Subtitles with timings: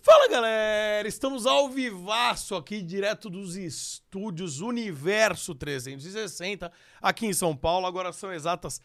[0.00, 7.86] Fala galera, estamos ao vivaço aqui, direto dos estúdios Universo 360, aqui em São Paulo.
[7.86, 8.80] Agora são exatas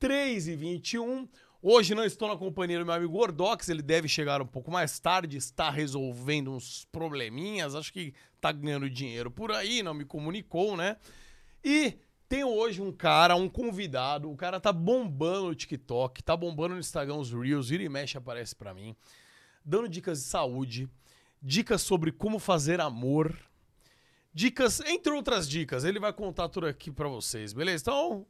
[0.00, 1.28] 3h21.
[1.62, 4.98] Hoje não estou na companhia do meu amigo Gordox, ele deve chegar um pouco mais
[4.98, 10.74] tarde, está resolvendo uns probleminhas, acho que tá ganhando dinheiro por aí, não me comunicou,
[10.74, 10.96] né?
[11.62, 11.98] E
[12.30, 16.80] tem hoje um cara, um convidado, o cara tá bombando no TikTok, tá bombando no
[16.80, 18.94] Instagram os Reels, vira e mexe aparece pra mim,
[19.64, 20.88] dando dicas de saúde,
[21.42, 23.36] dicas sobre como fazer amor,
[24.32, 27.82] dicas, entre outras dicas, ele vai contar tudo aqui pra vocês, beleza?
[27.82, 28.24] Então,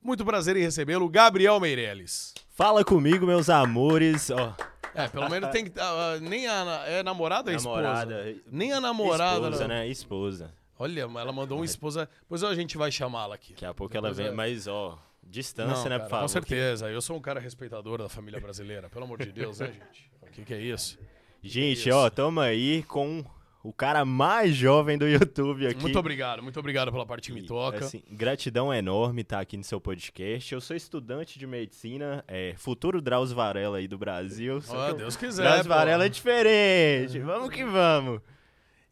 [0.00, 2.34] muito prazer em recebê-lo, Gabriel Meirelles.
[2.50, 4.30] Fala comigo, meus amores.
[4.30, 4.54] Ó,
[4.94, 5.72] É, pelo menos tem que.
[5.80, 6.84] ah, nem a.
[6.86, 7.82] É namorada ou esposa?
[7.82, 8.36] namorada.
[8.46, 9.46] Nem a namorada.
[9.46, 9.68] Esposa, não.
[9.68, 9.88] né?
[9.88, 10.61] Esposa.
[10.78, 12.08] Olha, ela mandou uma esposa.
[12.28, 13.52] Pois a gente vai chamá-la aqui.
[13.52, 16.22] Daqui a pouco ela vem, é- mas ó, distância, Não, né, cara, por favor.
[16.22, 16.90] Com certeza.
[16.90, 18.88] Eu sou um cara respeitador da família brasileira.
[18.90, 20.10] Pelo amor de Deus, né, gente?
[20.22, 20.98] O que, que é isso?
[21.42, 21.96] Gente, Isso.
[21.96, 23.24] ó, tamo aí com
[23.64, 25.80] o cara mais jovem do YouTube aqui.
[25.80, 27.78] Muito obrigado, muito obrigado pela parte que me toca.
[27.84, 30.54] assim, gratidão enorme estar aqui no seu podcast.
[30.54, 34.60] Eu sou estudante de medicina, é, futuro Drauzio Varela aí do Brasil.
[34.60, 35.42] Só Ó, que o Deus quiser.
[35.42, 35.68] Drauzio pô.
[35.70, 37.18] Varela é diferente.
[37.18, 38.20] Vamos que vamos.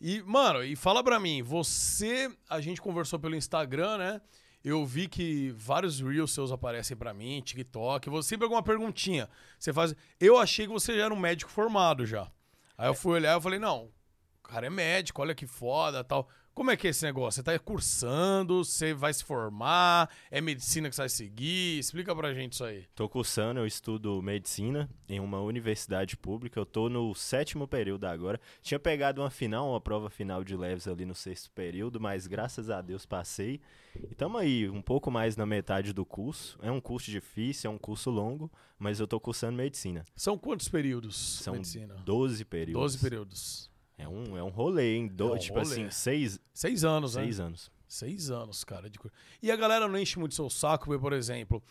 [0.00, 2.30] E, mano, e fala pra mim, você.
[2.48, 4.20] A gente conversou pelo Instagram, né?
[4.64, 8.08] Eu vi que vários Reels seus aparecem pra mim, TikTok.
[8.10, 9.28] Você sempre alguma perguntinha.
[9.58, 9.94] Você faz.
[10.18, 12.30] Eu achei que você já era um médico formado já.
[12.76, 13.90] Aí eu fui olhar e falei, não,
[14.38, 16.28] o cara é médico, olha que foda tal.
[16.54, 17.36] Como é que é esse negócio?
[17.36, 21.78] Você tá cursando, você vai se formar, é medicina que você vai seguir?
[21.78, 22.86] Explica pra gente isso aí.
[22.94, 26.58] Tô cursando, eu estudo medicina em uma universidade pública.
[26.60, 28.40] Eu tô no sétimo período agora.
[28.62, 32.68] Tinha pegado uma final, uma prova final de leves ali no sexto período, mas graças
[32.68, 33.60] a Deus passei.
[33.94, 36.58] E tamo aí, um pouco mais na metade do curso.
[36.60, 40.04] É um curso difícil, é um curso longo, mas eu tô cursando medicina.
[40.14, 41.16] São quantos períodos?
[41.16, 41.94] São medicina?
[42.04, 42.82] 12 períodos.
[42.82, 43.69] 12 períodos.
[44.02, 45.08] É um, é um rolê, hein?
[45.08, 45.70] Do- É um tipo rolê.
[45.72, 47.22] assim, seis, Seis anos, né?
[47.22, 47.70] seis anos.
[47.88, 48.88] Seis anos, cara.
[48.88, 48.98] De...
[49.42, 51.62] E a galera não enche muito seu saco, porque, por exemplo,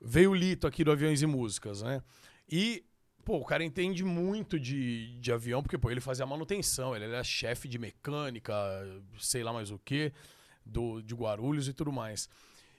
[0.00, 2.02] veio o Lito aqui do Aviões e Músicas, né?
[2.50, 2.82] E,
[3.24, 7.22] pô, o cara entende muito de, de avião, porque, pô, ele fazia manutenção, ele era
[7.22, 8.54] chefe de mecânica,
[9.18, 10.12] sei lá mais o quê,
[10.64, 12.28] do, de Guarulhos e tudo mais.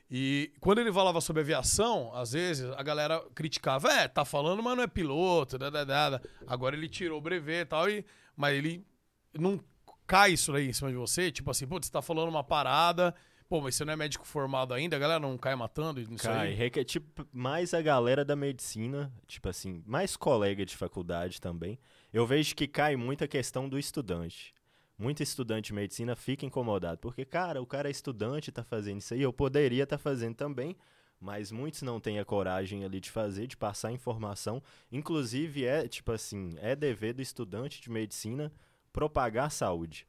[0.09, 4.75] E quando ele falava sobre aviação, às vezes a galera criticava, é, tá falando, mas
[4.75, 6.21] não é piloto, da, da, da, da.
[6.47, 8.03] agora ele tirou o brevet e tal, e,
[8.35, 8.85] mas ele
[9.33, 9.59] não
[10.07, 13.15] cai isso aí em cima de você, tipo assim, pô, você tá falando uma parada,
[13.47, 16.49] pô, mas você não é médico formado ainda, a galera não cai matando nisso Cai,
[16.49, 16.53] aí?
[16.53, 21.79] requer, tipo, mais a galera da medicina, tipo assim, mais colega de faculdade também.
[22.11, 24.53] Eu vejo que cai muito a questão do estudante.
[24.97, 29.13] Muito estudante de medicina fica incomodado, porque, cara, o cara é estudante, tá fazendo isso
[29.13, 30.75] aí, eu poderia estar fazendo também,
[31.21, 34.61] mas muitos não têm a coragem ali de fazer, de passar informação.
[34.91, 38.51] Inclusive, é, tipo assim, é dever do estudante de medicina
[38.91, 40.07] propagar a saúde.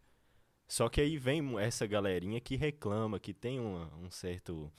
[0.67, 4.73] Só que aí vem essa galerinha que reclama, que tem uma- um certo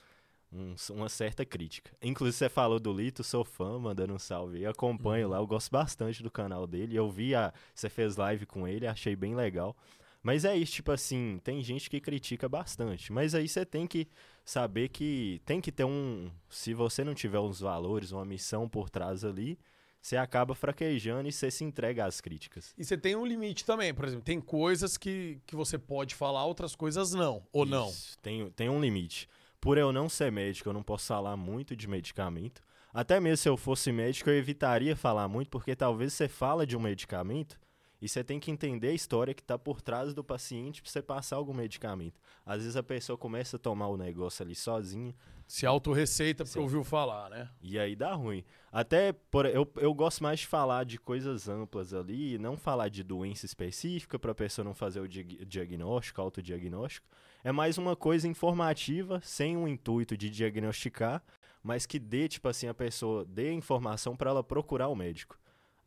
[0.55, 1.91] um- uma certa crítica.
[1.99, 4.65] Inclusive, você falou do Lito, sou fã, mandando um salve aí.
[4.67, 6.95] Acompanho lá, eu gosto bastante do canal dele.
[6.95, 7.51] Eu vi a.
[7.73, 9.75] Você fez live com ele, achei bem legal.
[10.21, 13.11] Mas é isso, tipo assim, tem gente que critica bastante.
[13.11, 14.07] Mas aí você tem que
[14.43, 16.29] saber que tem que ter um.
[16.49, 19.57] Se você não tiver uns valores, uma missão por trás ali,
[20.01, 22.73] você acaba fraquejando e você se entrega às críticas.
[22.77, 26.45] E você tem um limite também, por exemplo, tem coisas que, que você pode falar,
[26.45, 27.89] outras coisas não, ou não.
[27.89, 29.29] Isso, Tem, tem um limite.
[29.61, 32.61] Por eu não ser médico, eu não posso falar muito de medicamento.
[32.93, 36.75] Até mesmo se eu fosse médico, eu evitaria falar muito, porque talvez você fala de
[36.75, 37.57] um medicamento
[38.03, 41.01] e você tem que entender a história que está por trás do paciente para você
[41.01, 42.19] passar algum medicamento.
[42.45, 45.15] Às vezes a pessoa começa a tomar o negócio ali sozinha
[45.47, 46.63] Se autorreceita porque Sim.
[46.63, 47.49] ouviu falar, né?
[47.61, 48.43] e aí dá ruim.
[48.69, 53.03] Até por, eu, eu gosto mais de falar de coisas amplas ali, não falar de
[53.03, 57.07] doença específica para a pessoa não fazer o diag- diagnóstico, autodiagnóstico.
[57.41, 61.23] É mais uma coisa informativa, sem o intuito de diagnosticar,
[61.63, 65.39] mas que dê, tipo assim, a pessoa dê informação para ela procurar o médico.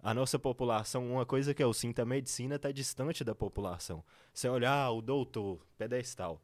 [0.03, 4.05] A nossa população, uma coisa que eu sinto, a medicina está distante da população.
[4.33, 6.41] Você olhar, ah, o doutor, pedestal.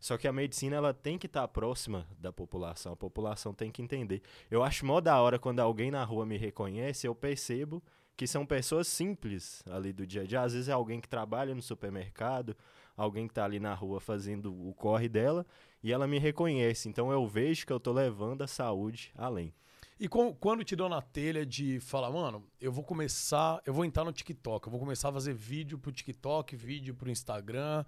[0.00, 3.80] Só que a medicina ela tem que estar próxima da população, a população tem que
[3.80, 4.20] entender.
[4.50, 7.82] Eu acho mó da hora quando alguém na rua me reconhece, eu percebo
[8.16, 10.42] que são pessoas simples ali do dia a dia.
[10.42, 12.54] Às vezes é alguém que trabalha no supermercado,
[12.96, 15.46] alguém que está ali na rua fazendo o corre dela,
[15.82, 16.88] e ela me reconhece.
[16.88, 19.54] Então eu vejo que eu tô levando a saúde além.
[19.98, 23.84] E com- quando te deu na telha de falar, mano, eu vou começar, eu vou
[23.84, 27.84] entrar no TikTok, eu vou começar a fazer vídeo pro TikTok, vídeo pro Instagram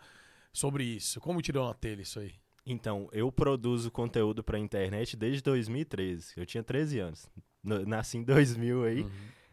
[0.52, 1.20] sobre isso.
[1.20, 2.32] Como te deu na telha isso aí?
[2.64, 6.32] Então, eu produzo conteúdo pra internet desde 2013.
[6.36, 7.28] Eu tinha 13 anos.
[7.62, 9.02] Nasci em 2000 aí.
[9.02, 9.10] Uhum.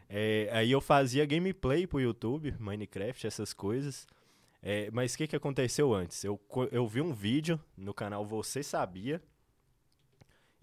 [0.10, 4.08] É, aí eu fazia gameplay pro YouTube, Minecraft, essas coisas.
[4.62, 6.24] É, mas o que, que aconteceu antes?
[6.24, 6.40] Eu,
[6.72, 9.22] eu vi um vídeo no canal Você Sabia.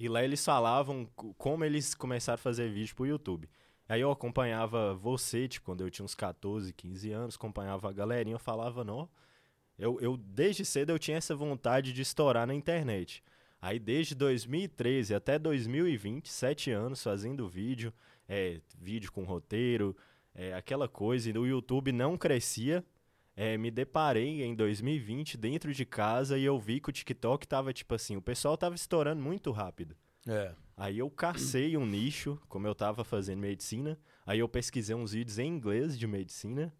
[0.00, 3.48] E lá eles falavam co- como eles começaram a fazer vídeo pro YouTube.
[3.86, 8.34] Aí eu acompanhava você, tipo, quando eu tinha uns 14, 15 anos, acompanhava a galerinha,
[8.34, 9.08] eu falava, não.
[9.78, 13.22] Eu, eu, desde cedo eu tinha essa vontade de estourar na internet.
[13.60, 17.92] Aí desde 2013 até 2020, sete anos fazendo vídeo,
[18.28, 19.94] é, vídeo com roteiro,
[20.34, 22.82] é, aquela coisa, e o YouTube não crescia.
[23.36, 27.72] É, me deparei em 2020 dentro de casa e eu vi que o TikTok tava
[27.72, 29.96] tipo assim, o pessoal tava estourando muito rápido.
[30.26, 30.54] É.
[30.76, 35.38] Aí eu cacei um nicho, como eu tava fazendo medicina, aí eu pesquisei uns vídeos
[35.38, 36.74] em inglês de medicina,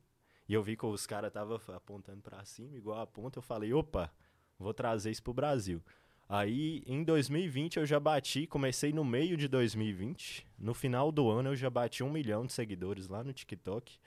[0.49, 3.73] e eu vi que os caras estavam apontando pra cima, igual a ponta, eu falei,
[3.73, 4.11] opa,
[4.59, 5.83] vou trazer isso pro Brasil.
[6.29, 11.51] Aí, em 2020, eu já bati, comecei no meio de 2020, no final do ano
[11.51, 13.99] eu já bati um milhão de seguidores lá no TikTok,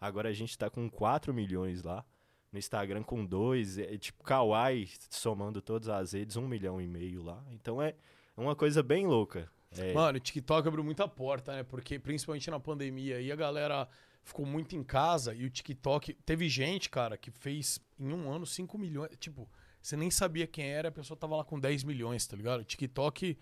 [0.00, 2.04] agora a gente tá com 4 milhões lá,
[2.52, 7.22] no Instagram com 2, é, tipo, Kawaii, somando todas as redes, um milhão e meio
[7.22, 7.94] lá, então é
[8.36, 9.50] uma coisa bem louca.
[9.76, 11.62] É, Mano, o TikTok abriu muita porta, né?
[11.62, 13.88] Porque principalmente na pandemia aí a galera
[14.22, 16.14] ficou muito em casa e o TikTok.
[16.24, 19.10] Teve gente, cara, que fez em um ano 5 milhões.
[19.18, 19.48] Tipo,
[19.80, 22.60] você nem sabia quem era, a pessoa tava lá com 10 milhões, tá ligado?
[22.60, 23.36] O TikTok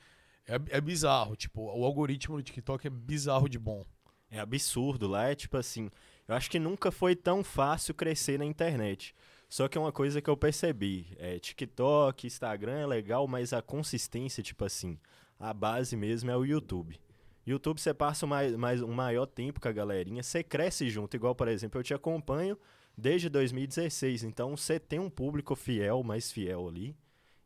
[0.46, 1.36] é, é bizarro.
[1.36, 3.84] Tipo, o algoritmo do TikTok é bizarro de bom.
[4.30, 5.90] É absurdo lá, é tipo assim.
[6.28, 9.14] Eu acho que nunca foi tão fácil crescer na internet.
[9.48, 11.06] Só que é uma coisa que eu percebi.
[11.18, 14.98] É, TikTok, Instagram é legal, mas a consistência, tipo assim,
[15.38, 16.98] a base mesmo é o YouTube.
[17.46, 21.16] YouTube você passa mais, mais, um maior tempo com a galerinha, você cresce junto.
[21.16, 22.56] Igual, por exemplo, eu te acompanho
[22.96, 24.22] desde 2016.
[24.22, 26.96] Então você tem um público fiel, mais fiel ali.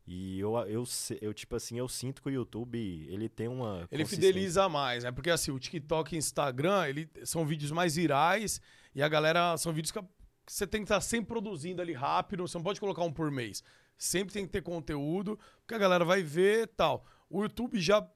[0.07, 0.85] E eu, eu,
[1.21, 2.77] eu, tipo assim, eu sinto que o YouTube,
[3.09, 5.11] ele tem uma Ele fideliza mais, né?
[5.11, 8.61] Porque assim, o TikTok e Instagram, ele, são vídeos mais virais
[8.95, 9.57] e a galera.
[9.57, 9.99] São vídeos que
[10.47, 12.47] você tem que estar sempre produzindo ali rápido.
[12.47, 13.61] Você não pode colocar um por mês.
[13.97, 17.05] Sempre tem que ter conteúdo, porque a galera vai ver e tal.
[17.29, 18.07] O YouTube já.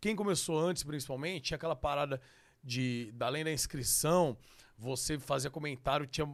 [0.00, 2.22] Quem começou antes, principalmente, tinha aquela parada
[2.64, 3.12] de.
[3.20, 4.34] Além da inscrição,
[4.82, 6.28] você fazia comentário, tinha,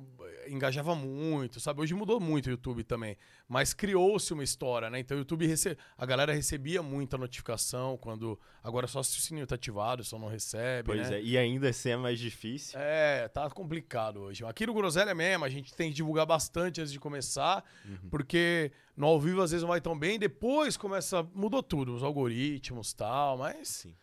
[0.49, 1.83] engajava muito, sabe?
[1.83, 3.15] Hoje mudou muito o YouTube também.
[3.47, 4.99] Mas criou-se uma história, né?
[4.99, 5.77] Então o YouTube rece...
[5.99, 8.41] a galera recebia muita notificação quando.
[8.65, 10.87] Agora só se o sininho tá ativado, só não recebe.
[10.87, 11.19] Pois né?
[11.19, 12.81] é, e ainda assim é mais difícil.
[12.81, 14.43] É, tá complicado hoje.
[14.47, 18.09] Aqui no Groselha mesmo, a gente tem que divulgar bastante antes de começar, Uhum.
[18.11, 21.23] porque no ao vivo às vezes não vai tão bem, depois começa.
[21.35, 23.69] Mudou tudo, os algoritmos e tal, mas.
[23.69, 23.95] Sim.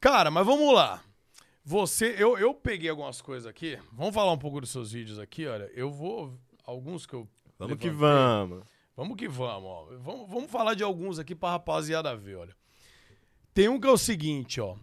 [0.00, 1.02] Cara, mas vamos lá.
[1.70, 3.78] Você, eu, eu peguei algumas coisas aqui.
[3.92, 5.70] Vamos falar um pouco dos seus vídeos aqui, olha.
[5.72, 6.36] Eu vou.
[6.64, 7.28] Alguns que eu.
[7.56, 8.64] Vamos que vamos.
[8.96, 9.84] Vamos que vamos, ó.
[10.00, 12.56] Vamos, vamos falar de alguns aqui pra rapaziada ver, olha.
[13.54, 14.76] Tem um que é o seguinte, ó.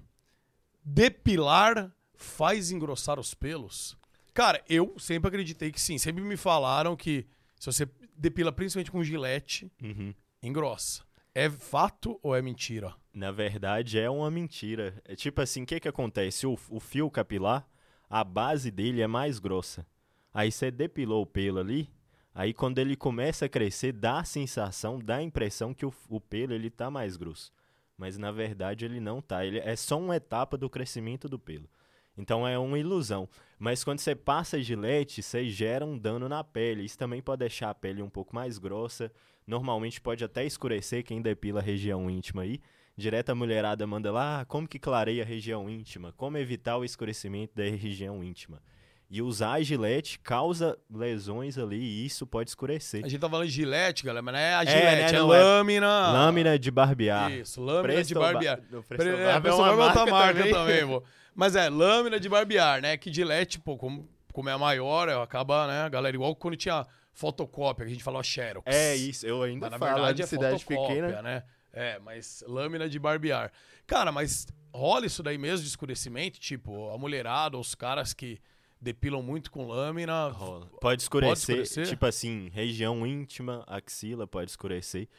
[0.81, 3.97] Depilar faz engrossar os pelos?
[4.33, 5.97] Cara, eu sempre acreditei que sim.
[5.97, 7.27] Sempre me falaram que
[7.59, 7.85] se você
[8.15, 10.13] depila principalmente com gilete, Uhum.
[10.41, 11.03] engrossa.
[11.39, 12.95] É fato ou é mentira?
[13.13, 14.99] Na verdade, é uma mentira.
[15.05, 16.47] É tipo assim, o que que acontece?
[16.47, 17.69] O, o fio capilar,
[18.09, 19.85] a base dele é mais grossa.
[20.33, 21.91] Aí você depilou o pelo ali,
[22.33, 26.19] aí quando ele começa a crescer, dá a sensação, dá a impressão que o, o
[26.19, 27.53] pelo ele tá mais grosso.
[27.95, 29.45] Mas na verdade ele não tá.
[29.45, 31.69] Ele é só uma etapa do crescimento do pelo.
[32.17, 33.29] Então é uma ilusão.
[33.59, 36.83] Mas quando você passa gilete, você gera um dano na pele.
[36.83, 39.11] Isso também pode deixar a pele um pouco mais grossa.
[39.47, 42.59] Normalmente pode até escurecer quem depila a região íntima aí.
[42.97, 46.11] Direto a mulherada manda lá, ah, como que clareia a região íntima?
[46.17, 48.61] Como evitar o escurecimento da região íntima?
[49.09, 53.05] E usar a gilete causa lesões ali e isso pode escurecer.
[53.05, 55.11] A gente tá falando de gilete, galera, mas não é a É, gilete, né, é,
[55.13, 56.11] não, é lâmina.
[56.11, 57.31] Lâmina de barbear.
[57.31, 58.57] Isso, lâmina de Presto Bar- barbear.
[58.57, 60.53] Presto Pre- é, é uma é marca marca também.
[60.81, 61.01] também.
[61.33, 62.97] Mas é, lâmina de barbear, né?
[62.97, 66.85] Que gilete, pô, como, como é a maior, ela acaba, né, galera, igual quando tinha
[67.17, 68.63] fotocópia, que a gente falava Xerox.
[68.67, 71.21] É isso, eu ainda Mas na falo verdade de é cidade pequena.
[71.23, 71.43] né?
[71.73, 73.51] É, mas lâmina de barbear.
[73.87, 76.39] Cara, mas rola isso daí mesmo de escurecimento?
[76.39, 78.39] Tipo, a mulherada, os caras que
[78.79, 80.27] depilam muito com lâmina.
[80.27, 80.67] Rola.
[80.79, 81.87] Pode escurecer, escurecer?
[81.87, 85.09] tipo assim, região íntima, axila pode escurecer.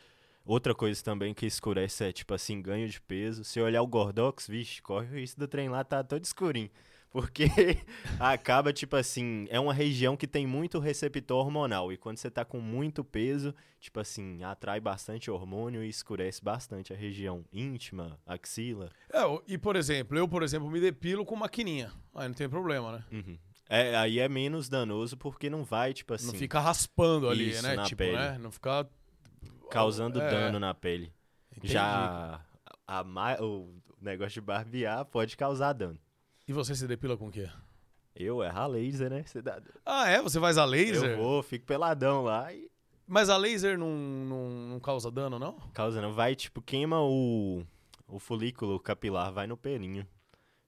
[0.47, 3.43] Outra coisa também que escurece é, tipo assim, ganho de peso.
[3.43, 6.71] Se olhar o Gordox, vixe, corre o risco do trem lá tá todo escurinho.
[7.11, 7.45] Porque
[8.21, 11.93] acaba, tipo assim, é uma região que tem muito receptor hormonal.
[11.93, 16.93] E quando você tá com muito peso, tipo assim, atrai bastante hormônio e escurece bastante
[16.93, 18.91] a região íntima, axila.
[19.13, 21.91] É, e por exemplo, eu, por exemplo, me depilo com maquininha.
[22.15, 23.05] Aí não tem problema, né?
[23.11, 23.39] Uhum.
[23.71, 26.27] É, aí é menos danoso porque não vai, tipo assim.
[26.29, 27.75] Não fica raspando ali, Isso, né?
[27.75, 28.17] na Tipo, pele.
[28.17, 28.39] né?
[28.39, 28.89] Não fica
[29.71, 31.13] causando É, dano na pele.
[31.57, 31.73] entendi.
[31.73, 32.41] Já
[32.87, 35.99] a, ma- o negócio de barbear pode causar dano.
[36.49, 37.49] E você se depila com o quê?
[38.17, 39.25] Eu é a laser, né?
[39.43, 40.21] Dá- Ah, é?
[40.23, 41.11] Você faz a laser?
[41.13, 42.69] Eu vou, fico peladão lá e
[43.07, 45.53] Mas a laser não, não, não causa dano, não?
[45.73, 46.13] causa não.
[46.13, 47.63] Vai, tipo, queima o,
[48.09, 50.07] o folículo capilar, vai no pelinho.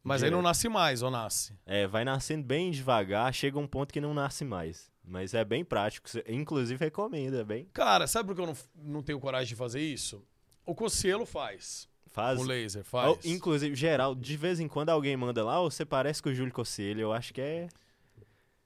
[0.02, 0.48] Mas aí não Direto.
[0.48, 1.58] nasce mais, ou nasce?
[1.66, 4.90] É, vai nascendo bem devagar, chega um ponto que não nasce mais.
[5.04, 7.66] Mas é bem prático, inclusive recomendo, é bem...
[7.72, 10.24] Cara, sabe por que eu não, não tenho coragem de fazer isso?
[10.64, 11.86] O Cocielo faz.
[12.10, 12.40] Faz.
[12.40, 13.24] O laser faz.
[13.24, 16.52] Inclusive, geral, de vez em quando alguém manda lá, "Ô, você parece com o Júlio
[16.52, 17.68] Cossielho, eu acho que é...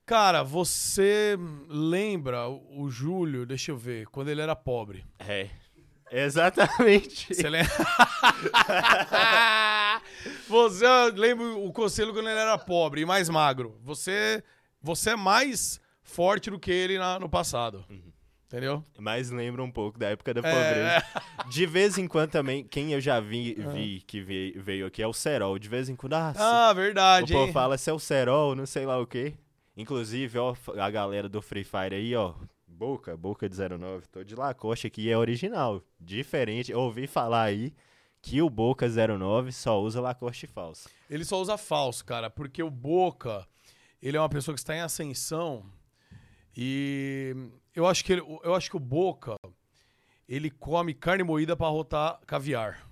[0.06, 5.04] Cara, você lembra o Júlio, deixa eu ver, quando ele era pobre.
[5.18, 5.48] É.
[6.10, 7.34] Exatamente.
[7.34, 7.72] Você lembra?
[10.48, 13.78] você lembra o Conselho quando ele era pobre e mais magro.
[13.82, 14.42] Você,
[14.80, 17.84] você é mais forte do que ele na- no passado.
[18.54, 18.84] Entendeu?
[19.00, 20.42] Mas lembra um pouco da época da É.
[21.02, 21.25] pobreza.
[21.50, 25.12] De vez em quando também, quem eu já vi, vi que veio, aqui é o
[25.12, 25.58] Serol.
[25.58, 27.52] De vez em quando, ah, Ah, o verdade, povo hein?
[27.52, 29.34] fala se é o Serol, não sei lá o quê.
[29.76, 32.32] Inclusive, ó, a galera do Free Fire aí, ó.
[32.68, 35.82] Boca, Boca de 09, tô de Lacoste aqui, é original.
[35.99, 37.73] Diferente, eu ouvi falar aí
[38.23, 40.88] que o Boca 09 só usa Lacoste falso.
[41.11, 43.44] Ele só usa falso, cara, porque o Boca,
[44.00, 45.66] ele é uma pessoa que está em ascensão
[46.56, 47.34] e
[47.75, 49.37] eu acho que ele- eu acho que o Boca
[50.28, 52.87] ele come carne moída para rotar caviar.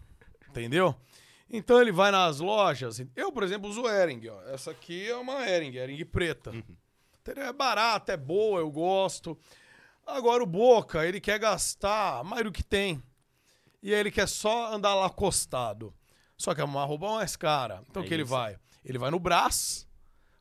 [0.49, 0.95] Entendeu?
[1.49, 3.01] Então ele vai nas lojas.
[3.17, 4.29] Eu, por exemplo, uso Ering.
[4.29, 4.43] Ó.
[4.45, 6.51] Essa aqui é uma Ering, Ering preta.
[7.21, 7.45] Entendeu?
[7.45, 9.39] É barata, é boa, eu gosto.
[10.07, 13.03] Agora o Boca, ele quer gastar mais do que tem.
[13.83, 15.95] E aí ele quer só andar lá acostado.
[16.37, 17.83] Só que é uma roupa mais cara.
[17.89, 18.31] Então o É que ele isso.
[18.31, 18.57] vai?
[18.85, 19.87] Ele vai no Brás,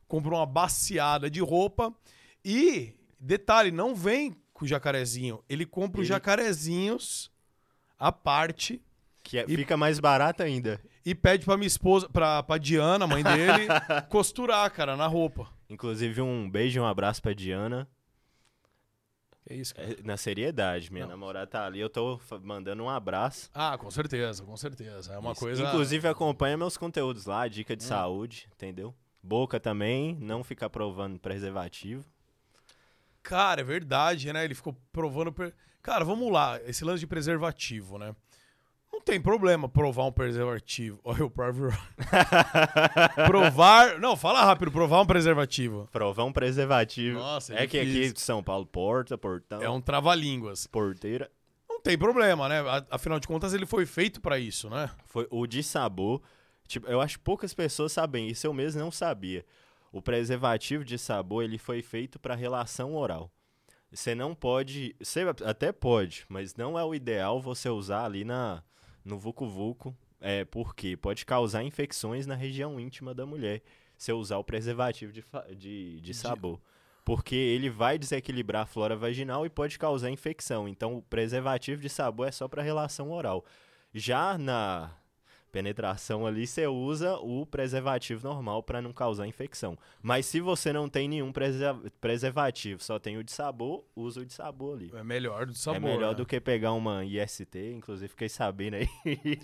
[0.08, 1.94] compra uma baciada de roupa
[2.44, 5.42] e, detalhe, não vem com o jacarezinho.
[5.48, 7.30] Ele compra os Ele- jacarezinhos
[7.98, 8.82] à parte
[9.24, 10.80] Que é- E- fica mais barato ainda.
[11.06, 13.66] e pede pra minha esposa, pra, pra Diana, mãe dele,
[14.10, 15.48] costurar, cara, na roupa.
[15.70, 17.88] Inclusive, um beijo e um abraço pra Diana.
[19.48, 19.92] É isso, cara.
[19.92, 21.12] É, na seriedade, minha Não.
[21.12, 23.50] namorada tá ali, eu tô fa- mandando um abraço.
[23.54, 25.12] Ah, com certeza, com certeza.
[25.12, 25.40] É uma Isso.
[25.40, 25.62] coisa.
[25.64, 27.76] Inclusive, acompanha meus conteúdos lá, dica Hum.
[27.76, 28.94] de saúde, entendeu?
[29.22, 32.04] Boca também, não ficar provando preservativo.
[33.22, 34.44] Cara, é verdade, né?
[34.44, 35.32] Ele ficou provando.
[35.32, 36.60] per- Cara, vamos lá.
[36.66, 38.14] Esse lance de preservativo, né?
[38.92, 41.00] Não tem problema provar um preservativo.
[41.04, 41.70] Olha o próprio.
[43.26, 43.98] provar.
[43.98, 44.70] Não, fala rápido.
[44.70, 45.88] Provar um preservativo.
[45.92, 47.18] Provar um preservativo.
[47.18, 50.66] Nossa, é é que aqui de São Paulo, porta, portão, É um trava-línguas.
[50.66, 51.30] porteira.
[51.68, 52.56] Não tem problema, né?
[52.90, 54.90] Afinal de contas, ele foi feito pra isso, né?
[55.06, 56.22] Foi o de sabor.
[56.68, 59.44] Tipo, eu acho que poucas pessoas sabem isso, eu mesmo não sabia.
[59.92, 63.30] O preservativo de sabor, ele foi feito para relação oral.
[63.92, 68.62] Você não pode, você até pode, mas não é o ideal você usar ali na
[69.04, 73.60] no vucu vucu, é porque pode causar infecções na região íntima da mulher.
[73.98, 75.22] Se usar o preservativo de,
[75.56, 76.58] de, de sabor.
[77.04, 80.66] Porque ele vai desequilibrar a flora vaginal e pode causar infecção.
[80.66, 83.44] Então, o preservativo de sabor é só para relação oral.
[83.92, 84.90] Já na
[85.52, 89.78] penetração ali, você usa o preservativo normal para não causar infecção.
[90.02, 94.24] Mas se você não tem nenhum preser- preservativo, só tem o de sabor, usa o
[94.26, 94.90] de sabor ali.
[94.94, 95.76] É melhor do sabor.
[95.76, 96.14] é melhor né?
[96.14, 98.88] do que pegar uma IST, inclusive fiquei sabendo aí.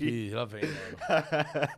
[0.00, 1.68] Ih, lá vem, mano.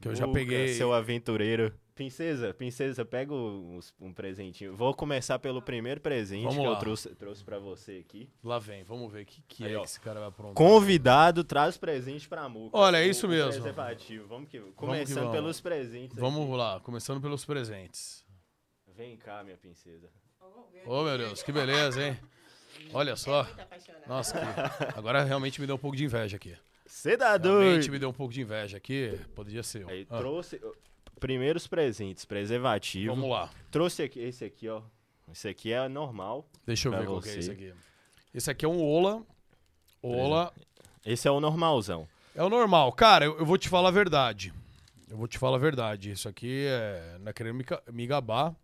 [0.00, 0.68] Que eu já Boca, peguei.
[0.68, 1.72] Seu aventureiro.
[1.94, 4.74] Princesa, princesa, pega os- um presentinho.
[4.74, 6.78] Vou começar pelo primeiro presente Vamos que eu lá.
[6.78, 8.30] trouxe, trouxe para você aqui.
[8.42, 9.80] Lá vem, vamos ver o que, que Aí, é ó.
[9.80, 10.54] que esse cara vai aprontar.
[10.54, 12.78] Convidado traz presente pra Muca.
[12.78, 13.50] Olha, é isso mesmo.
[13.52, 14.26] Preservativo.
[14.26, 15.32] Vamos que começando vamos.
[15.32, 16.16] pelos presentes.
[16.18, 16.56] Vamos aqui.
[16.56, 18.24] lá, começando pelos presentes.
[18.96, 20.08] Vem cá, minha princesa.
[20.86, 22.18] Ô, meu Deus, que beleza, hein?
[22.94, 23.46] Olha só.
[24.06, 26.56] Nossa, que- agora realmente me deu um pouco de inveja aqui.
[26.90, 27.92] Você tá Realmente doido?
[27.92, 29.18] me deu um pouco de inveja aqui.
[29.34, 29.88] Poderia ser.
[29.88, 30.60] Aí, Ah, trouxe
[31.18, 33.14] primeiros presentes, preservativo.
[33.14, 33.48] vamos lá.
[33.70, 34.82] Trouxe aqui, esse aqui, ó.
[35.30, 36.48] Esse aqui é normal.
[36.66, 37.72] Deixa eu ver qual que é esse aqui.
[38.34, 39.22] Esse aqui é um Ola.
[40.02, 40.52] Ola
[41.06, 42.08] Esse é o normalzão.
[42.34, 42.92] é o normal.
[42.92, 44.52] Cara, eu, eu vou te falar a verdade.
[45.08, 46.10] Eu vou te falar a verdade.
[46.10, 47.16] Isso aqui é.
[47.20, 48.54] Não é querendo me, me gabar.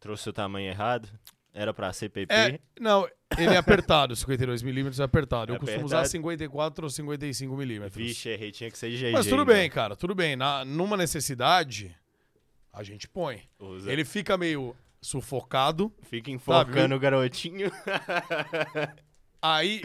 [0.00, 1.08] Trouxe o tamanho errado.
[1.52, 2.32] Era pra ser PP.
[2.34, 5.52] É, não, ele é apertado, 52mm é apertado.
[5.52, 6.12] Eu costumo usar Apertado.
[6.12, 7.90] 54 ou 55mm.
[7.90, 9.12] Vixe, errei, tinha que ser GG.
[9.12, 9.54] Mas tudo então.
[9.54, 10.36] bem, cara, tudo bem.
[10.36, 11.94] Na, numa necessidade,
[12.72, 13.42] a gente põe.
[13.58, 13.92] Usa.
[13.92, 15.92] Ele fica meio sufocado.
[16.02, 17.70] Fica enfocando o garotinho.
[19.42, 19.82] Aí.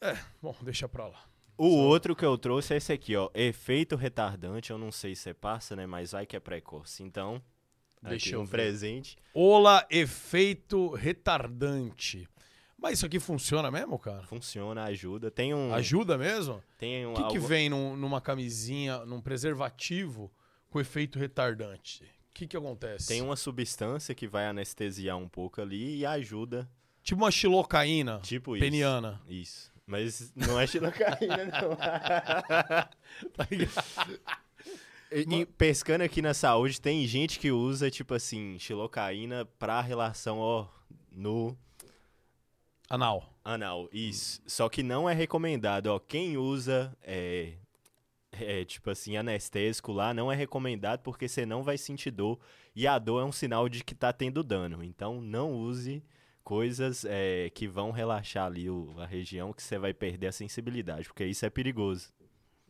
[0.00, 1.24] É, bom, deixa pra lá.
[1.56, 3.30] O outro que eu trouxe é esse aqui, ó.
[3.32, 4.70] Efeito retardante.
[4.70, 5.86] Eu não sei se você passa, né?
[5.86, 7.02] Mas vai que é precoce.
[7.02, 7.40] Então,
[8.02, 8.50] Deixa aqui eu um ver.
[8.50, 9.16] presente.
[9.32, 12.28] Ola efeito retardante.
[12.84, 14.22] Mas isso aqui funciona mesmo, cara?
[14.24, 15.30] Funciona, ajuda.
[15.30, 15.72] Tem um.
[15.74, 16.62] Ajuda mesmo?
[16.76, 17.12] Tem um.
[17.12, 20.30] O que, que algo- vem num- numa camisinha, num preservativo
[20.68, 22.04] com efeito retardante?
[22.04, 23.08] O que, que acontece?
[23.08, 26.68] Tem uma substância que vai anestesiar um pouco ali e ajuda.
[27.02, 28.64] Tipo uma xilocaína Tipo isso.
[28.64, 29.18] peniana.
[29.26, 29.72] Isso.
[29.86, 31.76] Mas não é xilocaína, não.
[33.32, 34.20] Tá ligado?
[35.10, 40.66] E pescando aqui na saúde, tem gente que usa, tipo assim, xilocaína pra relação, ó,
[41.12, 41.56] no
[42.94, 43.32] Anal.
[43.44, 43.88] anal.
[43.92, 44.40] Isso.
[44.46, 45.98] Só que não é recomendado, ó.
[45.98, 47.54] Quem usa, é,
[48.32, 52.38] é, tipo assim, anestésico lá, não é recomendado porque você não vai sentir dor.
[52.74, 54.82] E a dor é um sinal de que tá tendo dano.
[54.82, 56.02] Então, não use
[56.42, 61.06] coisas é, que vão relaxar ali o- a região que você vai perder a sensibilidade,
[61.08, 62.08] porque isso é perigoso.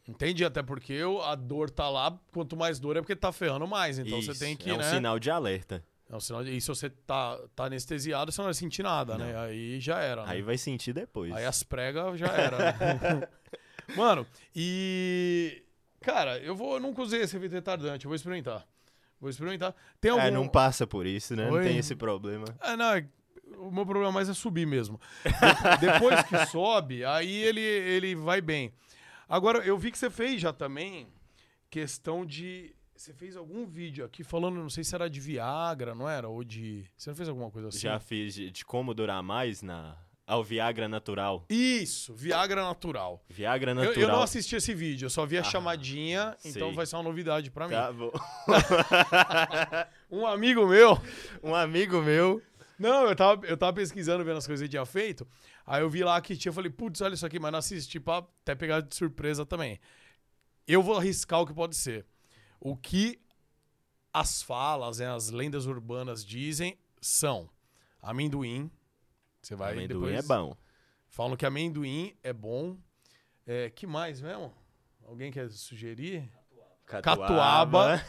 [0.07, 3.99] Entendi, até porque a dor tá lá, quanto mais dor é porque tá ferrando mais.
[3.99, 4.91] Então você Isso, tem que, é um né?
[4.91, 5.83] sinal de alerta.
[6.11, 6.55] É um sinal de...
[6.57, 9.37] E se você tá, tá anestesiado, você não vai sentir nada, né?
[9.39, 10.25] Aí já era.
[10.25, 10.33] né?
[10.33, 11.33] Aí vai sentir depois.
[11.35, 12.59] Aí as pregas já era.
[12.59, 13.29] né?
[13.97, 15.63] Mano, e.
[16.01, 16.75] Cara, eu vou.
[16.75, 18.67] Eu nunca usei esse efeito retardante, eu vou experimentar.
[19.21, 19.75] Vou experimentar.
[20.01, 20.23] Tem algum.
[20.25, 21.47] É, não passa por isso, né?
[21.47, 21.65] Não Oi?
[21.65, 22.45] tem esse problema.
[22.61, 23.07] Ah, não, é-
[23.59, 25.01] o meu problema mais é subir mesmo.
[25.25, 28.73] De- Depois que sobe, aí ele, ele vai bem.
[29.29, 31.09] Agora, eu vi que você fez já também
[31.71, 32.75] questão de.
[32.97, 36.29] Você fez algum vídeo aqui falando, não sei se era de Viagra, não era?
[36.29, 36.85] Ou de.
[36.97, 37.81] Você não fez alguma coisa assim?
[37.81, 39.97] Já fiz de, de como durar mais na
[40.27, 41.45] ao Viagra natural.
[41.51, 43.23] Isso, Viagra natural.
[43.29, 44.01] Viagra Eu, natural.
[44.01, 46.75] eu não assisti esse vídeo, eu só vi a Ah, chamadinha, então sei.
[46.77, 47.75] vai ser uma novidade pra mim.
[47.75, 48.11] Tá bom.
[50.11, 50.97] Um amigo meu.
[51.43, 52.41] um amigo meu.
[52.79, 55.27] Não, eu tava, eu tava pesquisando, vendo as coisas que tinha feito.
[55.67, 57.99] Aí eu vi lá que tinha, eu falei, putz, olha isso aqui, mas não assisti
[58.01, 59.79] pra até pegar de surpresa também.
[60.67, 62.07] Eu vou arriscar o que pode ser.
[62.61, 63.21] O que
[64.13, 67.51] as falas, né, as lendas urbanas dizem são
[68.01, 68.71] amendoim.
[69.43, 70.25] Você vai amendoim depois.
[70.25, 70.57] é bom.
[71.09, 72.77] Falam que amendoim é bom.
[73.47, 74.53] É, que mais mesmo?
[75.07, 76.31] Alguém quer sugerir?
[76.87, 78.03] Catuaba.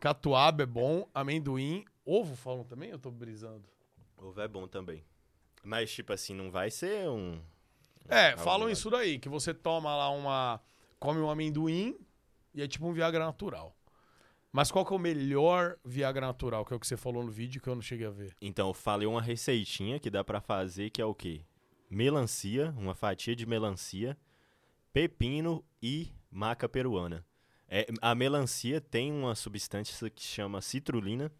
[0.00, 2.90] Catuaba é bom, amendoim, ovo falam também?
[2.90, 3.64] Eu tô brisando.
[4.16, 5.04] Ovo é bom também.
[5.62, 7.40] Mas, tipo assim, não vai ser um.
[8.08, 10.60] É, falam isso daí, que você toma lá uma.
[10.98, 11.96] come um amendoim
[12.54, 13.74] e é tipo um Viagra natural.
[14.50, 17.30] Mas qual que é o melhor Viagra natural, que é o que você falou no
[17.30, 18.34] vídeo que eu não cheguei a ver?
[18.40, 21.40] Então, eu falei uma receitinha que dá pra fazer, que é o quê?
[21.88, 24.16] Melancia, uma fatia de melancia,
[24.92, 27.24] pepino e maca peruana.
[27.68, 31.32] É, a melancia tem uma substância que chama citrulina.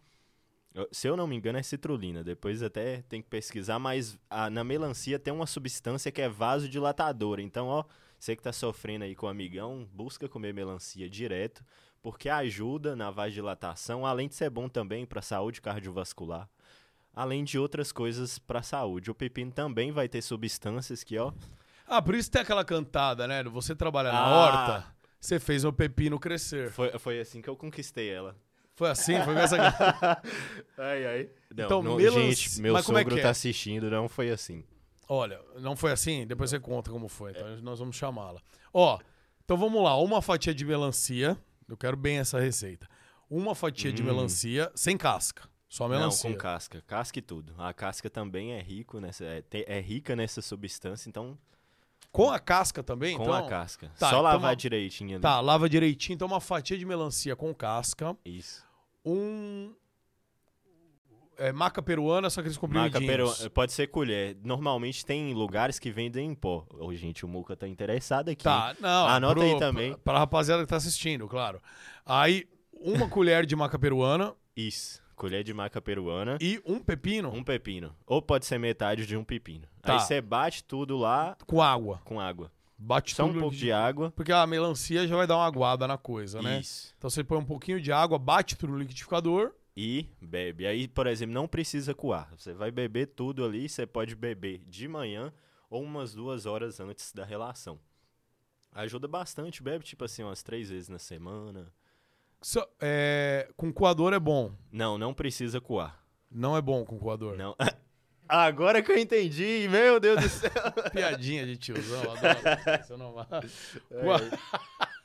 [0.90, 2.24] Se eu não me engano, é citrulina.
[2.24, 7.42] Depois até tem que pesquisar, mas a- na melancia tem uma substância que é vasodilatadora.
[7.42, 7.84] Então, ó,
[8.22, 11.64] você que tá sofrendo aí com o amigão, busca comer melancia direto,
[12.00, 16.48] porque ajuda na vasodilatação, além de ser bom também para saúde cardiovascular
[17.14, 19.10] além de outras coisas para a saúde.
[19.10, 21.30] O pepino também vai ter substâncias que, ó,
[21.86, 23.42] Ah, por isso tem aquela cantada, né?
[23.42, 24.28] Você trabalha na Ah.
[24.30, 24.86] horta,
[25.20, 26.70] você fez o pepino crescer.
[26.70, 28.34] foi, foi assim que eu conquistei ela.
[28.74, 29.20] Foi assim?
[29.24, 29.56] Foi com essa.
[30.78, 31.30] Ai, ai.
[31.54, 33.22] Não, Então, não, melanc- gente, meu mas é sogro que é?
[33.24, 34.64] tá assistindo, não foi assim.
[35.14, 36.26] Olha, não foi assim?
[36.26, 37.32] Depois você conta como foi.
[37.32, 38.40] Então nós vamos chamá-la.
[38.72, 38.98] Ó,
[39.44, 39.94] então vamos lá.
[39.96, 41.36] Uma fatia de melancia.
[41.68, 42.88] Eu quero bem essa receita.
[43.28, 44.06] Uma fatia de Hum.
[44.06, 45.48] melancia sem casca.
[45.68, 46.28] Só melancia.
[46.30, 46.82] Não, com casca.
[46.86, 47.54] Casca e tudo.
[47.58, 51.36] A casca também é rico nessa, é, é rica nessa substância, então
[52.10, 53.16] Com a casca também?
[53.16, 53.34] com então?
[53.34, 53.88] a casca.
[53.98, 55.22] Tá, Só então lavar uma- direitinho ali.
[55.22, 56.14] Tá, lava direitinho.
[56.14, 58.16] Então uma fatia de melancia com casca.
[58.24, 58.62] Isso.
[59.04, 59.74] Um...
[61.38, 63.06] É, maca peruana, só que eles Maca comprimidinhos.
[63.06, 64.36] peruana, pode ser colher.
[64.44, 66.66] Normalmente tem lugares que vendem em pó.
[66.78, 68.44] Ô, gente, o Muca tá interessado aqui.
[68.44, 69.06] Tá, não.
[69.08, 69.90] Anota pro- aí também.
[69.92, 71.60] Pra, pra rapaziada que tá assistindo, claro.
[72.04, 75.00] Aí, uma colher de maca peruana Isso.
[75.16, 76.36] Colher de maca peruana.
[76.40, 77.94] e um pepino Um pepino.
[78.06, 79.66] Ou pode ser metade de um pepino.
[79.80, 79.94] Tá.
[79.94, 82.00] Aí você bate tudo lá com água.
[82.04, 82.50] com água.
[82.76, 84.10] Bate Só um pouco de água.
[84.16, 86.58] Porque a melancia já vai dar uma aguada na coisa, né?
[86.58, 86.92] Isso.
[86.98, 89.52] Então você põe um pouquinho de água, bate tudo no liquidificador.
[89.76, 90.66] E bebe.
[90.66, 92.28] Aí, por exemplo, não precisa coar.
[92.36, 93.68] Você vai beber tudo ali.
[93.68, 95.32] Você pode beber de manhã
[95.70, 97.78] ou umas duas horas antes da relação.
[98.72, 99.62] Ajuda bastante.
[99.62, 101.72] Bebe, tipo assim, umas três vezes na semana.
[102.40, 104.52] Só- é, com coador é bom.
[104.70, 106.02] Não, não precisa coar.
[106.30, 107.36] Não é bom com coador.
[107.36, 107.56] Não.
[108.28, 110.50] Agora que eu entendi, meu Deus do céu.
[110.92, 112.98] Piadinha de tiozão, adoro.
[112.98, 113.12] Não.
[113.12, 114.20] Coar-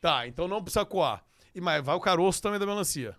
[0.00, 1.24] Tá, então não precisa coar.
[1.54, 3.16] E mas vai o caroço também da melancia.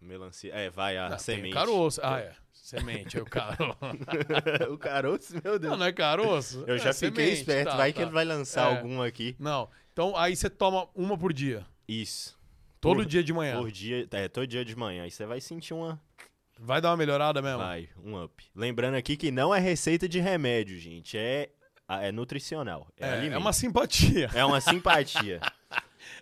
[0.00, 0.52] Melancia.
[0.54, 1.50] É, vai a Não, tem semente.
[1.50, 2.00] o caroço.
[2.02, 2.32] Ah, é.
[2.52, 3.76] Semente, é o caroço.
[4.70, 5.70] o caroço, meu Deus.
[5.72, 6.64] Não, não é caroço?
[6.66, 7.70] Eu já É fiquei semente, esperto.
[7.70, 8.02] tá, vai que tá.
[8.04, 8.76] ele vai lançar É.
[8.76, 9.34] algum aqui.
[9.38, 9.68] Não.
[9.92, 11.66] Então aí você toma uma por dia.
[11.88, 12.38] Isso.
[12.80, 13.58] Todo Por- dia de manhã.
[13.58, 15.02] Por dia, é, todo dia de manhã.
[15.02, 16.00] Aí você vai sentir uma
[16.62, 17.58] Vai dar uma melhorada mesmo?
[17.58, 18.44] Vai, um up.
[18.54, 21.16] Lembrando aqui que não é receita de remédio, gente.
[21.16, 21.48] É,
[21.88, 22.86] é nutricional.
[22.98, 24.28] É, É, é uma simpatia.
[24.34, 25.40] É uma simpatia.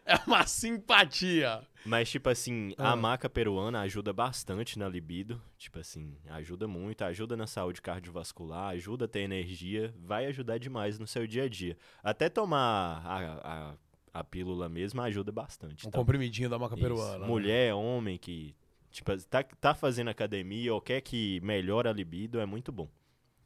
[0.05, 1.61] É uma simpatia.
[1.85, 2.93] Mas, tipo assim, Ah.
[2.93, 5.41] a maca peruana ajuda bastante na libido.
[5.57, 10.99] Tipo assim, ajuda muito, ajuda na saúde cardiovascular, ajuda a ter energia, vai ajudar demais
[10.99, 11.77] no seu dia a dia.
[12.03, 15.87] Até tomar a, a, a pílula mesmo ajuda bastante.
[15.87, 15.99] Um tá?
[15.99, 16.83] comprimidinho da maca Isso.
[16.83, 17.19] peruana.
[17.19, 17.27] né?
[17.27, 18.55] Mulher, homem que
[18.91, 22.89] tipo, tá, tá fazendo academia ou quer que melhore a libido, é muito bom.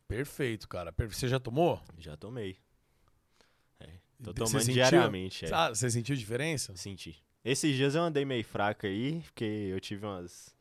[0.09, 0.94] Perfeito, cara.
[1.09, 1.81] Você já tomou?
[1.98, 2.57] Já tomei.
[4.22, 4.74] Tô tomando sentiu?
[4.74, 5.44] diariamente.
[5.44, 5.48] É.
[5.52, 6.74] Ah, você sentiu diferença?
[6.76, 7.22] Senti.
[7.44, 10.54] Esses dias eu andei meio fraco aí, porque eu tive umas,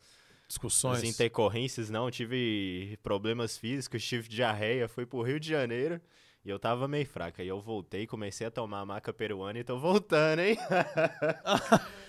[0.47, 1.00] Discussões.
[1.00, 6.02] umas intercorrências, não, tive problemas físicos, tive diarreia, fui pro Rio de Janeiro
[6.43, 7.39] e eu tava meio fraco.
[7.39, 10.58] Aí eu voltei, comecei a tomar a maca peruana e tô voltando, hein?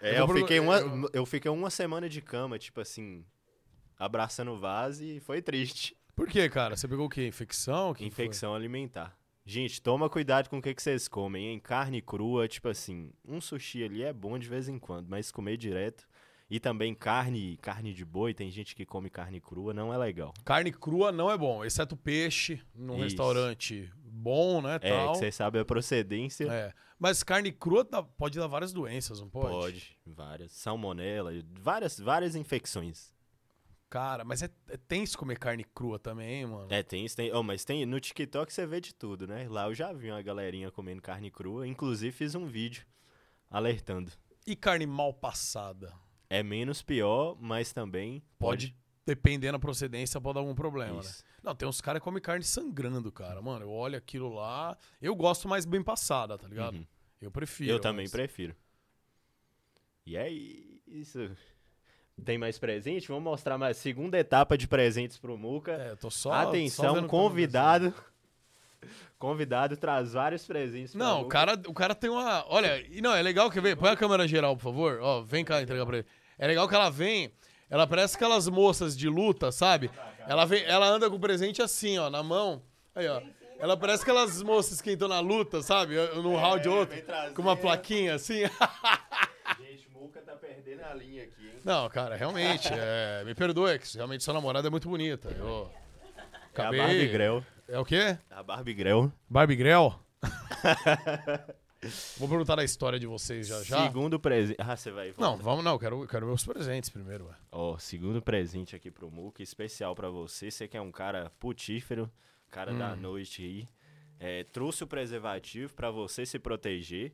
[0.00, 0.78] é, Eu fiquei, uma,
[1.12, 3.24] eu- fiquei uma semana de cama, tipo assim,
[3.98, 5.96] abraçando o vaso e foi triste.
[6.14, 6.76] Por quê, cara?
[6.76, 7.26] Você pegou o quê?
[7.26, 7.90] Infecção?
[7.90, 8.24] O que que foi?
[8.26, 9.16] Infecção alimentar.
[9.48, 11.60] Gente, toma cuidado com o que, que vocês comem, hein?
[11.60, 15.56] Carne crua, tipo assim, um sushi ali é bom de vez em quando, mas comer
[15.56, 16.04] direto.
[16.50, 20.34] E também carne, carne de boi, tem gente que come carne crua, não é legal.
[20.44, 23.04] Carne crua não é bom, exceto peixe num Isso.
[23.04, 25.12] restaurante bom, né, É, tal.
[25.12, 26.44] que você sabe a procedência.
[26.50, 26.72] É.
[26.98, 29.48] Mas carne crua dá- pode dar várias doenças, não pode?
[29.50, 30.52] Pode, várias.
[30.52, 31.30] Salmonela,
[31.60, 33.12] várias, várias infecções.
[33.88, 36.66] Cara, mas é, é tenso comer carne crua também, mano.
[36.70, 37.32] É, tem isso, tem.
[37.32, 37.86] Oh, mas tem.
[37.86, 39.46] No TikTok você vê de tudo, né?
[39.48, 41.66] Lá eu já vi uma galerinha comendo carne crua.
[41.66, 42.84] Inclusive fiz um vídeo
[43.48, 44.10] alertando.
[44.46, 45.92] E carne mal passada?
[46.28, 51.00] É menos pior, mas também Pode, dependendo da procedência, pode dar algum problema, né?
[51.00, 51.22] Isso.
[51.42, 53.40] Não, tem uns caras que comem carne sangrando, cara.
[53.40, 54.76] Mano, eu olho aquilo lá.
[55.00, 56.74] Eu gosto mais bem passada, tá ligado?
[56.74, 56.86] Uhum.
[57.20, 57.70] Eu prefiro.
[57.70, 58.56] Eu também mas- prefiro.
[60.04, 61.30] E é isso.
[62.24, 63.08] Tem mais presente?
[63.08, 65.72] Vamos mostrar mais segunda etapa de presentes pro Muca.
[65.72, 66.30] É, eu tô só.
[66.30, 67.92] só Atenção, vendo convidado.
[69.18, 72.44] Convidado traz vários presentes pra Não, o cara, o cara tem uma.
[72.48, 73.74] Olha, e não, é legal que vem.
[73.74, 74.98] Põe a câmera geral, por favor.
[75.00, 76.06] Ó, vem cá entregar pra ele.
[76.38, 77.32] É legal que ela vem.
[77.70, 79.90] Ela parece aquelas moças de luta, sabe?
[80.28, 82.62] Ela, vem, ela anda com o presente assim, ó, na mão.
[82.94, 83.22] Aí, ó.
[83.58, 85.94] Ela parece aquelas moças que entram na luta, sabe?
[86.16, 86.96] Num round outro.
[87.34, 88.42] Com uma plaquinha assim.
[89.58, 91.45] Gente, Muca tá perdendo a linha aqui?
[91.66, 92.68] Não, cara, realmente.
[92.72, 95.28] é, me perdoe, que realmente sua namorada é muito bonita.
[95.30, 95.68] Eu
[96.16, 96.78] É a acabei.
[96.80, 97.44] Barbie Grell.
[97.68, 98.16] É o quê?
[98.30, 99.12] A Barbie Grell.
[99.28, 99.98] Barbie Grell?
[102.16, 103.82] Vou perguntar a história de vocês já já.
[103.84, 104.56] Segundo presente.
[104.60, 105.12] Ah, você vai.
[105.18, 107.28] Não, vamos não, quero, quero ver os presentes primeiro.
[107.52, 110.50] Ó, segundo presente aqui pro Muca, especial pra você.
[110.50, 112.10] Você que é um cara putífero,
[112.50, 112.96] cara da Hum.
[112.96, 113.68] noite aí.
[114.18, 117.12] É, trouxe o preservativo pra você se proteger,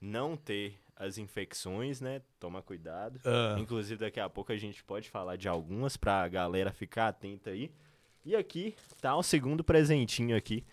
[0.00, 2.22] não ter as infecções, né?
[2.38, 3.20] Toma cuidado.
[3.24, 3.56] Ah.
[3.58, 7.70] Inclusive, daqui a pouco a gente pode falar de algumas pra galera ficar atenta aí.
[8.24, 10.64] E aqui tá o segundo presentinho aqui.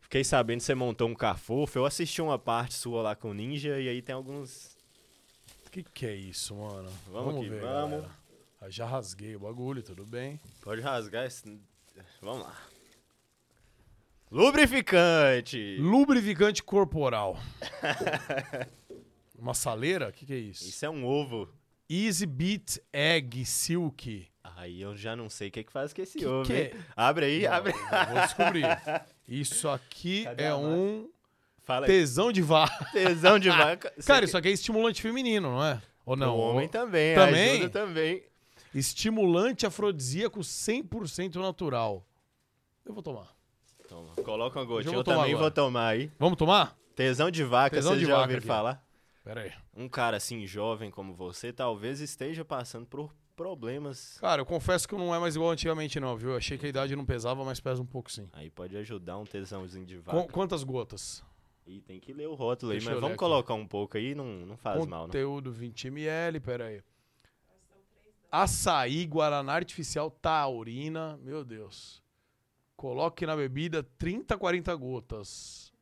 [0.00, 1.78] Fiquei sabendo que você montou um cafofo.
[1.78, 4.76] Eu assisti uma parte sua lá com o Ninja e aí tem alguns.
[5.66, 6.88] O que, que é isso, mano?
[7.10, 7.62] Vamos que vamos.
[8.02, 8.10] galera.
[8.68, 10.40] Já rasguei o bagulho, tudo bem.
[10.62, 11.60] Pode rasgar esse.
[12.22, 12.56] Vamos lá.
[14.30, 15.76] Lubrificante!
[15.78, 17.38] Lubrificante corporal.
[19.38, 20.08] Uma saleira?
[20.08, 20.64] O que, que é isso?
[20.68, 21.48] Isso é um ovo.
[21.88, 24.26] Easy Beat Egg Silk.
[24.56, 26.46] Aí eu já não sei o que, que faz com esse Que ovo.
[26.46, 26.72] que é?
[26.96, 27.72] Abre aí, Não, abre.
[27.72, 28.64] eu Vou descobrir.
[29.28, 31.08] Isso aqui Cadê é um
[31.62, 31.92] Fala aí.
[31.92, 32.84] tesão de vaca.
[32.92, 33.92] Tesão de vaca.
[34.06, 35.82] Cara, isso aqui é estimulante feminino, não é?
[36.04, 36.36] Ou não?
[36.36, 37.14] O homem também.
[37.16, 37.50] Também?
[37.58, 38.22] Ajuda também.
[38.72, 42.06] Estimulante afrodisíaco 100% natural.
[42.84, 43.34] Eu vou tomar.
[43.88, 44.94] Toma, coloca uma Eu gotinha.
[44.94, 45.42] Eu, tomar também agora.
[45.44, 46.10] vou tomar aí.
[46.18, 46.76] Vamos tomar?
[46.94, 48.46] Tesão de vaca, Tesão vocês de já vaca ouviram aqui.
[48.46, 48.85] falar?
[49.26, 49.52] Pera aí.
[49.74, 54.16] Um cara assim, jovem como você, talvez esteja passando por problemas.
[54.20, 56.30] Cara, eu confesso que não é mais igual antigamente, não, viu?
[56.30, 58.28] Eu achei que a idade não pesava, mas pesa um pouco sim.
[58.32, 60.22] Aí pode ajudar um tesãozinho de vaca.
[60.22, 61.24] Qu- quantas gotas?
[61.66, 63.18] E tem que ler o rótulo aí, Deixa mas eu ler vamos aqui.
[63.18, 65.06] colocar um pouco aí, não, não faz mal, não.
[65.08, 66.80] Conteúdo 20ml, pera aí.
[68.30, 72.00] Açaí, Guaraná Artificial, taurina, meu Deus.
[72.76, 75.72] Coloque na bebida 30, 40 gotas.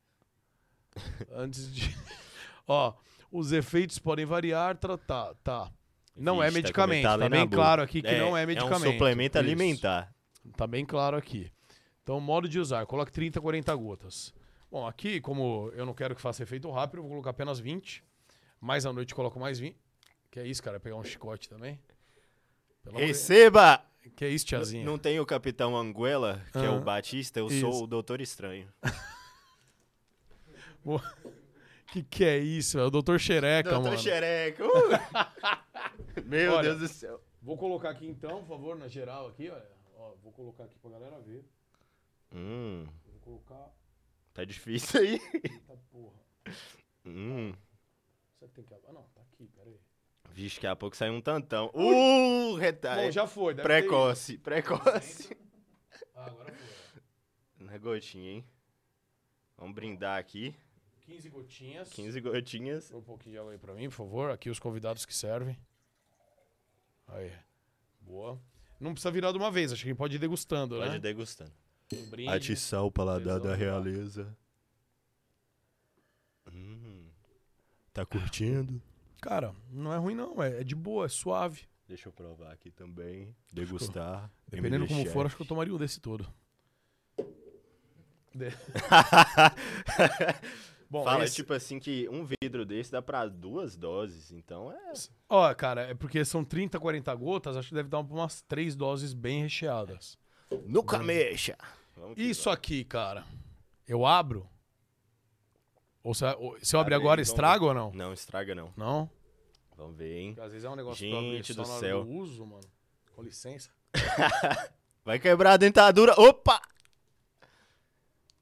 [1.30, 1.94] Antes de...
[2.66, 2.94] Ó,
[3.35, 5.35] os efeitos podem variar, tá, tá.
[5.42, 5.73] tá.
[6.16, 8.85] Não é tá medicamento, tá, metade bem claro aqui que não é medicamento.
[8.85, 9.44] É um suplemento Isso.
[9.44, 10.14] alimentar.
[10.57, 11.51] Tá bem claro aqui.
[12.05, 14.33] Então, modo de usar, coloque 30, 40 gotas.
[14.70, 18.05] Bom, aqui, como eu não quero que faça efeito rápido, eu vou colocar apenas 20.
[18.61, 19.77] Mais à noite coloco mais 20.
[20.31, 20.79] Que é isso, cara?
[20.79, 21.81] Pegar um chicote também?
[22.85, 23.85] De- Receba!
[24.14, 24.85] Que é isso, tiazinha?
[24.85, 27.61] Não tem o Capitão Anguela, que é o Batista, eu Isso.
[27.61, 28.68] sou o Doutor Estranho.
[31.94, 32.76] Que que é isso?
[32.76, 34.02] É o Doutor Xereca, Doutor mano.
[34.02, 34.64] Xereca!
[34.66, 34.70] uh!
[36.26, 37.22] Meu Olha, Deus do céu.
[37.40, 39.70] Vou colocar aqui então, por favor, na geral aqui, olha.
[39.96, 41.44] Ó, vou colocar aqui pra galera ver.
[42.33, 43.70] Hum, Vou colocar.
[44.33, 45.20] tá difícil aí.
[45.35, 46.18] Eita porra.
[47.07, 47.52] Hum.
[48.40, 48.74] Será que tem que.
[48.74, 49.78] Ah, não, tá aqui, peraí.
[50.33, 51.70] Vixe, daqui a pouco sai um tantão.
[51.72, 53.12] Uh, Bom, retalho.
[53.12, 55.37] já foi, deve Precoce, precoce.
[56.16, 57.02] Ah, agora foi.
[57.64, 58.44] Na gotinha, hein?
[59.57, 60.57] Vamos brindar aqui.
[61.05, 61.88] 15 gotinhas.
[61.90, 62.93] 15 gotinhas.
[62.93, 64.31] Um pouquinho de água aí pra mim, por favor.
[64.31, 65.59] Aqui os convidados que servem.
[67.09, 67.31] Aí.
[68.01, 68.40] Boa.
[68.81, 70.97] Não precisa virar de uma vez, acho que pode ir degustando, Pode né?
[70.97, 71.53] ir degustando.
[71.93, 72.31] Um brinde.
[72.31, 74.37] Atiçar o paladar da realeza.
[76.53, 77.09] Hum.
[77.93, 78.83] Tá curtindo?
[79.21, 81.62] Cara, não é ruim não, é, é de boa, é suave.
[81.87, 83.35] Deixa eu provar aqui também.
[83.53, 84.31] Degustar.
[84.49, 86.27] Dependendo MD como for, acho que eu tomaria um desse todo.
[88.35, 88.51] De-
[90.94, 94.30] Bom, Fala, esse- tipo assim, que um vidro desse dá pra duas doses.
[94.30, 94.92] Então é.
[95.28, 99.12] Ó, cara, é porque são 30, 40 gotas, acho que deve dar umas três doses
[99.12, 100.16] bem recheadas.
[100.64, 101.59] Nunca mexa!
[101.96, 103.24] Vamos que Isso aqui, cara,
[103.88, 104.48] eu abro?
[106.00, 107.90] Ou se, ou- se eu abrir agora, vamos estraga ou não?
[107.92, 108.72] Não estraga, não.
[108.76, 109.11] Não?
[109.76, 110.28] Vamos ver, hein?
[110.35, 112.04] Porque às vezes é um negócio Gente do céu.
[112.04, 112.68] do uso, mano.
[113.16, 113.68] Com licença.
[115.04, 116.14] Vai quebrar a dentadura.
[116.20, 116.62] Opa!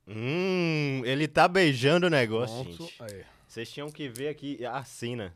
[0.06, 2.84] Hum, ele tá beijando o negócio, Pronto.
[2.84, 3.02] gente.
[3.02, 3.24] Aí.
[3.46, 5.34] Vocês tinham que ver aqui a cena.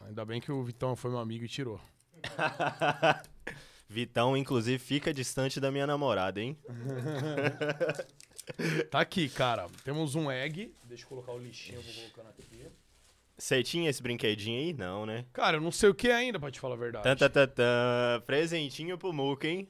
[0.00, 1.80] Ainda bem que o Vitão foi meu amigo e tirou.
[3.88, 6.56] Vitão, inclusive, fica distante da minha namorada, hein?
[8.90, 9.68] Tá aqui, cara.
[9.84, 10.74] Temos um egg.
[10.84, 12.66] Deixa eu colocar o lixinho, eu vou colocando aqui.
[13.36, 14.72] Você tinha esse brinquedinho aí?
[14.72, 15.24] Não, né?
[15.32, 17.04] Cara, eu não sei o que é ainda, pra te falar a verdade.
[17.04, 18.20] Tan, tan, tan, tan.
[18.26, 19.68] Presentinho pro Muca, hein?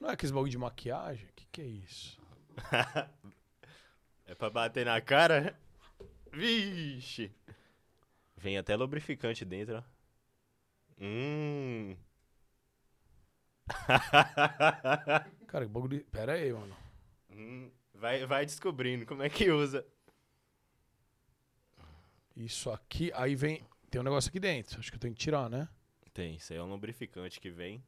[0.00, 1.26] Não é aqueles bagulho de maquiagem?
[1.28, 2.18] O que, que é isso?
[4.26, 5.58] É pra bater na cara?
[6.32, 7.32] Vixe.
[8.36, 9.82] Vem até lubrificante dentro, ó.
[11.00, 11.96] Hum.
[15.48, 15.98] Cara, que bagulho.
[15.98, 16.76] de- Pera aí, mano.
[17.32, 19.84] Hum, vai, vai descobrindo como é que usa.
[22.36, 23.10] Isso aqui.
[23.14, 23.64] Aí vem.
[23.90, 24.78] Tem um negócio aqui dentro.
[24.78, 25.68] Acho que eu tenho que tirar, né?
[26.14, 27.82] Tem, isso aí é um lubrificante que vem.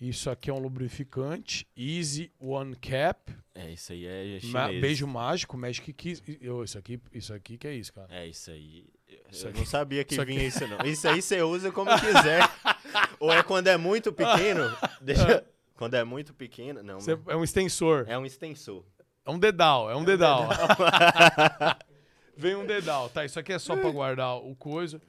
[0.00, 1.66] Isso aqui é um lubrificante.
[1.76, 3.32] Easy One Cap.
[3.54, 4.80] É, isso aí é chinês.
[4.80, 6.22] beijo mágico, Magic Kiss.
[6.40, 8.06] Eu, Isso aqui, isso aqui que é isso, cara.
[8.10, 8.86] É, isso aí.
[9.08, 10.78] Eu Isso aqui- não sabia que isso aqui- vinha isso, não.
[10.86, 12.40] Isso aí você usa como quiser.
[13.18, 14.64] Ou é quando é muito pequeno.
[15.00, 15.44] Deixa...
[15.78, 16.82] Quando é muito pequeno.
[16.82, 18.04] Não, Você- é um extensor.
[18.08, 18.84] é um extensor.
[19.24, 20.48] É um dedal, é um dedal.
[22.36, 23.08] Vem um dedal.
[23.08, 25.00] Tá, isso aqui é só pra guardar o coisa.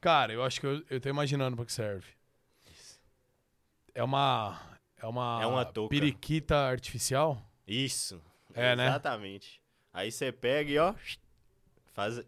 [0.00, 2.06] Cara, eu acho que eu, eu tô imaginando pra que serve.
[3.98, 4.56] É uma.
[4.96, 5.40] É uma.
[5.42, 5.90] É uma touca.
[5.90, 7.42] periquita artificial?
[7.66, 8.22] Isso.
[8.54, 8.86] É, né?
[8.86, 9.60] Exatamente.
[9.92, 10.94] Aí você pega e ó.
[11.94, 12.22] Faz,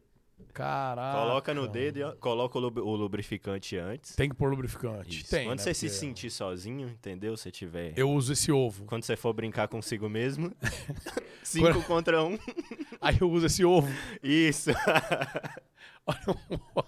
[0.52, 1.16] Caraca.
[1.16, 4.16] coloca no dedo e ó, coloca o, lub- o lubrificante antes.
[4.16, 5.20] Tem que pôr lubrificante.
[5.20, 5.30] Isso.
[5.30, 5.46] Tem.
[5.46, 5.64] Quando né?
[5.64, 7.36] você se Porque sentir sozinho, entendeu?
[7.36, 7.96] Se tiver.
[7.96, 8.84] Eu uso esse ovo.
[8.86, 10.52] Quando você for brincar consigo mesmo.
[11.44, 12.36] cinco contra um.
[13.00, 13.88] Aí eu uso esse ovo.
[14.20, 14.70] Isso.
[16.04, 16.84] Olha o.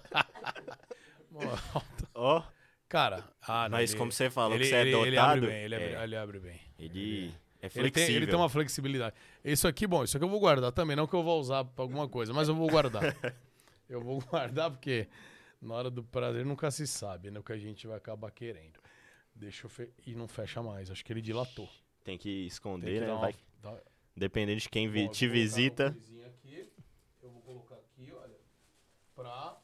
[2.13, 2.43] Ó.
[2.93, 5.07] Cara, ah, Mas ele- como você falou ele, que você é ele, dotado.
[5.07, 6.61] ele abre bem, ele abre, é, ele abre bem.
[6.77, 7.91] ele é Ele flexível.
[7.91, 9.15] tem, ele tem uma flexibilidade.
[9.43, 11.83] Isso aqui, bom, isso aqui eu vou guardar também, não que eu vou usar pra
[11.83, 13.01] alguma coisa, mas eu vou guardar.
[13.89, 15.07] eu vou guardar porque
[15.59, 17.39] na hora do prazer nunca se sabe, né?
[17.39, 18.79] O que a gente vai acabar querendo.
[19.33, 19.89] Deixa eu fe...
[20.05, 21.67] E não fecha mais, acho que ele dilatou.
[22.03, 23.11] Tem que Tem esconder, que né?
[23.11, 23.81] uma- Vai- dar-
[24.15, 25.97] Dependendo de quem Bom, te visita.
[26.27, 26.69] aqui.
[27.23, 28.37] Eu vou colocar aqui, olha,
[29.15, 29.57] pra...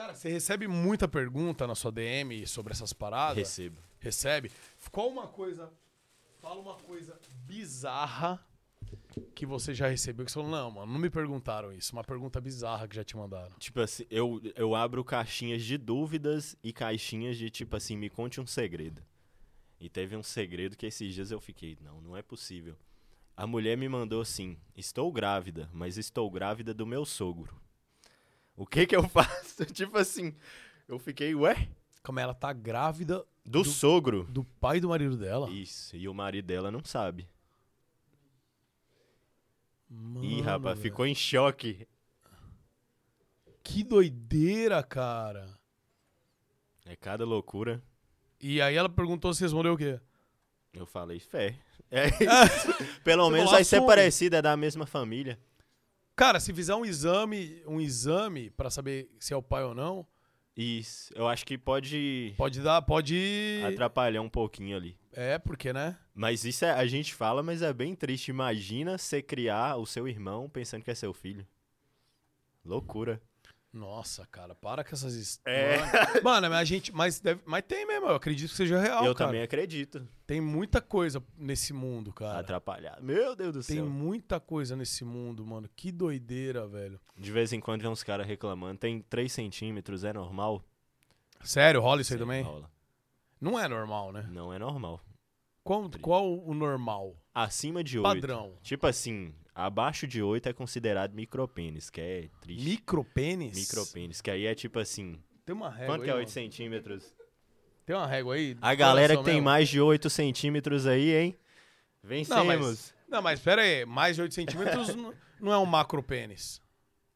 [0.00, 3.36] Cara, você recebe muita pergunta na sua DM sobre essas paradas?
[3.36, 3.82] Recebo.
[3.98, 4.50] Recebe?
[4.90, 5.70] Qual uma coisa.
[6.40, 8.42] Fala uma coisa bizarra
[9.34, 10.24] que você já recebeu.
[10.24, 11.92] Que você falou, não, mano, não me perguntaram isso.
[11.92, 13.54] Uma pergunta bizarra que já te mandaram.
[13.58, 18.40] Tipo assim, eu, eu abro caixinhas de dúvidas e caixinhas de tipo assim, me conte
[18.40, 19.02] um segredo.
[19.78, 22.74] E teve um segredo que esses dias eu fiquei, não, não é possível.
[23.36, 27.60] A mulher me mandou assim: estou grávida, mas estou grávida do meu sogro.
[28.60, 29.64] O que que eu faço?
[29.66, 30.34] tipo assim,
[30.86, 31.68] eu fiquei, ué?
[32.02, 34.24] Como ela tá grávida Do, Do- sogro?
[34.24, 35.48] do pai do marido dela.
[35.50, 37.26] Isso, e o marido dela não sabe.
[39.88, 40.90] Mano, Ih, rapaz, velho.
[40.90, 41.86] ficou em choque.
[43.62, 45.58] Que doideira, cara.
[46.84, 47.82] É cada loucura.
[48.40, 50.00] E aí ela perguntou se respondeu o quê?
[50.72, 51.56] Eu falei, fé.
[51.90, 53.00] É isso.
[53.02, 53.88] Pelo menos vai ser assume.
[53.88, 55.38] parecido, é da mesma família.
[56.20, 60.06] Cara, se fizer um exame, um exame para saber se é o pai ou não,
[60.54, 63.62] Isso, eu acho que pode pode dar, pode.
[63.66, 64.98] atrapalhar um pouquinho ali.
[65.14, 65.96] É, porque, né?
[66.14, 68.28] Mas isso é, a gente fala, mas é bem triste.
[68.28, 71.46] Imagina você criar o seu irmão pensando que é seu filho.
[72.62, 73.18] Loucura.
[73.72, 75.20] Nossa, cara, para com essas É.
[75.76, 76.22] histórias.
[76.24, 76.92] Mano, mas a gente.
[76.92, 79.28] Mas, deve- mas tem mesmo, eu acredito que seja real, eu cara.
[79.30, 80.06] também acredito.
[80.26, 82.40] Tem muita coisa nesse mundo, cara.
[82.40, 83.00] Atrapalhado.
[83.04, 83.86] Meu Deus do Tem céu.
[83.86, 85.68] muita coisa nesse mundo, mano.
[85.76, 87.00] Que doideira, velho.
[87.16, 88.78] De vez em quando vem uns caras reclamando.
[88.78, 90.64] Tem 3 centímetros, é normal?
[91.44, 92.42] Sério, rola isso aí também?
[92.42, 92.68] rola.
[93.40, 94.28] Não é normal, né?
[94.30, 95.00] Não é normal.
[95.62, 97.16] Qual, qual o normal?
[97.34, 98.02] Acima de 8.
[98.02, 98.52] Padrão.
[98.62, 102.64] Tipo assim, abaixo de 8 é considerado micropênis, que é triste.
[102.64, 103.56] Micropênis?
[103.56, 105.22] Micropênis, que aí é tipo assim.
[105.44, 106.20] Tem uma régua Quanto aí, que é mano?
[106.20, 107.14] 8 centímetros?
[107.86, 108.56] Tem uma régua aí?
[108.60, 109.44] A galera que tem mesmo?
[109.46, 111.38] mais de 8 centímetros aí, hein?
[112.02, 112.46] Não, Vencemos.
[112.46, 113.84] mas, não, mas pera aí.
[113.84, 114.94] Mais de 8 centímetros
[115.40, 116.60] não é um macropênis.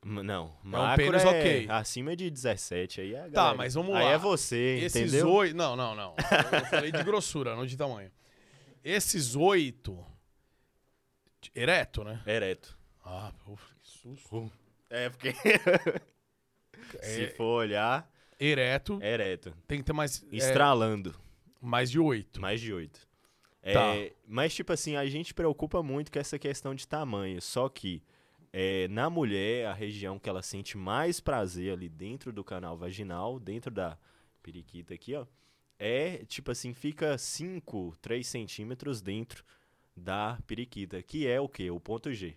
[0.05, 1.67] Não, um macro pênis é ok.
[1.71, 3.01] acima de 17.
[3.01, 3.57] Aí é a Tá, galera.
[3.57, 4.11] mas vamos Aí lá.
[4.11, 5.31] é você, Esses entendeu?
[5.33, 5.57] oito...
[5.57, 6.15] Não, não, não.
[6.53, 8.11] Eu falei de grossura, não de tamanho.
[8.85, 10.05] Esses oito...
[11.55, 12.23] Ereto, né?
[12.27, 12.79] Ereto.
[13.05, 14.51] Ah, pô, que susto.
[14.91, 15.35] É, porque
[17.01, 19.55] É, se for olhar, ereto ereto.
[19.67, 20.25] tem que ter mais...
[20.31, 21.15] é, Estralando.
[21.61, 22.41] mais de oito.
[22.41, 23.09] Mais de 8.
[23.73, 23.95] Tá.
[24.27, 27.41] mas, tipo assim, a gente preocupa muito com essa questão de tamanho.
[27.41, 28.03] Só que
[28.53, 33.41] é, na mulher, a região que ela sente mais prazer ali dentro do canal vaginal,
[33.41, 33.99] dentro da
[34.43, 35.25] periquita aqui, ó,
[35.79, 39.45] é, tipo assim, fica 5, 3 centímetros dentro
[39.97, 41.71] da periquita, que é o quê?
[41.71, 42.37] O ponto G.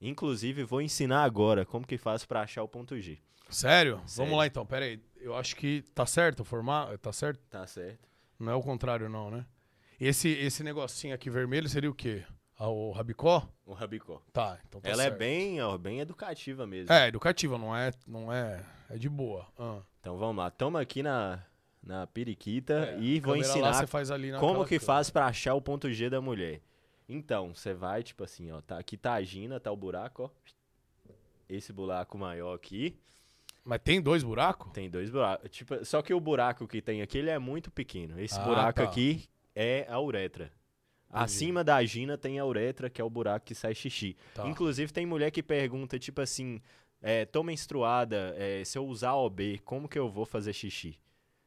[0.00, 3.18] Inclusive, vou ensinar agora como que faz pra achar o ponto G.
[3.48, 3.96] Sério?
[3.96, 4.02] Sério.
[4.16, 5.00] Vamos lá então, pera aí.
[5.16, 7.40] Eu acho que tá certo o formato, tá certo?
[7.48, 8.08] Tá certo?
[8.38, 9.46] Não é o contrário não, né?
[9.98, 12.24] Esse, esse negocinho aqui vermelho seria o quê?
[12.58, 13.48] Ah, o rabicó?
[13.64, 14.22] O rabicó.
[14.32, 15.14] Tá, então tá Ela certo.
[15.14, 16.92] é bem, ó, bem educativa mesmo.
[16.92, 19.46] É, educativa, não é, não é, é de boa.
[19.58, 19.80] Ah.
[20.00, 21.42] Então vamos lá, toma aqui na,
[21.86, 23.86] na periquita É, e vou ensinar
[24.40, 26.60] como que faz pra achar o ponto G da mulher.
[27.08, 30.30] Então, você vai, tipo assim, ó, tá, aqui tá a gina, tá o buraco, ó.
[31.48, 32.96] Esse buraco maior aqui,
[33.64, 34.72] Mas tem dois buracos?
[34.72, 35.48] tem dois buracos.
[35.50, 38.18] Tipo, só que o buraco que tem aqui, ele é muito pequeno.
[38.20, 38.84] Esse Ah, buraco tá.
[38.88, 40.50] aqui é a uretra.
[41.08, 44.16] Acima da gina tem a uretra, que é o buraco que sai xixi.
[44.34, 44.46] Tá.
[44.48, 46.60] Inclusive, tem mulher que pergunta, tipo assim,
[47.00, 50.98] é, tô menstruada, é, se eu usar OB, como que eu vou fazer xixi?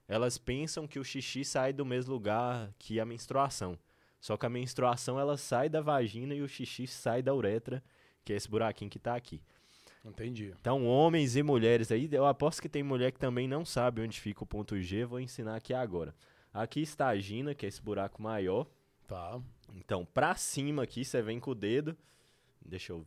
[0.09, 3.77] Elas pensam que o xixi sai do mesmo lugar que a menstruação.
[4.19, 7.83] Só que a menstruação, ela sai da vagina e o xixi sai da uretra,
[8.25, 9.39] que é esse buraquinho que tá aqui.
[10.03, 10.51] Entendi.
[10.59, 14.19] Então, homens e mulheres aí, eu aposto que tem mulher que também não sabe onde
[14.19, 16.15] fica o ponto G, vou ensinar aqui agora.
[16.51, 18.65] Aqui está a gina, que é esse buraco maior.
[19.07, 19.39] Tá.
[19.75, 21.95] Então, pra cima aqui, você vem com o dedo.
[22.65, 23.05] Deixa eu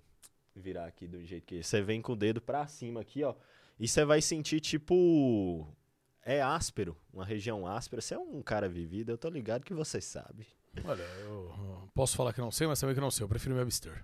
[0.55, 1.65] virar aqui do jeito que.
[1.65, 3.35] Você vem com o dedo pra cima aqui, ó.
[3.81, 5.67] E você vai sentir, tipo.
[6.25, 8.01] É áspero, uma região áspera.
[8.01, 10.47] Você é um cara vivido, eu tô ligado que você sabe.
[10.85, 13.25] Olha, eu eu posso falar que não sei, mas também que não sei.
[13.25, 14.03] Eu prefiro me abster.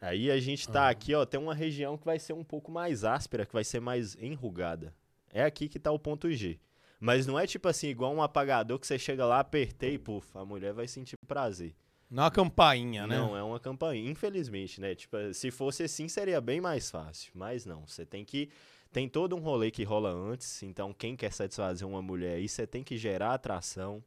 [0.00, 1.24] Aí a gente tá aqui, ó.
[1.24, 4.92] Tem uma região que vai ser um pouco mais áspera, que vai ser mais enrugada.
[5.32, 6.58] É aqui que tá o ponto G.
[6.98, 10.26] Mas não é tipo assim, igual um apagador que você chega lá, apertei e puf,
[10.36, 11.74] a mulher vai sentir prazer.
[12.08, 13.16] Não é uma campainha, né?
[13.16, 14.94] Não, é uma campainha, infelizmente, né?
[14.94, 17.32] Tipo, se fosse assim, seria bem mais fácil.
[17.34, 18.50] Mas não, você tem que.
[18.92, 20.62] Tem todo um rolê que rola antes.
[20.62, 24.04] Então, quem quer satisfazer uma mulher aí, você tem que gerar atração.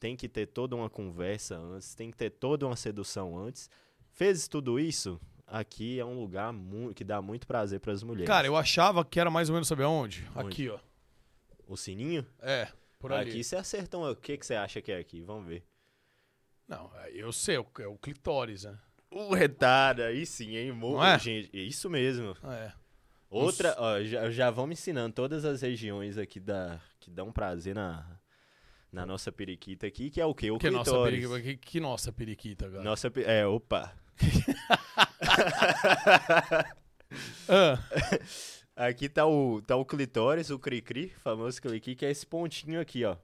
[0.00, 1.94] Tem que ter toda uma conversa antes.
[1.94, 3.70] Tem que ter toda uma sedução antes.
[4.12, 5.20] Fez tudo isso?
[5.46, 6.52] Aqui é um lugar
[6.94, 8.26] que dá muito prazer para as mulheres.
[8.26, 10.26] Cara, eu achava que era mais ou menos saber aonde?
[10.34, 10.48] Onde?
[10.48, 10.78] Aqui, ó.
[11.68, 12.26] O sininho?
[12.40, 13.30] É, por ali.
[13.30, 14.10] Aqui você acertou.
[14.10, 15.20] O que, que você acha que é aqui?
[15.22, 15.62] Vamos ver.
[16.66, 18.76] Não, é, eu sei, é o- é o clitóris, né?
[19.10, 20.72] O retardo, aí sim, hein?
[20.72, 21.16] Mo- é?
[21.18, 22.36] Gente, isso mesmo.
[22.44, 22.72] É.
[23.28, 27.74] Outra, ó, já, já vão me ensinando todas as regiões aqui da, que dão prazer
[27.74, 28.06] na,
[28.92, 30.50] na nossa periquita aqui, que é o quê?
[30.50, 31.28] O Que nossa clitóris.
[31.28, 32.82] periquita, que, que nossa periquita, cara.
[32.82, 33.92] Nossa, é, opa.
[37.48, 37.78] Ah,
[38.76, 43.04] Aqui tá o, tá o clitóris, o cri-cri, famoso cri-cri, que é esse pontinho aqui,
[43.04, 43.16] ó.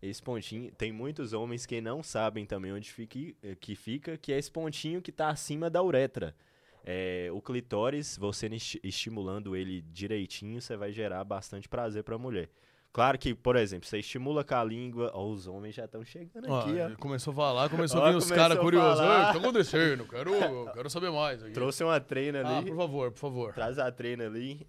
[0.00, 3.18] Esse pontinho, tem muitos homens que não sabem também onde fica,
[3.60, 6.34] que fica, que é esse pontinho que tá acima da uretra.
[6.84, 12.50] É, o clitóris, você esti- estimulando ele direitinho, você vai gerar bastante prazer pra mulher.
[12.92, 16.50] Claro que, por exemplo, você estimula com a língua, ó, os homens já estão chegando
[16.50, 16.94] ó, aqui, ó.
[16.98, 18.98] começou a falar, começou Ó, a vir os caras a curiosos.
[18.98, 19.14] falar.
[19.14, 20.04] "Ei, O que tá acontecendo?
[20.08, 20.30] Quero,
[20.74, 21.42] quero saber mais.
[21.42, 21.52] Aqui.
[21.52, 23.54] Trouxe uma treina Ah, ali, por favor, por favor.
[23.54, 24.66] traz a treina ali.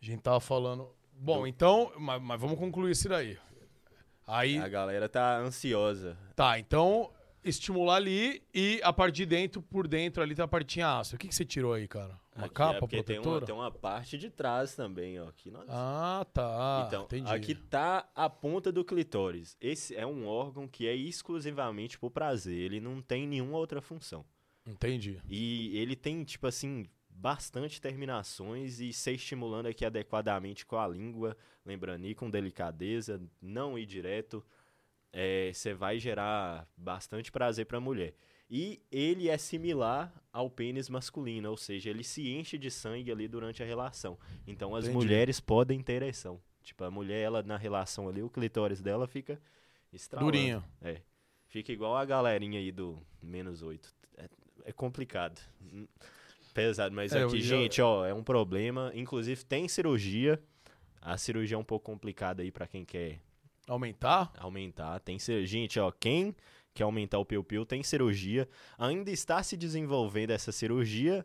[0.00, 0.88] A gente tava falando.
[1.12, 3.36] Bom, então, mas, mas vamos concluir isso daí.
[4.26, 6.16] Aí, A galera tá ansiosa.
[6.36, 7.10] tá, então,
[7.44, 11.16] estimular ali e a parte de dentro, por dentro ali tá a partinha áspera.
[11.16, 12.18] O que, que você tirou aí, cara?
[12.34, 13.38] Uma Aqui capa é porque tem protetora?
[13.38, 15.28] uma, tem uma parte de trás também, ó.
[15.28, 15.66] Aqui nós...
[15.68, 16.84] Ah, tá.
[16.86, 17.32] então, entendi.
[17.32, 19.56] aqui tá a ponta do clitóris.
[19.60, 22.56] Esse é um órgão que é exclusivamente pro prazer.
[22.56, 24.24] Ele não tem nenhuma outra função.
[24.66, 25.20] Entendi.
[25.28, 26.86] E ele tem, tipo assim,
[27.18, 31.36] bastante terminações e ser estimulando aqui adequadamente com a língua,
[31.66, 34.44] lembrando ir com delicadeza, não ir direto,
[35.52, 38.14] você vai gerar bastante prazer para a mulher.
[38.50, 43.28] E ele é similar ao pênis masculino, ou seja, ele se enche de sangue ali
[43.28, 44.18] durante a relação.
[44.46, 44.96] Então as Entendi.
[44.96, 46.40] mulheres podem ter ereção.
[46.62, 49.40] Tipo, a mulher, ela na relação ali, o clitóris dela fica
[49.92, 50.30] estralando.
[50.32, 50.64] Durinho.
[50.80, 51.00] É.
[51.46, 53.94] Fica igual a galerinha aí do menos 8.
[54.16, 54.28] É,
[54.66, 55.40] é complicado.
[55.62, 55.86] Hum,
[56.54, 58.90] Pesado, mas É, aqui, já- gente, ó, é um problema.
[58.94, 60.42] Inclusive, tem cirurgia.
[61.00, 63.20] A cirurgia é um pouco complicada aí pra quem quer
[63.68, 64.32] Aumentar?
[64.38, 64.98] aumentar.
[65.00, 66.34] Tem cir- Gente, ó, quem
[66.74, 68.48] quer aumentar o piu-piu tem cirurgia.
[68.78, 71.24] Ainda está se desenvolvendo essa cirurgia,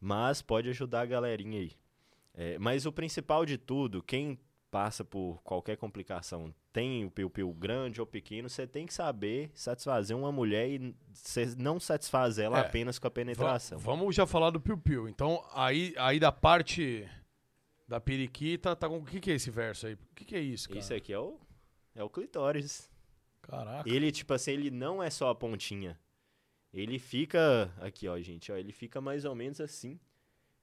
[0.00, 1.72] mas pode ajudar a galerinha aí.
[2.34, 4.38] É, mas o principal de tudo, quem
[4.70, 10.16] passa por qualquer complicação, tem o piu-piu grande ou pequeno, você tem que saber satisfazer
[10.16, 12.62] uma mulher e você não satisfaz ela É.
[12.62, 13.78] apenas com a penetração.
[13.78, 15.06] vamos já falar do piu-piu.
[15.10, 17.06] Então, aí, aí da parte
[17.86, 18.96] da periquita, tá com...
[18.98, 19.92] O que, que é esse verso aí?
[19.92, 20.80] O que, que é isso, cara?
[20.80, 21.38] Isso aqui é o,
[21.94, 22.90] é o clitóris.
[23.42, 23.88] Caraca.
[23.88, 25.98] Ele, tipo assim, ele não é só a pontinha.
[26.72, 27.72] Ele fica.
[27.80, 28.56] Aqui, ó, gente, ó.
[28.56, 29.98] Ele fica mais ou menos assim.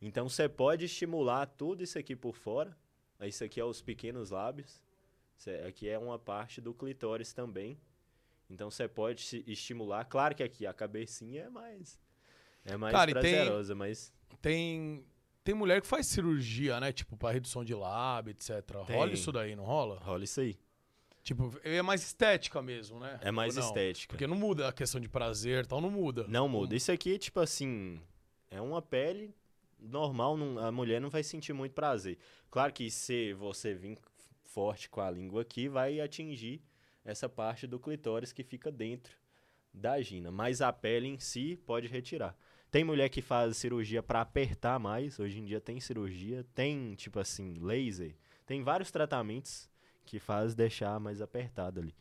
[0.02, 2.76] Então você pode estimular tudo isso aqui por fora.
[3.22, 4.82] Isso aqui é os pequenos lábios.
[5.38, 7.78] Cê- Aqui é uma parte do clitóris também.
[8.50, 10.06] Então você pode estimular.
[10.06, 12.00] Claro que aqui a cabecinha é mais.
[12.66, 14.12] É mais Cara, e tem- prazerosa, mas.
[14.42, 15.06] Tem,
[15.44, 16.92] tem mulher que faz cirurgia, né?
[16.94, 18.64] Tipo, pra redução de lábio, etc.
[18.74, 19.14] Rola Tem.
[19.14, 20.00] isso daí, não rola?
[20.00, 20.58] Rola isso aí.
[21.30, 23.20] Tipo, é mais estética mesmo, né?
[23.22, 24.14] É mais estética.
[24.14, 26.26] Porque não muda a questão de prazer e tal, não muda.
[26.28, 26.76] Não muda.
[26.76, 28.02] Isso aqui, tipo assim,
[28.50, 29.32] é uma pele
[29.78, 32.18] normal, não- a mulher não vai sentir muito prazer.
[32.50, 34.00] Claro que se você vir
[34.42, 36.64] forte com a língua aqui, vai atingir
[37.06, 39.16] essa parte do clitóris que fica dentro
[39.72, 42.36] da gina, mas a pele em si pode retirar.
[42.72, 47.20] Tem mulher que faz cirurgia para apertar mais, hoje em dia tem cirurgia, tem tipo
[47.20, 48.16] assim, laser,
[48.48, 49.69] tem vários tratamentos
[50.10, 51.93] que faz deixar mais apertado ali.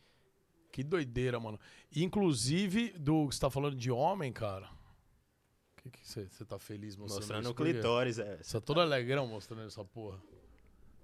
[0.71, 1.59] Que doideira, mano.
[1.95, 4.65] Inclusive, do que você tá falando de homem, cara.
[4.65, 7.51] O que que você você tá feliz mostrando Mostrando isso?
[7.51, 8.39] o clitóris, é.
[8.41, 10.19] Você tá todo alegrão mostrando essa porra.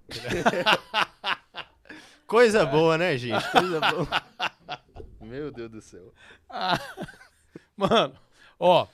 [2.25, 3.51] Coisa boa, né, gente?
[3.51, 4.07] Coisa boa.
[5.21, 6.11] Meu Deus do céu.
[7.77, 8.17] Mano,
[8.59, 8.87] ó,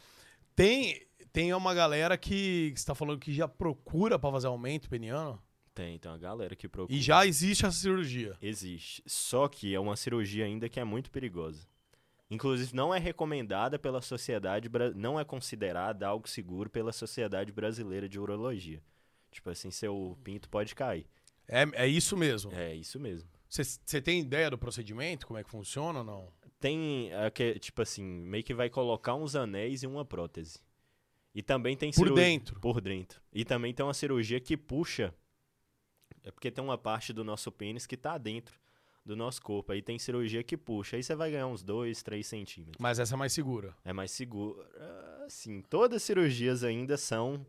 [0.54, 4.90] tem, tem uma galera que, que você tá falando que já procura pra fazer aumento
[4.90, 5.42] peniano.
[5.74, 6.94] Tem, tem uma galera que procura.
[6.98, 8.36] E já existe essa cirurgia.
[8.42, 9.02] Existe.
[9.06, 11.66] Só que é uma cirurgia ainda que é muito perigosa.
[12.30, 18.18] Inclusive, não é recomendada pela sociedade, não é considerada algo seguro pela Sociedade Brasileira de
[18.20, 18.82] Urologia.
[19.32, 21.06] Tipo assim, seu pinto pode cair.
[21.48, 22.52] É, é isso mesmo.
[22.54, 23.28] É isso mesmo.
[23.50, 25.28] Você tem ideia do procedimento?
[25.28, 26.28] Como é que funciona ou não?
[26.58, 30.60] Tem, aque- tipo assim, meio que vai colocar uns anéis e uma prótese.
[31.36, 32.60] E também tem Por cirurgia- dentro.
[32.62, 33.22] Por dentro.
[33.34, 35.14] E também tem uma cirurgia que puxa.
[36.24, 38.60] É porque tem uma parte do nosso pênis que tá dentro
[39.06, 39.72] do nosso corpo.
[39.72, 40.96] Aí tem cirurgia que puxa.
[40.96, 42.78] Aí você vai ganhar uns 2, 3 centímetros.
[42.80, 43.76] Mas essa é mais segura.
[43.84, 44.64] É mais seguro.
[45.26, 47.44] Assim, todas as cirurgias ainda são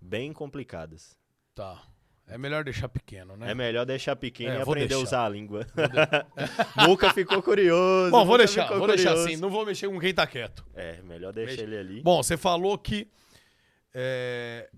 [0.00, 1.16] bem complicadas.
[1.54, 1.80] Tá.
[2.28, 3.52] É melhor deixar pequeno, né?
[3.52, 5.02] É melhor deixar pequeno É, e aprender a deixar.
[5.04, 5.64] usar a língua.
[6.88, 8.10] Muca ficou curioso.
[8.10, 9.28] Bom, vou deixar, vou deixar curioso.
[9.28, 9.40] assim.
[9.40, 10.66] Não vou mexer com quem tá quieto.
[10.74, 11.62] É, melhor deixar Deixa.
[11.62, 12.02] ele ali.
[12.02, 13.08] Bom, você falou que
[13.94, 14.68] é,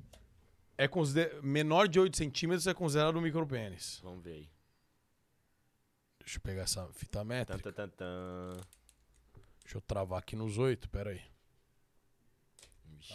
[0.78, 1.42] é consider...
[1.42, 3.98] menor de 8 centímetros é considerado um micropênis.
[4.02, 4.50] Vamos ver aí.
[6.20, 7.72] Deixa eu pegar essa fita métrica.
[7.72, 8.60] tan, tan, tan.
[9.62, 11.22] Deixa eu travar aqui nos 8, pera aí.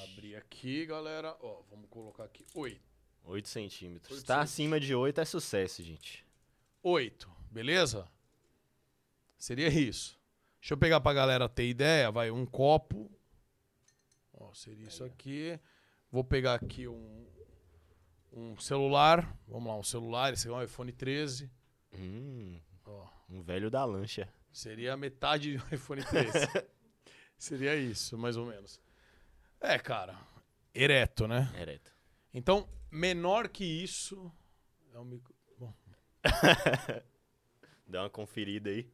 [0.04, 1.38] Abrir aqui, galera.
[1.40, 2.82] Ó, vamos colocar aqui 8.
[3.24, 4.24] 8 centímetros.
[4.24, 4.52] Tá centímetros.
[4.52, 6.26] acima de 8 é sucesso, gente.
[6.82, 8.08] 8, beleza?
[9.38, 10.20] Seria isso.
[10.60, 12.12] Deixa eu pegar pra galera ter ideia.
[12.12, 13.10] Vai, um copo.
[14.34, 15.60] Ó, seria isso aqui.
[16.12, 17.28] Vou pegar aqui um,
[18.34, 19.38] um celular.
[19.48, 20.34] Vamos lá, um celular.
[20.34, 21.50] Esse aqui é um iPhone 13.
[21.96, 24.28] Hum, Ó, um velho da lancha.
[24.52, 26.32] seria a metade do iPhone 13.
[27.38, 28.80] seria isso, mais ou menos.
[29.62, 30.18] É, cara.
[30.74, 31.54] Ereto, né?
[31.60, 31.94] Ereto.
[32.34, 34.32] Então, menor que isso.
[34.94, 35.34] É um micro...
[35.58, 35.74] Bom,
[37.88, 38.90] Dá uma conferida aí.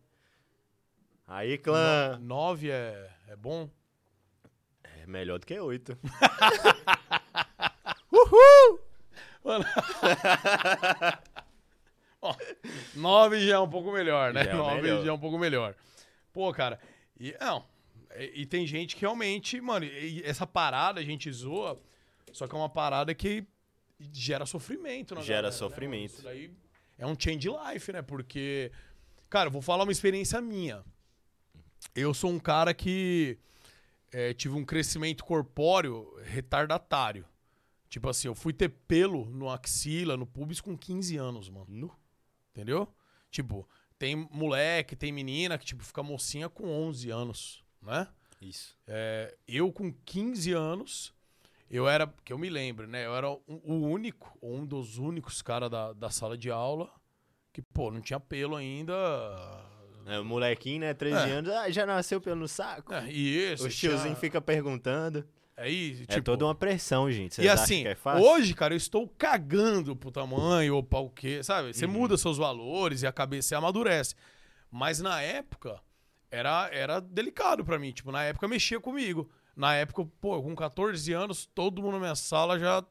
[1.26, 2.18] Aí, clã.
[2.20, 3.70] 9 é, é bom?
[4.84, 5.98] É melhor do que 8.
[9.44, 9.66] Mano.
[12.22, 12.36] Ó,
[12.96, 14.44] 9 já é um pouco melhor, né?
[14.44, 15.04] Já é 9 melhor.
[15.06, 15.76] já é um pouco melhor.
[16.34, 16.80] Pô, cara,
[17.20, 17.66] e, não,
[18.18, 21.82] e, e tem gente que realmente, mano, e essa parada a gente zoa,
[22.34, 23.46] só que é uma parada que
[24.12, 26.12] gera sofrimento, na Gera galera, né, sofrimento.
[26.12, 26.14] mano?
[26.14, 26.52] Isso daí
[26.98, 28.02] é um change life, né?
[28.02, 28.72] Porque,
[29.30, 30.84] cara, eu vou falar uma experiência minha.
[31.96, 33.38] Eu sou um cara que
[34.12, 37.26] é, tive um crescimento corpóreo retardatário.
[37.90, 41.66] Tipo assim, eu fui ter pelo no axila, no pubis com 15 anos, mano.
[41.70, 41.92] Nu.
[42.52, 42.88] Entendeu?
[43.32, 43.68] Tipo,
[43.98, 48.08] tem moleque, tem menina que, tipo, fica mocinha com 11 anos, né?
[48.42, 48.78] Isso.
[48.88, 51.14] É, eu com 15 anos,
[51.70, 53.06] eu era, que eu me lembro, né?
[53.06, 56.90] Eu era o, único, ou um dos únicos caras da, da sala de aula
[57.52, 58.94] que, pô, não tinha pelo ainda.
[60.06, 60.94] É, molequinho, né?
[60.94, 61.32] 13 É.
[61.34, 62.94] anos, ah, já nasceu pelo saco.
[62.94, 63.68] É, e isso.
[63.68, 65.28] o tiozinho fica perguntando.
[65.60, 67.36] Aí, tipo, é toda uma pressão, gente.
[67.36, 71.43] Vocês E assim, é hoje, cara, eu estou cagando pro tamanho ou pra o quê,
[71.43, 71.74] sabe?
[71.74, 71.91] Você Uhum.
[71.91, 74.16] muda seus valores e a cabeça amadurece.
[74.72, 75.80] Mas na época,
[76.32, 77.91] era, era delicado pra mim.
[77.91, 79.30] Tipo, na época mexia comigo.
[79.55, 82.82] Na época, pô, com 14 anos, todo mundo na minha sala já,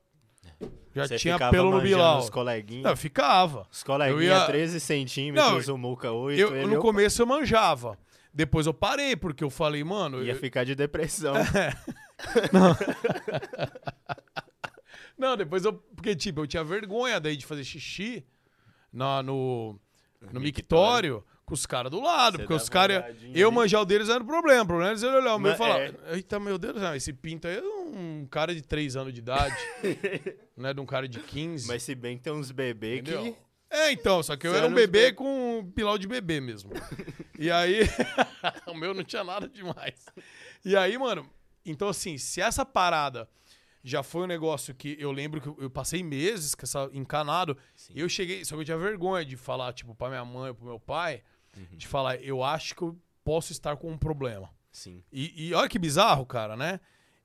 [0.95, 2.19] já Você tinha pelo no Bilal.
[2.19, 2.83] Os coleguinhas.
[2.85, 3.67] Não, eu ficava.
[3.71, 6.39] Os coleguinhas eu ia- 13 centímetros, Não, o Muca 8.
[6.39, 7.99] Eu, ele no começo eu manjava.
[8.35, 10.23] Depois eu parei, porque eu falei, mano.
[10.23, 11.33] ia eu- ficar de depressão.
[15.17, 15.73] Não, depois eu.
[15.73, 18.25] Porque, tipo, eu tinha vergonha daí de fazer xixi
[18.93, 19.79] na, no,
[20.33, 22.39] no mictório com os caras do lado.
[22.39, 23.17] Porque os caras.
[23.35, 24.63] Eu manjar o deles era o problema.
[24.63, 25.95] O problema eles olhar o meu e falar: é.
[26.13, 29.57] Eita, meu Deus, não, esse pinto aí é um cara de 3 anos de idade.
[30.57, 31.67] não é de um cara de 15.
[31.67, 33.35] Mas se bem que tem uns bebês que.
[33.71, 36.41] É, então, só que eu Você era um bebê be- com um pilau de bebê
[36.41, 36.71] mesmo.
[37.39, 37.81] e aí.
[38.67, 40.07] o meu não tinha nada demais.
[40.65, 41.29] E aí, mano,
[41.65, 43.29] então assim, se essa parada
[43.85, 47.93] já foi um negócio que eu lembro que eu passei meses com essa encanado, Sim.
[47.97, 50.67] eu cheguei, só que eu tinha vergonha de falar, tipo, pra minha mãe ou pro
[50.67, 51.23] meu pai,
[51.57, 51.77] Uhum.
[51.77, 54.51] de falar, eu acho que eu posso estar com um problema.
[54.71, 55.03] Sim.
[55.11, 56.79] E, e olha que bizarro, cara, né?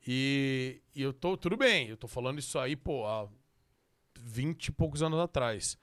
[0.08, 3.28] E, e eu tô, tudo bem, eu tô falando isso aí, pô, há
[4.20, 5.78] 20 e poucos anos atrás.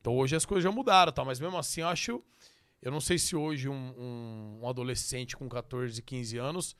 [0.00, 1.24] Então hoje as coisas já mudaram, tá?
[1.24, 2.22] Mas mesmo assim, eu acho.
[2.80, 6.74] Eu não sei se hoje um, um- um adolescente com 14, 15 anos,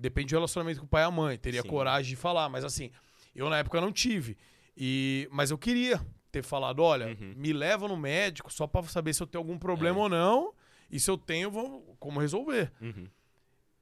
[0.00, 1.68] depende do relacionamento com o pai e a mãe, teria Sim.
[1.68, 2.48] coragem de falar.
[2.48, 2.90] Mas assim,
[3.34, 4.36] eu na época não tive.
[4.76, 6.00] E, mas eu queria
[6.32, 7.34] ter falado: olha, Uhum.
[7.36, 10.02] me leva no médico só pra saber se eu tenho algum problema É.
[10.02, 10.54] ou não.
[10.90, 12.72] E se eu tenho, vou, como resolver.
[12.80, 13.06] Uhum.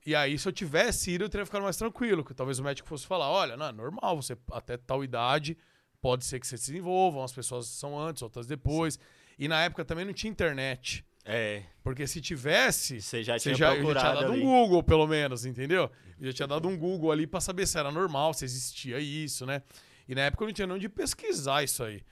[0.04, 2.24] E aí, se eu tivesse ido, eu teria ficado mais tranquilo.
[2.24, 5.56] Que talvez o médico fosse falar: olha, não, é normal, você até tal idade
[6.00, 8.98] pode ser que você se desenvolva, umas pessoas são antes, outras depois.
[9.38, 11.04] E na época também não tinha internet.
[11.28, 11.62] É.
[11.82, 14.42] Porque se tivesse, Você já tinha já, eu já procurado tinha dado ali.
[14.42, 15.90] um Google, pelo menos, entendeu?
[16.18, 19.44] Eu já tinha dado um Google ali pra saber se era normal, se existia isso,
[19.46, 19.62] né?
[20.08, 22.02] E na época eu não tinha nem onde pesquisar isso aí.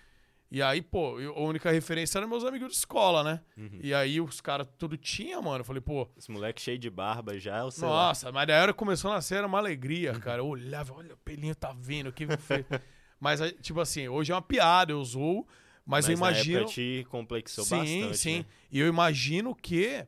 [0.48, 3.40] E aí, pô, eu- a única referência eram meus amigos de escola, né?
[3.56, 3.80] Uhum.
[3.82, 5.58] E aí os caras tudo tinha, mano.
[5.60, 8.08] Eu falei, pô, Esse moleque cheio de barba já, o sei lá.
[8.08, 10.42] nossa, mas daí a hora começou a nascer era uma alegria, cara.
[10.42, 12.64] Eu olhava, olha, o pelinho tá vindo, que feio.
[13.18, 15.46] Mas, tipo assim, hoje é uma piada, eu zoo,
[15.86, 16.58] mas, eu na imagino.
[16.58, 18.38] época te complexou sim, bastante, sim.
[18.40, 18.46] né?
[18.70, 20.04] E eu imagino que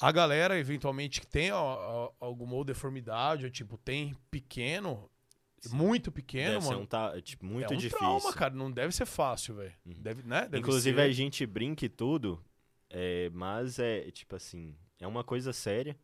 [0.00, 5.10] a galera, eventualmente, que tem ó, alguma deformidade, ou tipo, tem pequeno,
[5.60, 5.74] Sim.
[5.74, 6.80] muito pequeno, Deve mano.
[6.82, 7.98] um ta- tipo, muito é um difícil.
[7.98, 8.54] trauma, cara.
[8.54, 9.72] Não deve ser fácil, velho.
[9.84, 9.94] Uhum.
[9.98, 10.42] Deve, né?
[10.42, 11.02] Deve Inclusive, ser.
[11.02, 12.40] a gente brinca e tudo,
[12.88, 15.96] é, mas é, tipo assim, é uma coisa séria.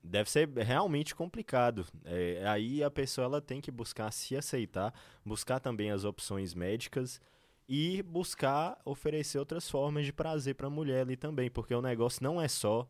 [0.00, 1.84] Deve ser realmente complicado.
[2.04, 7.20] É, aí a pessoa ela tem que buscar se aceitar, buscar também as opções médicas
[7.68, 12.22] e buscar oferecer outras formas de prazer para a mulher ali também, porque o negócio
[12.22, 12.88] não é só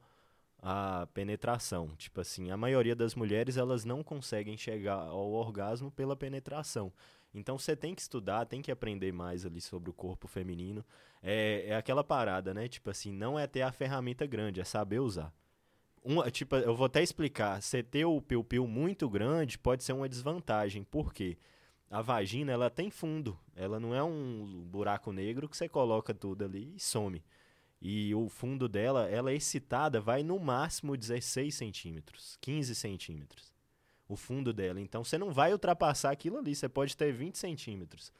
[0.62, 1.88] a penetração.
[1.96, 6.92] Tipo assim, a maioria das mulheres elas não conseguem chegar ao orgasmo pela penetração.
[7.34, 10.84] Então você tem que estudar, tem que aprender mais ali sobre o corpo feminino.
[11.22, 12.68] É, é aquela parada, né?
[12.68, 15.32] Tipo assim, não é ter a ferramenta grande, é saber usar.
[16.02, 17.60] Uma, tipo, eu vou até explicar.
[17.60, 20.84] Você ter o piu-piu muito grande pode ser uma desvantagem.
[20.84, 21.36] Por quê?
[21.90, 23.38] A vagina, ela tem fundo.
[23.56, 27.24] Ela não é um buraco negro que você coloca tudo ali e some.
[27.80, 33.52] E o fundo dela, ela é excitada, vai no máximo 16 centímetros, 15 centímetros.
[34.08, 34.80] O fundo dela.
[34.80, 36.54] Então você não vai ultrapassar aquilo ali.
[36.54, 38.12] Você pode ter 20 centímetros.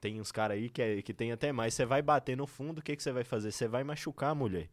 [0.00, 1.74] Tem uns caras aí que, é, que tem até mais.
[1.74, 3.52] Você vai bater no fundo, o que, que você vai fazer?
[3.52, 4.68] Você vai machucar a mulher.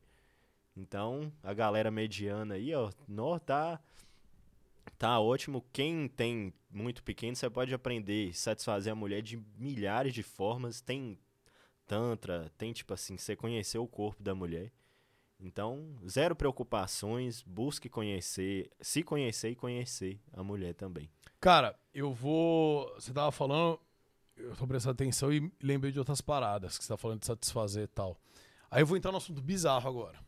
[0.76, 3.80] Então, a galera mediana aí, ó, nó, tá,
[4.98, 5.64] tá ótimo.
[5.74, 10.82] Quem tem muito pequeno, você pode aprender a satisfazer a mulher de milhares de formas.
[10.82, 11.18] Tem
[11.88, 14.72] tantra, tem tipo assim, você conhecer o corpo da mulher.
[15.40, 21.10] Então, zero preocupações, busque conhecer, se conhecer e conhecer a mulher também.
[21.40, 22.94] Cara, eu vou.
[22.96, 23.80] Você tava falando,
[24.36, 27.86] eu tô prestando atenção e lembrei de outras paradas que você tá falando de satisfazer
[27.86, 28.20] e tal.
[28.70, 30.20] Aí eu vou entrar no assunto bizarro agora.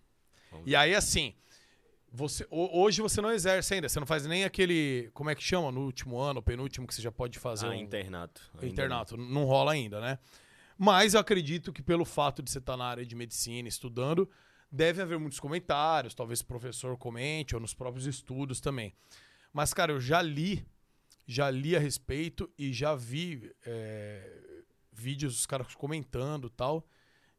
[0.50, 1.36] Vamos E aí, assim,
[2.12, 5.10] você, ho- hoje você não exerce ainda, você não faz nem aquele.
[5.14, 5.72] Como é que chama?
[5.72, 8.42] No último ano, penúltimo, que você já pode fazer Ah, um internato.
[8.56, 9.18] ainda internato.
[9.18, 10.20] Não rola ainda, né?
[10.78, 14.30] Mas eu acredito que pelo fato de você estar na área de medicina, estudando,
[14.72, 18.94] deve haver muitos comentários, talvez o professor comente, ou nos próprios estudos também.
[19.54, 20.66] Mas, cara, eu já li,
[21.28, 24.42] já li a respeito e já vi é,
[24.92, 26.86] vídeos dos caras comentando tal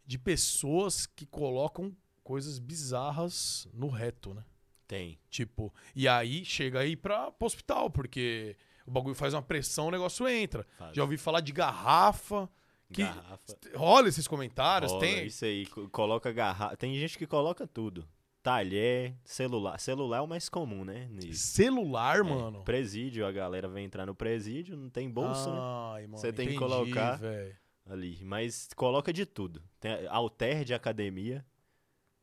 [0.06, 4.44] de pessoas que colocam coisas bizarras no reto, né?
[4.92, 5.18] Tem.
[5.30, 9.90] Tipo, e aí chega aí pra, pro hospital, porque o bagulho faz uma pressão, o
[9.90, 10.66] negócio entra.
[10.76, 10.94] Faz.
[10.94, 12.48] Já ouvi falar de garrafa.
[12.92, 13.56] Que Garrafa.
[13.74, 15.24] rola esses comentários, Rola, tem.
[15.26, 16.76] Isso aí, co- coloca garrafa.
[16.76, 18.06] Tem gente que coloca tudo.
[18.42, 19.78] Talher, celular.
[19.78, 21.06] Celular é o mais comum, né?
[21.10, 21.46] nisso.
[21.54, 22.62] Celular, É, mano.
[22.64, 25.58] Presídio, a galera vai entrar no presídio, não tem bolsa, né?
[25.94, 27.16] Ai, mano, Você tem que entendi, colocar.
[27.16, 27.56] velho.
[27.86, 28.18] Ali.
[28.24, 29.62] Mas coloca de tudo.
[29.80, 31.44] Tem alter de academia.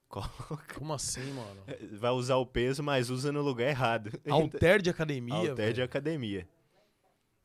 [0.10, 1.62] Coloca- Como assim, mano?
[1.99, 4.12] Vai usar o peso, mas usa no lugar errado.
[4.28, 5.84] Alter de academia, Alter de velho.
[5.86, 6.47] academia.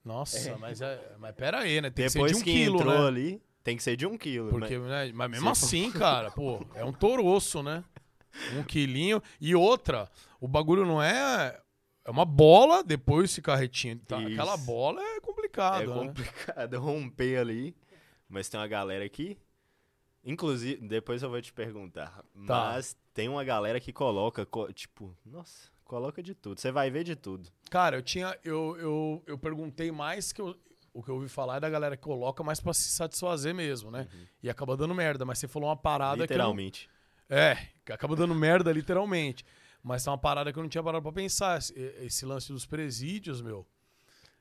[0.04, 1.90] Nossa, mas, é, mas pera aí, né?
[1.90, 3.06] Tem Depois que ser que, de um quilo, entrou né?
[3.08, 4.50] ali, tem que ser de um quilo.
[4.50, 7.82] Porque, mas- né, mas mesmo Se assim, cara, pô, é um toroço, né?
[8.54, 9.22] Um quilinho.
[9.40, 10.10] E outra,
[10.40, 11.58] o bagulho não é.
[12.06, 13.98] É uma bola, depois fica retinho.
[14.00, 14.18] Tá?
[14.18, 15.94] Aquela bola é complicado, É né?
[16.06, 17.74] complicado romper ali.
[18.28, 19.38] Mas tem uma galera aqui.
[20.24, 22.10] Inclusive, depois eu vou te perguntar.
[22.18, 22.24] Tá.
[22.34, 26.58] Mas tem uma galera que coloca, co- tipo, nossa, coloca de tudo.
[26.60, 27.48] Você vai ver de tudo.
[27.70, 28.36] Cara, eu tinha.
[28.42, 30.56] Eu, eu, eu perguntei mais que eu-
[30.92, 33.90] o que eu ouvi falar é da galera que coloca mais pra se satisfazer mesmo,
[33.90, 34.08] né?
[34.42, 35.24] E acaba dando merda.
[35.24, 36.22] Mas você falou uma parada que.
[36.22, 36.88] eu Literalmente.
[37.28, 39.44] É, que acaba dando merda literalmente.
[39.82, 41.58] Mas tá uma parada que eu não tinha parado pra pensar.
[41.58, 43.66] Esse, esse lance dos presídios, meu.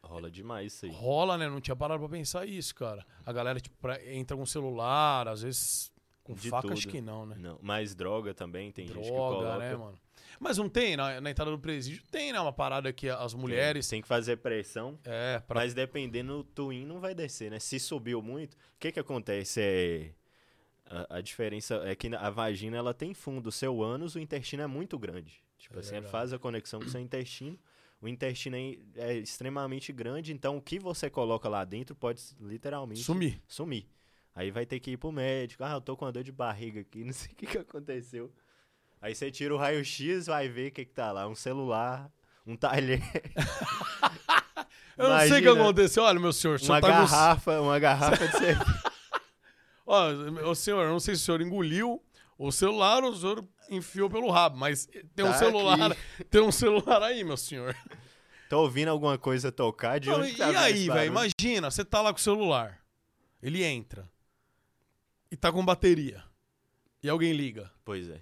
[0.03, 0.91] Rola demais isso aí.
[0.91, 1.47] Rola, né?
[1.49, 3.05] Não tinha parado pra pensar isso, cara.
[3.25, 5.91] A galera, tipo, pra- entra com celular, às vezes
[6.23, 6.91] com De faca, acho tudo.
[6.91, 7.35] que não, né?
[7.39, 9.57] Não, mas droga também, tem gente que Droga, coloca.
[9.59, 9.97] né, mano?
[10.39, 12.39] Mas não tem, na, na entrada do presídio tem, né?
[12.39, 13.87] Uma parada que as mulheres.
[13.87, 14.97] Tem que fazer pressão.
[15.05, 15.61] É, pra.
[15.61, 17.59] Mas dependendo, o twin não vai descer, né?
[17.59, 19.61] Se subiu muito, o que que acontece?
[19.61, 20.11] É...
[20.85, 23.47] A, a diferença é que a vagina, ela tem fundo.
[23.47, 25.41] O seu ânus, o intestino é muito grande.
[25.57, 26.11] Tipo É assim, verdade.
[26.11, 27.57] faz a conexão com o seu intestino.
[28.03, 33.01] O intestino é, é extremamente grande, então o que você coloca lá dentro pode literalmente
[33.01, 33.41] Sumir.
[33.47, 33.87] sumir.
[34.35, 35.63] Aí vai ter que ir pro médico.
[35.63, 38.29] Ah, eu tô com uma dor de barriga aqui, não sei o que, que aconteceu.
[39.01, 41.29] Aí você tira o raio-x, vai ver o que, que tá lá.
[41.29, 42.11] Um celular,
[42.45, 42.99] um talher,
[44.97, 46.03] Eu não sei o que Imagina, aconteceu.
[46.03, 48.83] Olha, meu senhor, o senhor uma tá garrafa, uma garrafa de cerveja.
[49.85, 52.03] Ó, senhor, eu não sei se o senhor engoliu
[52.37, 55.91] o celular ou o senhor enfiou pelo rabo, mas tem um Tá celular.
[55.91, 55.99] aqui.
[56.29, 57.75] Tem um celular aí, meu senhor.
[58.49, 61.07] Tô ouvindo alguma coisa tocar de Não, onde e tá aí, velho?
[61.07, 62.79] Imagina, você tá lá com o celular.
[63.41, 64.07] Ele entra.
[65.31, 66.23] E tá com bateria.
[67.01, 67.71] E alguém liga.
[67.83, 68.21] Pois é.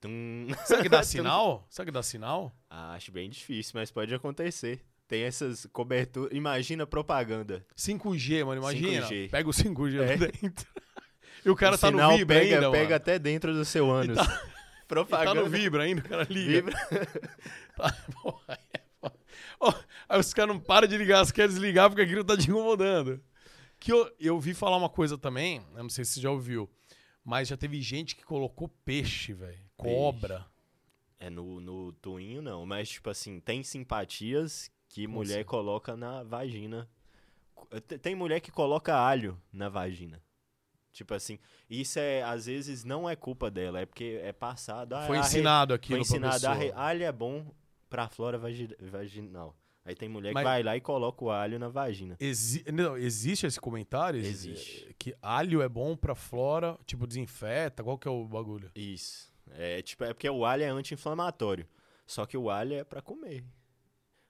[0.00, 0.48] Tum.
[0.66, 1.66] Será que dá sinal?
[1.70, 2.54] Será que dá sinal?
[2.68, 4.84] Ah, acho bem difícil, mas pode acontecer.
[5.08, 6.36] Tem essas coberturas.
[6.36, 7.64] Imagina propaganda.
[7.76, 9.06] 5G, mano, imagina.
[9.06, 9.30] 5G.
[9.30, 10.06] Pega o 5G É.
[10.10, 10.66] lá dentro.
[11.44, 12.94] E o cara o tá sinal no Vibra pega, ainda, pega mano.
[12.96, 14.18] até dentro do seu ânus.
[14.18, 14.42] E tá
[14.86, 15.42] propaganda.
[15.42, 16.52] no Vibra ainda, o cara liga.
[16.62, 16.76] Vibra.
[17.76, 19.18] Tá, porra, aí é foda.
[19.60, 19.74] Ó,
[20.08, 23.20] aí os caras não param de ligar, você quer desligar porque aquilo tá te incomodando.
[23.78, 26.70] Que eu, eu vi falar uma coisa também, eu não sei se você já ouviu,
[27.22, 29.58] mas já teve gente que colocou peixe, velho.
[29.76, 30.46] Cobra.
[31.18, 32.64] É no, no tuinho, não.
[32.64, 35.44] Mas, tipo assim, tem simpatias que Como mulher assim?
[35.44, 36.88] coloca na vagina.
[37.86, 40.22] Te- Tem mulher que coloca alho na vagina.
[40.96, 41.38] Tipo assim,
[41.68, 44.94] isso é, às vezes, não é culpa dela, é porque é passado.
[44.94, 46.80] ah, Foi re- ensinado aqui Foi ensinado, a re- professor.
[46.80, 47.52] alho é bom
[47.90, 49.54] pra flora vagi- vaginal.
[49.84, 52.16] Aí tem mulher Mas- que vai lá e coloca o alho na vagina.
[52.18, 54.18] Exi- não, existe esse comentário?
[54.18, 54.94] Exi- Existe.
[54.98, 58.70] Que alho é bom pra flora, tipo, desinfeta, qual que é o bagulho?
[58.74, 59.30] Isso.
[59.52, 61.68] É, tipo, é porque o alho é anti-inflamatório.
[62.06, 63.44] Só que o alho é pra comer.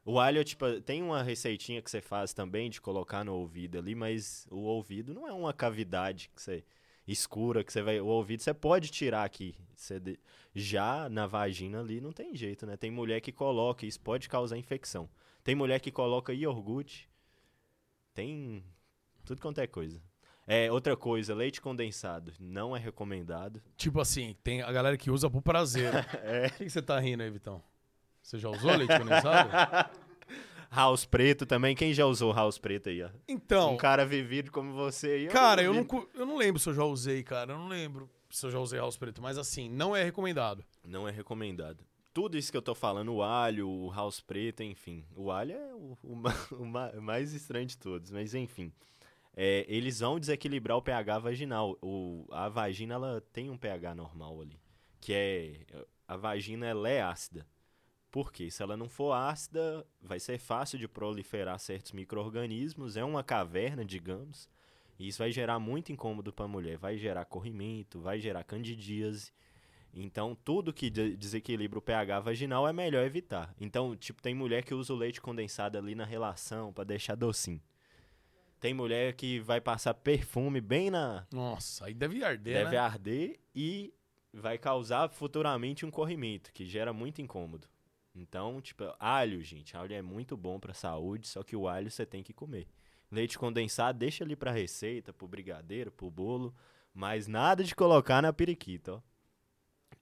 [0.08, 3.92] O alho, tipo, tem uma receitinha que você faz também de colocar no ouvido ali,
[3.92, 6.64] mas o ouvido não é uma cavidade que você
[7.08, 8.00] escura, que você vai.
[8.00, 9.56] O ouvido você pode tirar aqui.
[9.74, 10.18] Você de-
[10.54, 12.76] Já na vagina ali não tem jeito, né?
[12.76, 15.08] Tem mulher que coloca, isso pode causar infecção.
[15.42, 17.08] Tem mulher que coloca iogurte.
[18.14, 18.64] Tem
[19.24, 20.00] tudo quanto é coisa.
[20.46, 23.60] É, outra coisa, leite condensado não é recomendado.
[23.76, 25.90] Tipo assim, tem a galera que usa pro prazer.
[26.22, 26.48] É.
[26.50, 27.60] Que que você tá rindo aí, Vitão?
[28.26, 29.50] Você já usou leite condensado?
[30.68, 31.76] House preto também.
[31.76, 33.08] Quem já usou house preto aí, ó?
[33.28, 35.26] Então, Um cara vivido como você aí.
[35.28, 37.52] Cara, eu não, eu não lembro se eu já usei, cara.
[37.52, 39.22] Eu não lembro se eu já usei house preto.
[39.22, 40.64] Mas assim, não é recomendado.
[40.84, 41.84] Não é recomendado.
[42.12, 45.04] Tudo isso que eu tô falando, o alho, o house preto, enfim.
[45.14, 46.22] O alho é o, o
[46.60, 48.72] o ma- mais estranho de todos, mas enfim.
[49.36, 51.78] É, eles vão desequilibrar o pH vaginal.
[51.80, 54.58] O, a vagina, ela tem um pH normal ali.
[55.00, 55.60] Que é...
[56.08, 57.46] A vagina, ela é ácida.
[58.16, 58.50] Por quê?
[58.50, 62.96] Se ela não for ácida, vai ser fácil de proliferar certos micro-organismos.
[62.96, 64.48] É uma caverna, digamos.
[64.98, 66.78] E isso vai gerar muito incômodo para a mulher.
[66.78, 69.32] Vai gerar corrimento, vai gerar candidíase.
[69.92, 73.54] Então, tudo que de- desequilibra o pH vaginal é melhor evitar.
[73.60, 77.60] Então, tipo, tem mulher que usa o leite condensado ali na relação pra deixar docinho.
[78.58, 81.26] Tem mulher que vai passar perfume bem na.
[81.30, 82.78] Nossa, aí deve arder, deve né?
[82.78, 83.92] arder e
[84.32, 87.68] vai causar futuramente um corrimento, que gera muito incômodo.
[88.16, 89.76] Então, tipo, alho, gente.
[89.76, 92.66] Alho é muito bom pra saúde, só que o alho você tem que comer.
[93.10, 96.54] Leite condensado, deixa ali pra receita, pro brigadeiro, pro bolo.
[96.94, 99.02] Mas nada de colocar na periquita, ó.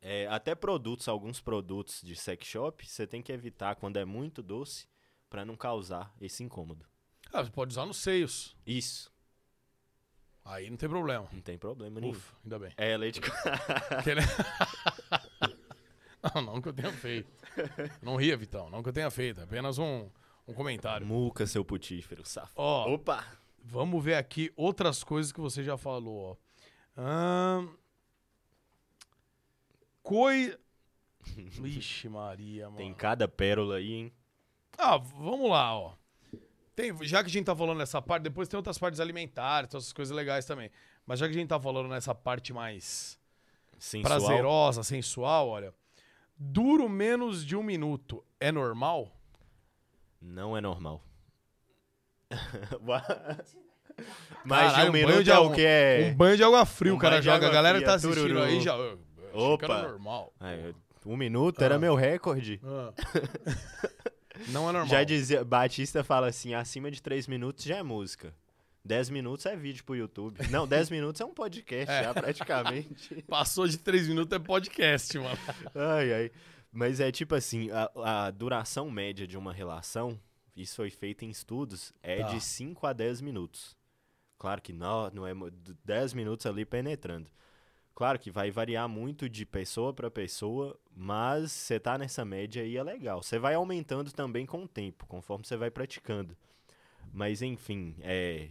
[0.01, 4.43] É, até produtos, alguns produtos de sex shop, você tem que evitar quando é muito
[4.43, 4.87] doce
[5.29, 6.87] pra não causar esse incômodo.
[7.33, 8.55] Ah, você pode usar nos seios.
[8.67, 9.11] Isso,
[10.45, 11.27] Aí não tem problema.
[11.33, 12.13] não tem problema nenhum.
[12.13, 12.73] Ufa, ainda bem.
[12.77, 13.19] É, leite
[16.35, 17.31] não, não que eu tenha feito.
[18.03, 18.69] Não ria, Vitão.
[18.71, 19.41] Não que eu tenha feito.
[19.41, 20.09] Apenas um,
[20.47, 21.07] um comentário.
[21.07, 22.55] Muca, seu putífero, safado.
[22.57, 23.25] Ó, Opa!
[23.63, 26.39] vamos ver aqui outras coisas que você já falou,
[26.97, 27.01] ó.
[27.01, 27.69] Ahn,
[30.05, 30.57] Coi...
[31.25, 32.77] Vixe Maria, mano.
[32.77, 34.13] Tem cada pérola aí, hein?
[34.77, 35.95] Ah, vamos lá, ó.
[36.77, 39.85] Tem, já que a gente tá falando nessa parte, depois tem outras partes alimentares, todas
[39.85, 40.71] essas coisas legais também.
[41.07, 43.19] Mas já que a gente tá falando nessa parte mais
[43.79, 44.21] Sensual.
[44.21, 45.73] prazerosa, sensual, olha.
[46.37, 49.11] Duro menos de um minuto é normal?
[50.21, 51.03] Não é normal.
[54.45, 56.11] Mais Caralho, de um um banho minuto de é água- o que é.
[56.13, 57.47] Um banho de água fria, Um o cara joga.
[57.47, 58.43] A galera tá assistindo tururu.
[58.43, 58.75] aí já.
[58.75, 58.99] eu achei
[59.59, 59.83] que era Opa.
[59.89, 60.33] normal.
[60.41, 60.73] É,
[61.07, 61.79] um minuto era Ah.
[61.79, 62.61] meu recorde.
[62.65, 62.93] Ah.
[64.49, 64.89] Não é normal.
[64.89, 68.35] Já dizia, Batista fala assim, acima de 3 minutos já é música.
[68.85, 70.39] 10 minutos é vídeo pro YouTube.
[70.51, 72.05] Não, 10 minutos é um podcast É.
[72.05, 73.23] já praticamente.
[73.29, 75.39] Passou de três minutos é podcast, mano.
[75.75, 76.31] Ai, ai.
[76.71, 80.21] Mas é tipo assim, a, a duração média de uma relação,
[80.57, 82.29] isso foi feito em estudos, é Tá.
[82.29, 83.77] de 5 a 10 minutos.
[84.39, 87.31] Claro que não, não é mo- d- 10 minutos ali penetrando.
[87.95, 92.77] Claro que vai variar muito de pessoa para pessoa, mas você tá nessa média aí
[92.77, 93.23] é legal.
[93.23, 96.37] Você vai aumentando também com o tempo, conforme você vai praticando.
[97.13, 98.49] Mas enfim, é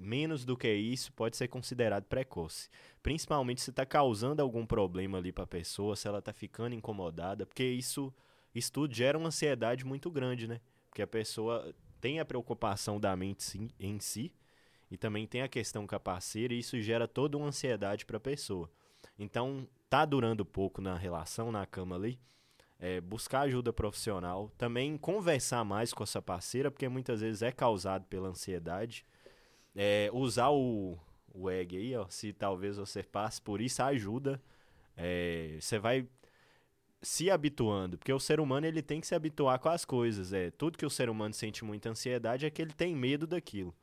[0.00, 2.68] menos do que isso pode ser considerado precoce.
[3.02, 7.46] Principalmente se está causando algum problema ali para a pessoa, se ela está ficando incomodada,
[7.46, 8.12] porque isso,
[8.54, 10.60] isso tudo gera uma ansiedade muito grande, né?
[10.88, 14.32] Porque a pessoa tem a preocupação da mente em si
[14.90, 18.16] e também tem a questão com a parceira e isso gera toda uma ansiedade para
[18.16, 18.70] a pessoa.
[19.18, 22.18] Então, tá durando pouco na relação, na cama ali,
[22.78, 28.06] é, buscar ajuda profissional, também conversar mais com essa parceira, porque muitas vezes é causado
[28.06, 29.04] pela ansiedade.
[29.74, 30.98] É, usar o,
[31.32, 34.42] o egg aí, ó, se talvez você passe por isso, ajuda.
[34.96, 36.06] É, você vai
[37.02, 40.32] se habituando, porque o ser humano ele tem que se habituar com as coisas.
[40.32, 43.74] É, tudo que o ser humano sente muita ansiedade é que ele tem medo daquilo.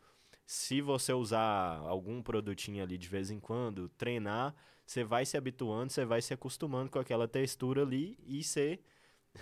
[0.46, 5.92] Se você usar algum produtinho ali de vez em quando, treinar, você vai se habituando,
[5.92, 8.80] você vai se acostumando com aquela textura ali e você.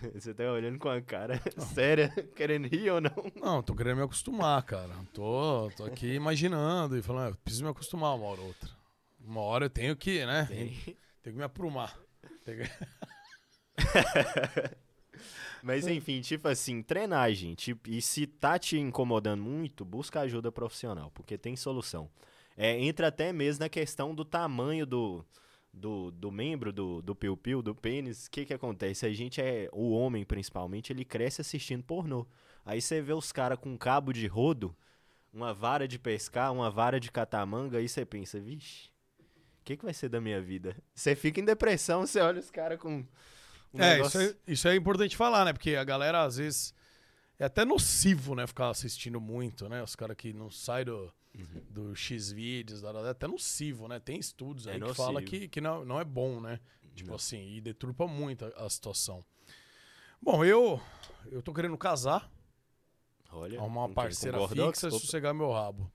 [0.14, 1.42] Você tá olhando com a cara
[1.74, 3.12] séria, querendo rir ou não?
[3.36, 4.94] Não, tô querendo me acostumar, cara.
[5.14, 8.70] Tô, tô aqui imaginando e falando, ah, preciso me acostumar uma hora ou outra.
[9.20, 10.46] Uma hora eu tenho que, né?
[10.46, 11.98] Tenho, tenho que me aprumar.
[12.44, 12.70] Que-
[15.64, 17.76] Mas enfim, tipo assim, treinar, gente.
[17.88, 22.10] E se tá te incomodando muito, busca ajuda profissional, porque tem solução.
[22.56, 25.26] É, entra até mesmo na questão do tamanho do,
[25.76, 28.28] do, do membro, do, do piu-piu, do pênis.
[28.28, 29.06] O que que acontece?
[29.06, 32.26] A gente é, o homem principalmente, ele cresce assistindo pornô.
[32.66, 34.76] Aí você vê os caras com um cabo de rodo,
[35.34, 38.88] uma vara de pescar, uma vara de catamanga, aí você pensa, vixe,
[39.20, 40.76] o que que vai ser da minha vida?
[40.94, 43.06] Você fica em depressão, você olha os caras com...
[43.74, 45.54] um É, negócio- isso é, isso é importante falar, né?
[45.54, 46.74] Porque a galera, às vezes,
[47.38, 48.48] é até nocivo, né?
[48.48, 49.84] Ficar assistindo muito, né?
[49.84, 51.12] Os caras que não saem do,
[51.70, 54.00] do X-Vídeos, até nocivo, né?
[54.00, 55.04] Tem estudos É aí que nocivo.
[55.06, 56.60] fala que, que não, não é bom, né?
[56.96, 57.16] Tipo Não.
[57.16, 59.24] assim, e deturpa muito a, a situação.
[60.22, 60.80] Bom, eu,
[61.32, 62.32] eu tô querendo casar,
[63.32, 65.92] Olha, arrumar uma parceira fixa e sossegar meu rabo.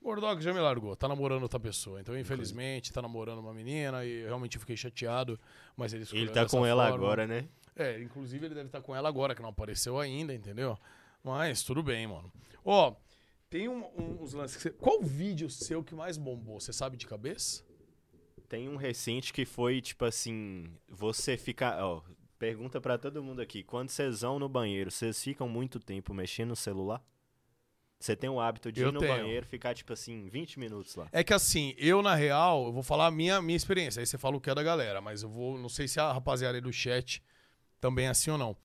[0.00, 2.00] O Gordox já me largou, tá namorando outra pessoa.
[2.00, 5.40] Então, infelizmente, tá namorando uma menina e realmente fiquei chateado,
[5.76, 7.04] mas ele Ele tá com ela forma.
[7.04, 7.48] agora, né?
[7.74, 10.78] É, inclusive ele deve estar com ela agora, que não apareceu ainda, entendeu?
[11.24, 12.30] Mas tudo bem, mano.
[12.64, 12.94] Ó,
[13.54, 14.70] tem um- um- uns lances que você...
[14.70, 16.58] Qual vídeo seu que mais bombou?
[16.58, 17.62] Você sabe de cabeça?
[18.48, 22.02] Tem um recente que foi, tipo assim, você fica, ó,
[22.36, 26.48] pergunta pra todo mundo aqui, quando vocês vão no banheiro, vocês ficam muito tempo mexendo
[26.48, 27.00] no celular?
[28.00, 29.16] Você tem o hábito de Eu ir no tenho.
[29.16, 31.08] banheiro, ficar, tipo assim, 20 minutos lá.
[31.12, 34.00] É que assim, eu na real, eu vou falar a minha, minha experiência.
[34.00, 35.56] Aí você fala o que é da galera, mas eu vou...
[35.56, 37.22] Não sei se a rapaziada aí do chat
[37.80, 38.56] também é assim ou não.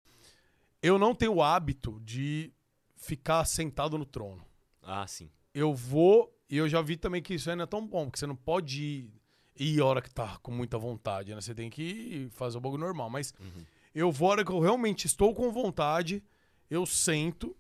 [0.82, 2.52] Eu não tenho o hábito de
[2.98, 4.49] ficar sentado no trono.
[4.90, 5.30] Ah, sim.
[5.54, 6.34] eu vou.
[6.50, 9.10] E eu já vi também que isso não é tão bom, porque você não pode
[9.56, 9.80] ir.
[9.82, 11.40] A hora que tá com muita vontade, né?
[11.42, 13.10] Você tem que fazer o bagulho normal.
[13.10, 13.64] Mas Uhum.
[13.94, 16.24] eu vou a hora que eu realmente estou com vontade,
[16.70, 17.56] eu sento.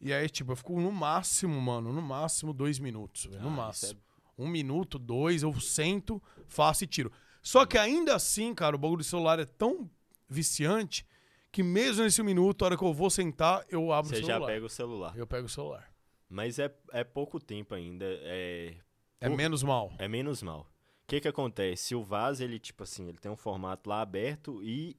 [0.00, 3.52] E aí, tipo, eu fico no máximo, mano, no máximo dois minutos, velho, no Ah,
[3.52, 3.92] máximo.
[3.92, 7.12] isso Um minuto, dois, eu sento, faço e tiro.
[7.42, 9.90] Só que ainda assim, cara, o bagulho do celular é tão
[10.28, 11.06] viciante
[11.52, 14.26] que mesmo nesse minuto, a hora que eu vou sentar, eu abro Você o já
[14.34, 14.46] celular.
[14.46, 15.16] pega o celular.
[15.16, 15.89] Eu pego o celular.
[16.30, 18.06] Mas é, é pouco tempo ainda.
[18.08, 18.76] É,
[19.20, 19.92] É Por- menos mal.
[19.98, 20.60] É menos mal.
[21.02, 21.94] O que que acontece?
[21.96, 24.96] O vaso, ele, tipo assim, ele tem um formato lá aberto e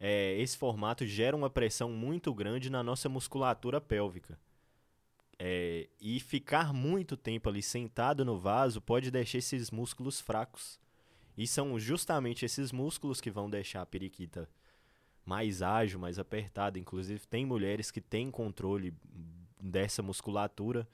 [0.00, 4.36] é, esse formato gera uma pressão muito grande na nossa musculatura pélvica.
[5.38, 10.80] É, e ficar muito tempo ali sentado no vaso pode deixar esses músculos fracos.
[11.36, 14.48] E são justamente esses músculos que vão deixar a periquita
[15.24, 16.78] mais ágil, mais apertada.
[16.78, 18.92] Inclusive, tem mulheres que têm controle
[19.62, 20.88] dessa musculatura.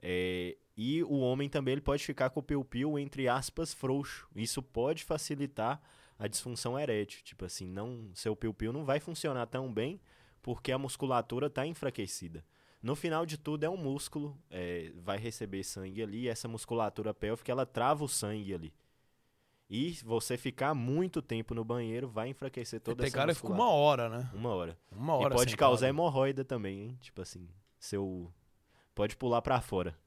[0.00, 4.28] É, e o homem também ele pode ficar com o piu-piu, entre aspas, frouxo.
[4.34, 5.80] Isso pode facilitar
[6.18, 7.22] a disfunção erétil.
[7.22, 10.00] Tipo assim, não, seu piu-piu não vai funcionar tão bem
[10.40, 12.44] porque a musculatura está enfraquecida.
[12.82, 17.14] No final de tudo, é um músculo, é, vai receber sangue ali, e essa musculatura
[17.14, 18.74] pélvica, ela trava o sangue ali.
[19.70, 23.48] E você ficar muito tempo no banheiro vai enfraquecer toda Tem essa cara que fica
[23.48, 23.86] uma musculatura.
[23.86, 24.30] hora, né?
[24.34, 24.78] Uma hora.
[24.90, 26.98] Uma hora E pode causar hemorroida também, hein?
[27.00, 27.48] Tipo assim,
[27.82, 28.32] seu...
[28.94, 29.98] Pode pular pra fora.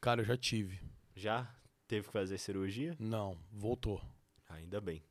[0.00, 0.80] Cara, eu já tive.
[1.14, 1.54] Já
[1.86, 2.96] teve que fazer cirurgia?
[2.98, 4.00] Não, voltou.
[4.48, 5.02] Ainda bem.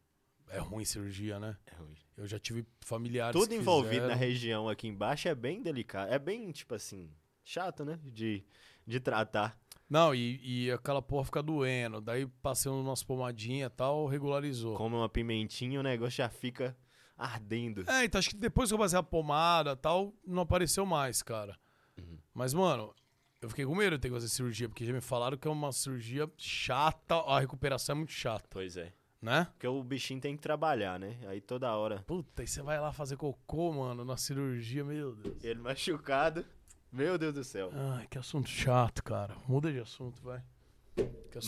[0.49, 1.55] É ruim cirurgia, né?
[1.67, 1.95] É ruim.
[2.17, 4.07] Eu já tive familiares Tudo envolvido fizeram.
[4.07, 6.11] na região aqui embaixo é bem delicado.
[6.11, 7.11] É bem, tipo assim,
[7.43, 7.99] chato, né?
[8.03, 8.43] De,
[8.85, 9.59] de tratar.
[9.87, 12.01] Não, e, e aquela porra fica doendo.
[12.01, 14.75] Daí passei umas pomadinhas e tal, regularizou.
[14.75, 16.75] Come uma pimentinha, o negócio já fica
[17.17, 17.89] ardendo.
[17.89, 21.21] É, então acho que depois que eu passei a pomada e tal, não apareceu mais,
[21.21, 21.57] cara.
[21.97, 22.17] Uhum.
[22.33, 22.93] Mas, mano,
[23.41, 25.51] eu fiquei com medo de ter que fazer cirurgia, porque já me falaram que é
[25.51, 28.93] uma cirurgia chata, a recuperação é muito chata, Pois é.
[29.21, 29.47] né?
[29.53, 31.17] Porque o bichinho tem que trabalhar, né?
[31.27, 32.01] Aí toda hora.
[32.07, 35.43] Puta, e você vai lá fazer cocô, mano, na cirurgia, meu Deus.
[35.43, 36.45] Ele machucado.
[36.91, 37.71] Meu Deus do céu.
[37.73, 39.35] Ai, que assunto chato, cara.
[39.47, 40.43] Muda de assunto, vai.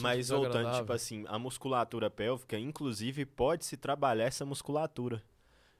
[0.01, 5.21] Mas voltando, tipo assim, a musculatura pélvica, inclusive, pode se trabalhar essa musculatura.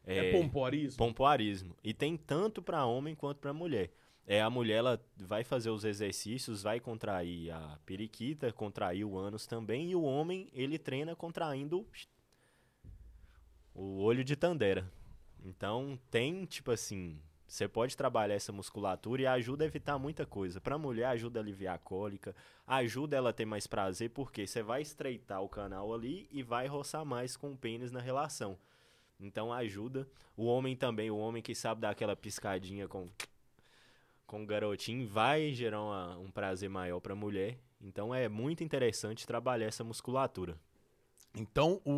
[0.06, 0.98] É, pompoarismo?
[0.98, 1.76] pompoarismo.
[1.84, 3.92] E tem tanto para homem quanto para mulher.
[4.28, 9.46] É, a mulher ela vai fazer os exercícios, vai contrair a periquita, contrair o ânus
[9.46, 11.86] também, e o homem ele treina contraindo
[13.74, 14.92] o olho de Tandera.
[15.44, 20.60] Então tem, tipo assim, você pode trabalhar essa musculatura e ajuda a evitar muita coisa.
[20.60, 22.36] Pra mulher ajuda a aliviar a cólica,
[22.66, 26.66] ajuda ela a ter mais prazer, porque você vai estreitar o canal ali e vai
[26.66, 28.58] roçar mais com o pênis na relação.
[29.20, 30.08] Então ajuda.
[30.36, 33.10] O homem também, o homem que sabe dar aquela piscadinha com
[34.28, 37.60] com o garotinho vai gerar uma- um prazer maior pra mulher.
[37.80, 40.58] Então é muito interessante trabalhar essa musculatura.
[41.36, 41.92] Então, o,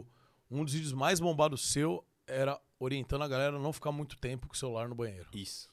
[0.00, 0.06] o-
[0.50, 4.48] um dos vídeos mais bombados seu era orientando a galera a não ficar muito tempo
[4.48, 5.28] com o celular no banheiro.
[5.32, 5.70] Isso.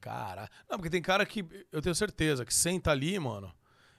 [0.00, 0.48] Cara.
[0.68, 3.52] Não, porque tem cara que eu tenho certeza que senta ali, mano,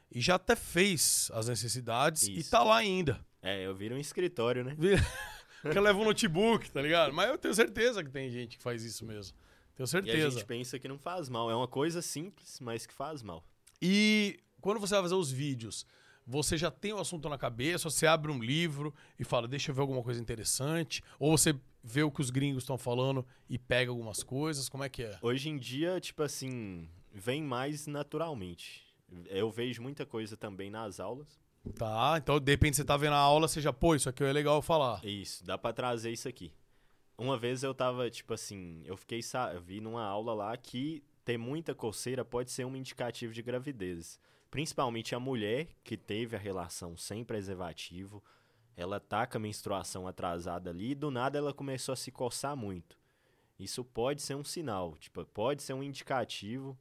[0.09, 2.49] e já até fez as necessidades e Isso.
[2.51, 3.19] tá lá ainda.
[3.41, 4.75] É, eu viro um escritório, né?
[5.61, 7.13] que leva um notebook, tá ligado?
[7.13, 9.35] Mas eu tenho certeza que tem gente que faz isso mesmo.
[9.75, 10.29] Tenho E a certeza.
[10.31, 11.49] gente pensa que não faz mal.
[11.49, 13.43] É uma coisa simples, mas que faz mal.
[13.81, 15.85] E quando você vai fazer os vídeos,
[16.25, 19.75] você já tem o assunto na cabeça, você abre um livro e fala, deixa eu
[19.75, 23.89] ver alguma coisa interessante, ou você vê o que os gringos estão falando e pega
[23.89, 25.17] algumas coisas, como é que é?
[25.21, 28.83] Hoje em dia, tipo assim, vem mais naturalmente.
[29.27, 31.40] Eu vejo muita coisa também nas aulas.
[31.75, 34.33] Tá, então de repente você tá vendo a aula, você já, pô, isso aqui é
[34.33, 35.03] legal falar.
[35.05, 36.51] Isso, dá pra trazer isso aqui.
[37.17, 39.19] Uma vez eu tava, tipo assim, eu fiquei,
[39.53, 44.19] eu vi numa aula lá que ter muita coceira pode ser um indicativo de gravidez.
[44.49, 48.23] Principalmente a mulher que teve a relação sem preservativo,
[48.75, 52.55] ela tá com a menstruação atrasada ali e do nada ela começou a se coçar
[52.55, 52.97] muito.
[53.59, 56.77] Isso pode ser um sinal, tipo, pode ser um indicativo.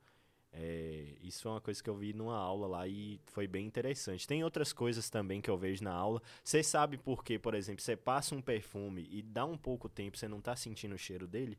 [0.53, 4.26] É, isso foi uma coisa que eu vi numa aula lá e foi bem interessante.
[4.26, 6.20] Tem outras coisas também que eu vejo na aula.
[6.42, 10.18] Você sabe por que, por exemplo, você passa um perfume e dá um pouco tempo,
[10.18, 11.57] você não tá sentindo o cheiro dele?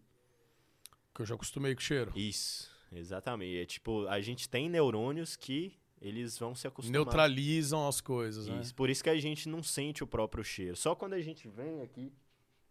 [1.14, 2.12] Que eu já acostumei com o cheiro.
[2.16, 3.60] Isso, exatamente.
[3.60, 7.06] É tipo, a gente tem neurônios que eles vão se acostumar.
[7.06, 8.60] Neutralizam as coisas, né?
[8.60, 10.76] Isso, por isso que a gente não sente o próprio cheiro.
[10.76, 12.12] Só quando a gente vem aqui,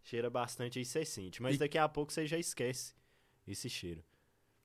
[0.02, 1.40] cheira bastante, aí você sente.
[1.40, 2.94] Mas E- daqui a pouco você já esquece
[3.46, 4.02] esse cheiro.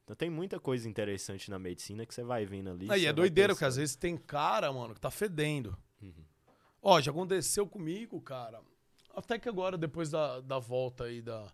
[0.05, 2.89] Então tem muita coisa interessante na medicina que você vai vendo ali.
[2.89, 5.77] Aí é doideira, porque às vezes tem cara, mano, que tá fedendo.
[6.01, 6.23] Uhum.
[6.81, 8.61] Ó, já aconteceu comigo, cara.
[9.13, 11.47] Até que agora, depois da, da volta aí da,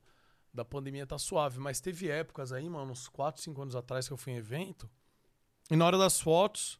[0.53, 1.59] da pandemia, tá suave.
[1.59, 4.87] Mas teve épocas aí, mano, uns 4, 5 anos atrás que eu fui em evento.
[5.69, 6.77] E na hora das fotos,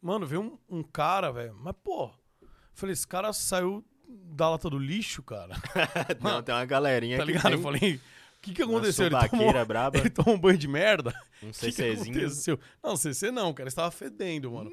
[0.00, 1.54] mano, veio um, um cara, velho.
[1.54, 2.10] Mas, pô,
[2.74, 5.54] Falei, esse cara saiu da lata do lixo, cara.
[6.20, 7.44] Não, tem uma galerinha tá ligado?
[7.44, 8.00] tem Eu falei,
[8.42, 9.06] que que aconteceu?
[9.06, 11.14] Ele tomou, braba, ele tomou um banho de merda?
[11.42, 12.18] um O que, que CCzinho.
[12.18, 12.60] aconteceu?
[12.82, 13.68] Não, CC não, cara.
[13.68, 14.70] Estava fedendo, mano.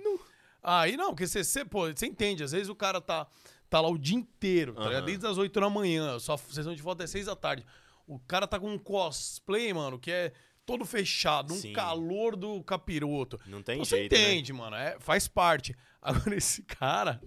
[0.61, 2.43] Aí não, porque CC, pô, você entende.
[2.43, 3.27] Às vezes o cara tá,
[3.69, 4.97] tá lá o dia inteiro, tá ligado?
[4.97, 5.05] Aham.
[5.05, 6.19] Desde as 8 da manhã.
[6.19, 7.65] Só sessão de foto é 6 da tarde.
[8.07, 10.33] O cara tá com um cosplay, mano, que é
[10.65, 11.73] todo fechado, um Sim.
[11.73, 13.39] calor do capiroto.
[13.45, 14.21] Não tem Então Você jeito, né?
[14.21, 14.75] entende, mano.
[14.75, 15.75] É, faz parte.
[16.01, 17.21] Agora, esse cara,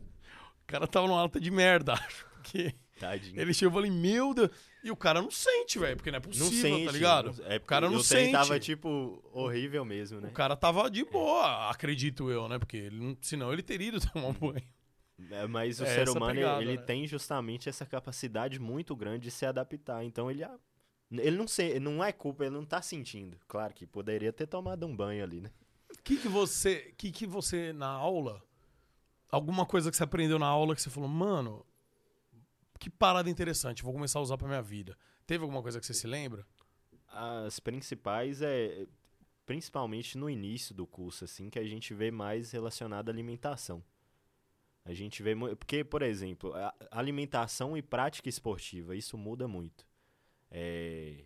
[0.63, 1.95] o cara tava numa alta de merda.
[2.43, 3.41] Porque Tadinho.
[3.41, 4.51] ele chegou e falei, meu Deus.
[4.85, 6.87] E o cara não sente, velho, porque não é Não possível, sente.
[6.87, 7.35] tá ligado?
[7.45, 8.33] É, o cara não sente.
[8.33, 10.29] tava, tipo, horrível mesmo, né?
[10.29, 12.59] O cara tava de boa, acredito eu, né?
[12.59, 14.63] Porque ele não, senão ele teria ido tomar um banho.
[15.31, 16.83] É, mas o É ser humano, pegada, ele né?
[16.83, 20.03] tem justamente essa capacidade muito grande de se adaptar.
[20.05, 20.45] Então ele,
[21.13, 23.37] ele não se, não é culpa, ele não tá sentindo.
[23.47, 25.51] Claro que poderia ter tomado um banho ali, né?
[25.97, 28.43] O que que você, que que você na aula,
[29.31, 31.65] alguma coisa que você aprendeu na aula que você falou, mano,
[32.83, 34.99] que parada interessante, vou começar a usar pra minha vida.
[35.25, 36.45] Teve alguma coisa que você se lembra?
[37.07, 38.89] As principais é
[39.47, 43.85] principalmente no início do curso, assim, que a gente vê mais relacionado à alimentação.
[44.85, 46.53] A gente vê porque, por exemplo,
[46.91, 49.87] alimentação e prática esportiva, isso muda muito.
[50.51, 51.23] É,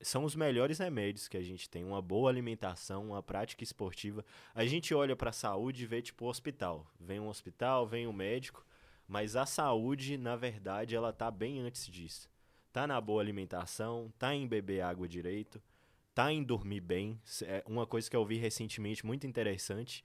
[0.00, 4.24] são os melhores remédios que a gente tem, uma boa alimentação, uma prática esportiva.
[4.52, 6.84] A gente olha para a saúde e vê tipo o hospital.
[6.98, 8.66] Vem um hospital, vem um médico,
[9.06, 12.28] mas a saúde, na verdade, ela tá bem antes disso.
[12.72, 15.62] Tá na boa alimentação, tá em beber água direito,
[16.14, 17.20] tá em dormir bem.
[17.42, 20.04] É uma coisa que eu vi recentemente muito interessante.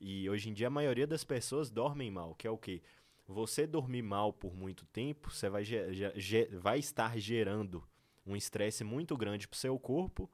[0.00, 2.82] E hoje em dia a maioria das pessoas dormem mal, que é o quê?
[3.26, 5.62] Você dormir mal por muito tempo, você vai,
[6.60, 7.84] vai estar gerando
[8.26, 10.30] um estresse muito grande pro seu corpo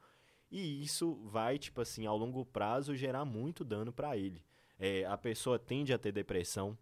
[0.51, 4.45] e isso vai, tipo assim, ao longo prazo gerar muito dano para ele.
[4.79, 6.79] É, a pessoa tende a ter depressão,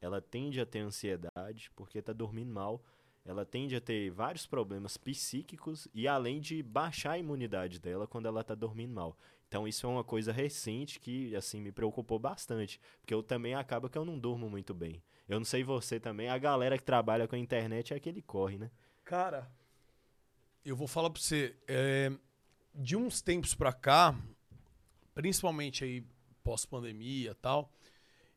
[0.00, 2.82] ela tende a ter ansiedade porque tá dormindo mal,
[3.24, 8.26] ela tende a ter vários problemas psíquicos e além de baixar a imunidade dela quando
[8.26, 9.16] ela tá dormindo mal.
[9.48, 13.88] Então isso é uma coisa recente que assim me preocupou bastante, porque eu também acaba
[13.88, 15.02] que eu não durmo muito bem.
[15.28, 18.58] Eu não sei você também, a galera que trabalha com a internet é aquele corre,
[18.58, 18.70] né?
[19.04, 19.50] Cara,
[20.64, 22.12] eu vou falar pra você, é,
[22.74, 24.16] de uns tempos pra cá,
[25.14, 26.04] principalmente aí
[26.44, 27.72] pós-pandemia tal,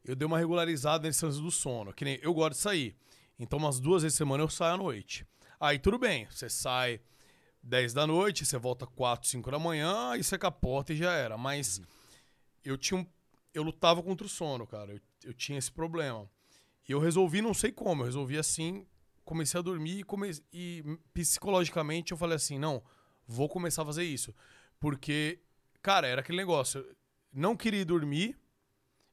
[0.04, 1.93] eu dei uma regularizada nesse lance do sono.
[1.93, 2.95] Que nem eu gosto de sair.
[3.38, 5.26] Então, umas duas vezes por semana eu saio à noite.
[5.60, 7.02] Aí tudo bem, você sai
[7.64, 11.38] 10 da noite, você volta 4, 5 da manhã, aí você capota e já era.
[11.38, 11.82] Mas
[12.64, 13.06] eu tinha um,
[13.54, 14.93] Eu lutava contra o sono, cara.
[14.93, 16.30] Eu, eu tinha esse problema.
[16.88, 18.86] E eu resolvi, não sei como, eu resolvi assim,
[19.24, 20.32] comecei a dormir e, come...
[20.52, 20.84] e
[21.14, 22.82] psicologicamente eu falei assim, não,
[23.28, 24.34] vou começar a fazer isso.
[24.80, 25.39] Porque,
[25.84, 26.84] cara, era aquele negócio,
[27.32, 28.36] não queria ir dormir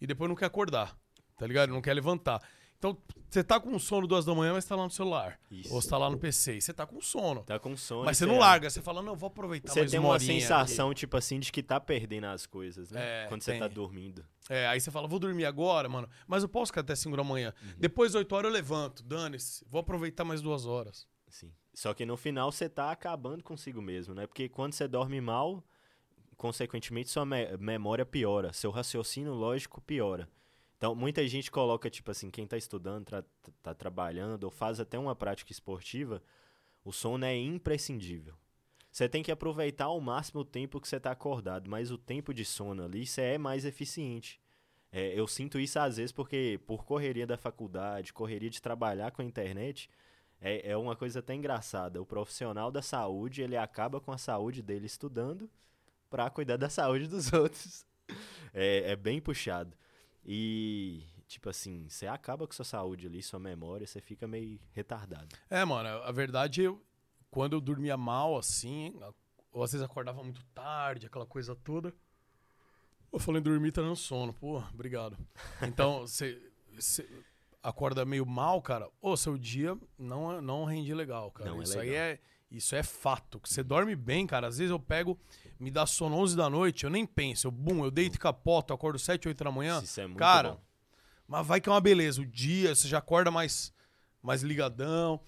[0.00, 0.96] e depois não quer acordar,
[1.36, 1.70] tá ligado?
[1.70, 2.42] Não quer levantar.
[2.78, 2.96] Então,
[3.28, 5.40] você tá com sono duas da manhã, mas tá lá no celular.
[5.50, 5.72] Isso.
[5.74, 6.58] Ou você tá lá no PC.
[6.58, 7.42] E você tá com sono.
[7.42, 8.04] Tá com sono.
[8.04, 11.16] mas você não larga, você fala, não, vou aproveitar Você mais tem uma sensação, tipo
[11.16, 13.24] assim, de que tá perdendo as coisas, né?
[13.24, 14.24] É, Quando você tá dormindo.
[14.48, 16.08] É, aí você fala, vou dormir agora, mano.
[16.26, 17.52] Mas eu posso ficar até 5 da manhã.
[17.62, 17.74] Uhum.
[17.78, 19.02] Depois das 8 horas eu levanto.
[19.02, 19.64] Dane-se.
[19.68, 21.06] Vou aproveitar mais duas horas.
[21.28, 21.50] Sim.
[21.72, 24.26] Só que no final você tá acabando consigo mesmo, né?
[24.26, 25.64] Porque quando você dorme mal,
[26.36, 30.28] consequentemente sua me- memória piora, seu raciocínio lógico piora.
[30.76, 33.24] Então, muita gente coloca, tipo assim, quem tá estudando, tra-
[33.62, 36.22] tá trabalhando, ou faz até uma prática esportiva,
[36.84, 38.34] o sono é imprescindível.
[38.90, 42.32] Você tem que aproveitar ao máximo o tempo que você tá acordado, mas o tempo
[42.32, 44.40] de sono ali, você é mais eficiente.
[44.92, 49.20] É, eu sinto isso às vezes porque, por correria da faculdade, correria de trabalhar com
[49.20, 49.90] a internet,
[50.40, 52.00] é, é uma coisa até engraçada.
[52.00, 55.50] O profissional da saúde, ele acaba com a saúde dele estudando
[56.16, 57.84] para cuidar da saúde dos outros.
[58.54, 59.76] É, é bem puxado.
[60.24, 65.36] E, tipo assim, você acaba com sua saúde ali, sua memória, você fica meio retardado.
[65.50, 66.82] É, mano, a verdade, eu,
[67.30, 68.98] quando eu dormia mal, assim,
[69.52, 71.92] ou às vezes acordava muito tarde, aquela coisa toda.
[73.12, 74.32] Eu falei, dormir tá no sono.
[74.32, 75.18] Pô, obrigado.
[75.62, 76.40] Então, você
[77.62, 78.88] acorda meio mal, cara.
[79.02, 81.50] Ô, seu dia não, é- não rende legal, cara.
[81.50, 82.04] Não é isso aí legal.
[82.04, 82.20] é.
[82.50, 83.40] Isso é fato.
[83.44, 84.46] Você dorme bem, cara.
[84.46, 85.18] Às vezes eu pego,
[85.58, 87.48] me dá sono 11 da noite, eu nem penso.
[87.48, 89.80] Eu, bum, eu deito e capoto, acordo 7, 8 da manhã.
[89.82, 90.60] Isso é muito cara, bom.
[91.26, 92.20] mas vai que é uma beleza.
[92.22, 93.72] O dia, você já acorda mais,
[94.22, 95.20] mais ligadão.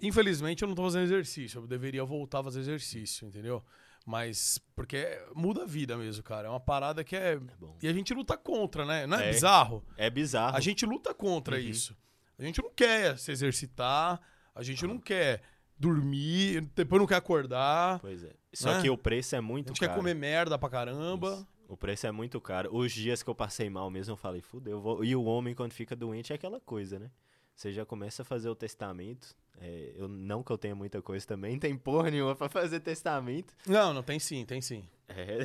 [0.00, 1.60] Infelizmente, eu não tô fazendo exercício.
[1.60, 3.64] Eu deveria voltar a fazer exercício, entendeu?
[4.04, 6.48] Mas, porque muda a vida mesmo, cara.
[6.48, 7.34] É uma parada que é.
[7.34, 7.40] É.
[7.82, 9.06] E a gente luta contra, né?
[9.06, 9.32] Não é, É.
[9.32, 9.82] bizarro?
[9.96, 10.56] É bizarro.
[10.56, 11.62] A gente luta contra Uhum.
[11.62, 11.96] isso.
[12.38, 14.20] A gente não quer se exercitar,
[14.54, 15.40] a gente não quer
[15.78, 17.98] dormir, depois não quer acordar.
[18.00, 18.32] Pois é.
[18.52, 18.82] Só Né?
[18.82, 19.92] que o preço é A muito gente caro.
[19.92, 21.32] quer comer merda pra caramba.
[21.34, 21.48] Isso.
[21.68, 22.68] O preço é muito caro.
[22.76, 24.80] Os dias que eu passei mal mesmo, eu falei, fudeu.
[24.80, 27.10] vou- E o homem, quando fica doente, é aquela coisa, né?
[27.56, 29.34] Você já começa a fazer o testamento.
[29.60, 33.54] É, eu Não que eu tenha muita coisa também, tem porra nenhuma pra fazer testamento.
[33.66, 34.84] Não, não, tem sim, tem sim.
[35.08, 35.38] É.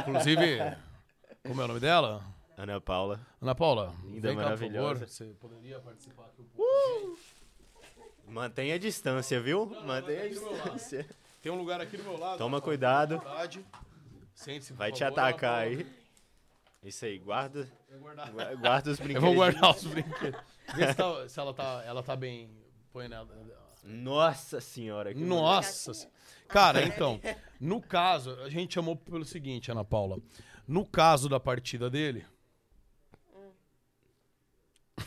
[0.00, 0.58] Inclusive,
[1.46, 2.24] como é o nome dela?
[2.56, 3.20] Ana Paula.
[3.40, 3.94] Ana Paula.
[4.04, 4.94] Linda, vem cá, por maravilhosa.
[4.94, 5.08] favor.
[5.08, 7.18] Você poderia participar aqui um pouco?
[8.28, 9.66] Mantenha a distância, viu?
[9.84, 10.62] Mantenha a aqui do meu lado.
[10.74, 11.06] distância.
[11.42, 12.38] Tem um lugar aqui do meu lado.
[12.38, 13.22] Toma cuidado.
[14.34, 15.86] Sente-se, Vai te atacar aí.
[16.82, 17.68] Isso aí, guarda,
[18.60, 19.22] guarda os Eu brinquedos.
[19.22, 20.40] vou guardar os brinquedos.
[20.74, 22.50] Vê se, tá- se ela, tá, ela tá bem.
[22.92, 23.26] Põe nela.
[23.82, 25.12] Nossa senhora.
[25.14, 25.94] Nossa.
[25.94, 26.08] se-
[26.48, 27.20] Cara, então,
[27.60, 30.18] no caso, a gente chamou pelo seguinte, Ana Paula.
[30.66, 32.24] No caso da partida dele,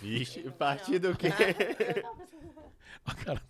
[0.02, 1.30] Vixe, partido o quê?
[3.10, 3.42] A cara-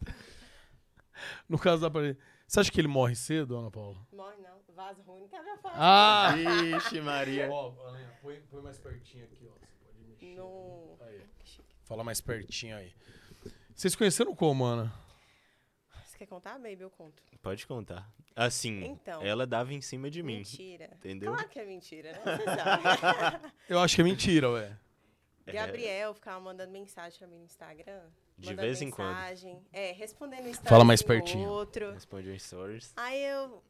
[1.48, 3.98] no caso da partida, você acha que ele morre cedo, Ana Paula?
[4.12, 5.78] Morre não, vaso ruim, não quebra fácil.
[5.82, 6.34] Ah!
[6.64, 7.50] Vixe, Maria.
[7.52, 9.54] Ó, Alenha, põe, põe mais pertinho aqui, ó.
[9.68, 10.36] Você pode mexer.
[10.36, 10.98] No...
[11.02, 11.26] Aí,
[11.84, 12.94] fala mais pertinho aí.
[13.76, 14.94] Vocês conheceram como, Ana?
[16.06, 16.82] Você quer contar, baby?
[16.82, 17.22] Eu conto.
[17.42, 18.10] Pode contar.
[18.36, 19.22] Assim, Então.
[19.22, 20.38] ela dava em cima de mim.
[20.38, 20.90] Mentira.
[20.96, 21.32] Entendeu?
[21.34, 22.20] Claro que é mentira, né?
[23.70, 24.78] Eu acho que é mentira, ué.
[25.46, 28.04] Gabriel ficava mandando mensagem pra mim no Instagram.
[28.40, 29.16] De vez em quando.
[29.72, 30.54] É, respondendo no.
[30.56, 31.50] Fala mais pertinho.
[31.50, 31.92] Outro.
[31.92, 32.94] Responde um stories.
[32.96, 33.62] Aí eu.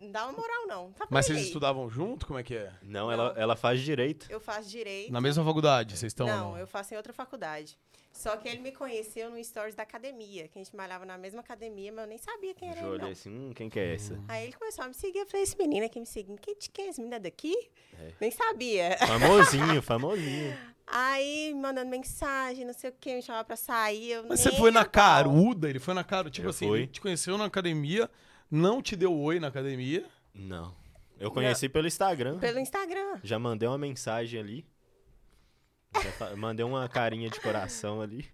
[0.00, 0.92] Não dá uma moral, não.
[0.92, 1.44] Tá Mas vocês aí.
[1.44, 2.26] estudavam junto?
[2.26, 2.72] Como é que é?
[2.82, 3.12] Não, Não.
[3.12, 4.26] Ela, ela faz direito.
[4.28, 5.12] Eu faço direito.
[5.12, 6.26] Na mesma faculdade, vocês estão?
[6.26, 7.78] ou não, eu faço em outra faculdade.
[8.12, 11.40] Só que ele me conheceu no stories da academia, que a gente malhava na mesma
[11.40, 13.12] academia, mas eu nem sabia quem era Eu ele, olhei não.
[13.12, 14.20] assim, hum, quem que é essa?
[14.28, 16.86] Aí ele começou a me seguir, eu falei, esse menino aqui me seguindo, quem, quem
[16.86, 17.56] é esse menino é daqui?
[17.98, 18.12] É.
[18.20, 18.98] Nem sabia.
[18.98, 20.58] Famosinho, famosinho.
[20.86, 24.10] Aí, mandando mensagem, não sei o que, me chamava pra sair.
[24.12, 25.68] Eu Mas você foi na caruda?
[25.70, 26.30] Ele foi na caruda?
[26.30, 26.78] Tipo Eu assim, fui.
[26.80, 28.10] ele te conheceu na academia,
[28.50, 30.04] não te deu oi na academia.
[30.34, 30.74] Não.
[31.18, 32.38] Eu conheci pelo Instagram.
[32.38, 33.20] Pelo Instagram.
[33.22, 34.66] Já mandei uma mensagem ali.
[36.36, 38.26] Mandei uma carinha de coração ali.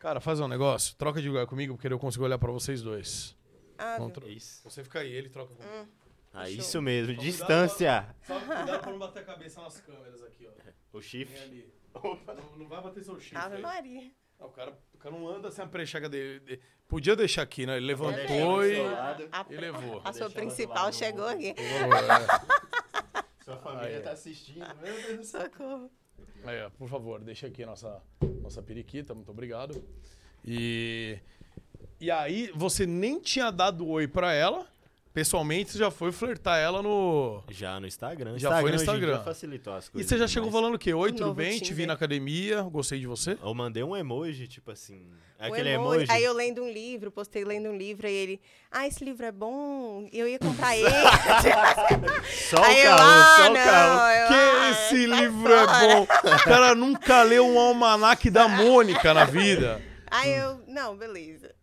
[0.00, 3.36] Cara, faz um negócio, troca de lugar comigo, porque eu consigo olhar pra vocês dois.
[3.78, 4.10] Ah, viu?
[4.10, 4.62] tro- Isso.
[4.68, 5.88] Você fica aí, ele troca comigo.
[6.32, 6.58] Ah, Fechou.
[6.60, 8.14] isso mesmo, Só distância.
[8.26, 10.50] Só cuidado pra não bater a cabeça nas câmeras aqui, ó.
[10.96, 11.64] O Vem
[12.02, 12.40] ali.
[12.50, 13.38] Não, não vai bater seu chifre.
[13.38, 13.62] Ave aí.
[13.62, 14.10] Maria.
[14.40, 16.40] Ah, o, cara, o cara não anda sem a precheca dele.
[16.40, 17.76] de- Podia deixar aqui, né?
[17.76, 18.74] Ele levantou do e.
[18.74, 19.28] seu lado.
[19.32, 20.00] A, e levou.
[20.04, 20.94] a sua ela do principal lado.
[20.94, 21.48] chegou aqui.
[21.50, 21.54] É.
[23.44, 25.42] Sua família tá assistindo, meu Deus do céu.
[25.42, 25.90] Socorro.
[26.46, 28.02] É, por favor, deixa aqui a nossa,
[28.40, 29.84] nossa periquita, muito obrigado.
[30.42, 31.18] E,
[32.00, 34.66] e aí, você nem tinha dado oi pra ela,
[35.14, 37.40] pessoalmente, você já foi flertar ela no...
[37.48, 38.36] Já no Instagram.
[38.36, 39.22] Já foi no Instagram.
[39.22, 40.08] facilitou as E coisas.
[40.08, 40.92] você já chegou falando o quê?
[40.92, 41.58] Oi, tudo novo bem?
[41.60, 43.38] Te vi na academia, gostei de você.
[43.40, 45.06] Eu mandei um emoji, tipo assim.
[45.38, 45.96] O Aquele emoji.
[45.98, 46.12] emoji.
[46.12, 48.40] Aí eu lendo um livro, postei lendo um livro, aí ele,
[48.72, 50.88] ah, esse livro é bom, eu ia comprar ele.
[52.50, 54.08] Só o aí eu, caô, ah, só o não, caô.
[54.08, 55.80] eu, Que ah, esse sai livro é fora.
[55.80, 56.02] bom.
[56.02, 59.80] O cara nunca leu um almanaque da Mônica na vida.
[60.10, 61.54] Aí eu, não, beleza.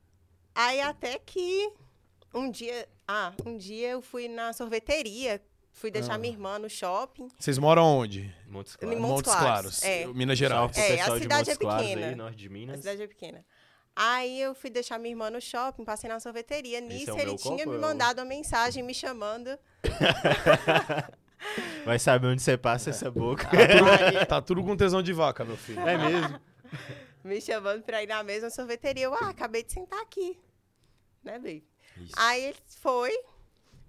[0.55, 1.69] Aí até que
[2.33, 5.41] um dia, ah, um dia eu fui na sorveteria,
[5.73, 6.17] fui deixar Ah.
[6.17, 7.27] minha irmã no shopping.
[7.37, 8.33] Vocês moram onde?
[8.47, 9.01] Montes Em Claros.
[9.01, 10.05] Montes Claros, é.
[10.07, 10.77] Minas Gerais.
[10.77, 12.07] É, a cidade Montes é Claros pequena.
[12.07, 12.79] aí, norte de A Minas.
[12.79, 13.45] cidade é pequena.
[13.93, 16.79] Aí eu fui deixar minha irmã no shopping, passei na sorveteria.
[16.79, 19.49] Nisso é ele tinha me mandado uma mensagem me chamando.
[21.83, 23.49] Vai saber onde você passa essa boca.
[24.27, 25.81] Tá tudo com tesão de vaca, meu filho.
[25.81, 26.39] É mesmo?
[27.23, 29.05] me chamando pra ir na mesma sorveteria.
[29.05, 30.39] Eu, ah, acabei de sentar aqui.
[31.23, 31.67] Né, baby?
[32.03, 32.13] Isso.
[32.17, 33.11] Aí ele foi.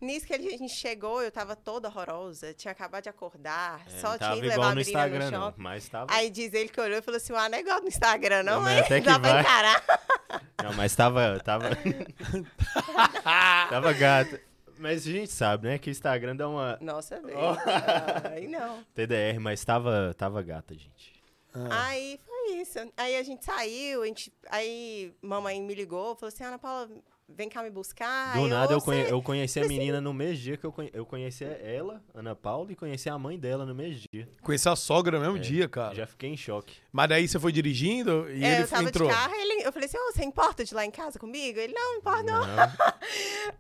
[0.01, 2.53] Nisso que a gente chegou, eu tava toda horrorosa.
[2.53, 3.81] Tinha acabado de acordar.
[3.87, 5.41] É, só não tinha ido igual levar a no menina Instagram, no não.
[5.47, 5.63] shopping.
[5.63, 6.07] Mas tava.
[6.13, 8.79] Aí diz ele que olhou e falou assim: ah, negócio no Instagram, não, Não, mas
[8.79, 8.81] é?
[8.81, 9.41] até que Dá pra vai.
[9.43, 9.85] encarar.
[10.65, 11.41] Não, mas tava.
[11.45, 11.71] Tava,
[13.69, 14.41] tava gata.
[14.79, 15.79] Mas a gente sabe, né?
[15.79, 17.21] Que o Instagram dá uma Nossa.
[17.35, 17.57] Ó.
[18.31, 18.83] Aí não.
[18.95, 21.23] TDR, mas tava, tava gata, gente.
[21.55, 21.89] Ah.
[21.89, 22.79] Aí foi isso.
[22.97, 26.89] Aí a gente saiu, a gente, aí mamãe me ligou, falou assim, Ana Paula,
[27.37, 28.35] vem cá me buscar.
[28.35, 31.05] Do nada eu, conhe- eu conheci a menina no mesmo dia que eu, conhe- eu
[31.07, 34.29] conheci ela, Ana Paula, e conheci a mãe dela no mesmo dia.
[34.43, 35.95] Conheci a sogra no mesmo É, dia, cara.
[35.95, 36.77] Já fiquei em choque.
[36.93, 39.09] Mas daí você foi dirigindo e É, ele eu tava entrou.
[39.09, 41.59] de carro, ele, eu falei assim, "Ô, você importa de ir lá em casa comigo?
[41.59, 42.47] Ele, não, não importa não.
[42.47, 42.73] Não,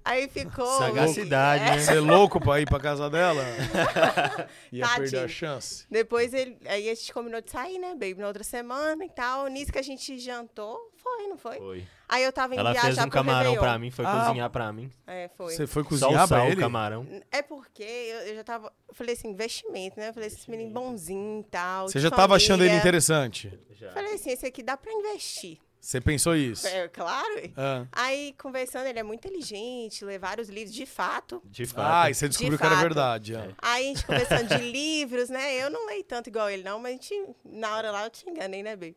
[0.05, 0.67] Aí ficou...
[0.79, 1.71] Sagacidade, É.
[1.71, 1.79] né?
[1.79, 3.43] Você é louco pra ir pra casa dela?
[4.73, 5.11] Ia Tadinho.
[5.11, 5.87] perder a chance.
[5.91, 9.47] Depois ele, aí a gente combinou de sair, né, baby, na outra semana e tal.
[9.49, 11.59] Nisso que a gente jantou, foi, não foi?
[11.59, 11.87] Foi.
[12.09, 13.61] Aí eu tava indo Ela viajar fez um pro camarão Réveillon.
[13.61, 14.25] pra mim, foi Ah.
[14.27, 14.91] cozinhar pra mim.
[15.07, 15.55] É, foi.
[15.55, 16.61] Você foi Só cozinhar o pra o ele?
[16.61, 17.07] camarão.
[17.31, 18.73] É porque eu, eu já tava.
[18.89, 20.09] Eu falei assim, investimento, né?
[20.11, 21.89] Eu falei assim, esse menino bonzinho e tal.
[21.89, 22.79] Você de já tava achando ele família.
[22.81, 23.59] interessante?
[23.73, 23.93] Já.
[23.93, 25.59] Falei assim, esse aqui dá pra investir.
[25.81, 26.65] Você pensou isso?
[26.69, 27.35] É, claro.
[27.35, 27.51] ué.
[27.57, 27.87] Ah.
[27.91, 31.43] Aí, conversando, ele é muito inteligente, lê vários livros, de fato.
[31.45, 32.05] De fato.
[32.05, 32.83] Ah, e você descobriu que era fato.
[32.85, 33.35] verdade.
[33.35, 33.49] é.
[33.61, 35.57] Aí a gente conversando de livros, né?
[35.61, 38.31] Eu não leio tanto igual ele, não, mas a gente, na hora lá eu te
[38.31, 38.95] enganei, né, Bê?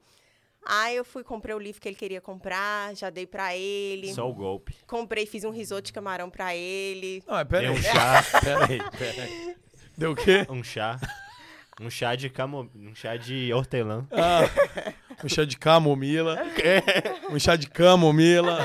[0.66, 4.12] Aí eu fui, comprei o livro que ele queria comprar, já dei pra ele.
[4.14, 4.76] Só o golpe.
[4.88, 7.24] Comprei, fiz um risoto de camarão pra ele.
[7.28, 7.84] Não, mas pera Deu um aí.
[7.84, 8.24] chá.
[8.42, 9.56] Peraí, peraí.
[9.98, 10.46] Deu o quê?
[10.50, 11.00] Um chá.
[11.80, 12.70] Um chá de camo...
[12.76, 14.08] Um chá de hortelã.
[14.12, 14.42] Ah,
[15.24, 16.38] um chá de camomila.
[17.30, 18.58] Um chá de camomila.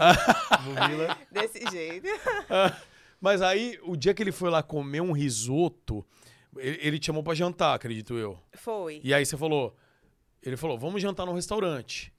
[0.00, 0.56] ah.
[0.56, 1.16] Camomila.
[1.30, 2.06] Desse jeito.
[2.50, 2.76] Ah,
[3.20, 6.04] Mas aí, o dia que ele foi lá comer um risoto,
[6.56, 8.38] ele, ele te chamou pra jantar, acredito eu.
[8.52, 9.00] Foi.
[9.02, 9.74] E aí você falou,
[10.48, 12.12] ele falou, vamos jantar no restaurante.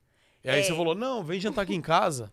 [0.43, 0.63] E aí É.
[0.63, 2.31] você falou, não, vem jantar aqui em casa.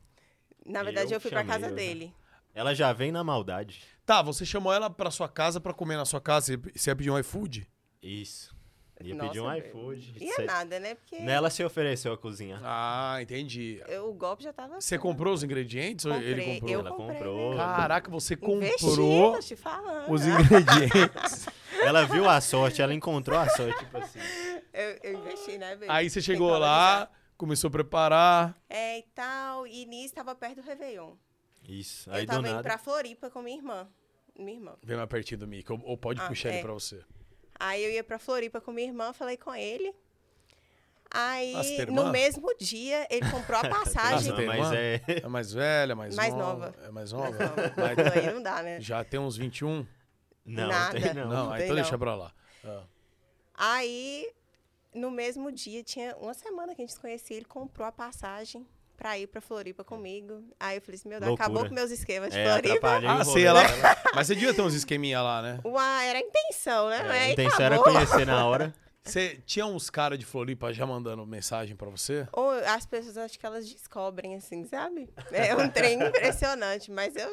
[0.64, 2.14] Na verdade, Eu eu, fui pra chamei, casa eu dele.
[2.54, 3.82] Ela já vem na maldade.
[4.04, 6.96] Tá, você chamou ela pra sua casa pra comer na sua casa, você- você ia
[6.96, 7.66] pedir um iFood?
[8.02, 8.52] Isso.
[9.02, 10.14] Ia Nossa, pedir um iFood.
[10.20, 10.94] E é Cê- nada, né?
[10.94, 12.60] Porque Nela se ofereceu a cozinhar.
[12.62, 13.82] Ah, entendi.
[13.88, 14.80] eu- o golpe já tava.
[14.80, 16.70] Você comprou os ingredientes ou ele Comprei, comprou?
[16.72, 17.50] eu Ela comprei, comprou.
[17.54, 17.56] né?
[17.56, 20.12] Caraca, você comprou tô te falando.
[20.12, 21.46] os ingredientes.
[21.82, 24.20] Ela viu a sorte, ela encontrou a sorte, tipo assim.
[24.72, 25.11] Eu, eu
[25.50, 25.78] investi, né?
[25.88, 28.62] Aí você chegou lá, começou a preparar.
[28.68, 29.66] É, e tal.
[29.66, 31.14] E nisso tava perto do Réveillon.
[31.68, 32.10] Isso.
[32.10, 32.62] Aí eu do tava indo nada.
[32.62, 33.88] pra Floripa com minha irmã.
[34.38, 34.76] Minha irmã.
[34.82, 36.62] Vem mais pertinho do mic, ou, ou pode Ah, puxar ele é.
[36.62, 37.02] pra você.
[37.60, 39.94] Aí eu ia pra Floripa com minha irmã, falei com ele.
[41.14, 44.32] Aí, Ah, no mesmo dia, ele comprou a passagem.
[44.46, 45.00] Mas é.
[45.22, 46.66] É mais velha, mais, Mais nova.
[46.72, 46.74] nova.
[46.86, 47.44] É mais Mais nova?
[47.44, 47.72] nova.
[47.76, 48.80] Mas Aí não dá, né?
[48.80, 49.86] já tem uns 21?
[50.46, 50.98] Não, Nada.
[51.00, 51.28] tem não.
[51.28, 51.82] Não, aí tem então não.
[51.82, 52.32] deixa pra lá.
[52.64, 52.82] Ah.
[53.54, 54.32] Aí,
[54.94, 58.66] no mesmo dia, tinha uma semana que a gente se conhecia, ele comprou a passagem
[58.96, 60.44] pra ir pra Floripa comigo.
[60.60, 61.46] Aí eu falei assim, meu Deus, Loucura.
[61.48, 63.00] acabou com meus esquemas de É, Floripa.
[63.06, 63.62] Ah, sei, dela.
[64.14, 65.58] Mas você devia ter uns esqueminha lá, né?
[65.64, 66.98] Uai, era a intenção, né?
[67.08, 67.92] É, a intenção era acabou.
[67.92, 68.72] conhecer na hora.
[69.04, 72.28] Você tinha uns caras de Floripa já mandando mensagem pra você?
[72.32, 75.08] Ou as pessoas acho que elas descobrem, assim, sabe?
[75.32, 77.28] É um trem impressionante, mas eu.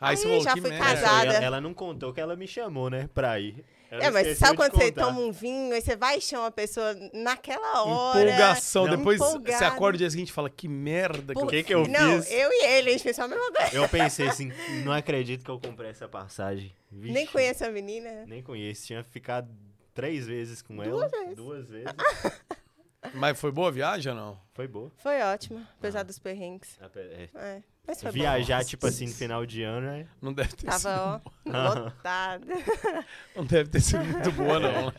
[0.00, 0.84] Aí, você Aí, falou, já que fui merda.
[0.86, 1.26] casada.
[1.34, 3.62] Ela, ela não contou que ela me chamou, né, pra ir.
[3.90, 6.94] É, mas sabe quando você toma um vinho, aí você vai e chama a pessoa
[7.12, 8.20] naquela hora.
[8.20, 8.86] Empolgação.
[8.86, 8.96] Não.
[8.96, 9.64] Depois você Empolgado.
[9.64, 12.22] acorda o dia seguinte e fala, que merda que Por- eu que que eu Não,
[12.22, 12.30] fiz?
[12.30, 13.74] eu e ele, a gente pensou a mesma coisa.
[13.76, 14.52] Eu pensei assim,
[14.84, 16.72] não acredito que eu comprei essa passagem.
[16.90, 18.24] Vixe, Nem conheço a menina.
[18.26, 18.86] Nem conheço.
[18.86, 19.48] Tinha ficado
[19.92, 21.08] três vezes com Duas ela.
[21.08, 21.36] vezes.
[21.36, 21.92] Duas vezes.
[23.14, 24.40] Mas foi boa a viagem ou não?
[24.52, 24.92] Foi boa.
[24.98, 26.78] Foi ótima, apesar dos perrengues.
[26.94, 27.28] É.
[27.34, 28.18] É, mas foi bom.
[28.18, 30.06] Viajar, tipo assim, no final de ano, é.
[30.20, 31.48] Não deve ter, sido, Tava, ó,
[31.84, 32.46] lotada.
[33.34, 34.92] não deve ter sido muito boa, não.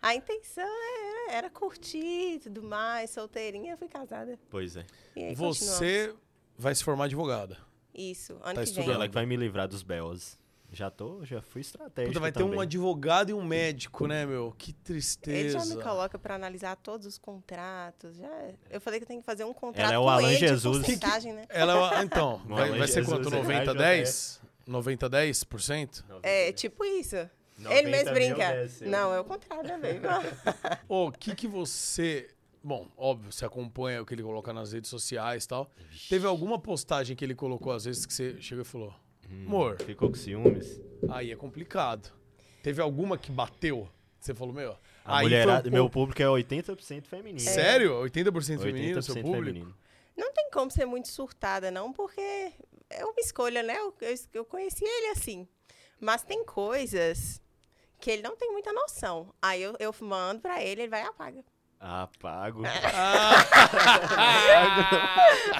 [0.00, 4.38] A intenção era, era curtir e tudo mais, solteirinha, fui casada.
[4.48, 4.86] Pois é.
[5.14, 5.34] E aí.
[5.34, 6.14] Você
[6.56, 7.58] vai se formar advogada.
[7.94, 8.64] Isso, ano tá que vem.
[8.64, 8.94] estudando.
[8.94, 10.38] Ela que vai me livrar dos belos.
[10.74, 12.58] Já tô, já fui estratégico Puta, vai ter também.
[12.58, 14.52] um advogado e um médico, né, meu?
[14.58, 15.58] Que Ele tristeza.
[15.60, 18.16] já me coloca pra analisar todos os contratos.
[18.16, 20.84] Já, eu falei que eu tenho que fazer um contrato é o Alan ele Jesus.
[20.84, 21.46] de Que né?
[21.48, 23.34] Ela, então, No vai, vai ser Jesus, quanto?
[23.34, 23.78] é 90, AJS?
[23.78, 24.40] 10?
[24.66, 26.04] 90, 10%?
[26.22, 27.16] É, tipo isso.
[27.58, 28.68] 90 ele mesmo brinca.
[28.82, 30.00] Não, é o contrário também.
[30.88, 32.28] Ô, o que que você...
[32.62, 35.70] Bom, óbvio, você acompanha o que ele coloca nas redes sociais e tal.
[36.08, 38.94] Teve alguma postagem que ele colocou, às vezes, que você chegou e falou,
[39.30, 40.80] Hum, amor, Ficou com ciúmes.
[41.10, 42.12] aí é complicado.
[42.62, 43.88] Teve alguma que bateu?
[44.18, 44.76] Você falou, meu...
[45.04, 47.40] A aí mulherada, foi um meu público é 80% feminino.
[47.40, 47.92] Sério?
[48.02, 49.44] 80% feminino, 80% seu público?
[49.44, 49.76] feminino.
[50.16, 52.52] Não tem como ser muito surtada, não, porque
[52.88, 53.76] é uma escolha, né?
[53.78, 55.46] Eu, eu, eu conheci ele assim.
[56.00, 57.42] Mas tem coisas
[58.00, 59.34] que ele não tem muita noção.
[59.42, 61.44] Aí eu, eu mando pra ele, ele vai e apaga.
[61.86, 62.62] Ah, pago.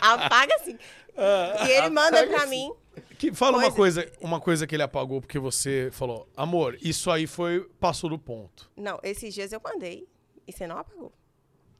[0.00, 0.78] Apaga assim.
[1.16, 2.72] Ah, E ele manda pra mim.
[3.18, 7.10] Que, fala uma Coisa- coisa, uma coisa que ele apagou porque você falou, amor, isso
[7.10, 8.70] aí foi passou do ponto.
[8.76, 10.06] Não, esses dias eu mandei
[10.46, 11.12] e você não apagou.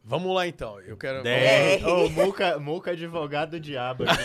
[0.06, 0.78] Vamos lá então.
[0.82, 1.22] Eu quero.
[1.22, 1.82] Der.
[1.82, 1.86] É.
[1.86, 4.22] Ô, Muca, Muca advogado do diabo aqui.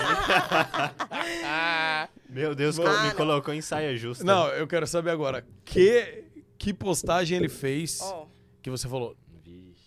[2.30, 3.16] Meu Deus, Ah, me não.
[3.16, 4.24] colocou em saia justa.
[4.26, 5.46] Não, eu quero saber agora.
[5.64, 6.26] Que
[6.58, 8.28] que postagem ele fez Ó,
[8.62, 9.16] que você falou?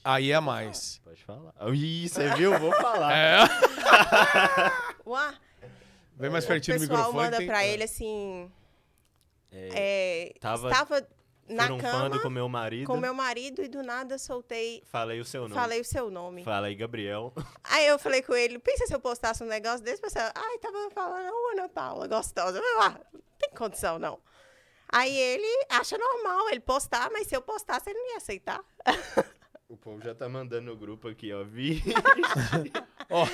[0.05, 1.01] Aí é mais.
[1.05, 1.53] pode falar.
[1.74, 2.59] Ih, você viu?
[2.59, 3.12] Vou falar.
[3.16, 3.39] É.
[5.07, 5.35] uá,
[6.16, 7.24] Vem mais o pertinho do pessoal microfone.
[7.24, 8.51] manda tem- pra ele assim.
[9.51, 11.07] É, É, Tava estava
[11.49, 12.87] na Furunfando cama com meu marido.
[12.87, 14.83] com meu marido e do nada soltei.
[14.87, 15.55] Falei o seu nome.
[15.55, 16.43] Falei o seu nome.
[16.45, 17.33] Fala aí, Gabriel.
[17.65, 20.91] Aí eu falei com ele, pensa se eu postasse um negócio desse, você, ai, tava
[20.91, 22.59] falando, ô, Ana Paula, gostosa.
[22.59, 24.19] Eu falei, ah, não tem condição, não.
[24.89, 28.61] Aí ele acha normal ele postar, mas se eu postasse, ele não ia aceitar.
[29.73, 31.43] O povo já tá mandando no grupo aqui, ó.
[31.44, 31.82] Vi.
[33.09, 33.27] Ó,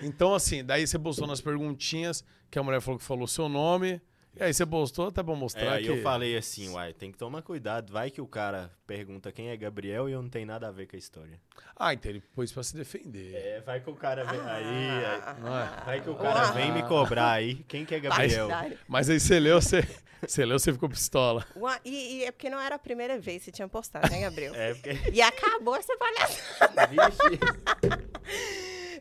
[0.00, 4.00] então, assim, daí você postou nas perguntinhas que a mulher falou que falou seu nome
[4.38, 5.88] E aí você postou até pra É, mostrar aí que...
[5.90, 7.90] eu falei assim, uai, tem que tomar cuidado.
[7.92, 10.86] Vai que o cara pergunta quem é Gabriel e eu não tenho nada a ver
[10.86, 11.40] com a história.
[11.74, 13.34] Ah, então ele pôs pra se defender.
[13.34, 14.38] É, vai que o cara vem.
[14.40, 15.84] Ah, aí, é?
[15.84, 16.52] vai que o cara Uau.
[16.54, 17.54] vem me cobrar aí.
[17.66, 18.46] Quem que é Gabriel?
[18.48, 18.78] Partidário.
[18.86, 19.82] Mas aí você leu, você,
[20.26, 21.46] você leu, você ficou pistola.
[21.56, 24.20] Uma- e, e é porque não era a primeira vez que você tinha postado, né,
[24.20, 24.54] Gabriel?
[24.54, 24.98] É porque.
[25.12, 26.86] E acabou essa palhaçada.
[26.88, 27.40] Vixe.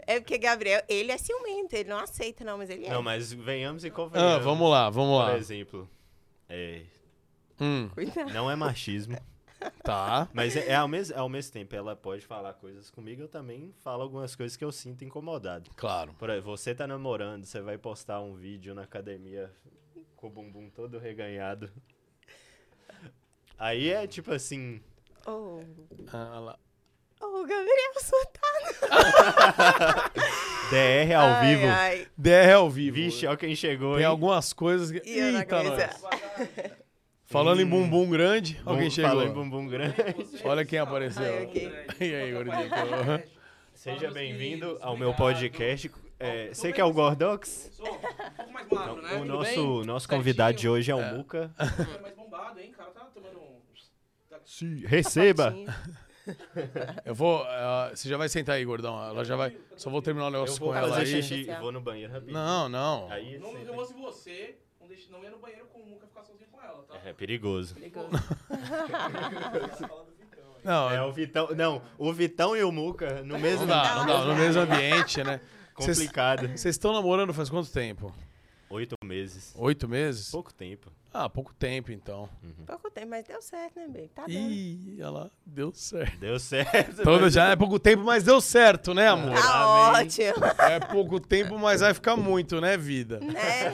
[0.07, 2.90] É porque Gabriel, ele é ciumento, ele não aceita, não, mas ele é.
[2.90, 4.34] Não, mas venhamos e convenhamos.
[4.36, 5.38] Ah, vamos lá, vamos Por lá.
[5.38, 5.90] exemplo,
[6.49, 6.84] é,
[7.60, 8.34] Hum, Cuidado.
[8.34, 9.18] não é machismo,
[9.84, 10.27] tá.
[10.34, 13.73] mas é, é ao, mesmo, ao mesmo tempo ela pode falar coisas comigo, eu também
[13.82, 15.72] falo algumas coisas que eu sinto incomodado.
[15.76, 16.14] Claro.
[16.19, 19.52] Por exemplo, você tá namorando, você vai postar um vídeo na academia
[20.18, 21.72] com o bumbum todo reganhado.
[23.57, 24.82] Aí é tipo assim,
[25.26, 25.61] Oh,
[26.11, 26.60] Ah, lá.
[27.22, 28.92] Oh, Gabriel surtado.
[30.72, 31.68] DR ao Ai, vivo.
[31.68, 32.08] ai.
[32.18, 32.96] DR ao vivo.
[32.96, 34.06] Vixe, olha quem chegou, Tem hein?
[34.10, 35.02] algumas coisas que...
[35.08, 36.00] E Eita, cabeça.
[36.02, 36.72] nós.
[37.26, 39.12] Falando em bumbum grande, Bum- alguém chegou.
[39.12, 39.96] Falando em bumbum grande.
[40.44, 41.24] Olha quem apareceu.
[41.24, 41.86] Ai, ok.
[42.00, 43.24] E aí, gordinho?
[43.74, 45.92] Seja bem-vindo ao meu podcast.
[46.20, 47.70] É, você que é o Gordox?
[47.74, 49.14] Sou um pouco mais magro, né?
[49.16, 51.14] O nosso, nosso convidado de hoje é o É.
[51.14, 51.52] Muca.
[51.58, 52.72] Foi mais bombado, hein?
[52.74, 53.60] O cara tá tomando um...
[54.30, 54.38] Tá...
[54.88, 55.54] Receba!
[57.06, 57.44] Eu vou.
[57.44, 59.02] ah, você já vai sentar aí, gordão.
[59.04, 59.56] Ela já vai.
[59.78, 61.24] Só vou terminar o negócio com ela fazer aí.
[61.24, 62.38] xixi e vou no banheiro rapidinho.
[62.38, 63.12] Não, não.
[63.12, 66.24] Aí Não, eu fosse você, não, deixe, não ia no banheiro com o Muca ficar
[66.24, 66.98] sozinho com ela, tá?
[67.06, 67.76] É perigoso.
[67.76, 68.10] Perigoso.
[70.64, 71.50] Não, É o Vitão.
[71.56, 73.68] Não, o Vitão e o Muca no mesmo.
[73.68, 74.26] não dá, não dá.
[74.26, 75.40] No mesmo ambiente, né?
[75.76, 76.48] Complicado.
[76.48, 78.12] vocês estão namorando faz quanto tempo?
[78.76, 79.54] Oito meses.
[79.56, 80.32] Oito meses?
[80.32, 80.92] Pouco tempo.
[81.14, 82.30] Ah, pouco tempo então.
[82.68, 84.10] Pouco tempo, mas deu certo, né, Bê?
[84.10, 84.34] Tá dando.
[84.34, 86.18] Ih, olha lá, deu certo.
[86.20, 87.00] Deu certo.
[87.00, 89.34] Então já é pouco tempo, mas deu certo, né, amor?
[89.34, 90.08] Tá Amém.
[90.08, 90.46] ótimo.
[90.60, 93.22] É pouco tempo, mas vai ficar muito, né, vida?
[93.22, 93.74] Né?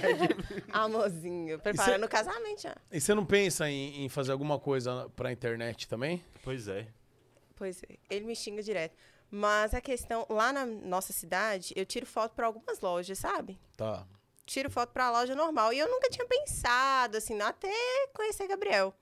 [0.72, 2.76] Amorzinho, preparando o casamento já.
[2.91, 6.23] E você não pensa em, em fazer alguma coisa pra internet também?
[6.44, 6.88] Pois é.
[7.56, 8.95] Pois é, ele me xinga direto.
[9.32, 13.60] Mas a questão, lá na nossa cidade, eu tiro foto para algumas lojas, sabe?
[13.76, 14.06] Tá.
[14.52, 15.72] Tiro foto pra loja normal.
[15.72, 17.72] E eu nunca tinha pensado, assim, até
[18.14, 18.94] conhecer Gabriel.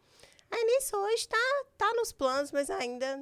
[0.52, 3.18] Aí nisso hoje tá, tá nos planos, mas ainda.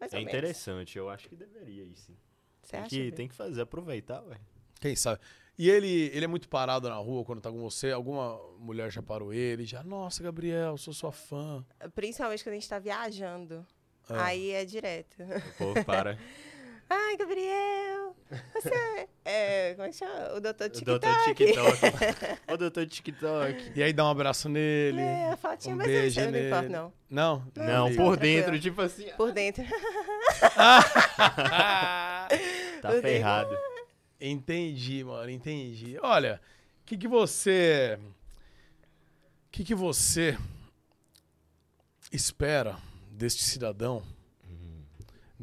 [0.00, 0.34] Mais É ou menos.
[0.34, 0.98] interessante.
[0.98, 2.16] Eu acho que deveria ir sim.
[2.62, 2.88] Você Tem acha?
[2.88, 3.16] que, Bê?
[3.16, 4.40] tem que fazer, aproveitar, ué.
[4.80, 5.20] Quem sabe?
[5.56, 7.92] E ele, ele é muito parado na rua quando tá com você?
[7.92, 9.64] Alguma mulher já parou ele?
[9.64, 11.64] Já, nossa, Gabriel, sou sua fã.
[11.94, 13.64] Principalmente quando a gente tá viajando.
[14.10, 14.18] É.
[14.18, 15.16] Aí é direto.
[15.22, 16.18] O povo para.
[16.96, 18.14] Ai, Gabriel!
[18.54, 19.74] Você é.
[19.74, 20.34] Como é que chama?
[20.36, 21.00] O doutor o TikTok.
[21.00, 21.82] doutor TikTok.
[22.52, 23.72] Ô, doutor TikTok.
[23.74, 25.00] E aí dá um abraço nele.
[25.00, 26.46] É, a fotinha, um mas beijo eu não nele.
[26.48, 26.92] importa, não.
[27.10, 27.52] Não?
[27.56, 28.02] Não, liga.
[28.02, 28.16] por Tranquilo.
[28.16, 29.08] dentro, tipo assim.
[29.16, 29.64] Por dentro.
[32.80, 33.02] Tá Por dentro.
[33.02, 33.56] ferrado.
[34.20, 35.98] Entendi, mano, entendi.
[36.02, 36.40] Olha,
[36.82, 37.98] o que que você...
[39.46, 40.36] O que que você
[42.12, 42.76] espera
[43.10, 44.02] deste cidadão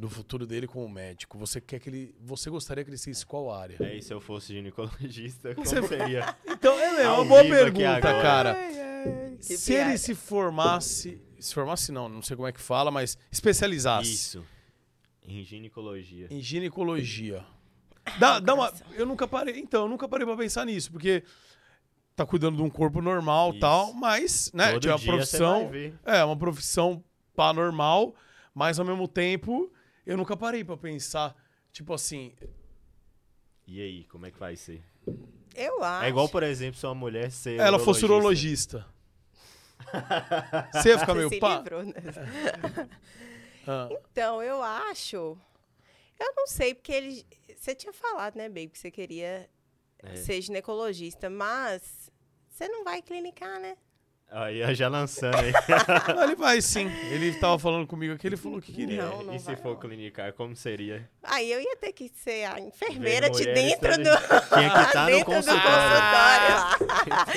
[0.02, 1.38] do futuro dele como médico?
[1.38, 2.16] Você quer que ele...
[2.22, 3.78] Você gostaria que ele seguisse qual área?
[3.80, 6.36] É, e se eu fosse ginecologista, como Você- seria?
[6.46, 8.54] Então, é, é uma boa pergunta, cara.
[8.54, 9.90] Ai, ai, Se piada.
[9.92, 11.22] ele se formasse...
[11.40, 14.46] Se formasse não, não sei como é que fala, mas especializasse Isso.
[15.24, 16.28] Em ginecologia.
[16.32, 17.46] em ginecologia.
[18.20, 18.74] Dá, dá uma...
[18.94, 19.60] Eu nunca parei...
[19.60, 21.24] Então, eu nunca parei pra pensar nisso, porque...
[22.16, 23.60] Tá cuidando de um corpo normal e Isso.
[23.62, 25.60] tal, mas, né, Todo tinha uma dia você profissão...
[25.62, 26.00] vai ver.
[26.04, 27.04] É, uma profissão
[27.36, 28.14] pá normal,
[28.54, 29.72] mas ao mesmo tempo
[30.06, 31.36] eu nunca parei pra pensar,
[31.72, 32.34] tipo assim,
[33.68, 34.84] E aí, como é que vai ser?
[35.56, 36.06] Eu acho.
[36.06, 37.60] É igual, por exemplo, se uma mulher ser.
[37.60, 38.86] ela fosse urologista.
[40.74, 41.58] Você ia ficar meio pá?
[41.58, 41.94] livrou, né?
[43.68, 45.38] Ah, Então, eu acho.
[46.20, 47.26] Eu não sei, porque ele.
[47.56, 49.48] Você tinha falado, né, Baby, que você queria
[50.00, 50.16] É.
[50.16, 52.10] ser ginecologista, mas
[52.50, 53.78] você não vai clinicar, né?
[54.34, 55.52] Aí, ó, já lançando aí.
[56.16, 56.90] não, ele vai sim.
[57.12, 59.04] Ele tava falando comigo aqui, ele falou que queria.
[59.04, 59.76] Não, não e se vai, for não.
[59.76, 61.10] clinicar, como seria?
[61.22, 64.04] Aí eu ia ter que ser a enfermeira de dentro do.
[64.54, 66.78] Tinha que estar no dentro do consultório.
[66.80, 67.28] consultório.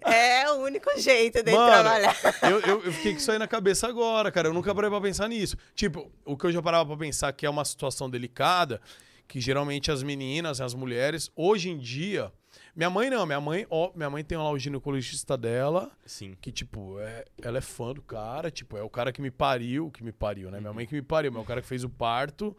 [0.14, 2.16] é o único jeito de Mano, trabalhar.
[2.42, 4.48] Eu, eu, eu fiquei com isso aí na cabeça agora, cara.
[4.48, 5.58] Eu nunca parei pra pensar nisso.
[5.74, 8.80] Tipo, o que eu já parava pra pensar que é uma situação delicada,
[9.28, 12.32] que geralmente as meninas, as mulheres, hoje em dia.
[12.76, 16.34] Minha mãe não, minha mãe, ó, minha mãe tem lá o ginecologista dela, Sim.
[16.40, 19.90] que, tipo, é, ela é fã do cara, tipo, é o cara que me pariu,
[19.92, 20.58] que me pariu, né?
[20.60, 22.56] Minha mãe que me pariu, mas é o cara que fez o parto.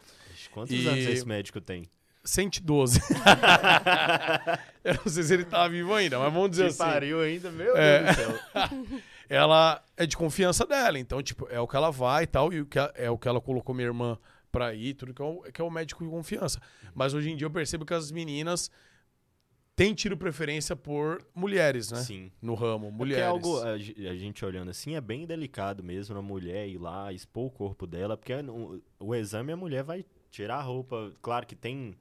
[0.54, 1.84] Quantos E- anos esse médico tem?
[2.24, 3.00] 112.
[4.84, 6.78] eu não sei se ele tá vivo ainda, mas vamos dizer Que assim.
[6.78, 8.04] pariu ainda, meu É.
[8.04, 8.40] Deus do céu.
[9.30, 10.98] ela é de confiança dela.
[10.98, 13.28] Então, tipo, é o que ela vai e tal, e o que é o que
[13.28, 14.18] ela colocou minha irmã
[14.52, 16.60] pra ir, tudo que é o, que é o médico de confiança.
[16.94, 18.72] Mas hoje em dia eu percebo que as meninas
[19.76, 22.00] tem tido preferência por mulheres, né?
[22.02, 22.32] Sim.
[22.42, 23.24] No ramo, Porque mulheres.
[23.24, 27.12] é algo, a, a gente olhando assim, é bem delicado mesmo a mulher ir lá
[27.12, 31.12] expor o corpo dela, porque no- o exame a mulher vai tirar a roupa.
[31.22, 31.94] Claro que tem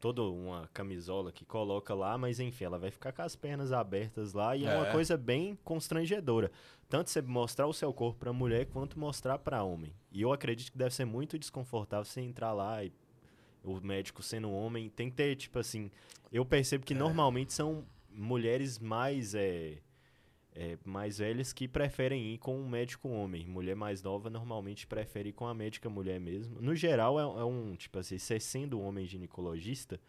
[0.00, 4.32] toda uma camisola que coloca lá, mas enfim, ela vai ficar com as pernas abertas
[4.32, 4.92] lá e é, uma É.
[4.92, 6.50] coisa bem constrangedora.
[6.88, 9.92] Tanto você mostrar o seu corpo pra mulher quanto mostrar pra homem.
[10.10, 12.92] E eu acredito que deve ser muito desconfortável você entrar lá e
[13.64, 15.90] o médico sendo homem, tem que ter, tipo assim,
[16.32, 16.86] eu percebo É.
[16.86, 19.78] que normalmente são mulheres mais é,
[20.52, 23.46] é, mais velhas que preferem ir com um médico homem.
[23.46, 26.60] Mulher mais nova normalmente prefere ir com a médica mulher mesmo.
[26.60, 30.00] No geral, é, é um, tipo assim, você sendo homem ginecologista,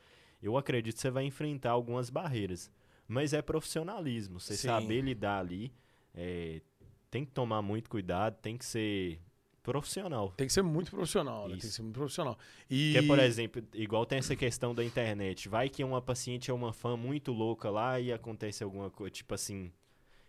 [0.42, 2.72] eu acredito que você vai enfrentar algumas barreiras.
[3.08, 4.68] Mas é profissionalismo, você Sim.
[4.70, 5.72] saber lidar ali,
[6.14, 6.62] é,
[7.10, 9.20] tem que tomar muito cuidado, tem que ser
[9.64, 10.32] profissional.
[10.36, 11.52] Tem que ser muito profissional, né?
[11.52, 12.38] Tem que ser muito profissional.
[12.70, 12.94] E...
[12.94, 15.48] Porque, por exemplo, igual tem essa questão da internet.
[15.48, 19.34] Vai que uma paciente é uma fã muito louca lá e acontece alguma coisa, tipo
[19.34, 19.72] assim.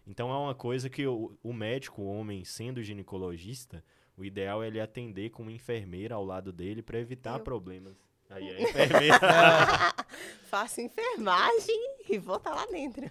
[0.06, 3.84] Então é uma coisa que o, o médico, o homem, sendo ginecologista,
[4.16, 7.44] o ideal é ele atender com uma enfermeira ao lado dele para evitar Eu.
[7.44, 7.96] problemas.
[8.28, 9.18] Aí a enfermeira.
[10.50, 13.04] Faço enfermagem e vou estar lá dentro.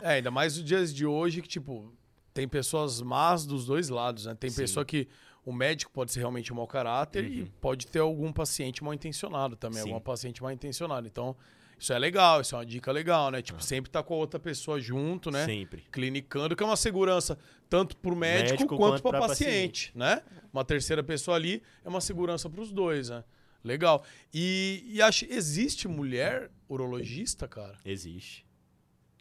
[0.00, 1.92] É, ainda mais nos dias de hoje que, tipo,
[2.32, 4.34] tem pessoas más dos dois lados, né?
[4.34, 4.62] Tem Sim.
[4.62, 5.08] pessoa que
[5.44, 7.48] o médico pode ser realmente um mau caráter e Uhum.
[7.60, 9.82] pode ter algum paciente mal intencionado também, Sim.
[9.88, 11.06] alguma paciente mal intencionada.
[11.06, 11.36] Então,
[11.78, 13.42] isso é legal, isso é uma dica legal, né?
[13.42, 15.44] Tipo, sempre tá com a outra pessoa junto, né?
[15.44, 15.82] Sempre.
[15.92, 17.36] Clinicando, que é uma segurança
[17.68, 20.22] tanto pro médico, Médico quanto quanto para pra paciente, né?
[20.52, 23.24] Uma terceira pessoa ali é uma segurança pros dois, né?
[23.62, 24.04] Legal.
[24.32, 27.76] E, e acho, existe mulher urologista, cara?
[27.84, 28.46] Existe.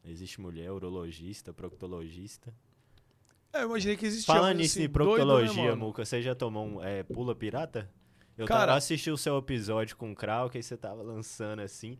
[0.06, 2.54] Existe mulher, urologista, proctologista.
[3.54, 4.34] É, eu imaginei que existia.
[4.34, 5.76] Falando nisso assim, em doido, né, proctologia?
[5.76, 7.90] Muca, você já tomou um é, pula pirata?
[8.38, 11.62] Eu Cara- tava assistindo o seu episódio com o Krau, que aí você tava lançando
[11.62, 12.00] assim.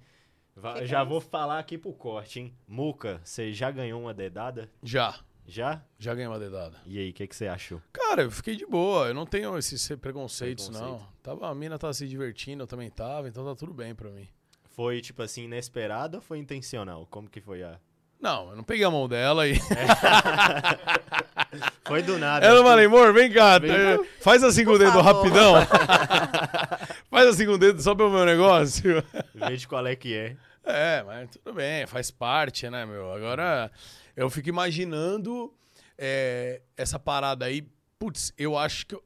[0.56, 2.54] Va- Que que já é vou falar aqui pro corte, hein?
[2.68, 4.70] Muca, você já ganhou uma dedada?
[4.82, 5.20] Já.
[5.46, 5.84] Já?
[6.00, 6.78] Já ganhei uma dedada.
[6.86, 7.82] E aí, o que, que você achou?
[7.92, 9.08] Cara, eu fiquei de boa.
[9.10, 10.80] Eu não tenho esses preconceitos, não.
[10.80, 11.14] Preconceito.
[11.22, 14.28] Tava, a mina tava se divertindo, eu também tava, então tá tudo bem pra mim.
[14.64, 17.06] Foi, tipo assim, inesperado ou foi intencional?
[17.12, 17.80] Como que foi a...
[18.24, 19.60] Não, eu não peguei a mão dela e.
[21.86, 22.46] Foi do nada.
[22.46, 23.60] Ela falei, amor, vem cá.
[23.60, 25.56] Vem eh, Faz assim com o dedo rapidão.
[27.12, 29.04] Faz assim com o dedo só pelo meu negócio.
[29.36, 30.38] Veja qual é que é.
[30.64, 33.12] É, mas tudo bem, faz parte, né, meu?
[33.12, 33.70] Agora,
[34.16, 35.54] eu fico imaginando
[35.98, 37.68] é, essa parada aí.
[38.00, 38.96] Putz, eu acho que.
[38.96, 39.04] eu-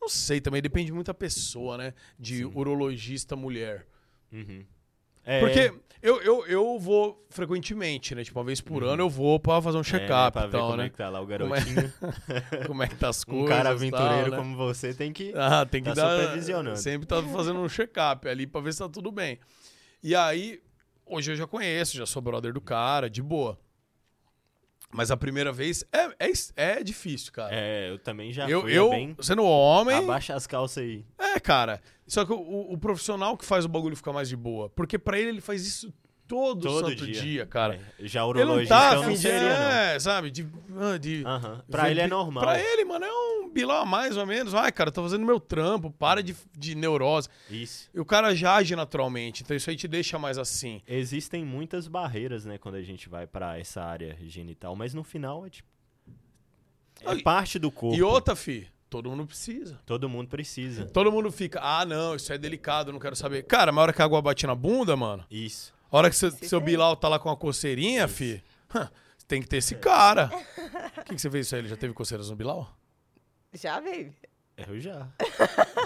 [0.00, 1.92] não sei, também depende muito da pessoa, né?
[2.16, 2.52] De Sim.
[2.54, 3.84] urologista mulher.
[4.32, 4.64] Uhum.
[5.30, 8.24] É, Porque eu, eu, eu vou frequentemente, né?
[8.24, 10.60] Tipo, uma vez por ano eu vou pra fazer um é, check-up pra e tal,
[10.70, 10.86] como né?
[10.86, 11.92] é que tá lá o Como é- garotinho.
[12.66, 13.44] Como é que tá as coisas.
[13.44, 14.36] um cara tal, aventureiro né?
[14.36, 15.32] como você tem que...
[15.36, 16.18] Ah, tem que Tá dar.
[16.20, 16.76] supervisionando.
[16.78, 19.38] Sempre tá fazendo um check-up ali pra ver se tá tudo bem.
[20.02, 20.60] E aí,
[21.06, 23.58] hoje eu já conheço, já sou brother do cara, de boa.
[24.92, 27.54] Mas a primeira vez é, é, é difícil, cara.
[27.54, 29.16] É, eu também já eu, fui eu é bem...
[29.20, 29.96] sendo homem.
[29.96, 31.04] Abaixa as calças aí.
[31.16, 31.80] É, cara.
[32.06, 34.68] Só que o, o profissional que faz o bagulho ficar mais de boa.
[34.70, 35.94] Porque pra ele, ele faz isso
[36.30, 37.46] todo, Todo santo dia, dia.
[37.46, 37.74] cara.
[37.98, 39.70] É, Já Ele não urologista tá não seria, não.
[39.70, 40.30] É, sabe?
[40.30, 40.46] De.
[40.78, 41.24] ah, de.
[41.68, 42.44] Pra ele é normal.
[42.44, 44.54] Pra ele, mano, é um bilão a mais ou menos.
[44.54, 47.28] Ai, cara, tô fazendo meu trampo, para de, de neurose.
[47.50, 47.90] Isso.
[47.92, 50.80] E o cara já age naturalmente, então isso aí te deixa mais assim.
[50.86, 55.44] Existem muitas barreiras, né, quando a gente vai pra essa área genital, mas no final
[55.44, 55.68] é tipo.
[57.04, 57.96] É e- parte do corpo.
[57.96, 59.80] E outra, fi, todo mundo precisa.
[59.86, 60.84] Todo mundo precisa.
[60.86, 63.42] Todo mundo fica, ah, não, isso é delicado, não quero saber.
[63.44, 65.72] Cara, a hora que a água bate na bunda, mano, Isso.
[65.90, 66.66] A hora que cê- Se seu tem.
[66.66, 68.42] Bilal tá lá com a coceirinha, fi,
[69.26, 70.30] tem que ter esse cara.
[71.00, 71.60] O que, que você fez isso aí?
[71.62, 72.70] Ele já teve coceiras no Bilal?
[73.54, 74.14] Já veio.
[74.56, 75.08] Eu já.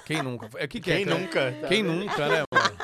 [0.05, 0.51] Quem nunca?
[0.57, 1.19] É que Quem é, cara?
[1.19, 1.53] nunca?
[1.69, 2.77] Quem nunca, né, mano?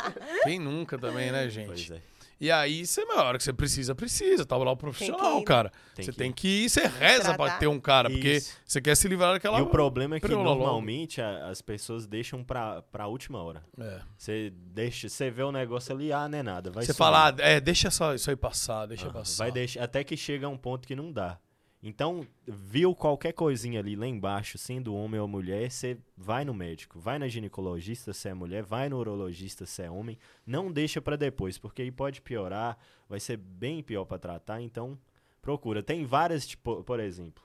[0.45, 1.67] Quem nunca também, né, gente?
[1.67, 2.01] Pois é.
[2.41, 4.47] E aí, você, na hora que você precisa, precisa.
[4.47, 5.45] Tava lá o profissional, Tem que ir, né?
[5.45, 5.73] cara.
[5.95, 8.57] Tem você que tem que ir, você reza pra ter um cara, porque Isso.
[8.65, 9.59] você quer se livrar daquela.
[9.59, 10.43] E o problema é que logo.
[10.45, 13.62] normalmente as pessoas deixam pra, pra última hora.
[13.79, 14.01] É.
[14.17, 16.71] Você deixa, você vê o negócio ali, ah, não é nada.
[16.71, 16.99] Vai Você sumir.
[16.99, 19.45] fala, ah, é, deixa só isso aí passar, deixa Ah, passar.
[19.45, 21.39] Vai deixar, até que chega um ponto que não dá.
[21.82, 27.01] Então, viu qualquer coisinha ali lá embaixo, sendo homem ou mulher, você vai no médico,
[27.01, 31.16] vai na ginecologista se é mulher, vai no urologista se é homem, não deixa pra
[31.16, 32.77] depois, porque aí pode piorar,
[33.09, 34.98] vai ser bem pior pra tratar, então
[35.40, 35.82] procura.
[35.82, 37.43] Tem várias, tipo, por exemplo,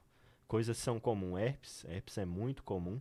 [0.50, 3.00] coisas são comuns, herpes, herpes é muito comum,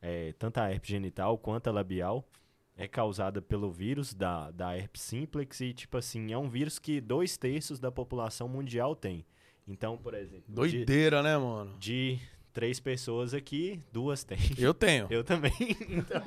[0.00, 2.26] é, tanto a herpes genital quanto a labial,
[2.74, 7.02] é causada pelo vírus da, da herpes simplex e, tipo assim, é um vírus que
[7.02, 9.26] dois terços da população mundial tem.
[9.70, 11.76] Então, por exemplo, de, Doideira, né, mano?
[11.78, 12.18] de
[12.52, 14.38] três pessoas aqui, duas têm.
[14.58, 15.06] Eu tenho.
[15.10, 15.52] Eu também.
[15.88, 16.22] Então,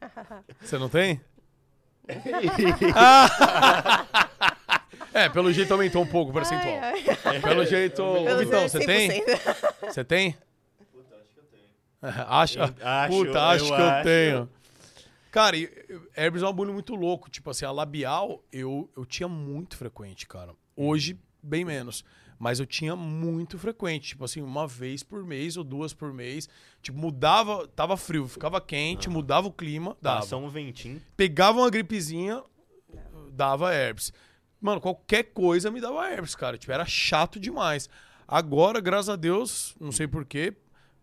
[0.60, 1.20] Você não tem?
[5.14, 6.78] É, pelo jeito aumentou um pouco o percentual.
[6.80, 7.40] Ai, ai.
[7.40, 8.02] Pelo jeito.
[8.38, 9.10] Vitão, menos você tem?
[9.10, 9.74] 100%.
[9.82, 10.32] Você tem?
[10.90, 12.26] Puta, acho que eu tenho.
[12.28, 12.74] Acha?
[12.80, 14.04] Acho, Puta, acho eu que eu acho.
[14.04, 14.50] tenho.
[15.30, 15.56] Cara,
[16.16, 17.28] herpes é um bagulho muito louco.
[17.28, 20.54] Tipo assim, a labial eu, eu tinha muito frequente, cara.
[20.74, 22.02] Hoje, bem menos.
[22.42, 24.08] Mas eu tinha muito frequente.
[24.08, 26.48] Tipo assim, uma vez por mês ou duas por mês.
[26.82, 30.22] Tipo, mudava, tava frio, ficava quente, mudava o clima, dava.
[30.22, 31.00] Passa um ventinho.
[31.16, 32.42] Pegava uma gripezinha,
[33.30, 34.12] dava herpes.
[34.60, 36.58] Mano, qualquer coisa me dava herpes, cara.
[36.58, 37.88] Tipo, era chato demais.
[38.26, 40.52] Agora, graças a Deus, não sei porquê,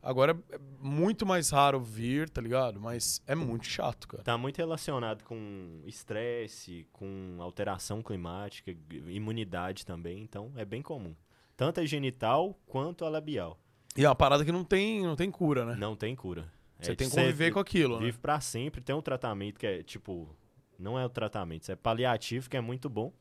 [0.04, 2.82] agora é muito mais raro vir, tá ligado?
[2.82, 4.24] Mas é muito chato, cara.
[4.24, 8.76] Tá muito relacionado com estresse, com alteração climática,
[9.08, 11.16] imunidade também, então é bem comum.
[11.60, 13.60] Tanto a genital quanto a labial.
[13.98, 15.76] E é uma parada que não tem, não tem cura, né?
[15.76, 16.50] Não tem cura.
[16.80, 18.06] Você É, tem que conviver com aquilo, né?
[18.06, 18.80] Vive pra sempre.
[18.80, 20.34] Tem um tratamento que é, tipo,
[20.78, 23.12] não é o tratamento, isso é paliativo, que é muito bom.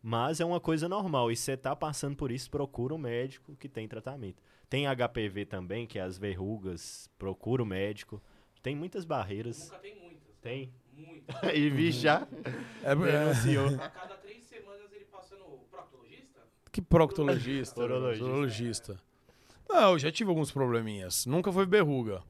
[0.00, 1.32] Mas é uma coisa normal.
[1.32, 4.40] E você tá passando por isso, procura um médico que tem tratamento.
[4.70, 8.22] Tem HPV também, que é as verrugas, procura o médico.
[8.62, 9.64] Tem muitas barreiras.
[9.64, 10.36] Nunca tem muitas.
[10.40, 10.72] Tem.
[10.96, 11.36] Muitas.
[11.52, 12.28] e vi já.
[12.84, 13.66] É, é, Denunciou.
[13.80, 16.40] A cada três semanas ele passa no proctologista.
[16.72, 18.24] Que proctologista, Urologista.
[18.24, 19.00] urologista.
[19.68, 21.26] Não, eu já tive alguns probleminhas.
[21.26, 22.22] Nunca foi verruga.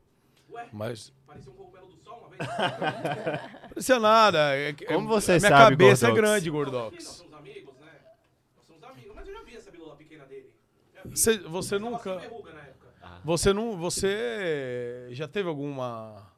[0.50, 2.40] Ué, Mas parecia um cogumelo do sol uma vez.
[2.40, 4.54] não parecia nada.
[4.56, 6.28] É que- Como é- você minha sabe, cabeça é Gordox?
[6.30, 7.04] grande, Nós Gordox.
[7.04, 7.90] somos amigos, né?
[8.56, 10.50] Nós somos amigos, mas eu já vi essa bilola pequena dele.
[10.94, 11.16] Já vi.
[11.16, 12.20] Cê- você Tava nunca.
[12.20, 12.88] sem verruga na época.
[13.24, 13.76] Você não.
[13.78, 16.31] Você já teve alguma.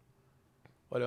[0.94, 1.04] Olha,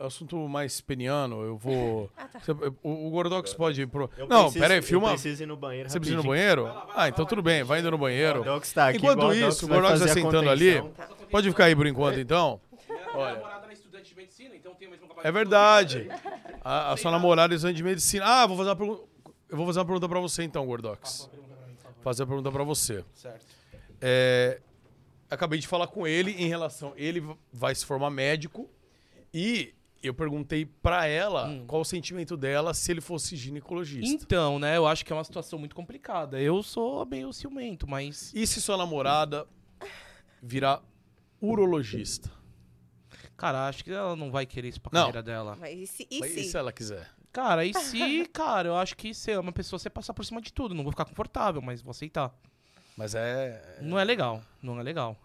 [0.00, 2.10] é um assunto mais peniano, eu vou.
[2.42, 2.52] Você-
[2.82, 4.10] o, o Gordox pode ir pro.
[4.16, 5.10] Eu não, preciso- pera aí, eu filma.
[5.10, 6.62] preciso ir no banheiro Você precisa ir no banheiro?
[6.64, 8.38] Vai lá, vai Ah, lá, então vai tudo bem, vai indo no O banheiro.
[8.38, 8.96] Gordox tá aqui.
[8.98, 10.80] Enquanto Gordox isso, o Gordox tá a sentando ali.
[10.80, 11.06] contenção.
[11.30, 12.58] Pode ficar aí por enquanto, então?
[12.88, 15.28] Namorada é estudante de medicina, então tem a mesma capacidade.
[15.28, 16.08] É verdade.
[16.64, 18.24] A, a sua namorada é estudante de medicina.
[18.24, 19.02] Ah, vou fazer uma pergunta.
[19.50, 21.28] Eu vou fazer uma pergunta pra você então, Gordox.
[22.00, 23.04] Fazer a pergunta pra você.
[23.12, 23.44] Certo.
[24.00, 24.60] É,
[25.30, 26.92] acabei de falar com ele em relação.
[26.96, 27.22] Ele
[27.52, 28.68] vai se formar médico
[29.32, 34.06] e eu perguntei pra ela qual o sentimento dela se ele fosse ginecologista.
[34.24, 36.40] Então, né, eu acho que é uma situação muito complicada.
[36.40, 38.32] Eu sou meio ciumento, mas.
[38.34, 39.46] E se sua namorada
[40.42, 40.82] virar
[41.40, 42.30] urologista?
[43.36, 45.00] Cara, acho que ela não vai querer isso pra Não.
[45.06, 45.56] carreira dela.
[45.58, 46.06] Mas e se?
[46.10, 46.40] E Mas se?
[46.40, 47.10] E se ela quiser?
[47.32, 50.40] Cara, e se, cara, eu acho que se é uma pessoa, você passar por cima
[50.40, 50.74] de tudo.
[50.74, 52.34] Não vou ficar confortável, mas vou aceitar.
[52.96, 53.78] Mas é.
[53.82, 54.42] Não é legal.
[54.62, 55.16] Não é legal.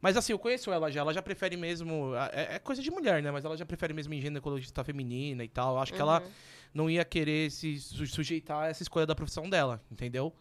[0.00, 1.00] Mas assim, eu conheço ela já.
[1.00, 2.12] Ela já prefere mesmo.
[2.32, 3.30] É, é coisa de mulher, né?
[3.30, 5.74] Mas ela já prefere mesmo em ginecologista feminina e tal.
[5.74, 6.22] Eu acho que ela
[6.72, 10.32] não ia querer se su- sujeitar a essa escolha da profissão dela, entendeu?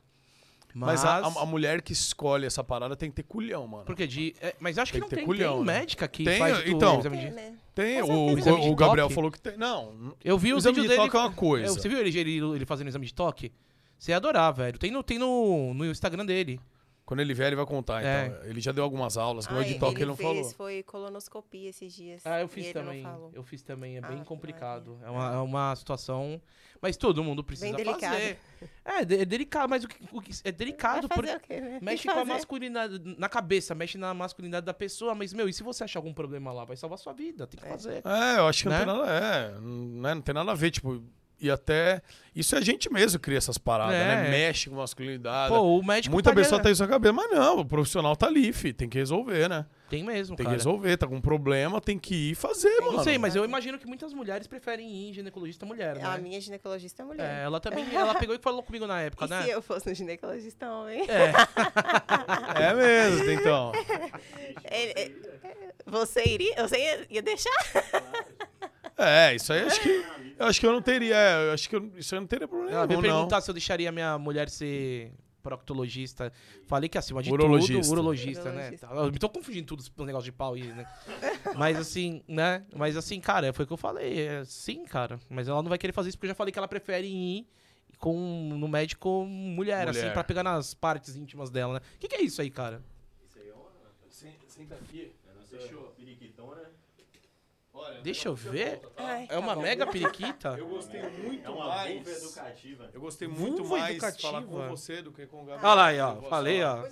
[0.73, 3.86] Mas, a, a- a mulher que escolhe essa parada tem que ter culhão, mano.
[3.86, 4.36] Porque de.
[4.40, 5.80] é, mas acho que Tem não que ter tem, culhão, tem né?
[5.80, 6.99] médica que Tem, faz o então.
[6.99, 7.57] exame de- Tem, né?
[7.73, 9.15] Tem, o, o, o Gabriel Toque?
[9.15, 9.57] falou que tem.
[9.57, 11.10] Não, Eu vi o os exame vídeos de dele.
[11.10, 11.65] toque é uma coisa.
[11.65, 13.52] É, você viu ele, ele, ele fazendo exame de toque?
[13.98, 14.77] Você ia adorar, velho.
[14.77, 16.60] Tem no, tem no, no Instagram dele.
[17.10, 18.03] Quando ele vier, ele vai contar.
[18.06, 18.27] É.
[18.27, 19.48] Então, ele já deu algumas aulas.
[19.49, 20.52] Ah, de toque, ele, não fez, falou.
[20.52, 22.22] foi colonoscopia esses dias.
[22.23, 23.03] Ah, eu fiz não também.
[23.34, 23.95] Eu fiz também.
[23.95, 24.99] É Ah, bem que complicado.
[25.03, 26.40] É uma, é uma situação.
[26.80, 28.11] Mas todo mundo precisa Bem delicado.
[28.14, 28.38] fazer.
[28.86, 31.61] É, é delicado, mas o que, o que- é delicado Vai fazer porque o quê,
[31.61, 31.80] né?
[31.81, 35.15] Mexe que com a masculinidade na cabeça, mexe na masculinidade da pessoa.
[35.15, 37.48] Mas, meu, e se você achar algum problema lá, vai salvar sua vida.
[37.48, 38.03] Tem que fazer.
[38.06, 38.86] É, eu acho que Né?
[38.86, 39.11] não tem nada.
[39.11, 41.03] É, né, não tem nada a ver, tipo.
[41.41, 42.02] E até.
[42.36, 44.06] Isso é a gente mesmo que cria essas paradas, É.
[44.24, 44.30] né?
[44.30, 45.53] Mexe com masculinidade.
[45.53, 46.14] Pô, o médico.
[46.14, 48.88] Muita paga- pessoa tem isso na cabeça, mas não, o profissional tá ali, fi, tem
[48.88, 49.66] que resolver, né?
[49.90, 50.56] Tem mesmo, Tem cara.
[50.56, 52.98] que resolver, tá com um problema, tem que ir fazer, mano.
[52.98, 56.03] Não sei, mas eu imagino que muitas mulheres preferem ir em ginecologista mulher, né?
[56.06, 57.40] A minha ginecologista é mulher.
[57.40, 59.44] É, ela também, ela pegou e falou comigo na época, e né?
[59.44, 61.02] se eu fosse no ginecologista homem?
[61.10, 61.32] É,
[62.70, 63.72] É mesmo, então.
[64.70, 65.16] Ele-
[65.86, 66.56] você iria?
[66.68, 67.49] Você ia, ia deixar?
[68.99, 70.05] É, isso aí acho que.
[70.38, 71.15] Eu acho que eu não teria.
[71.15, 72.71] é, Eu acho que eu- isso aí não teria problema.
[72.71, 73.19] ela veio nenhum, não.
[73.21, 75.11] perguntar se eu deixaria minha mulher ser
[75.41, 76.31] proctologista.
[76.67, 77.81] Falei que acima de Urologista.
[77.81, 78.51] tudo, urologista, né?
[78.51, 78.88] Urologista.
[78.88, 80.85] Eu me tô confundindo tudo os negócios de pau aí, né?
[81.55, 82.63] Mas assim, né?
[82.76, 84.19] Mas assim, cara, foi o que eu falei.
[84.27, 85.19] É, sim, cara.
[85.30, 87.47] Mas ela não vai querer fazer isso porque eu já falei que ela prefere ir
[87.97, 88.15] com
[88.57, 89.89] no médico mulher, Mulher.
[90.05, 91.80] assim, pra pegar nas partes íntimas dela, né?
[91.95, 92.81] O que, que é isso aí, cara?
[94.47, 95.11] Senta aqui.
[95.49, 95.89] Fechou.
[98.03, 98.82] Deixa eu ver.
[98.98, 99.61] Ai, É uma tá bom.
[99.61, 100.56] mega periquita?
[100.57, 101.95] eu gostei muito É uma mais.
[101.95, 102.90] vulva educativa.
[102.94, 104.32] Eu gostei muito Vulva mais educativa.
[104.32, 105.60] falar com você do que com o Gabriel.
[105.70, 106.16] Olha lá aí, ó.
[106.30, 106.74] Falei, falar.
[106.74, 106.84] ó.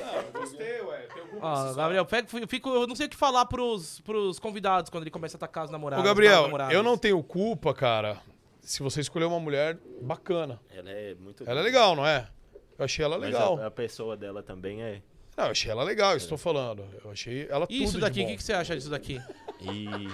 [0.00, 1.08] Não, eu gostei, ué.
[1.40, 4.88] Ó, disso, Gabriel, pega, eu fico, eu não sei o que falar pros, pros convidados
[4.90, 6.04] quando ele começa a atacar os namorados.
[6.04, 8.18] Ô, Gabriel, eu não tenho culpa, cara,
[8.60, 10.60] se você escolher uma mulher bacana.
[10.70, 11.44] Ela é muito.
[11.48, 12.28] Ela é legal, não é?
[12.78, 13.58] Eu achei ela Mas legal.
[13.58, 15.02] A, a pessoa dela também é.
[15.36, 16.88] Não, eu achei ela legal, isso tô falando.
[17.04, 19.20] Eu achei ela E tudo isso daqui, o que, que você acha disso daqui?
[19.60, 19.86] E.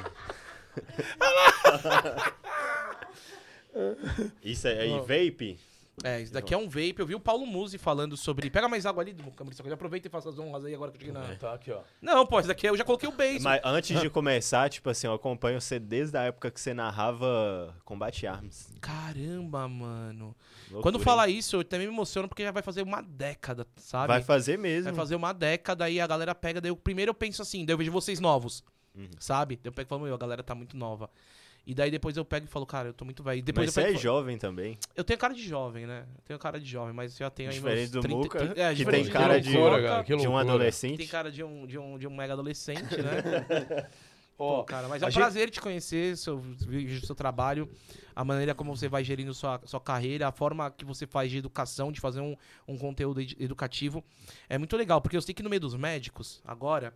[4.43, 5.59] Isso é, e vape?
[6.03, 6.95] É, isso daqui é um vape.
[6.99, 8.49] Eu vi o Paulo Musi falando sobre.
[8.51, 9.63] Pega mais água ali, Cambrista.
[9.73, 11.37] Aproveita e faça as honras aí agora que eu cheguei na.
[11.37, 11.81] Tá aqui, ó.
[12.01, 13.41] Não, pô, isso daqui eu já coloquei o base.
[13.41, 17.77] Mas antes de começar, tipo assim, eu acompanho você desde a época que você narrava
[17.85, 18.73] Combate Arms.
[18.81, 20.35] Caramba, mano.
[20.71, 21.05] Loucura, Quando hein?
[21.05, 24.09] fala isso, eu também me emociono porque já vai fazer uma década, sabe?
[24.09, 24.85] Vai fazer mesmo.
[24.85, 26.61] Vai fazer uma década e a galera pega.
[26.61, 28.65] Daí eu, primeiro eu penso assim, daí eu vejo vocês novos,
[28.95, 29.09] Uhum.
[29.21, 29.57] sabe?
[29.57, 31.11] Daí eu pego e falo, meu, a galera tá muito nova.
[31.65, 33.39] E daí depois eu pego e falo, cara, eu tô muito velho.
[33.39, 34.77] E Depois Mas você pego é jovem também.
[34.97, 36.05] Eu tenho cara de jovem, né?
[36.17, 38.61] Eu tenho cara de jovem, mas já tenho aí Diferente meus do 30, Muca, 30
[38.61, 40.99] é, que diferente tem do cara Muca, de- loucura, cara, que de um adolescente.
[40.99, 43.87] Tem cara de um, de um, de um mega adolescente, né?
[44.39, 46.43] Ó, Pô, cara, mas é um gente- prazer te conhecer, seu,
[47.05, 47.69] seu trabalho,
[48.17, 51.39] a maneira como você vai gerindo sua, sua carreira, a forma que você faz de
[51.39, 52.35] educação, de fazer um,
[52.67, 54.03] um conteúdo ed- educativo.
[54.49, 56.93] É muito legal, porque eu sei que no meio dos médicos, agora,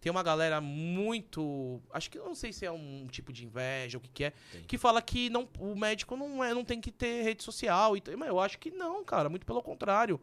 [0.00, 1.80] tem uma galera muito.
[1.92, 4.24] Acho que eu não sei se é um tipo de inveja ou o que, que
[4.24, 4.32] é,
[4.66, 7.96] que fala que não, o médico não, é, não tem que ter rede social.
[7.96, 10.20] E, mas eu acho que não, cara, muito pelo contrário.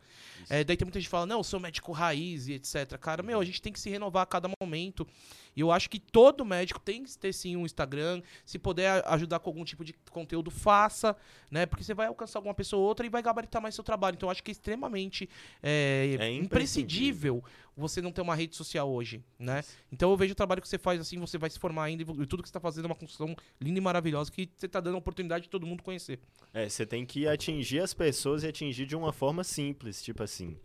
[0.49, 2.97] É, daí tem muita gente que fala, não, eu sou médico raiz e etc.
[2.99, 5.06] Cara, meu, a gente tem que se renovar a cada momento.
[5.56, 8.22] E eu acho que todo médico tem que ter sim um Instagram.
[8.44, 11.15] Se puder ajudar com algum tipo de conteúdo, faça,
[11.49, 11.65] né?
[11.65, 14.15] Porque você vai alcançar alguma pessoa ou outra e vai gabaritar mais seu trabalho.
[14.15, 15.30] Então eu acho que é extremamente
[15.64, 17.44] é, É imprescindível
[17.77, 19.64] você não ter uma rede social hoje, né?
[19.91, 22.26] Então eu vejo o trabalho que você faz assim, você vai se formar ainda e
[22.26, 24.95] tudo que você tá fazendo é uma construção linda e maravilhosa que você tá dando
[24.95, 26.19] a oportunidade de todo mundo conhecer.
[26.53, 30.57] É, você tem que atingir as pessoas e atingir de uma forma simples, tipo assim.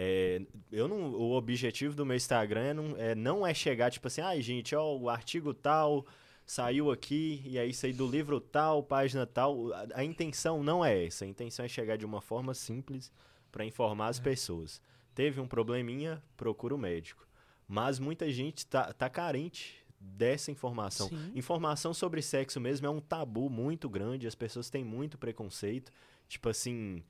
[0.00, 4.06] É, eu não, o objetivo do meu Instagram é não, é não é chegar, tipo
[4.06, 6.06] assim, ai gente, ó, o artigo tal
[6.46, 9.72] saiu aqui, e aí saiu do livro tal, página tal.
[9.72, 11.24] A, a intenção não é essa.
[11.24, 13.12] A intenção é chegar de uma forma simples
[13.50, 14.10] para informar É.
[14.10, 14.80] as pessoas.
[15.16, 17.26] Teve um probleminha, procura o médico.
[17.66, 21.08] Mas muita gente tá, tá carente dessa informação.
[21.08, 21.32] Sim.
[21.34, 25.90] Informação sobre sexo mesmo é um tabu muito grande, as pessoas têm muito preconceito.
[26.28, 27.02] Tipo assim,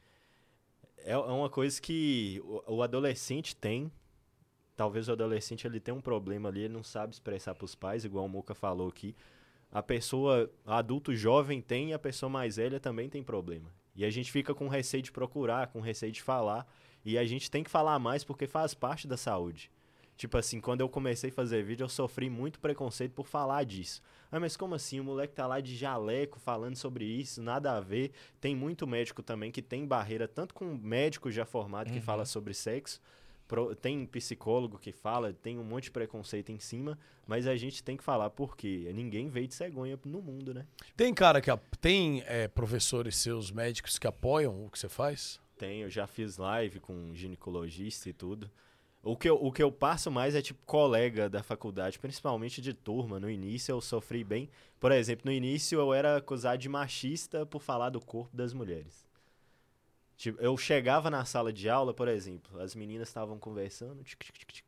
[1.05, 3.91] é é uma coisa que o, adolescente tem.
[4.77, 8.05] Talvez o adolescente ele tenha um problema ali, ele não sabe expressar para os pais,
[8.05, 9.15] igual o Muca falou aqui.
[9.71, 13.71] A pessoa, adulto jovem tem e a pessoa mais velha também tem problema.
[13.95, 16.67] E a gente fica com receio de procurar, com receio de falar.
[17.05, 19.71] E a gente tem que falar mais porque faz parte da saúde.
[20.19, 24.03] Tipo assim, quando eu comecei a fazer vídeo, eu sofri muito preconceito por falar disso.
[24.31, 24.99] Ah, mas como assim?
[25.01, 28.11] O moleque tá lá de jaleco falando sobre isso, nada a ver.
[28.41, 32.53] Tem muito médico também que tem barreira, tanto com médico já formado que fala sobre
[32.53, 33.01] sexo,
[33.47, 37.81] pro- tem psicólogo que fala, tem um monte de preconceito em cima, mas a gente
[37.83, 40.67] tem que falar porque ninguém veio de cegonha no mundo, né?
[40.97, 41.49] Tem cara que.
[41.81, 45.41] Tem é, professores seus médicos que apoiam o que você faz?
[45.57, 48.51] Tem, eu já fiz live com ginecologista e tudo.
[49.11, 52.75] O que, eu, o que eu passo mais é tipo colega da faculdade, principalmente de
[52.75, 53.19] turma.
[53.19, 54.51] No início eu sofri bem.
[54.79, 59.07] Por exemplo, no início eu era acusado de machista por falar do corpo das mulheres.
[60.17, 64.03] Tipo, eu chegava na sala de aula, por exemplo, as meninas estavam conversando.
[64.03, 64.65] tic, tic, tic, tic.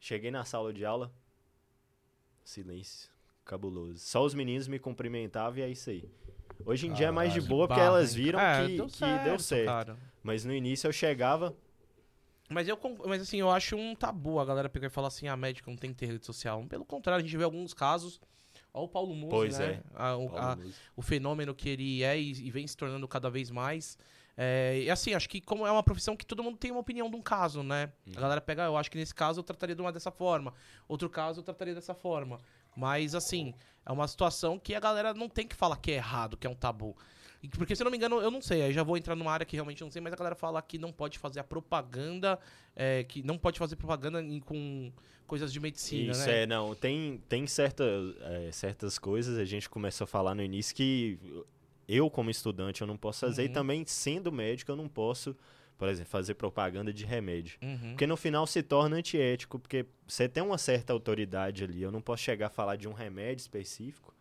[0.00, 1.10] Cheguei na sala de aula,
[2.44, 3.08] silêncio,
[3.44, 3.98] cabuloso.
[3.98, 6.04] Só os meninos me cumprimentavam e é isso aí.
[6.66, 9.66] Hoje em dia é mais de boa porque elas viram É, que, que deu certo.
[9.66, 9.96] cara.
[10.22, 11.54] Mas no início eu chegava,
[12.50, 15.36] Mas eu mas assim, eu acho um tabu a galera pegar e falar assim, a
[15.36, 16.62] médica não tem que ter rede social.
[16.66, 18.20] Pelo contrário, a gente vê alguns casos.
[18.72, 19.66] Olha o Paulo Musi, Pois né?
[19.66, 19.82] é.
[19.94, 20.58] A- o, a-
[20.96, 23.96] o fenômeno que ele é e, e vem se tornando cada vez mais.
[24.36, 27.08] É, e assim, acho que como é uma profissão que todo mundo tem uma opinião
[27.08, 27.92] de um caso, né?
[28.16, 30.52] A galera pega, eu acho que nesse caso eu trataria de uma dessa forma.
[30.88, 32.40] Outro caso eu trataria dessa forma.
[32.76, 33.54] Mas assim,
[33.86, 36.50] é uma situação que a galera não tem que falar que é errado, que é
[36.50, 36.96] um tabu.
[37.44, 39.30] E- Porque, se eu não me engano, eu não sei, aí já vou entrar numa
[39.30, 42.38] área que realmente não sei, mas a galera fala que não pode fazer a propaganda,
[42.74, 44.90] é, que não pode fazer propaganda em- com
[45.26, 46.42] coisas de medicina, Isso né?
[46.42, 47.84] é, não, tem, tem certa,
[48.20, 51.18] é, certas coisas, a gente começou a falar no início que
[51.86, 53.52] eu, como estudante, eu não posso fazer, e Uhum.
[53.52, 55.36] também sendo médico, eu não posso,
[55.76, 57.58] por exemplo, fazer propaganda de remédio.
[57.62, 57.90] Uhum.
[57.90, 62.00] Porque no final se torna antiético, porque você tem uma certa autoridade ali, eu não
[62.00, 64.14] posso chegar a falar de um remédio específico.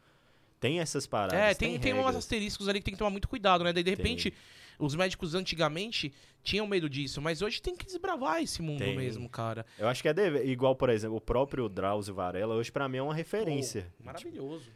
[0.63, 1.37] Tem essas paradas.
[1.37, 2.23] É, tem, tem, umas regras.
[2.23, 3.73] asteriscos ali que tem que tomar muito cuidado, né?
[3.73, 3.97] Daí, de Tem.
[3.97, 4.33] repente,
[4.79, 8.95] os médicos antigamente tinham medo disso, mas hoje tem que desbravar esse mundo Tem.
[8.95, 9.65] mesmo, cara.
[9.77, 12.99] Eu acho que é deve- igual, por exemplo, o próprio Drauzio Varela, hoje pra mim
[12.99, 13.91] é uma referência.
[13.97, 14.71] Pô, maravilhoso.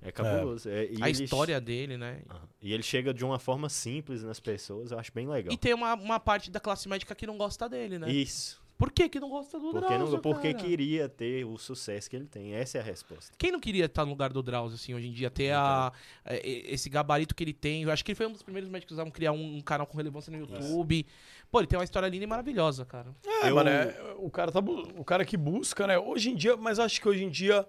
[0.00, 0.68] É cabuloso.
[0.70, 2.22] é, e A história dele, né?
[2.30, 2.48] Aham.
[2.62, 5.52] E ele chega de uma forma simples nas pessoas, eu acho bem legal.
[5.52, 8.10] E tem uma, uma parte da classe médica que não gosta dele, né?
[8.10, 8.64] Isso.
[8.78, 10.64] Por que que não gosta do Porque, Drauzio, não, porque cara?
[10.66, 12.52] queria ter o sucesso que ele tem.
[12.52, 13.34] Essa é a resposta.
[13.38, 15.30] Quem não queria estar no lugar do Drauzio, assim, hoje em dia?
[15.30, 15.90] Ter a,
[16.26, 17.84] é, esse gabarito que ele tem.
[17.84, 19.96] Eu acho que ele foi um dos primeiros médicos a criar um, um canal com
[19.96, 21.06] relevância no YouTube.
[21.50, 23.14] Pô, ele tem uma história linda e maravilhosa, cara.
[23.24, 25.98] É, Eu- mano, é, o, cara tá, o cara que busca, né?
[25.98, 27.66] Hoje em dia, mas acho que hoje em dia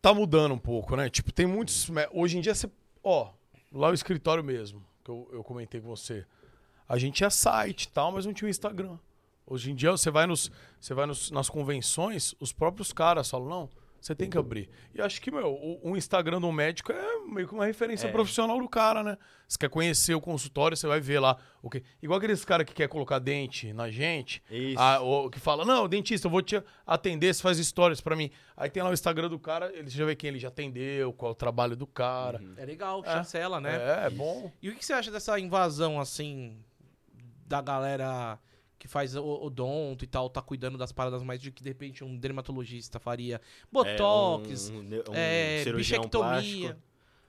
[0.00, 1.10] tá mudando um pouco, né?
[1.10, 1.90] Tipo, tem muitos.
[1.90, 2.70] mé- Hoje em dia você.
[3.04, 3.30] Ó,
[3.70, 4.82] lá o escritório mesmo.
[5.04, 6.24] que eu, eu comentei com você.
[6.88, 8.96] A gente tinha site e tal, mas não tinha o Instagram.
[9.46, 10.50] Hoje em dia, você vai, nos,
[10.80, 13.70] você vai nos, nas convenções, os próprios caras falam, não,
[14.00, 14.68] você tem que abrir.
[14.94, 18.10] E acho que, meu, o, o Instagram do médico é meio que uma referência É.
[18.10, 19.16] profissional do cara, né?
[19.46, 21.82] Você quer conhecer o consultório, você vai ver lá o que.
[22.02, 24.80] Igual aqueles caras que quer colocar dente na gente, Isso.
[24.80, 28.30] ah, o que fala, não, dentista, eu vou te atender, você faz stories pra mim.
[28.56, 31.30] Aí tem lá o Instagram do cara, ele já vê quem ele já atendeu, qual
[31.30, 32.40] é o trabalho do cara.
[32.56, 33.76] É legal, chancela, né?
[34.02, 34.50] É, é bom.
[34.60, 36.58] E o que você acha dessa invasão, assim,
[37.46, 38.36] da galera
[38.82, 42.02] que faz o odonto e tal, tá cuidando das paradas mais de que de repente
[42.02, 43.40] um dermatologista faria?
[43.70, 46.10] Botox, É, um, um é, bichectomia.
[46.10, 46.74] plástico.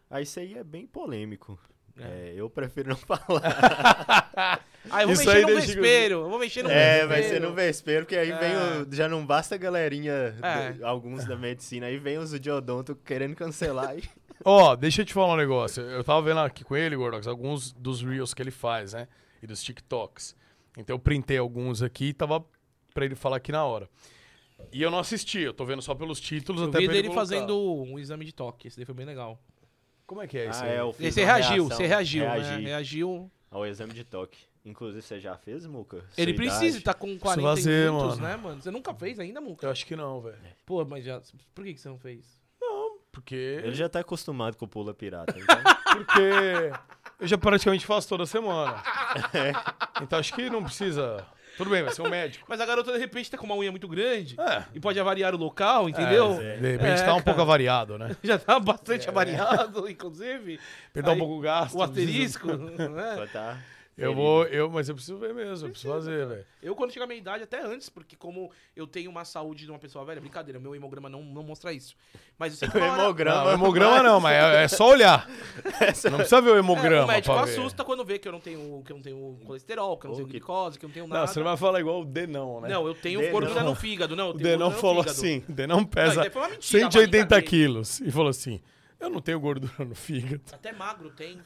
[0.10, 1.60] Ah, isso aí é bem polêmico.
[1.96, 2.02] É.
[2.30, 4.64] É, eu prefiro não falar.
[4.90, 7.44] Ah, eu vou Isso mexer aí no vespeiro, eu vou mexer no é, vai vespeiro.
[7.46, 8.38] ser no vespeiro, porque aí É.
[8.40, 10.72] vem o, Já não basta a galerinha, É.
[10.74, 13.96] do- alguns da medicina, aí vem os de odonto querendo cancelar.
[13.96, 14.04] E...
[14.44, 15.84] Ó, deixa eu te falar um negócio.
[15.84, 19.08] Eu tava vendo aqui com ele, Gordox, alguns dos Reels que ele faz, né?
[19.42, 20.36] E dos TikToks.
[20.78, 22.44] Então eu printei alguns aqui e tava
[22.94, 23.90] pra ele falar aqui na hora.
[24.72, 27.02] E eu não assisti, eu tô vendo só pelos títulos Eu até vi pra ele
[27.04, 27.22] dele colocar.
[27.28, 29.38] fazendo um exame de toque, esse daí foi bem legal.
[30.08, 30.78] Como é que é isso Ah, aí?
[30.78, 32.30] é, Você reagiu, você reagiu, né?
[32.40, 33.32] reagi Reagiu.
[33.52, 34.38] ao exame de toque.
[34.66, 35.98] Inclusive, você já fez, Muca?
[35.98, 36.48] Sua Ele idade?
[36.50, 38.28] precisa, tá com 40 fazer, minutos, mano.
[38.30, 38.62] né, mano?
[38.62, 39.66] Você nunca fez ainda, Muca?
[39.68, 40.38] Eu acho que não, velho.
[40.66, 41.22] Pô, mas já...
[41.54, 42.42] Por que, que você não fez?
[43.12, 43.36] Porque.
[43.64, 45.56] Ele já tá acostumado com o pula pirata, então...
[45.94, 46.72] Porque
[47.24, 48.76] eu já praticamente faço toda semana.
[50.02, 51.24] Então acho que não precisa.
[51.56, 52.46] Tudo bem, vai ser um médico.
[52.50, 54.64] Mas a garota, de repente, tá com uma unha muito grande É.
[54.74, 56.34] e pode avariar o local, entendeu?
[56.42, 57.22] É, de repente É, tá um cara.
[57.24, 58.16] pouco avariado, né?
[58.24, 60.60] Já tá bastante avariado, inclusive.
[60.92, 61.76] Perdão um Aí, pouco o gasto.
[61.78, 62.56] O asterisco, Só
[62.90, 63.30] né?
[63.32, 63.58] tá...
[63.96, 66.46] Eu vou, eu, mas eu preciso ver mesmo, eu preciso fazer, velho.
[66.64, 69.72] Eu, quando chegar a minha idade, até antes, porque como eu tenho uma saúde de
[69.72, 71.96] uma pessoa velha, brincadeira, meu hemograma não, não mostra isso.
[72.38, 73.44] Mas eu sei que hora- Hemograma.
[73.44, 75.28] Não, hemograma não, mas é, é só olhar.
[76.10, 77.52] Não precisa ver o É, hemograma o médico pra ver.
[77.52, 80.16] assusta quando vê que eu não tenho, que eu não tenho colesterol, que eu não
[80.16, 81.20] tenho que- glicose, que eu não tenho nada.
[81.22, 82.70] Não, você não vai falar igual o Denão, né?
[82.70, 83.32] Não, eu tenho Denão.
[83.32, 84.16] gordura no fígado.
[84.16, 85.12] Não, eu o Denão falou fígado.
[85.20, 87.42] assim, o Denão Não, pesa uma mentira, a 180 barriga dele.
[87.44, 88.00] quilos.
[88.02, 88.60] E falou assim,
[89.00, 90.42] eu não tenho gordura no fígado.
[90.52, 91.40] Até magro tem.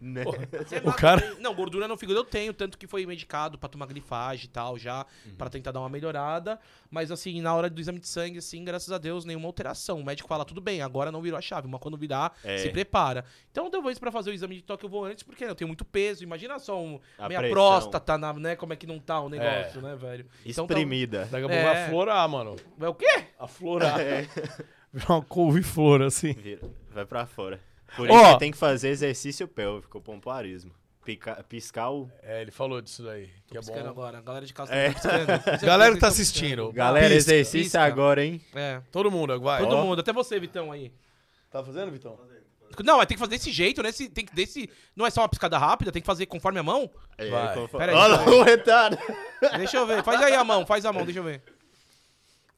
[0.00, 0.22] Né?
[0.60, 1.36] Até O cara-.
[1.40, 4.78] Não, gordura no fígado eu tenho, tanto que foi medicado pra tomar grifagem e tal,
[4.78, 5.34] já, Uhum.
[5.36, 6.58] pra tentar dar uma melhorada.
[6.90, 10.00] Mas assim, na hora do exame de sangue, assim, graças a Deus, nenhuma alteração.
[10.00, 12.58] O médico fala, tudo bem, agora não virou a chave, mas quando virar, É.
[12.58, 13.24] se prepara.
[13.50, 15.84] Então, depois pra fazer o exame de toque eu vou antes, porque eu tenho muito
[15.84, 16.22] peso.
[16.22, 17.54] Imagina só um, A minha pressão.
[17.54, 20.26] próstata, na, né, como é que não tá o negócio, né, velho?
[20.44, 21.20] Então, tá- Exprimida.
[21.30, 21.62] Daqui a pouco É.
[21.64, 22.56] vai aflorar, mano.
[22.76, 23.24] Vai o quê?
[23.38, 24.00] Aflorar.
[24.00, 24.28] É.
[24.92, 26.10] Virar uma couve-flor, por
[26.42, 26.60] Vira-
[26.92, 27.58] Vai pra fora.
[27.96, 30.72] Por isso que tem que fazer exercício pélvico, pompoarismo.
[31.04, 32.08] Pica- piscar o...
[32.22, 33.28] É, ele falou disso daí.
[33.48, 33.90] Que é Piscando bom.
[33.90, 34.18] agora.
[34.18, 34.92] A galera de casa É.
[34.92, 35.60] tá piscando.
[35.66, 36.72] Galera que tá assistindo.
[36.72, 37.82] Galera, Pisca, exercício pisca.
[37.82, 38.40] agora, hein?
[38.54, 38.80] É.
[38.92, 39.60] Todo mundo, vai.
[39.62, 39.82] Todo Ó.
[39.84, 40.92] mundo, até você, Vitão, aí.
[41.50, 42.16] Tá fazendo, Vitão?
[42.84, 43.90] Não, mas tem que fazer desse jeito, né?
[43.92, 44.70] Se- Tem que desse.
[44.96, 46.88] Não é só uma piscada rápida, tem que fazer conforme a mão.
[47.18, 47.54] É, Vai.
[47.54, 48.96] conforme- Pera aí, Olha o retardo.
[49.58, 50.02] Deixa eu ver.
[50.04, 51.42] Faz aí a mão, faz a mão, deixa eu ver.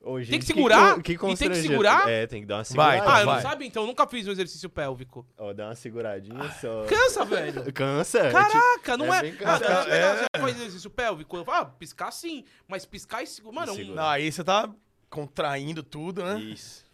[0.05, 0.95] Ô, Tem que segurar?
[1.03, 2.09] co- E tem que segurar?
[2.09, 3.17] É, tem que dar uma Vai, segurada.
[3.17, 3.35] Ah, eu vai.
[3.37, 3.67] não sabe?
[3.67, 5.27] Então eu nunca fiz um exercício pélvico.
[5.39, 6.85] Ó, dá uma seguradinha só.
[6.85, 7.65] Cansa, velho.
[7.73, 8.31] Cansa?
[8.31, 9.23] Caraca, não é é.
[9.23, 9.59] bem Ah,
[9.89, 10.17] É.
[10.17, 11.37] Você faz exercício pélvico?
[11.39, 12.45] Eu falo, ah, piscar sim.
[12.69, 13.55] Mas piscar e segurar.
[13.61, 14.03] Mano, um- segurar.
[14.03, 14.69] Não, aí você tá
[15.09, 16.39] contraindo tudo, né?
[16.39, 16.85] Isso.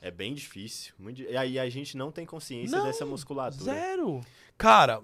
[0.00, 0.94] É bem difícil.
[0.98, 3.64] Muito E aí a gente não tem consciência Não, dessa musculatura.
[3.64, 4.20] zero.
[4.56, 5.02] Cara,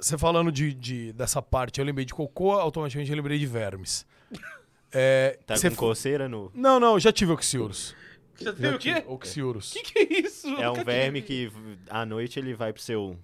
[0.00, 4.04] você falando de, de- dessa parte, eu lembrei de cocô, automaticamente eu lembrei de vermes.
[4.98, 6.50] É, Tá você com coceira no...
[6.54, 7.94] Não, não, já tive oxiurus.
[8.38, 9.04] Já Já tem o quê?
[9.06, 9.72] Oxiurus.
[9.72, 10.48] Que que é isso?
[10.48, 11.52] É um verme que
[11.90, 13.18] à noite ele vai pro seu...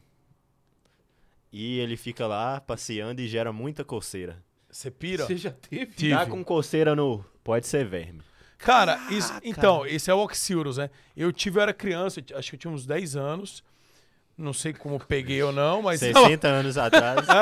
[1.51, 4.43] E ele fica lá passeando e gera muita coceira.
[4.71, 5.27] Você pira?
[5.27, 5.93] Você já teve?
[5.95, 6.15] Tive.
[6.15, 7.25] Tá com coceira no...
[7.43, 8.23] Pode ser verme.
[8.59, 9.49] Cara, isso, Caraca.
[9.49, 10.89] então, esse é o oxiurus, né?
[11.17, 13.65] Eu tive, eu era criança, acho que eu tinha uns 10 anos.
[14.37, 16.01] Não sei como peguei ou não, mas.
[16.01, 17.27] 60 anos atrás.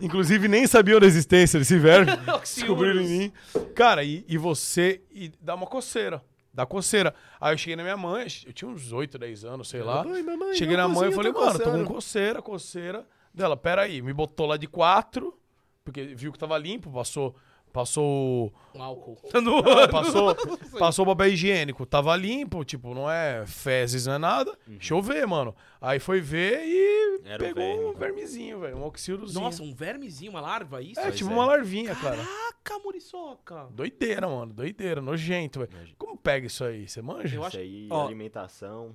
[0.00, 2.10] Inclusive, nem sabiam da existência desse verme.
[2.40, 3.32] Descobriram em mim.
[3.74, 5.02] Cara, e, e você.
[5.10, 6.22] E dá uma coceira.
[6.52, 7.14] Dá coceira.
[7.40, 10.02] Aí eu cheguei na minha mãe, eu tinha uns 8, 10 anos, sei lá.
[10.02, 13.06] Mamãe, mamãe, cheguei na mãe e falei, mano, tô com coçando." coceira, coceira.
[13.32, 15.38] Dela, peraí, me botou lá de quatro,
[15.84, 17.36] porque viu que tava limpo, passou.
[17.72, 18.52] Passou.
[18.74, 19.16] Um álcool.
[19.42, 20.34] Não, passou,
[20.78, 21.84] passou o papel higiênico.
[21.86, 24.56] Tava limpo, tipo, não é fezes, não é nada.
[24.66, 25.54] Deixa eu ver, mano.
[25.80, 27.84] Aí foi ver e Era pegou verme.
[27.84, 28.76] um vermezinho, velho.
[28.76, 29.40] Um oxiurozinho.
[29.40, 31.00] Nossa, um vermezinho, uma larva, isso?
[31.00, 31.32] é, tipo é.
[31.34, 32.16] uma larvinha, cara.
[32.16, 33.66] Caraca, muriçoca.
[33.70, 34.52] Doideira, mano.
[34.52, 35.94] Doideira, nojento, velho.
[35.98, 36.88] Como pega isso aí?
[36.88, 37.36] Você manja?
[37.36, 38.06] Eu Isso acho- aí, ó.
[38.06, 38.94] alimentação.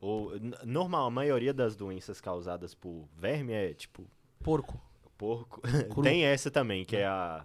[0.00, 0.32] Ou,
[0.64, 4.04] normal, a maioria das doenças causadas por verme é tipo
[4.42, 4.78] Porco.
[5.16, 5.60] porco.
[5.90, 6.02] Cru.
[6.04, 7.44] Tem essa também, que é a,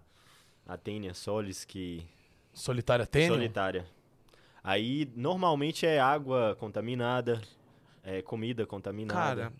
[0.72, 2.02] a Tênia solis, que
[2.54, 3.28] Solitária tênis?
[3.28, 3.86] solitária.
[4.64, 7.42] Aí normalmente é água contaminada,
[8.02, 9.52] é, comida contaminada.
[9.52, 9.54] Cara,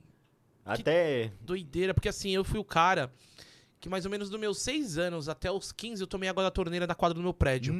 [0.66, 1.34] Até.
[1.42, 3.12] doideira, porque assim, eu fui o cara
[3.78, 6.52] que mais ou menos dos meus 6 anos até os 15 eu tomei água da
[6.52, 7.74] torneira na quadra do meu prédio.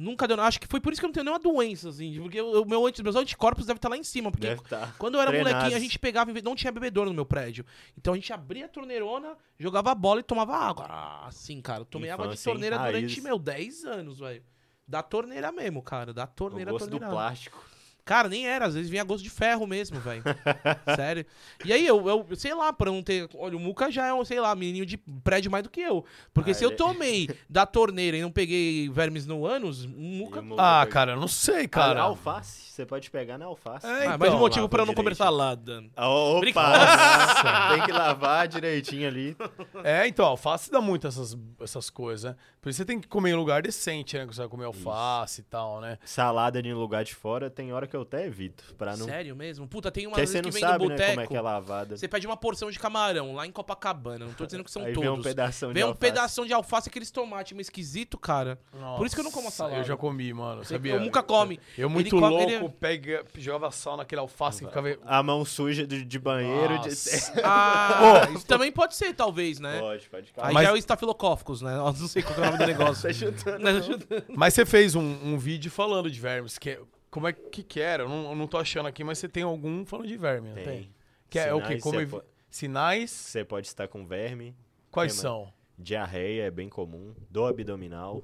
[0.00, 0.40] Nunca deu.
[0.40, 2.18] Acho que foi por isso que eu não tenho nenhuma doença, assim.
[2.20, 4.30] Porque o meu, meus anticorpos devem estar lá em cima.
[4.30, 4.94] Porque tá.
[4.98, 5.52] quando eu era treinados.
[5.54, 6.30] molequinho, a gente pegava.
[6.30, 7.66] e Não tinha bebedouro no meu prédio.
[7.98, 10.86] Então a gente abria a torneirona, jogava a bola e tomava água.
[10.88, 11.82] Ah, assim, cara.
[11.82, 14.42] Eu tomei água de Infância, torneira durante, meu, 10 anos, velho.
[14.88, 16.14] Da torneira mesmo, cara.
[16.14, 17.14] Da O torneira gosto do torneira.
[17.14, 17.62] plástico.
[18.10, 20.24] Cara, nem era, às vezes vinha gosto de ferro mesmo, velho.
[20.96, 21.24] Sério.
[21.64, 23.28] E aí, eu, eu, sei lá, pra não ter.
[23.36, 26.04] Olha, o Muca já é um, sei lá, menininho de prédio mais do que eu.
[26.34, 29.88] Porque Ah, se eu ele- tomei da torneira e não peguei vermes no ânus, o
[29.90, 30.40] Muca.
[30.42, 32.02] O Ah, cara, eu não sei, Cara, cara.
[32.02, 33.86] alface, você pode pegar na alface.
[33.86, 35.84] É, Ah, então, mas o motivo pra eu não comer salada.
[35.96, 36.40] Opa!
[36.40, 36.86] Brincadeira.
[37.76, 39.36] Tem que lavar direitinho ali.
[39.84, 42.36] É, então, alface dá muito essas, essas coisas, né?
[42.60, 44.26] Por isso você tem que comer em lugar decente, né?
[44.26, 45.96] Que você vai comer alface e tal, né?
[46.04, 48.74] Salada em lugar de fora, tem hora que eu até evito.
[48.76, 49.06] Pra não.
[49.06, 49.66] Sério mesmo?
[49.66, 51.10] Puta, tem uma vez você que não vem sabe, no né, boteco.
[51.12, 51.96] como é que é lavada.
[51.96, 54.26] Você pede uma porção de camarão lá em Copacabana.
[54.26, 55.08] Não tô dizendo que são aí todos.
[55.08, 56.00] vem um pedação de Vem um alface.
[56.00, 58.58] pedaço de alface, aqueles tomates meio esquisito, cara.
[58.96, 59.76] Por isso que eu não como Nossa, salada.
[59.78, 60.94] Eu já comi, mano, sabia?
[60.94, 61.60] Eu nunca come.
[61.76, 64.96] Eu muito Ele come- louco, ele- pega, jogava sal naquele alface e ficava...
[65.04, 66.78] A mão suja de, de banheiro.
[66.80, 67.40] de- Nossa.
[67.44, 69.78] Ah, isso também pode ser, talvez, né?
[69.80, 70.32] Pode, pode.
[70.38, 70.54] Aí.
[70.54, 71.74] Mas- já é o estafilocóficos, né?
[71.76, 73.08] Eu não sei qual que é o nome do negócio.
[73.44, 73.58] Tá.
[73.58, 74.24] Não, chutando.
[74.28, 76.80] Mas você fez um, um vídeo falando de vermes, que é...
[77.10, 78.04] Como é que que era?
[78.04, 80.54] Eu não, eu não tô achando aqui, mas você tem algum falando de verme, não
[80.54, 80.64] tem?
[80.64, 80.94] Tem.
[81.28, 81.78] Que é o quê?
[81.80, 83.10] Sinais, Como po- Sinais?
[83.10, 84.54] Você pode estar com verme.
[84.90, 85.52] Quais são?
[85.78, 87.14] Diarreia é bem comum.
[87.30, 88.22] Dor abdominal.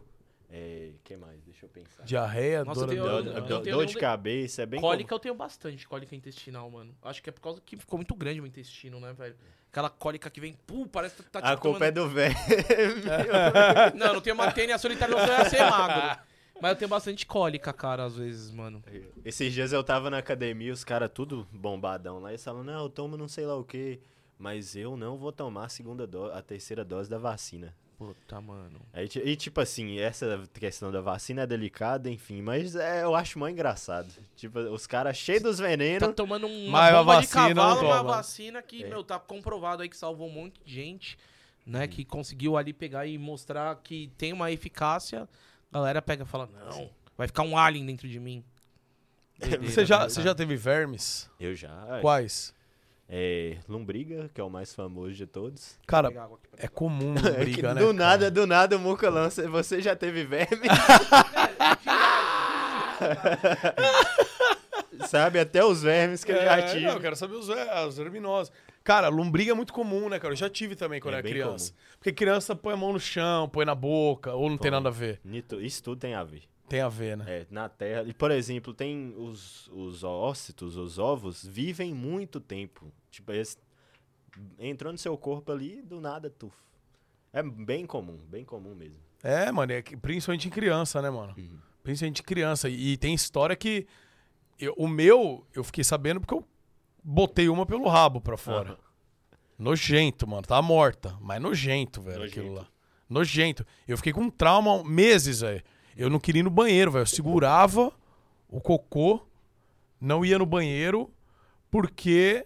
[0.49, 0.91] É.
[1.03, 1.43] que mais?
[1.43, 2.05] Deixa eu pensar.
[2.05, 3.43] Diarreia, Nossa, dor tenho- Dor, eu- abdominal.
[3.59, 5.17] eu dor- dor de cabeça é bem Cólica comum.
[5.17, 6.95] eu tenho bastante, cólica intestinal, mano.
[7.03, 9.35] Acho que é por causa que ficou muito grande o intestino, né, velho?
[9.73, 12.37] Aquela cólica que vem, pum, parece que tá A tipo, culpa é tomando- do verme.
[13.95, 16.23] Não, não tenho uma tênia solitária, não ia ser magro.
[16.61, 18.83] Mas eu tenho bastante cólica, cara, às vezes, mano.
[19.25, 22.85] Esses dias eu tava na academia, os caras tudo bombadão lá, e eles falam, não,
[22.85, 24.01] eu tomo não sei lá o quê,
[24.39, 27.75] mas eu não vou tomar a segunda dose, a terceira dose da vacina.
[27.99, 28.79] Puta, mano.
[28.93, 33.39] Aí, e tipo assim, essa questão da vacina é delicada, enfim, mas é, eu acho
[33.39, 34.13] mó engraçado.
[34.37, 37.87] Tipo, os caras cheios dos Tá venenos, tomando uma Mas bomba de vacina não cavalo,
[37.87, 38.89] uma vacina que, É.
[38.89, 41.19] meu, tá comprovado aí que salvou um monte de gente,
[41.65, 41.89] né?
[41.89, 45.27] Que conseguiu ali pegar e mostrar que tem uma eficácia.
[45.73, 48.45] A galera pega e fala, não, vai ficar um alien dentro de mim.
[49.39, 51.29] Doideira, Você já, né, você já teve vermes?
[51.39, 51.99] eu já.
[52.01, 52.55] Quais?
[53.09, 55.79] É, lombriga, que é o mais famoso de todos.
[55.87, 56.11] Cara,
[56.57, 57.81] é comum É que briga, né?
[57.81, 57.93] do cara?
[57.99, 60.67] nada, do nada o Muca lança, você já teve verme?
[65.07, 66.87] Sabe, até os vermes que eu já É, tive.
[66.87, 68.53] não, eu quero saber os, ver- os verminosos.
[68.87, 70.33] Cara, lombriga é muito comum, né, cara?
[70.33, 71.75] Eu já tive também quando É era criança.
[71.99, 74.79] Porque criança põe a mão no chão, põe na boca, ou não tem Põe.
[74.79, 75.21] nada a ver.
[75.61, 76.45] Isso tudo tem a ver.
[76.69, 77.25] Tem a ver, né?
[77.27, 78.05] É, na Terra.
[78.07, 82.93] E, por exemplo, tem os, os ócitos, os ovos, vivem muito tempo.
[83.11, 83.59] Tipo, eles
[84.57, 86.55] entrou no seu corpo ali, do nada, tuf.
[87.33, 89.01] É bem comum, bem comum mesmo.
[89.21, 91.35] É, mano, é principalmente em criança, né, mano?
[91.37, 91.59] Uhum.
[91.83, 92.69] Principalmente em criança.
[92.69, 93.85] E, e tem história que.
[94.61, 96.45] eu- o meu, eu fiquei sabendo porque eu
[97.07, 98.71] botei uma pelo rabo pra fora.
[98.71, 98.79] Aham.
[99.59, 100.43] Nojento, mano.
[100.43, 101.17] Tava morta.
[101.21, 102.41] Mas nojento, velho, Nojento.
[102.41, 102.67] aquilo lá.
[103.09, 103.65] Nojento.
[103.87, 105.63] Eu fiquei com um trauma meses, velho.
[105.97, 107.03] Eu não queria ir no banheiro, velho.
[107.03, 107.91] Eu segurava
[108.49, 109.27] o cocô,
[110.01, 111.11] não ia no banheiro,
[111.71, 112.45] porque.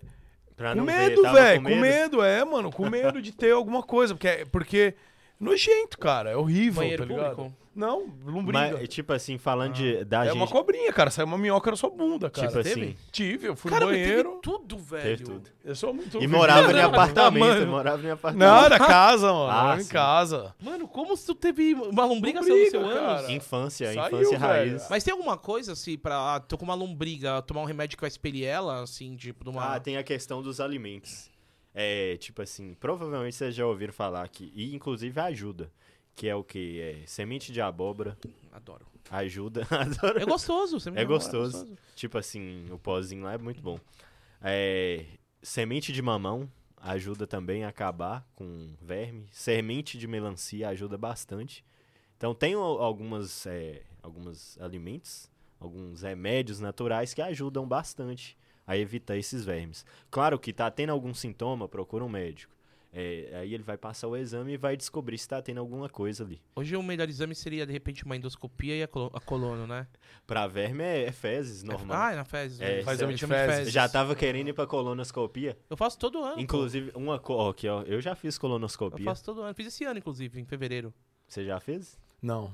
[0.54, 1.62] Pra com medo, velho.
[1.62, 2.70] com Com medo, é, mano.
[2.70, 4.14] Com medo de ter alguma coisa.
[4.14, 4.46] Porque.
[4.52, 4.94] porque
[5.40, 6.30] nojento, cara.
[6.30, 7.36] É horrível, Banheiro tá ligado?
[7.36, 7.56] público?
[7.72, 8.78] Não, lombriga.
[8.78, 10.36] Mas, tipo assim, falando de, da é gente.
[10.36, 11.08] uma cobrinha, cara.
[11.08, 12.48] Saiu uma minhoca na sua bunda, cara.
[12.48, 12.82] tipo teve?
[12.82, 14.38] assim, Tive, eu fui Cara, no mas teve banheiro.
[14.42, 15.02] tudo, velho.
[15.04, 15.48] teve tudo.
[15.64, 16.20] Eu sou muito.
[16.20, 17.66] E morava em apartamento, mano.
[17.70, 18.48] morava em apartamento.
[18.48, 19.50] Não, era casa, mano.
[19.50, 20.54] Ah, era em casa.
[20.60, 23.00] Mano, como se tu teve uma lombriga saiu Lombriga, do seu ânus?
[23.22, 23.32] cara.
[23.32, 24.40] Infância, Saiu, infância velho.
[24.40, 24.86] raiz.
[24.90, 26.34] Mas tem alguma coisa, assim, pra.
[26.34, 29.50] Ah, tô com uma lombriga, tomar um remédio que vai expelir ela, assim, tipo, de
[29.50, 29.76] uma.
[29.76, 31.29] Ah, tem a questão dos alimentos.
[31.74, 35.70] É, tipo assim, provavelmente vocês já ouviram falar que, e inclusive ajuda,
[36.16, 36.80] que é o que?
[36.80, 38.18] É semente de abóbora,
[38.52, 38.84] Adoro.
[39.10, 40.20] ajuda, adoro.
[40.20, 41.76] É gostoso, me É namora, gostoso.
[41.94, 43.78] Tipo assim, o pozinho lá é muito bom.
[44.42, 45.04] É,
[45.42, 49.26] semente de mamão ajuda também a acabar com verme.
[49.30, 51.64] Semente de melancia ajuda bastante.
[52.16, 55.30] Então tem al- algumas, é, alguns alimentos,
[55.60, 58.36] alguns remédios naturais que ajudam bastante
[58.66, 59.84] a evitar esses vermes.
[60.10, 62.54] Claro que tá tendo algum sintoma, procura um médico.
[62.92, 66.24] É, aí ele vai passar o exame e vai descobrir se tá tendo alguma coisa
[66.24, 66.42] ali.
[66.56, 69.86] Hoje o melhor exame seria, de repente, uma endoscopia e a, colo a colono, né?
[70.26, 71.96] Pra verme é, é fezes, normal.
[71.96, 72.60] Ah, é na fezes.
[72.60, 72.82] É, né?
[72.82, 73.72] faz Exame de fezes.
[73.72, 75.56] Já tava querendo ir pra colonoscopia?
[75.70, 76.34] Eu faço todo ano.
[76.34, 76.40] pô.
[76.40, 79.04] Inclusive, uma co- ó, aqui, ó, eu já fiz Eu colonoscopia.
[79.04, 79.54] faço todo ano.
[79.54, 80.92] Fiz esse ano, inclusive, em fevereiro.
[81.28, 81.96] Você já fez?
[82.20, 82.52] Não.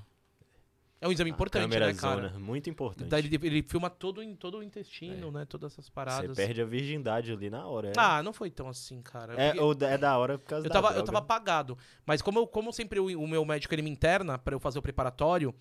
[0.98, 2.28] É um exame importante, câmera né, cara?
[2.28, 3.08] zona, muito importante.
[3.08, 5.44] Daí ele, ele filma todo, todo o intestino, né?
[5.44, 6.34] Todas essas Você paradas.
[6.36, 7.88] perde a virgindade ali na hora.
[7.88, 9.34] É, Ah, não foi tão assim, cara.
[9.34, 11.06] é, Porque- da- é da hora por causa Eu da tava, eu droga.
[11.06, 11.76] tava apagado.
[12.06, 14.78] Mas como, eu, como sempre o, o meu médico ele me interna pra eu fazer
[14.78, 15.54] o preparatório,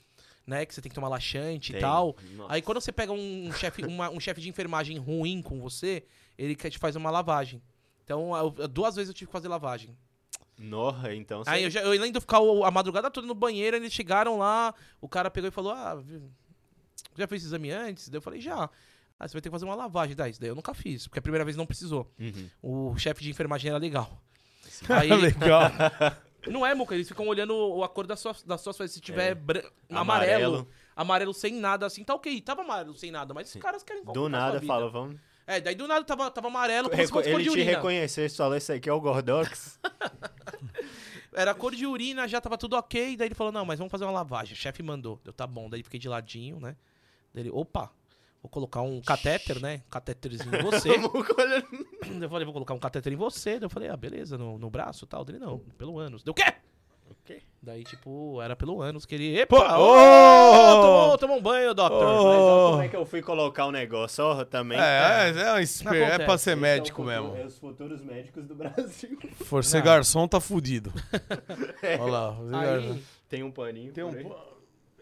[0.48, 0.66] né?
[0.66, 1.80] Que você tem que tomar laxante Tem.
[1.80, 2.16] e tal.
[2.38, 2.54] Nossa.
[2.54, 6.06] Aí quando você pega um chefe um chefe de enfermagem ruim com você,
[6.38, 7.62] ele quer te fazer uma lavagem.
[8.06, 9.98] Então, eu- duas vezes eu tive que fazer lavagem.
[10.58, 11.44] Norra, então.
[11.46, 14.74] Aí eu, já, eu ainda ficar o- a madrugada toda no banheiro, eles chegaram lá,
[15.02, 16.02] o cara pegou e falou: Ah,
[17.18, 18.10] já fez exame antes?
[18.10, 18.70] Daí eu falei, já.
[19.20, 20.16] Ah, você vai ter que fazer uma lavagem.
[20.16, 22.12] Daí, isso daí eu nunca fiz, porque a primeira vez não precisou.
[22.20, 22.50] Uhum.
[22.62, 24.22] O chefe de enfermagem era legal.
[24.90, 25.72] Aí ele, Legal.
[26.48, 28.78] Não é, Muca, eles ficam olhando a cor das suas, das suas.
[28.92, 29.34] Se tiver É.
[29.34, 29.98] bran- Amarelo.
[30.46, 32.40] amarelo, amarelo sem nada, assim, tá ok.
[32.42, 35.20] Tava amarelo sem nada, mas os caras querem Do nada fala, vamos.
[35.48, 37.72] É, daí do nada tava, tava amarelo como se Reco- cor Ele de te urina.
[37.72, 39.80] reconheceu e falou: Esse aqui é o Gordox.
[41.34, 43.18] Era cor de urina, já tava tudo ok.
[43.18, 44.54] Daí ele falou, não, mas vamos fazer uma lavagem.
[44.54, 45.20] O chefe mandou.
[45.24, 45.70] Deu, tá bom.
[45.70, 46.78] Daí fiquei de ladinho, né?
[47.34, 47.92] Daí ele, opa,
[48.42, 49.84] vou colocar um catéter, né?
[49.90, 50.90] Catéterzinho em você.
[50.96, 53.60] eu falei, vou colocar um catéter em você.
[53.60, 55.26] Daí eu falei, ah, beleza, no, no braço e tal.
[55.26, 56.24] Dele, não, pelo ânus.
[56.24, 56.44] Deu o quê?
[57.10, 57.42] O quê?
[57.62, 59.46] Daí, tipo, era pelo ânus que ele.
[59.46, 59.78] Pô, Epa!
[59.78, 59.92] ô!
[59.92, 62.04] ô, tomou, tomou um banho, doctor.
[62.04, 62.14] Ô!
[62.26, 64.24] Mas ó, como é que eu fui colocar o negócio?
[64.24, 64.80] Ó, também.
[64.80, 67.44] É, é, é, um esper- é pra ser médico é o futuro- mesmo.
[67.44, 69.18] É os futuros médicos do Brasil.
[69.46, 69.86] For ser Não.
[69.86, 70.92] garçom, tá fudido.
[72.00, 72.38] Olha lá.
[72.62, 73.92] Aí, Tem um paninho.
[73.94, 74.10] Tem um.
[74.12, 74.28] aí.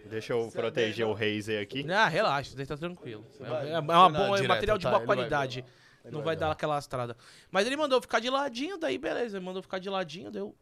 [0.10, 1.90] Deixa eu proteger o Razer aqui.
[1.90, 3.26] ah, relaxa, daí tá tranquilo.
[3.40, 4.90] É, vai- é, é vai uma boa, é direta, material de tá?
[4.90, 5.62] boa vai qualidade.
[5.62, 6.12] lá.
[6.12, 7.16] Não vai vai dar aquela lastrada.
[7.50, 9.38] Mas ele mandou ficar de ladinho, daí beleza.
[9.38, 10.54] Ele mandou ficar de ladinho, deu.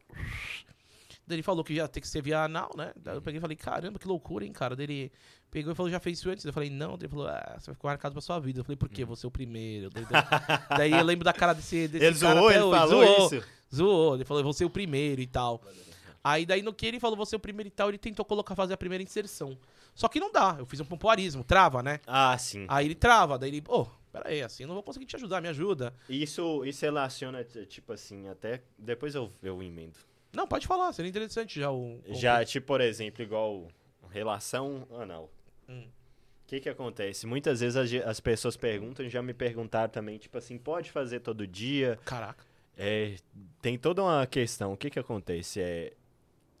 [1.26, 2.92] Daí ele falou que já tem que ser via anal, né?
[2.96, 4.74] Daí eu peguei e falei, caramba, que loucura, hein, cara.
[4.74, 5.12] Daí ele
[5.50, 6.44] pegou e falou, já fez isso antes?
[6.44, 6.90] Eu falei, não.
[6.98, 8.60] Daí ele falou, ah, você vai ficar marcado pra sua vida.
[8.60, 9.04] Eu falei, por quê?
[9.04, 9.88] Você é o primeiro.
[9.90, 10.04] Daí,
[10.76, 12.78] daí- eu lembro da cara desse, desse Ele cara zoou, ele hoje.
[12.80, 13.48] falou zoou, isso.
[13.74, 14.14] Zoou.
[14.16, 15.62] Ele falou, você é o primeiro e tal.
[16.24, 18.54] Aí daí no que ele falou, você é o primeiro e tal, ele tentou colocar,
[18.54, 19.58] fazer a primeira inserção.
[19.94, 20.56] Só que não dá.
[20.58, 21.98] Eu fiz um pompoarismo, trava, né?
[22.06, 22.64] Ah, sim.
[22.68, 25.40] Aí ele trava, daí ele, pô, pera aí, assim eu não vou conseguir te ajudar,
[25.40, 25.92] me ajuda.
[26.08, 28.62] Isso, isso relaciona, tipo assim, até.
[28.78, 29.98] Depois eu, eu emendo.
[30.32, 32.00] Não, pode falar, seria interessante já o.
[32.06, 33.68] o- Já, tipo, por exemplo, igual
[34.10, 35.30] relação anal.
[35.68, 35.88] O Hum.
[36.46, 37.26] que que acontece?
[37.26, 41.46] Muitas vezes as, as pessoas perguntam, já me perguntaram também, tipo assim, pode fazer todo
[41.46, 41.98] dia?
[42.04, 42.44] Caraca.
[42.76, 43.16] É,
[43.60, 44.72] tem toda uma questão.
[44.72, 45.60] O que que acontece?
[45.60, 45.92] É,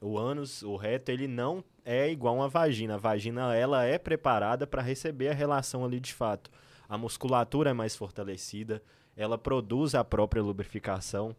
[0.00, 2.94] o ânus, o reto, ele não é igual uma vagina.
[2.94, 6.50] A vagina, ela é preparada para receber a relação ali de fato.
[6.88, 8.82] A musculatura é mais fortalecida,
[9.16, 11.34] ela produz a própria lubrificação.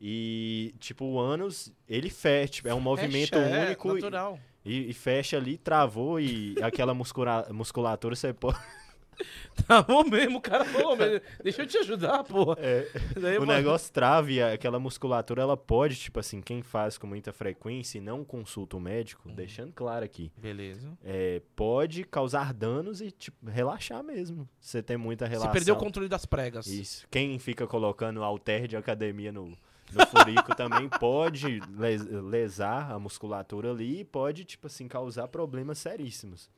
[0.00, 4.38] E, tipo, o ânus, ele fecha, é um movimento Fecha, é, único e- natural.
[4.64, 8.58] e, e fecha ali, travou e aquela muscula, musculatura você pode...
[9.86, 11.20] Bom mesmo, o cara falou mesmo.
[11.44, 12.56] Deixa eu te ajudar, porra.
[13.20, 16.96] Daí eu o falei, negócio trava e aquela musculatura, ela pode, tipo assim, quem faz
[16.96, 19.34] com muita frequência e não consulta o médico, Uhum.
[19.34, 20.96] deixando claro aqui, Beleza.
[21.04, 24.48] é, pode causar danos e, tipo, relaxar mesmo.
[24.58, 25.52] Você tem muita Você relação.
[25.52, 26.66] perdeu o controle das pregas.
[26.66, 27.06] Isso.
[27.10, 29.54] Quem fica colocando halter de academia no,
[29.92, 35.78] no furico também pode les- lesar a musculatura ali e pode, tipo assim, causar problemas
[35.78, 36.48] seríssimos.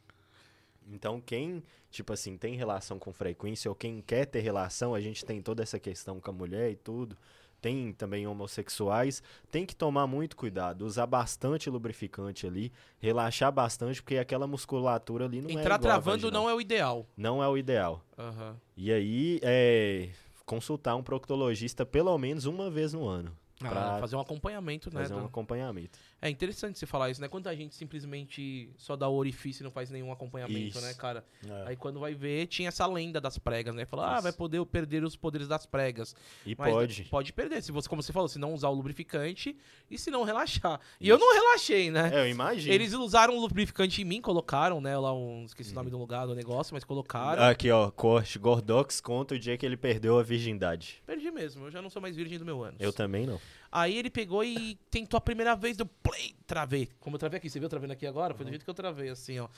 [0.90, 5.24] Então, quem, tipo assim, tem relação com frequência ou quem quer ter relação, a gente
[5.24, 7.16] tem toda essa questão com a mulher e tudo.
[7.60, 14.18] Tem também homossexuais, tem que tomar muito cuidado, usar bastante lubrificante ali, relaxar bastante, porque
[14.18, 17.06] aquela musculatura ali não é Entrar igual à travando não é o ideal.
[17.16, 18.04] Não é o ideal.
[18.18, 18.56] Aham.
[18.76, 20.08] E aí, é,
[20.46, 23.36] consultar um proctologista pelo menos uma vez no ano.
[23.64, 25.02] Ah, Pra fazer um acompanhamento, né?
[25.02, 25.98] fazer um acompanhamento.
[26.24, 27.26] É interessante você falar isso, né?
[27.26, 30.80] Quanta gente simplesmente só dá o orifício e não faz nenhum acompanhamento, Isso.
[30.80, 31.24] né, cara?
[31.44, 31.70] É.
[31.70, 33.84] Aí quando vai ver, tinha essa lenda das pregas, né?
[33.84, 34.22] Falar, ah, Isso.
[34.22, 36.14] vai poder perder os poderes das pregas.
[36.46, 37.04] E Mas pode.
[37.10, 39.56] Pode perder, se você, como você falou, se não usar o lubrificante
[39.90, 40.78] e se não relaxar.
[41.00, 42.10] E eu não relaxei, né?
[42.14, 42.72] É, eu imagino.
[42.72, 44.96] Eles usaram o lubrificante em mim, colocaram, né?
[44.96, 45.44] Lá um.
[45.44, 45.74] Esqueci Uhum.
[45.74, 47.42] o nome do lugar do negócio, mas colocaram.
[47.42, 48.38] Aqui, ó, corte.
[48.38, 51.02] Gordox conta o dia que ele perdeu a virgindade.
[51.04, 52.76] Perdi mesmo, eu já não sou mais virgem do meu ano.
[52.78, 53.40] Eu também não.
[53.72, 56.90] Aí ele pegou e tentou a primeira vez do play, travei.
[57.00, 58.34] Como eu travei aqui, você viu travando aqui agora?
[58.34, 58.36] Uhum.
[58.36, 59.48] Foi do jeito que eu travei, assim, ó.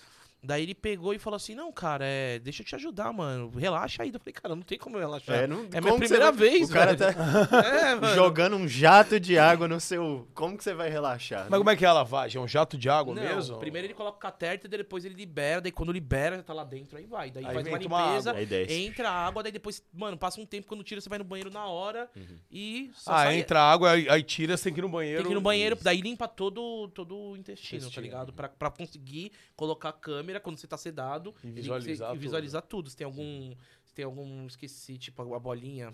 [0.44, 3.50] Daí ele pegou e falou assim: Não, cara, é, deixa eu te ajudar, mano.
[3.56, 4.10] Relaxa aí.
[4.12, 5.36] Eu falei, cara, não tem como eu relaxar.
[5.36, 7.14] É, não- é minha primeira vai- vez, O cara velho.
[7.14, 7.54] tá
[7.90, 8.14] É, mano.
[8.14, 10.28] jogando um jato de água no seu.
[10.34, 11.46] Como que você vai relaxar?
[11.48, 12.40] Mas como é que é a lavagem?
[12.40, 13.58] É um jato de água Não, mesmo?
[13.58, 16.98] primeiro ele coloca o catéter, depois ele libera, daí quando libera, já tá lá dentro,
[16.98, 17.30] aí vai.
[17.30, 18.42] Daí Aí faz uma limpeza, água.
[18.72, 21.50] Entra a água, daí depois, mano, passa um tempo, quando tira, você vai no banheiro
[21.50, 22.36] na hora Uhum.
[22.50, 25.18] e só Ah, sai- entra água, aí, aí tira, você tem que ir no banheiro.
[25.18, 28.04] Tem que ir no banheiro, daí limpa todo, todo o intestino, tá Intestino.
[28.04, 28.32] ligado?
[28.32, 32.20] Pra, pra conseguir colocar a câmera quando você tá sedado E visualizar tudo.
[32.20, 32.90] visualizar tudo.
[32.90, 33.54] Se tem algum.
[33.84, 34.46] Se tem algum.
[34.46, 35.92] Esqueci, tipo, a bolinha.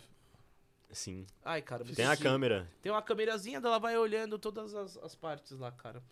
[0.93, 1.25] Sim.
[1.45, 2.69] Ai, cara, Tem a câmera.
[2.83, 6.03] Tem uma câmerazinha, ela vai olhando todas as, as partes lá, cara.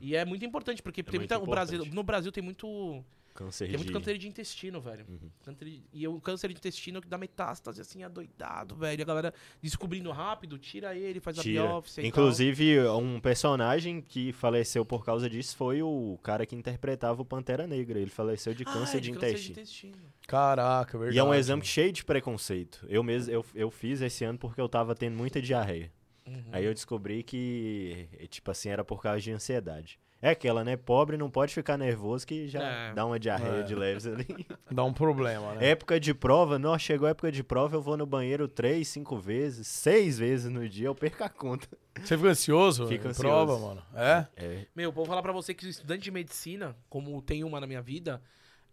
[0.00, 1.20] E é muito importante, porque tem Uhum.
[1.20, 1.94] muito muita, o Brasil, importante.
[1.94, 3.04] no Brasil tem muito.
[3.34, 3.92] Câncer Tem muito de...
[3.92, 5.04] câncer de intestino, velho.
[5.08, 5.28] Uhum.
[5.44, 9.02] Câncer de- E o câncer de intestino que dá metástase, assim, adoidado, velho.
[9.02, 11.64] A galera descobrindo rápido, tira ele, faz Tira.
[11.64, 17.20] a biópsia Inclusive, um personagem que faleceu por causa disso foi o cara que interpretava
[17.22, 17.98] o Pantera Negra.
[17.98, 18.72] Ele faleceu de tal.
[18.74, 19.52] câncer Ah, de câncer intestino.
[19.52, 19.96] intestino.
[20.28, 21.16] Caraca, verdade.
[21.16, 22.86] E é um exame cheio de preconceito.
[22.88, 25.92] Eu mesmo eu, eu fiz esse ano porque eu tava tendo muita diarreia.
[26.26, 26.42] Uhum.
[26.52, 29.98] Aí eu descobri que, tipo assim, era por causa de ansiedade.
[30.26, 30.74] É aquela, né?
[30.74, 32.94] Pobre não pode ficar nervoso que já É.
[32.94, 33.62] dá uma diarreia É.
[33.62, 34.26] de leves ali.
[34.70, 35.68] Dá um problema, né?
[35.68, 39.18] época de prova, não, chegou a época de prova, eu vou no banheiro três, cinco
[39.18, 41.68] vezes, seis vezes no dia, eu perco a conta.
[42.02, 42.86] Você fica ansioso?
[42.88, 43.28] Fico em ansioso.
[43.28, 43.82] Prova, mano.
[43.94, 44.26] É?
[44.36, 47.66] É, Meu, vou falar pra você que o estudante de medicina, como tem uma na
[47.66, 48.22] minha vida,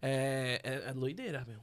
[0.00, 1.60] é, é, é loideira, meu.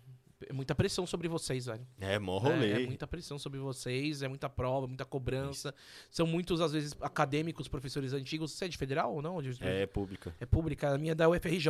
[0.47, 1.85] É muita pressão sobre vocês, velho.
[1.99, 2.71] é mó É, rolê.
[2.83, 5.75] É, muita pressão sobre vocês, é muita prova, muita cobrança.
[6.09, 8.53] São muitos, às vezes, acadêmicos, professores antigos.
[8.53, 9.41] Você é de federal ou não?
[9.41, 10.33] De- É pública.
[10.39, 11.67] É pública, a minha é da UFRJ.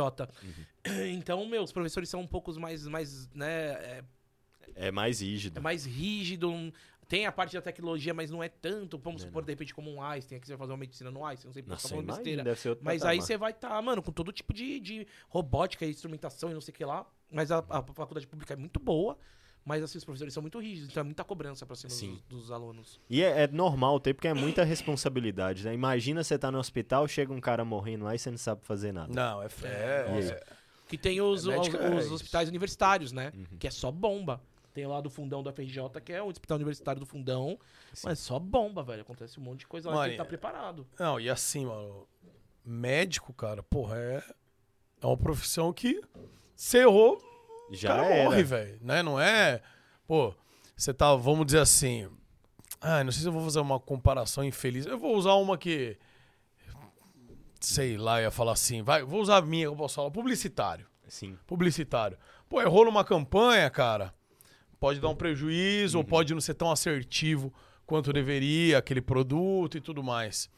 [1.12, 4.04] Então, meu, os professores são um pouco mais, mais né, é,
[4.76, 5.58] É mais rígido.
[5.58, 6.72] é mais rígido.
[7.10, 8.96] Tem a parte da tecnologia, mas não é tanto.
[8.96, 11.24] Vamos é supor, de repente, como um Einstein, aqui você vai fazer uma medicina no
[11.24, 12.44] Einstein, não sei por que Nossa, tá falando besteira.
[12.80, 13.26] Mas aí patamar.
[13.26, 16.72] você vai estar, mano, com todo tipo de, de robótica e instrumentação e não sei
[16.72, 17.04] o que lá.
[17.32, 19.18] Mas a, a faculdade pública é muito boa.
[19.64, 22.18] Mas assim, os professores são muito rígidos, então é muita cobrança pra cima Sim.
[22.28, 22.98] dos, dos alunos.
[23.10, 25.74] E é, é normal ter, porque é muita responsabilidade, né?
[25.74, 28.92] Imagina você tá no hospital, chega um cara morrendo lá e você não sabe fazer
[28.92, 29.12] nada.
[29.12, 29.48] Não, é.
[29.64, 30.30] é, aí?
[30.30, 30.42] é-
[30.88, 32.14] Que tem os, É, médica os- é os isso.
[32.14, 33.32] hospitais universitários, né?
[33.34, 33.58] Uhum.
[33.58, 34.40] Que é só bomba.
[34.72, 37.58] Tem lá do fundão do FRJ, que é o hospital universitário do fundão.
[37.92, 38.02] Sim.
[38.04, 39.02] Mas é só bomba, velho.
[39.02, 40.86] Acontece um monte de coisa lá Mano, que ele tá preparado.
[40.98, 42.06] Não, e assim, mano.
[42.64, 44.24] Médico, cara, porra, é.
[45.02, 46.00] É uma profissão que.
[46.54, 47.20] Você errou,
[47.72, 48.24] Já cara era.
[48.24, 48.78] morre, velho.
[48.82, 49.02] Né?
[49.02, 49.62] Não é.
[50.06, 50.34] Pô,
[50.76, 52.08] você tá, vamos dizer assim.
[52.80, 54.86] Ah, não sei se eu vou fazer uma comparação infeliz.
[54.86, 55.98] Eu vou usar uma que.
[57.58, 58.82] Sei lá, ia falar assim.
[58.82, 60.10] Vai, vou usar a minha, eu posso falar.
[60.10, 60.86] Publicitário.
[61.08, 61.36] Sim.
[61.46, 62.16] Publicitário.
[62.48, 64.14] Pô, errou numa campanha, cara.
[64.80, 66.02] Pode dar um prejuízo, Uhum.
[66.02, 67.52] ou pode não ser tão assertivo
[67.86, 70.48] quanto deveria, aquele produto e tudo mais.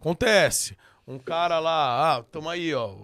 [0.00, 0.76] Acontece.
[1.06, 2.94] Um cara lá, ah, tamo aí, ó.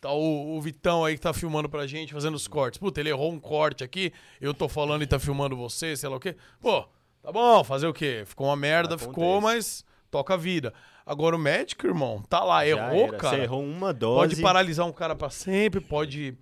[0.00, 2.78] Tá o, o Vitão aí que tá filmando pra gente, fazendo os cortes.
[2.78, 6.16] Puta, ele errou um corte aqui, eu tô falando e tá filmando você, sei lá
[6.16, 6.36] o quê.
[6.60, 6.84] Pô,
[7.22, 9.08] tá bom, fazer o quê?Ficou uma merda, Acontece.
[9.08, 10.74] ficou, mas toca a vida.
[11.04, 13.16] Agora o médico, irmão, tá lá, Já errou, era.
[13.16, 13.36] cara.
[13.36, 14.30] Você errou uma dose.
[14.30, 16.36] Pode paralisar um cara pra sempre, pode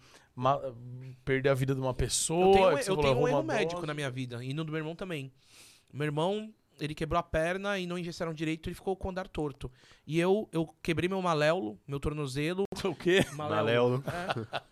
[1.24, 2.46] perder a vida de uma pessoa.
[2.46, 3.86] Eu tenho, eu falou, tenho um erro médico dose.
[3.86, 4.44] na minha vida.
[4.44, 5.32] E no do meu irmão também.
[5.92, 9.28] Meu irmão, ele quebrou a perna e não engessaram direito, ele ficou com o andar
[9.28, 9.70] torto.
[10.06, 12.64] E eu, eu quebrei meu maléolo, meu tornozelo.
[12.84, 13.24] O quê?
[13.32, 14.04] Maléolo.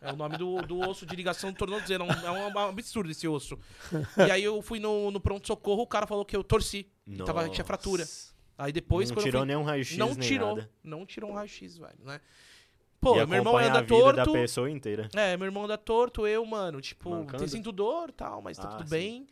[0.02, 2.04] É, é o nome do, do osso de ligação do tornozelo.
[2.04, 3.58] É um, é um absurdo esse osso.
[4.18, 6.86] E aí eu fui no, no pronto-socorro, o cara falou que eu torci.
[7.06, 8.02] E tava, tinha fratura.
[8.02, 8.32] Nossa.
[8.58, 10.56] Aí depois, não tirou fui, nenhum raio-x não nem tirou.
[10.56, 10.70] nada.
[10.84, 12.20] Não tirou um raio-x, velho, né?
[13.02, 14.32] Pô, e meu irmão anda a vida da torto.
[14.32, 15.08] pessoa inteira.
[15.14, 17.44] É, meu irmão anda torto, eu, mano, tipo, Mancando?
[17.44, 18.90] te sinto dor e tal, mas tá Ah, tudo sim.
[18.90, 19.26] bem.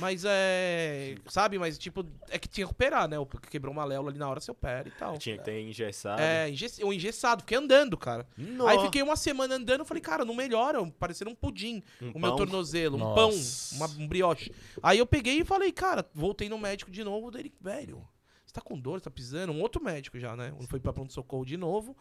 [0.00, 1.14] Mas é.
[1.28, 3.16] Sabe, mas tipo, é que tinha que operar, né?
[3.26, 5.18] Porque quebrou uma léula ali na hora, você opera e tal.
[5.18, 6.20] Tinha que ter engessado.
[6.20, 6.78] É, engess...
[6.78, 8.26] eu engessado, fiquei andando, cara.
[8.36, 8.66] Nó.
[8.66, 12.32] Aí fiquei uma semana andando, falei, cara, não melhora, parecendo um pudim, Um o meu
[12.34, 13.76] tornozelo, um Nossa.
[13.76, 14.50] pão, uma, um brioche.
[14.82, 18.02] Aí eu peguei e falei, cara, voltei no médico de novo, dele, velho,
[18.46, 19.52] você tá com dor, você tá pisando?
[19.52, 20.54] Um outro médico já, né?
[20.68, 21.94] Foi pra pronto-socorro de novo.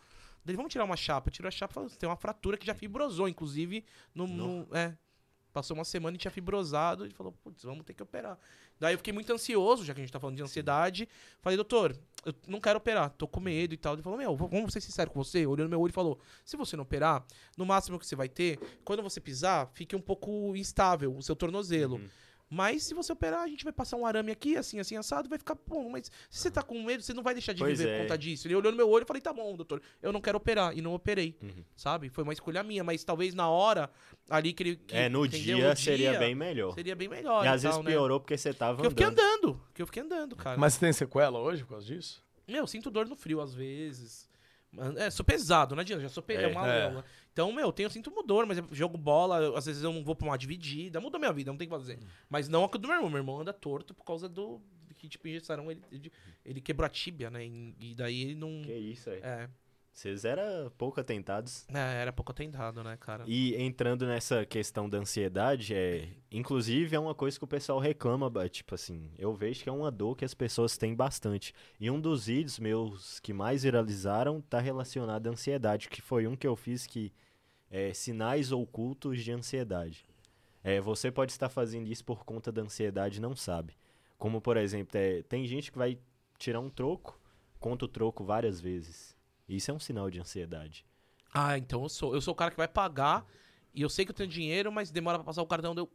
[0.43, 1.29] Dele, vamos tirar uma chapa.
[1.29, 4.95] Tirou a chapa e tem uma fratura que já fibrosou, inclusive, no, no- é.
[5.53, 7.03] Passou uma semana e tinha fibrosado.
[7.03, 8.39] Ele falou, putz, vamos ter que operar.
[8.79, 11.09] Daí eu fiquei muito ansioso, já que a gente tá falando de ansiedade.
[11.41, 11.93] Falei, doutor,
[12.25, 13.93] eu não quero operar, tô com medo e tal.
[13.93, 15.45] Ele falou, meu, vamos ser sinceros com você.
[15.45, 17.25] Olhou no meu olho e falou, se você não operar,
[17.57, 21.35] no máximo que você vai ter, quando você pisar, fique um pouco instável o seu
[21.35, 21.97] tornozelo.
[21.97, 22.09] Uhum.
[22.53, 25.39] Mas se você operar, a gente vai passar um arame aqui, assim, assim, assado, vai
[25.39, 25.89] ficar bom.
[25.89, 27.95] Mas se você tá com medo, você não vai deixar de Pois viver é.
[27.97, 28.45] por conta disso.
[28.45, 30.77] Ele olhou no meu olho e falei, tá bom, doutor, eu não quero operar.
[30.77, 31.63] E não operei, Uhum.
[31.77, 32.09] sabe?
[32.09, 33.89] Foi uma escolha minha, mas talvez na hora
[34.29, 34.75] ali que ele.
[34.75, 35.57] que- É, no entendeu?
[35.59, 36.73] dia No seria dia, bem melhor.
[36.73, 37.45] Seria bem melhor.
[37.45, 37.91] E às vezes tal, né?
[37.91, 39.21] piorou porque você tava Porque eu fiquei andando.
[39.47, 39.61] andando.
[39.67, 40.57] Porque eu fiquei andando, cara.
[40.59, 42.21] Mas você tem sequela hoje por causa disso?
[42.45, 44.29] Meu, eu sinto dor no frio às vezes.
[44.97, 46.33] É, sou pesado, não adianta, já sou pe...
[46.33, 46.47] é, É.
[46.47, 46.85] uma É.
[46.87, 47.05] aula.
[47.33, 50.15] Então, meu, eu tenho, sinto dor, mas eu jogo bola, às vezes eu não vou
[50.15, 51.99] pra uma dividida, muda a minha vida, não tem o que fazer.
[52.29, 54.61] Mas não a do meu irmão, meu irmão anda torto por causa do
[54.97, 56.11] que, tipo, injetaram ele, ele,
[56.45, 58.61] ele quebrou a tíbia, né, e, e daí ele não...
[58.61, 59.19] Que isso aí.
[59.23, 59.49] É,
[59.91, 61.65] Vocês eram pouco atentados.
[61.69, 63.25] é, era pouco atentado, né, cara.
[63.27, 68.31] E entrando nessa questão da ansiedade, é, inclusive é uma coisa que o pessoal reclama,
[68.49, 71.53] tipo assim, eu vejo que é uma dor que as pessoas têm bastante.
[71.79, 76.35] E um dos vídeos meus que mais viralizaram tá relacionado à ansiedade, que foi um
[76.35, 77.13] que eu fiz que
[77.69, 80.05] é sinais ocultos de ansiedade.
[80.63, 83.75] É, você pode estar fazendo isso por conta da ansiedade e não sabe.
[84.17, 85.97] Como, por exemplo, é, tem gente que vai
[86.37, 87.19] tirar um troco,
[87.59, 89.15] conta o troco várias vezes.
[89.55, 90.85] Isso é um sinal de ansiedade.
[91.33, 92.13] Ah, então eu sou.
[92.13, 93.25] Eu sou o cara que vai pagar
[93.73, 95.73] e eu sei que eu tenho dinheiro, mas demora pra passar o cartão.
[95.75, 95.89] Eu...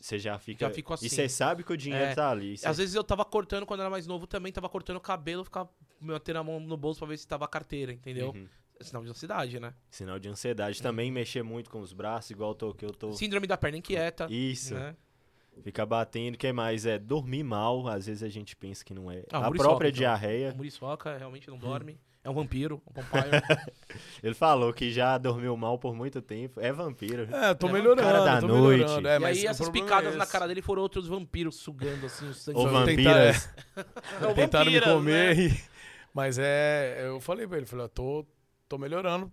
[0.00, 0.66] Você já fica.
[0.66, 1.06] Já fico assim.
[1.06, 2.14] E você sabe que o dinheiro É.
[2.14, 2.58] tá ali.
[2.58, 5.44] Cê- Às vezes eu tava cortando, quando era mais novo, também tava cortando o cabelo,
[5.44, 8.30] ficava metendo a mão no bolso pra ver se tava a carteira, entendeu?
[8.30, 8.48] Uhum.
[8.78, 9.72] É sinal de ansiedade, né?
[9.88, 10.82] Sinal de ansiedade.
[10.82, 13.12] Também mexer muito com os braços, igual tô, que eu tô.
[13.12, 14.26] Síndrome da perna inquieta.
[14.28, 14.74] Isso.
[14.74, 14.96] Né?
[15.62, 16.34] Fica batendo.
[16.34, 16.84] O que mais?
[16.84, 17.86] É dormir mal.
[17.86, 19.24] Às vezes a gente pensa que não é.
[19.30, 19.98] Ah, a própria então.
[19.98, 20.52] diarreia.
[20.52, 21.98] O muriçoca realmente não dorme.
[22.24, 23.30] É um vampiro, um.
[24.22, 26.58] Ele falou que já dormiu mal por muito tempo.
[26.58, 27.28] É vampiro.
[27.30, 28.80] É, tô É, melhorando, cara da tô noite.
[28.80, 29.08] melhorando.
[29.08, 32.06] É, e mas aí essas problema picadas é na cara dele foram outros vampiros sugando
[32.06, 32.58] assim o sangue.
[32.58, 33.50] Ou vampiras.
[34.34, 35.36] Tentaram me vampiras, comer.
[35.36, 35.42] né?
[35.42, 35.62] e-
[36.14, 37.02] Mas é.
[37.04, 38.24] Eu falei pra ele, falei, ó, tô,
[38.70, 39.30] tô melhorando,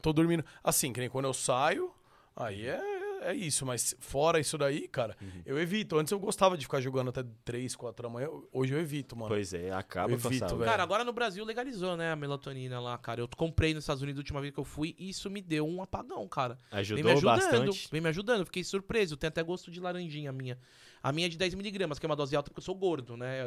[0.00, 0.44] tô dormindo.
[0.62, 1.90] Assim, que nem quando eu saio,
[2.36, 2.80] aí é,
[3.22, 3.64] é isso.
[3.66, 5.42] Mas fora isso daí, cara, Uhum.
[5.46, 5.96] eu evito.
[5.98, 8.28] Antes eu gostava de ficar jogando até 3, 4 da manhã.
[8.52, 9.28] Hoje eu evito, mano.
[9.28, 10.64] Pois é, acaba Eu evito, velho.
[10.70, 13.20] Cara, agora no Brasil legalizou, né, a melatonina lá, cara.
[13.20, 15.66] Eu comprei nos Estados Unidos a última vez que eu fui e isso me deu
[15.66, 16.56] um apagão, cara.
[16.70, 17.88] Vem me Ajudou ajudando, bastante.
[17.90, 18.44] vem me ajudando.
[18.44, 19.16] Fiquei surpreso.
[19.16, 20.58] Tem até gosto de laranjinha a minha.
[21.00, 23.44] A minha é de 10mg, que é uma dose alta porque eu sou gordo, né?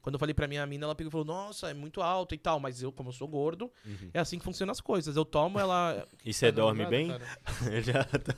[0.00, 2.38] Quando eu falei pra minha mina, ela pegou e falou, nossa, é muito alto e
[2.38, 2.58] tal.
[2.58, 4.10] Mas eu, como eu sou gordo, Uhum.
[4.14, 5.14] é assim que funcionam as coisas.
[5.14, 6.06] Eu tomo, ela...
[6.24, 7.28] E você Tá dando dorme risada,
[7.68, 7.82] bem?
[7.82, 8.32] Já tô-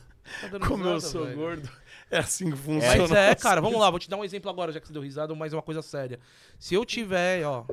[0.51, 1.36] Tá Como eu sou velho.
[1.36, 1.70] gordo,
[2.11, 2.97] é assim que funciona.
[2.98, 5.03] Mas é, cara, vamos lá, vou te dar um exemplo agora, já que você deu
[5.03, 6.19] risada, mas uma coisa séria.
[6.59, 7.65] Se eu tiver, ó,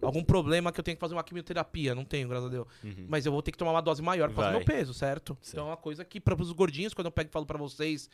[0.00, 3.06] algum problema que eu tenho que fazer uma quimioterapia, não tenho, graças a Deus, Uhum.
[3.08, 4.64] mas eu vou ter que tomar uma dose maior por causa do Vai.
[4.64, 5.36] meu peso, certo?
[5.48, 8.08] Então é uma coisa que, para os gordinhos, quando eu pego e falo pra vocês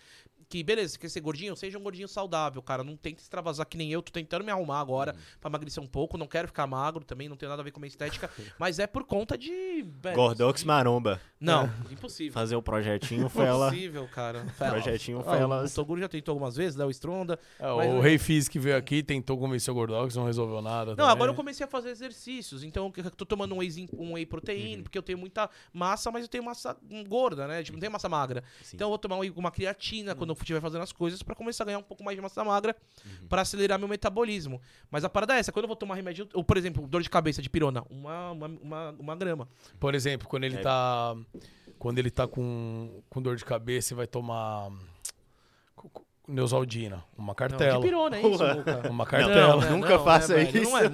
[0.48, 3.76] que, beleza, você quer ser gordinho, seja um gordinho saudável, cara, não tente extravasar que
[3.76, 5.20] nem eu, tô tentando me arrumar agora Uhum.
[5.40, 7.78] pra emagrecer um pouco, não quero ficar magro também, não tem nada a ver com
[7.78, 9.84] a minha estética, mas é por conta de...
[10.00, 11.20] velho, Gordox Maromba.
[11.38, 12.32] Não, impossível.
[12.32, 13.68] Fazer o projetinho foi ela.
[13.68, 14.44] Impossível, cara.
[14.56, 15.74] Projetinho Ah, foi o elas.
[15.74, 17.38] Toguro já tentou algumas vezes, Léo Stronda.
[17.58, 20.60] É, Mas o eu- Rei Fizz que veio aqui tentou convencer o Gordox, não resolveu
[20.62, 20.92] nada.
[20.92, 21.10] Não, também.
[21.12, 22.64] agora eu comecei a fazer exercícios.
[22.64, 26.22] Então eu tô tomando um whey, um whey protein, porque eu tenho muita massa, mas
[26.22, 27.62] eu tenho massa hum, gorda, né?
[27.62, 28.42] Tipo, não tenho massa magra.
[28.62, 28.76] Sim.
[28.76, 31.64] Então eu vou tomar um uma creatina quando eu estiver fazendo as coisas pra começar
[31.64, 32.76] a ganhar um pouco mais de massa magra
[33.28, 34.60] pra acelerar meu metabolismo.
[34.90, 37.10] Mas a parada é essa, quando eu vou tomar remédio, ou por exemplo, dor de
[37.10, 39.48] cabeça de pirona, uma, uma, uma, uma grama.
[39.78, 40.60] Por exemplo, quando ele É.
[40.60, 41.16] tá.
[41.78, 44.68] Quando ele tá com, com dor de cabeça e vai tomar.
[46.28, 47.76] Neusaldina, uma Não, cartela.
[47.80, 48.90] de pirona, é isso, Luca?
[48.90, 49.64] Uma cartela.
[49.64, 49.70] né?
[49.70, 50.70] Nunca faça velho, isso.
[50.70, 50.86] Não é,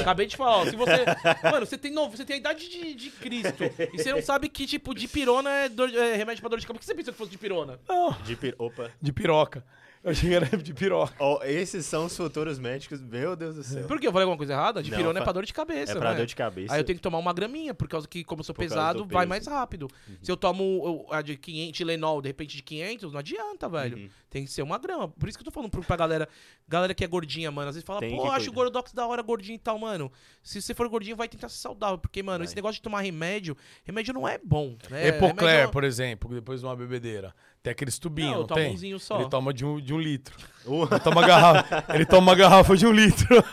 [0.00, 1.04] Acabei de falar, ó, se você.
[1.50, 3.64] Mano, você tem novo, você tem a idade de, de Cristo.
[3.94, 6.66] E você não sabe que tipo de pirona é, dor- é remédio pra dor de
[6.66, 6.74] cabeça.
[6.76, 7.80] Por que você pensou que fosse de pirona?
[7.88, 8.54] Não, De pir...
[8.58, 8.90] Opa.
[9.00, 9.64] de piroca.
[10.06, 11.12] Eu achei que era de piroca.
[11.18, 13.02] Ó, esses são os futuros médicos.
[13.02, 13.84] Meu Deus do céu.
[13.88, 14.06] Por quê?
[14.06, 14.80] Eu falei alguma coisa errada?
[14.80, 16.16] De Não, pirona é pra dor de cabeça, É pra né?
[16.18, 16.72] dor de cabeça.
[16.72, 19.00] Aí eu tenho que tomar uma graminha, por causa que, como eu sou Por pesado,
[19.00, 19.28] do vai peso.
[19.28, 19.88] mais rápido.
[20.22, 23.98] Se eu tomo a de 500, Tilenol, de repente de 500, não adianta, velho.
[23.98, 24.08] Uhum.
[24.30, 25.08] Tem que ser uma grama.
[25.08, 26.28] Por isso que eu tô falando pra galera,
[26.68, 27.68] galera que é gordinha, mano.
[27.70, 28.52] Às vezes fala, Tem pô, acho o.
[28.52, 30.12] Gordox da hora, gordinho e tal, mano.
[30.42, 31.98] Se você for gordinho, vai tentar ser saudável.
[31.98, 32.44] Porque, mano, Vai.
[32.46, 34.76] esse negócio de tomar remédio, remédio não é bom.
[34.88, 35.08] Né?
[35.08, 37.34] Epocler, Remédio- por exemplo, depois de uma bebedeira.
[37.66, 38.72] Tem aqueles tubinhos, Não, não, tomo tem?
[38.72, 39.18] umzinho só.
[39.18, 40.36] Ele toma de um, de um litro.
[40.64, 43.26] Uh, Ele toma, uma garrafa, ele toma uma garrafa de um litro.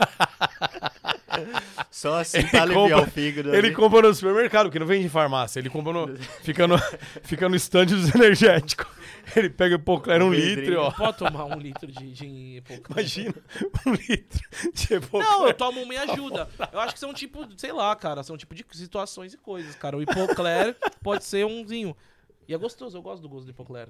[1.89, 3.49] Só assim Ele pra aliviar compra- o fígado.
[3.49, 3.73] Ele ali.
[3.75, 5.59] compra no supermercado, que não vende em farmácia.
[5.59, 6.15] Ele compra no.
[6.43, 6.77] Fica no,
[7.23, 8.85] fica no stand dos energéticos.
[9.35, 10.91] Ele pega Epocler um Um litro, e, ó.
[10.91, 12.99] Pode tomar um litro de, de Epocler.
[12.99, 13.33] Imagina,
[13.87, 15.27] um litro de Epocler.
[15.27, 16.47] Não, eu tomo uma e ajuda.
[16.71, 19.97] Eu acho que são tipo, sei lá, cara, são tipo de situações e coisas, cara.
[19.97, 21.95] O Hipocler pode ser umzinho.
[22.47, 23.89] E é gostoso, eu gosto do gosto do Hipocler.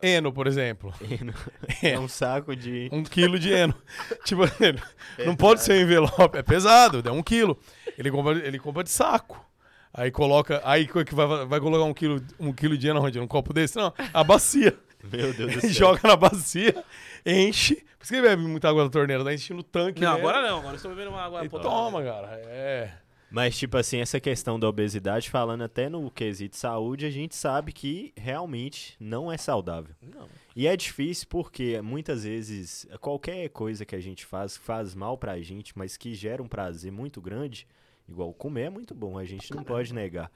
[0.00, 0.92] Eno, por exemplo.
[1.82, 2.88] É um saco de.
[2.92, 3.74] Um quilo de eno.
[4.24, 4.80] tipo, ele
[5.26, 6.38] não pode ser um envelope.
[6.38, 7.58] É pesado, é um quilo.
[7.98, 9.44] Ele compra, ele compra de saco.
[9.92, 10.60] Aí coloca.
[10.64, 13.18] Aí que vai, vai colocar um quilo, um quilo de eno onde?
[13.18, 13.76] Num copo desse?
[13.76, 14.76] Não, a bacia.
[15.04, 15.70] Meu Deus do céu.
[15.70, 16.84] joga na bacia,
[17.24, 17.76] enche.
[17.76, 20.00] Por isso que ele bebe muita água da torneira, tá enchendo o tanque.
[20.00, 20.18] Não, né?
[20.20, 21.70] agora não, agora eu estou bebendo uma água E potável.
[21.70, 22.40] toma, cara.
[22.46, 22.92] É.
[23.30, 27.72] Mas, tipo assim, essa questão da obesidade, falando até no quesito saúde, a gente sabe
[27.72, 29.94] que realmente não é saudável.
[30.00, 30.28] Não.
[30.54, 35.40] E é difícil porque muitas vezes qualquer coisa que a gente faz faz mal pra
[35.40, 37.66] gente, mas que gera um prazer muito grande,
[38.08, 40.30] igual comer é muito bom, a gente não pode negar.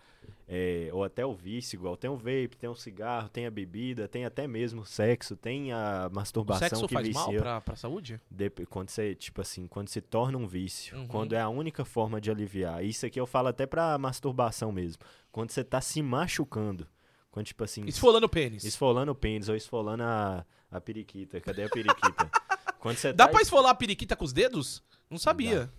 [0.52, 4.08] É, ou até o vício, igual tem o vape, tem o cigarro, tem a bebida,
[4.08, 7.40] tem até mesmo o sexo, tem a O masturbação sexo que faz mal vicia.
[7.40, 8.20] pra, pra saúde?
[8.28, 11.06] Dep- quando você, tipo assim, quando se torna um vício, Uhum.
[11.06, 12.84] quando é a única forma de aliviar.
[12.84, 15.00] Isso aqui eu falo até pra masturbação mesmo.
[15.30, 16.86] Quando você tá se machucando.
[17.30, 18.64] Quando, tipo assim, Esfolando o pênis.
[18.64, 21.40] esfolando o pênis ou esfolando a, a periquita.
[21.40, 22.28] Cadê a periquita?
[22.80, 24.82] quando você Dá tá pra esfolar a periquita com os dedos?
[25.08, 25.70] Não sabia.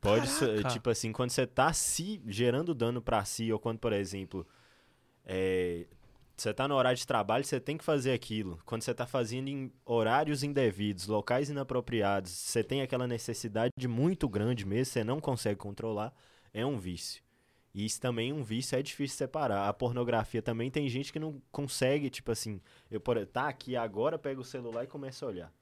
[0.00, 3.92] Pode ser, tipo assim, quando você tá se gerando dano pra si, ou quando, por
[3.92, 4.46] exemplo,
[5.24, 5.86] é,
[6.36, 8.60] Você tá no horário de trabalho, você tem que fazer aquilo.
[8.66, 14.66] Quando você tá fazendo em horários indevidos, locais inapropriados, você tem aquela necessidade muito grande
[14.66, 16.12] mesmo, você não consegue controlar,
[16.52, 17.22] é um vício.
[17.74, 19.66] E isso também, um vício, é difícil separar.
[19.66, 22.60] A pornografia também tem gente que não consegue, tipo assim,
[22.90, 25.52] eu por, tá aqui agora, pega o celular e começa a olhar.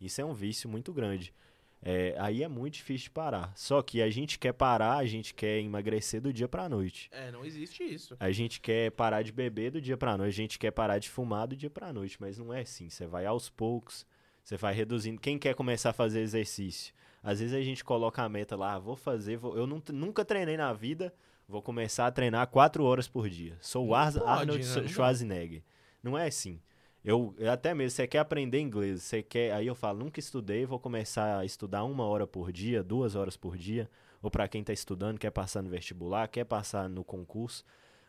[0.00, 1.34] Isso é um vício muito grande.
[1.84, 3.52] É, aí é muito difícil de parar.
[3.56, 7.08] Só que a gente quer parar, a gente quer emagrecer do dia pra noite.
[7.10, 8.16] É, não existe isso.
[8.20, 11.10] A gente quer parar de beber do dia pra noite, a gente quer parar de
[11.10, 12.88] fumar do dia pra noite, mas não é assim.
[12.88, 14.06] Você vai aos poucos,
[14.44, 15.20] você vai reduzindo.
[15.20, 16.94] Quem quer começar a fazer exercício?
[17.20, 19.56] Às vezes a gente coloca a meta lá, ah, vou fazer, vou...
[19.56, 21.12] eu não- nunca treinei na vida,
[21.48, 23.56] vou começar a treinar quatro horas por dia.
[23.60, 24.88] Sou o Ar- Arnold né?
[24.88, 25.62] Schwarzenegger.
[26.02, 26.60] Não é assim.
[27.04, 30.78] Eu, até mesmo, você quer aprender inglês, você quer, aí eu falo, nunca estudei, vou
[30.78, 33.90] começar a estudar uma hora por dia, duas horas por dia,
[34.22, 37.64] ou para quem tá estudando, quer passar no vestibular, quer passar no concurso,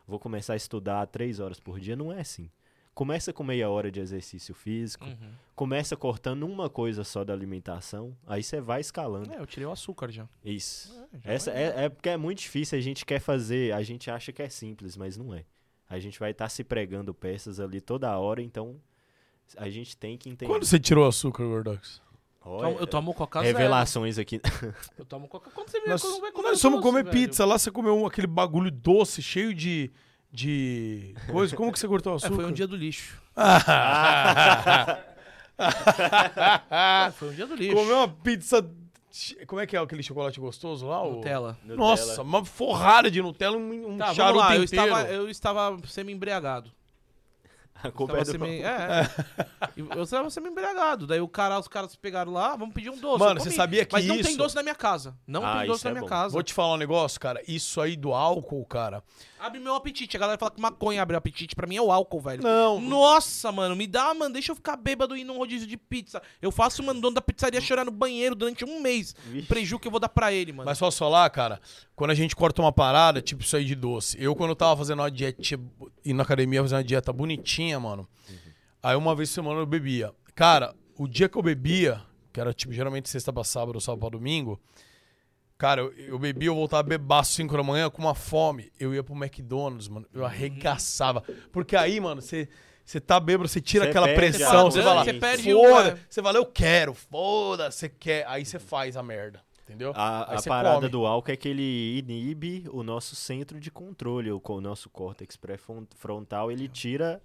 [0.06, 2.48] vou começar a estudar três horas por dia, não é assim.
[2.94, 5.32] Começa com meia hora de exercício físico, Uhum.
[5.56, 9.32] começa cortando uma coisa só da alimentação, aí você vai escalando.
[9.32, 10.28] É, eu tirei o açúcar já.
[10.44, 10.96] Isso.
[11.12, 14.08] É, já Essa é, é porque é muito difícil, a gente quer fazer, a gente
[14.08, 15.44] acha que é simples, mas não é.
[15.88, 18.76] A gente vai estar se pregando peças ali toda hora, então
[19.56, 20.50] a gente tem que entender.
[20.50, 22.02] Quando você tirou o açúcar, Gordox?
[22.46, 23.56] Olha, eu tomo coca zero.
[23.56, 24.38] revelações aqui.
[24.98, 25.50] Eu tomo coca.
[25.50, 27.10] Quando você Nós, quando vai comer nós fomos comer velho.
[27.26, 29.90] pizza lá, você comeu um- aquele bagulho doce, cheio de.
[30.30, 31.14] de.
[31.30, 31.56] coisa.
[31.56, 32.34] Como que você cortou o É, açúcar?
[32.34, 33.18] foi um dia do lixo.
[33.34, 34.98] Ah,
[37.06, 37.74] É, foi um dia do lixo.
[37.76, 38.68] Comeu uma pizza.
[39.46, 41.04] Como é que é aquele chocolate gostoso lá?
[41.04, 41.58] Nutella.
[41.64, 44.56] Nossa, uma forrada de Nutella, um, um Tá, charuto lá.
[44.56, 44.86] Eu inteiro.
[44.86, 46.70] estava, eu estava semi-embriagado.
[47.82, 48.60] A culpa é do semi...
[48.60, 49.10] É, é.
[49.96, 51.06] Eu estava semi-embriagado.
[51.06, 53.18] Daí o cara, os caras pegaram lá, vamos pedir um doce.
[53.18, 55.14] Mano, você sabia que Mas não isso- tem doce na minha casa.
[55.26, 56.08] Não Ah, tem doce na é minha bom.
[56.08, 56.32] casa.
[56.32, 57.42] Vou te falar um negócio, cara.
[57.46, 59.02] Isso aí do álcool, cara.
[59.40, 60.16] Abre meu apetite.
[60.16, 61.54] A galera fala que maconha abre o apetite.
[61.54, 62.42] Pra mim é o álcool, velho.
[62.42, 62.80] Não.
[62.80, 66.22] Nossa, mano, me dá, mano, deixa eu ficar bêbado e ir num rodízio de pizza.
[66.40, 69.14] Eu faço o mano dono da pizzaria chorar no banheiro durante um mês.
[69.26, 69.46] Vixe.
[69.46, 70.64] Preju que eu vou dar pra ele, mano.
[70.64, 71.60] Mas posso falar, cara,
[71.96, 74.16] quando a gente corta uma parada, tipo isso aí de doce.
[74.20, 75.40] Eu, quando eu tava fazendo uma dieta,
[76.04, 78.08] indo na academia fazer uma dieta bonitinha, mano.
[78.82, 80.12] Aí uma vez por semana eu bebia.
[80.34, 82.00] Cara, o dia que eu bebia,
[82.32, 84.60] que era tipo geralmente sexta pra sábado ou sábado pra domingo,
[85.56, 88.70] cara, eu, eu bebia, eu voltava bebaço 5 da manhã com uma fome.
[88.78, 90.06] Eu ia pro McDonald's, mano.
[90.12, 91.22] Eu arregaçava.
[91.52, 92.48] Porque aí, mano, você.
[92.86, 96.22] Você tá bêbado, você tira Você aquela pressão, você fala, você perde o- foda, você
[96.22, 99.92] fala, eu quero, foda, você quer, aí você faz a merda, entendeu?
[99.94, 100.88] A, a parada come.
[100.88, 105.36] do álcool é que ele inibe o nosso centro de controle, o, o nosso córtex
[105.36, 107.20] pré-frontal, ele tira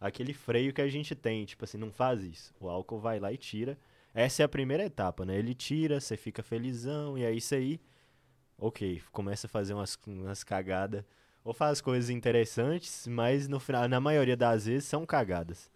[0.00, 2.54] aquele freio que a gente tem, tipo assim, não faz isso.
[2.60, 3.78] O álcool vai lá e tira.
[4.12, 5.36] Essa é a primeira etapa, né?
[5.36, 7.80] Ele tira, você fica felizão, e aí isso aí,
[8.58, 11.04] ok, começa a fazer umas, umas cagadas,
[11.42, 15.70] ou faz coisas interessantes, mas no final, na maioria das vezes são cagadas.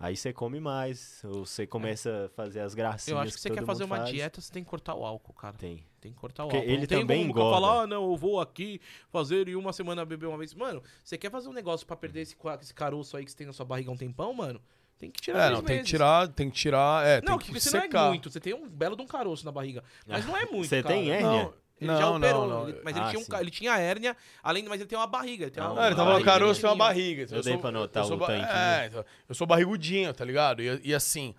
[0.00, 3.50] Aí você come mais, ou você começa a fazer as gracinhas eu acho que você
[3.50, 4.10] quer fazer uma faz.
[4.10, 5.56] dieta, você tem que cortar o álcool, cara.
[5.58, 5.84] Tem.
[6.00, 6.70] Tem que cortar o Porque álcool.
[6.70, 7.66] ele não tem também como o cara engorda.
[7.66, 8.80] falar, ah, não, eu vou aqui
[9.10, 10.54] fazer em uma semana beber uma vez.
[10.54, 13.46] Mano, você quer fazer um negócio pra perder esse, esse caroço aí que você tem
[13.48, 14.60] na sua barriga há um tempão, mano?
[15.00, 15.88] Tem que tirar É, não, tem que meses.
[15.88, 18.06] tirar, tem que tirar, é, Não, tem que que você não secar.
[18.06, 18.30] é muito.
[18.30, 19.82] Você tem um belo de um caroço na barriga.
[20.06, 20.94] Mas não é muito, Você cara.
[20.94, 21.28] tem hérnia?
[21.44, 22.68] Não, Ele não, já operou, não, não.
[22.68, 23.36] ele- mas ele, Ah, tinha um sim.
[23.40, 25.44] ele tinha hérnia, além, mas ele tem uma barriga.
[25.44, 27.22] Ele tem uma, ele tava no barriga caroço e uma barriga.
[27.22, 28.48] então Eu dei pra anotar eu sou o ba- tanquinho.
[28.48, 30.62] É, então, eu sou barrigudinho, tá ligado?
[30.62, 31.34] E, e assim,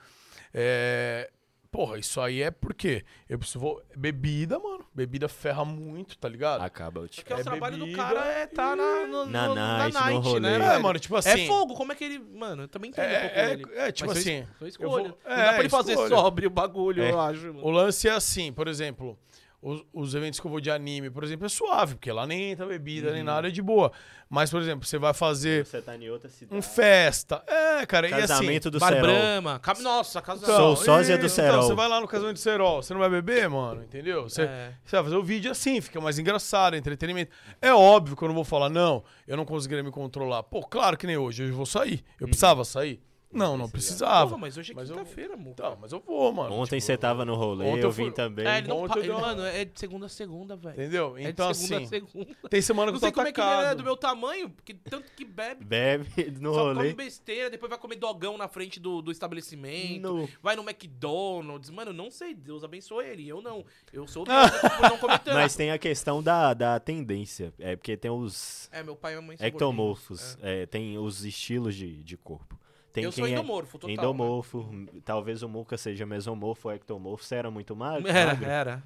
[0.54, 1.30] é...
[1.72, 3.60] Porra, isso aí é porque eu preciso...
[3.60, 4.84] vou- Bebida, mano.
[4.92, 6.62] Bebida ferra muito, tá ligado?
[6.64, 7.22] Acaba o tipo.
[7.28, 10.00] Porque o É trabalho do bebida cara é tá na, no, Na no- night, no
[10.00, 10.40] night, rolê.
[10.40, 10.54] né?
[10.66, 11.46] É, É, mano, tipo É assim...
[11.46, 12.18] fogo, como é que ele.
[12.18, 13.66] Mano, eu também entendo um pouco É, ele.
[13.76, 14.48] é, é, tipo Mas assim...
[14.60, 14.90] Eu escolha.
[14.90, 17.12] vou- não dá é, pra ele fazer sobre o bagulho, É.
[17.12, 17.46] eu acho.
[17.54, 17.64] mano.
[17.64, 19.16] O lance é assim, por exemplo,
[19.62, 22.52] os, os eventos que eu vou de anime, por exemplo, é suave, porque lá nem
[22.52, 23.14] entra bebida, Uhum.
[23.16, 23.92] nem nada, é de boa.
[24.30, 26.56] Mas, por exemplo, você vai fazer Você tá em outra cidade.
[26.56, 27.44] um festa.
[27.48, 28.28] É, cara, e assim...
[28.28, 29.02] Casamento do Bar Serol.
[29.02, 29.62] Brahma.
[29.82, 30.46] Nossa, casa.
[30.46, 31.62] Sou sósia do então, Serol.
[31.64, 34.24] você vai lá no casamento do Serol, você não vai beber, mano, entendeu?
[34.24, 34.74] Você, É.
[34.86, 37.32] você vai fazer o vídeo assim, fica mais engraçado, entretenimento.
[37.62, 40.44] É óbvio que eu não vou falar, não, eu não conseguiria me controlar.
[40.44, 42.04] Pô, claro que nem hoje, hoje eu vou sair.
[42.20, 43.02] Eu precisava sair?
[43.32, 44.28] Não, não precisava.
[44.32, 45.52] Porra, mas hoje é quinta-feira, amor.
[45.52, 46.52] Então, mas eu vou, mano.
[46.56, 48.48] Ontem tipo, você tava no rolê, ontem eu eu vim fui- também.
[48.48, 49.00] É, ele não Ontem pa...
[49.02, 50.74] ele, Mano, é de segunda a segunda, velho.
[50.74, 51.16] Entendeu?
[51.16, 52.36] É Então, de segunda assim, a segunda.
[52.50, 53.78] tem semana que Não eu tô sei como é que ele é atacado.
[53.78, 55.64] do meu tamanho, porque tanto que bebe.
[55.64, 56.08] Bebe
[56.42, 56.76] no só rolê.
[56.76, 60.02] come besteira, depois vai comer dogão na frente do, do estabelecimento.
[60.02, 61.70] No- Vai no McDonald's.
[61.70, 63.28] Mano, eu não sei, Deus abençoe ele.
[63.28, 63.64] Eu não.
[63.94, 65.36] Eu sou doido por não comer tanto.
[65.36, 67.54] Mas tem a questão da, da tendência.
[67.60, 70.36] É porque tem os É, meu pai e minha mãe são ectomorfos.
[70.36, 70.62] gordinhos.
[70.62, 72.60] é, tem os estilos de, de corpo.
[73.00, 73.88] Tem Eu quem sou é endomorfo, total.
[73.88, 73.94] né?
[74.02, 74.70] endomorfo.
[75.06, 77.24] Talvez o Muca seja mesomorfo ou ectomorfo.
[77.24, 78.08] Você era muito magro?
[78.08, 78.46] Era, magro?
[78.50, 78.84] era.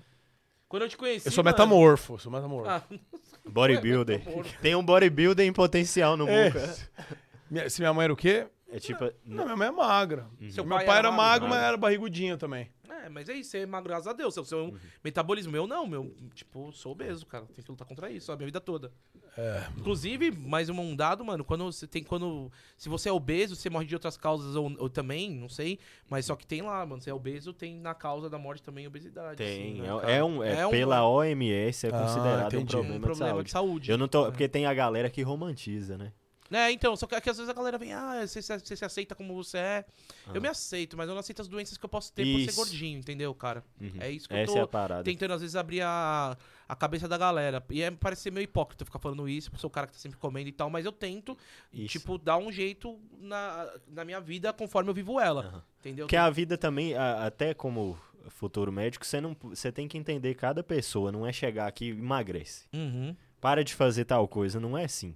[0.69, 1.27] Quando eu te conheci.
[1.27, 2.69] Eu sou mano- metamorfo, sou metamorfo.
[2.69, 2.81] Ah,
[3.45, 4.19] Bodybuilder.
[4.19, 4.61] Metamorfo.
[4.61, 6.45] Tem um bodybuilder em potencial no É.
[6.45, 7.69] Muca.
[7.69, 8.47] Se minha mãe era o quê?
[8.75, 9.03] É tipo.
[9.25, 10.27] Não, minha mãe é magra.
[10.49, 11.49] Seu meu pai pai era era magro, magro?
[11.49, 12.69] mas era barrigudinho também.
[12.89, 14.33] É, mas é isso, você é magro, graças a Deus.
[14.33, 14.73] Seu, seu
[15.03, 17.45] metabolismo, meu não, meu, tipo, sou obeso, cara.
[17.53, 18.91] Tem que lutar contra isso, a minha vida toda.
[19.37, 19.63] É.
[19.77, 23.85] Inclusive, mais um dado, mano, quando você tem, quando, se você é obeso, você morre
[23.85, 27.09] de outras causas ou, ou também, não sei, mas só que tem lá, mano, se
[27.09, 29.37] é obeso, tem na causa da morte também obesidade.
[29.37, 29.71] Tem.
[29.73, 30.11] assim, né, é, cara?
[30.11, 33.51] é um, é, É um- pela OMS é Ah, considerado um problema, um problema de
[33.51, 33.91] saúde.
[33.91, 34.09] Eu não É.
[34.09, 34.25] tô.
[34.25, 36.13] Porque tem a galera que romantiza, né?
[36.55, 38.85] É, então, só que, que às vezes a galera vem, ah, você, se- você se
[38.85, 39.85] aceita como você é.
[40.27, 40.31] Ah.
[40.35, 42.51] Eu me aceito, mas eu não aceito as doenças que eu posso ter por Isso.
[42.51, 43.63] ser gordinho, entendeu, cara?
[43.81, 43.91] Uhum.
[43.99, 45.03] É isso que Essa eu tô é a parada.
[45.03, 47.63] tentando, às vezes, abrir a, a cabeça da galera.
[47.69, 49.99] E é, parece ser meio hipócrita ficar falando isso, porque sou o cara que tá
[49.99, 51.37] sempre comendo e tal, mas eu tento,
[51.73, 51.87] Isso.
[51.97, 55.41] tipo, dar um jeito na, na minha vida conforme eu vivo ela.
[55.45, 55.63] Aham.
[55.79, 56.05] Entendeu?
[56.05, 57.99] Porque a vida também, a- até como
[58.29, 61.89] futuro médico, você não, você tem que entender cada pessoa, não é chegar aqui e
[61.89, 62.65] emagrece.
[62.73, 63.15] Uhum.
[63.41, 65.15] Para de fazer tal coisa, não é assim.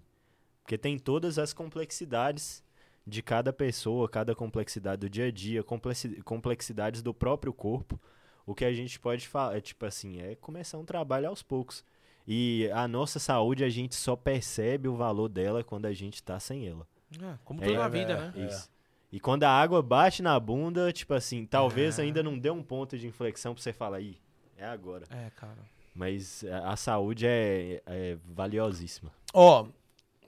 [0.68, 2.62] Porque tem todas as complexidades
[3.06, 7.98] de cada pessoa, cada complexidade do dia a dia, complexi- complexidades do próprio corpo.
[8.46, 11.86] O que a gente pode falar, é tipo assim, é começar um trabalho aos poucos.
[12.28, 16.38] E a nossa saúde, a gente só percebe o valor dela quando a gente tá
[16.38, 16.86] sem ela.
[17.18, 18.18] É, como É, tudo na é, vida, é.
[18.18, 18.48] né?
[18.50, 18.70] Isso.
[19.10, 22.02] E quando a água bate na bunda, tipo assim, talvez É.
[22.02, 24.18] ainda não dê um ponto de inflexão pra você falar, ih,
[24.58, 25.06] é agora.
[25.10, 25.60] É, cara.
[25.96, 29.14] Mas a, a saúde é, é valiosíssima.
[29.34, 29.68] Ó,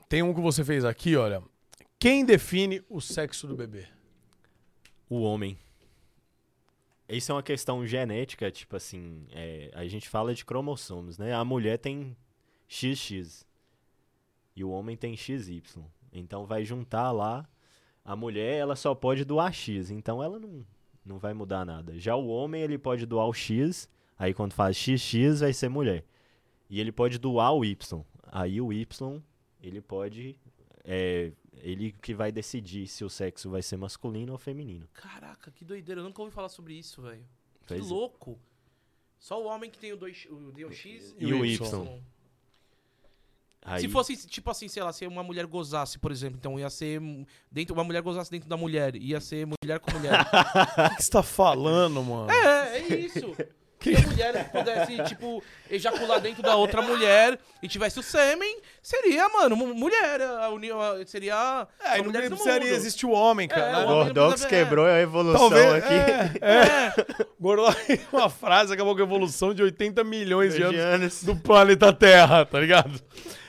[0.10, 1.44] tem um que você fez aqui, olha.
[2.00, 3.86] Quem define o sexo do bebê?
[5.08, 5.56] O homem.
[7.08, 11.34] Isso é uma questão genética, tipo assim, é, a gente fala de cromossomos, né?
[11.34, 12.18] A mulher tem
[12.68, 13.46] XX
[14.56, 15.62] e o homem tem XY.
[16.12, 17.48] Então vai juntar lá,
[18.04, 20.66] a mulher ela só pode doar X, então ela não,
[21.06, 21.98] não vai mudar nada.
[22.00, 26.04] Já o homem ele pode doar o X, aí quando faz XX vai ser mulher.
[26.68, 28.04] E ele pode doar o Y.
[28.32, 29.22] Aí o Y
[29.62, 30.38] ele pode
[30.84, 34.88] é, ele que vai decidir se o sexo vai ser masculino ou feminino.
[34.94, 36.02] Caraca, que doideira.
[36.02, 37.26] Eu nunca ouvi falar sobre isso, velho.
[37.68, 37.78] Que é.
[37.78, 38.40] louco.
[39.20, 42.02] Só o homem que tem o, dois, o DOX E o Y.
[43.62, 46.70] Aí, Se fosse, tipo assim, sei lá, se uma mulher gozasse, por exemplo, então ia
[46.70, 47.02] ser.
[47.52, 50.14] Dentro, uma mulher gozasse dentro da mulher, ia ser mulher com mulher.
[50.94, 52.32] O que você tá falando, mano?
[52.32, 53.36] é, é isso.
[53.82, 59.30] Se a mulher pudesse, tipo, ejacular dentro da outra mulher e tivesse o sêmen, seria,
[59.30, 60.22] mano, mu- mulher.
[60.22, 61.66] A união, a- seria.
[61.82, 63.82] É, a e não precisaria existir o homem, cara.
[63.82, 64.48] É, Gordox é.
[64.50, 65.74] quebrou a evolução Talvez.
[65.84, 65.94] aqui.
[66.42, 66.94] É, é.
[67.40, 67.76] Gordox,
[68.12, 71.24] uma frase acabou com a evolução de 80 milhões de De anos anos.
[71.24, 73.00] do planeta Terra, tá ligado?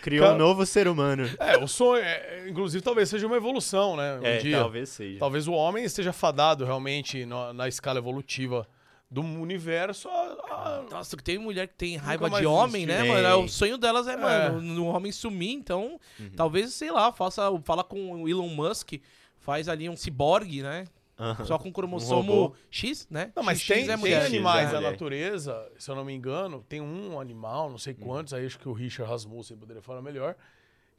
[0.03, 1.29] Criou Cara- um novo ser humano.
[1.39, 4.19] É, o sonho, é, inclusive, talvez seja uma evolução, né?
[4.23, 4.59] Um É, dia.
[4.59, 5.19] talvez seja.
[5.19, 8.67] Talvez o homem esteja fadado realmente na, na escala evolutiva
[9.11, 13.27] do universo a- a- Nossa, que tem mulher que tem raiva de homem, né, mano?
[13.27, 13.35] É.
[13.35, 15.99] O sonho delas é, mano, no homem sumir, então.
[16.19, 16.31] Uhum.
[16.37, 17.43] Talvez, sei lá, faça.
[17.65, 18.93] Fala com o Elon Musk,
[19.39, 20.85] faz ali um ciborgue, né?
[21.19, 21.45] Aham.
[21.45, 22.57] Só com Um cromossomo robô.
[22.71, 23.31] X, né?
[23.37, 24.91] Não, mas XX tem, é tem animais é da mulher.
[24.93, 28.07] natureza, se eu não me engano, tem um animal, não sei Uhum.
[28.07, 30.35] quantos, aí acho que o Richard Rasmussen poderia falar melhor,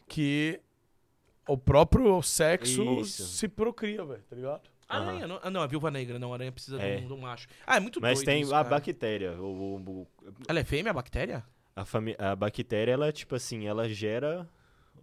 [0.08, 0.60] que
[1.48, 3.24] o próprio sexo Isso.
[3.26, 4.70] se procria, velho, tá ligado?
[4.98, 6.98] Aranha, não, ah, não, a viúva negra, não, a aranha precisa É.
[6.98, 7.48] de, um, de um macho.
[7.66, 8.70] Ah, é muito Mas tem isso, a cara.
[8.70, 9.34] bactéria.
[9.34, 9.46] O,
[9.78, 10.08] o- o-
[10.48, 11.44] Ela é fêmea, a bactéria?
[11.76, 14.48] a, fami- a bactéria, ela, tipo assim, ela gera.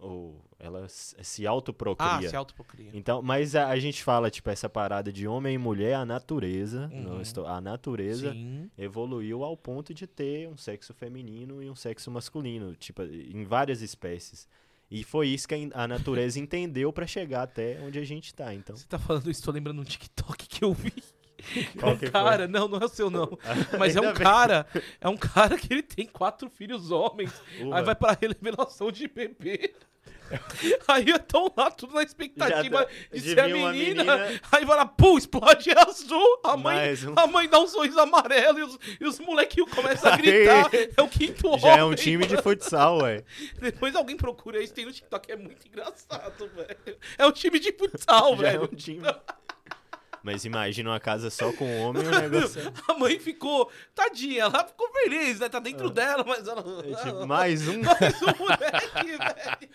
[0.01, 2.07] Ou ela se autoprocria.
[2.09, 2.89] Ah, se autoprocria.
[2.93, 6.89] Então, mas a, a gente fala, tipo, essa parada de homem e mulher, a natureza,
[6.93, 7.01] Uhum.
[7.03, 8.69] não estou- a natureza Sim.
[8.77, 13.81] evoluiu ao ponto de ter um sexo feminino e um sexo masculino, tipo, em várias
[13.81, 14.47] espécies.
[14.91, 18.75] E foi isso que a, natureza entendeu pra chegar até onde a gente tá, então.
[18.75, 20.93] Você tá falando isso, tô lembrando um TikTok que eu vi.
[21.79, 22.11] Qual um que foi?
[22.11, 23.37] cara, não, não é o seu não.
[23.77, 24.65] Mas é um cara,
[24.99, 27.31] é um cara que ele tem quatro filhos homens.
[27.71, 29.75] Aí vai pra revelação de bebê.
[30.87, 33.71] Aí estão lá tudo na expectativa tá- de de ser a menina.
[33.71, 34.41] menina.
[34.51, 36.39] Aí vai lá, pum, explode azul.
[36.43, 37.13] A mãe, um.
[37.19, 40.69] a mãe dá um sorriso amarelo e os, e os molequinhos começam a gritar.
[40.73, 40.89] Aí.
[40.95, 42.43] É o quinto Já é um homem, time de mano.
[42.43, 43.23] futsal, ué.
[43.59, 46.97] Depois alguém procura isso, tem no TikTok, é muito engraçado, velho.
[47.17, 48.63] É um time de futsal, Já é velho.
[48.63, 49.03] um time.
[50.21, 54.65] Mas imagina uma casa só com homem, o negócio é- A mãe ficou, tadinha, ela
[54.67, 55.47] ficou feliz, né?
[55.47, 56.61] Tá dentro dela, mas ela.
[56.83, 57.81] é tipo, mais um.
[57.81, 59.69] Mais um moleque, velho.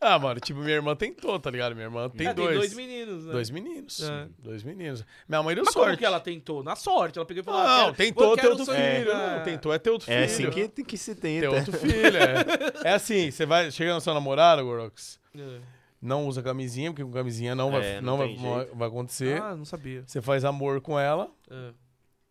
[0.00, 1.74] Ah, mano, tipo, minha irmã tentou, tá ligado?
[1.74, 2.56] Minha irmã tem Ah, dois.
[2.56, 3.32] dois meninos, né?
[3.32, 4.00] Dois meninos.
[4.02, 4.28] É.
[4.38, 5.04] Dois meninos.
[5.28, 5.86] Minha mãe deu Mas sorte.
[5.88, 6.62] como que ela tentou?
[6.62, 9.12] Na sorte, ela pegou e falou: ah, Não, quero- tentou ter outro filho.
[9.12, 9.36] Ah.
[9.36, 10.48] Não, tentou é ter outro É filho.
[10.48, 11.50] assim que, que se Ter tenta.
[11.50, 12.88] outro filho, é.
[12.88, 15.60] É assim, você vai, chega na sua namorada, Gorox, É.
[16.00, 18.88] não usa camisinha, porque com camisinha não vai, É, não não vai, tem vai, vai
[18.88, 19.42] acontecer.
[19.42, 20.02] Ah, não sabia.
[20.06, 21.72] Você faz amor com ela É.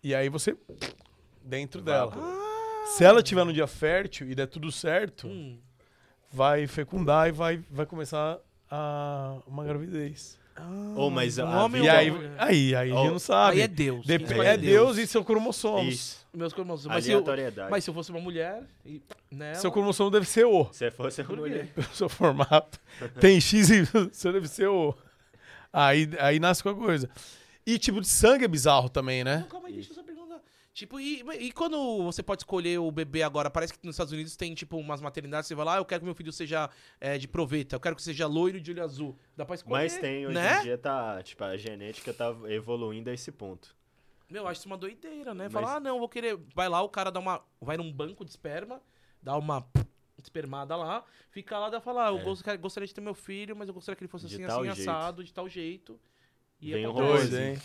[0.03, 0.57] e aí você
[1.43, 2.15] dentro Vai dela.
[2.15, 2.39] lá.
[2.97, 5.59] Se ela tiver no dia fértil e der tudo certo, Hum.
[6.31, 8.37] Vai fecundar e vai, vai começar
[8.69, 10.37] a uma gravidez.
[10.95, 13.19] Ou, mas um a homem E ou aí, uma aí, aí a gente Oh, não
[13.19, 13.57] sabe.
[13.57, 14.05] Aí é Deus.
[14.05, 15.93] Dep- escolhe é Deus e seu cromossomos.
[15.93, 16.27] Isso.
[16.33, 16.93] Meus cromossomos.
[16.95, 17.23] Mas se, eu,
[17.69, 18.63] mas se eu fosse uma mulher.
[18.85, 19.01] E,
[19.31, 20.67] né, Seu cromossomo deve ser O.
[20.73, 21.41] Se fosse a Por quê?
[21.41, 21.67] mulher.
[21.67, 22.77] Pelo seu formato.
[23.21, 24.93] Tem X e você deve ser O.
[25.71, 27.09] Aí, aí nasce com a coisa.
[27.65, 29.37] E tipo de sangue é bizarro também, né?
[29.37, 30.08] Não, calma aí, deixa eu perguntar.
[30.79, 33.49] Tipo, e, e quando você pode escolher o bebê agora?
[33.49, 35.99] Parece que nos Estados Unidos tem, tipo, umas maternidades, você vai lá, ah, eu quero
[35.99, 36.69] que meu filho seja
[37.01, 39.17] é, de proveta, eu quero que seja loiro de olho azul.
[39.35, 40.59] Dá pra escolher, Mas tem, hoje né?
[40.59, 43.75] em dia tá, tipo, a genética tá evoluindo a esse ponto.
[44.29, 45.49] Meu, eu acho isso uma doideira, né?
[45.51, 46.39] Mas- Falar, ah, não, vou querer...
[46.55, 47.43] Vai lá, o cara dá uma...
[47.59, 48.81] Vai num banco de esperma,
[49.21, 49.67] dá uma
[50.17, 52.23] espermada lá, fica lá, dá falar, ah, eu É.
[52.23, 54.63] gostaria, gostaria de ter meu filho, mas eu gostaria que ele fosse De assim, assim,
[54.75, 54.89] jeito.
[54.89, 55.99] assado, de tal jeito.
[56.61, 56.71] E.
[56.71, 57.41] Doido, robôzinho.
[57.41, 57.61] hein?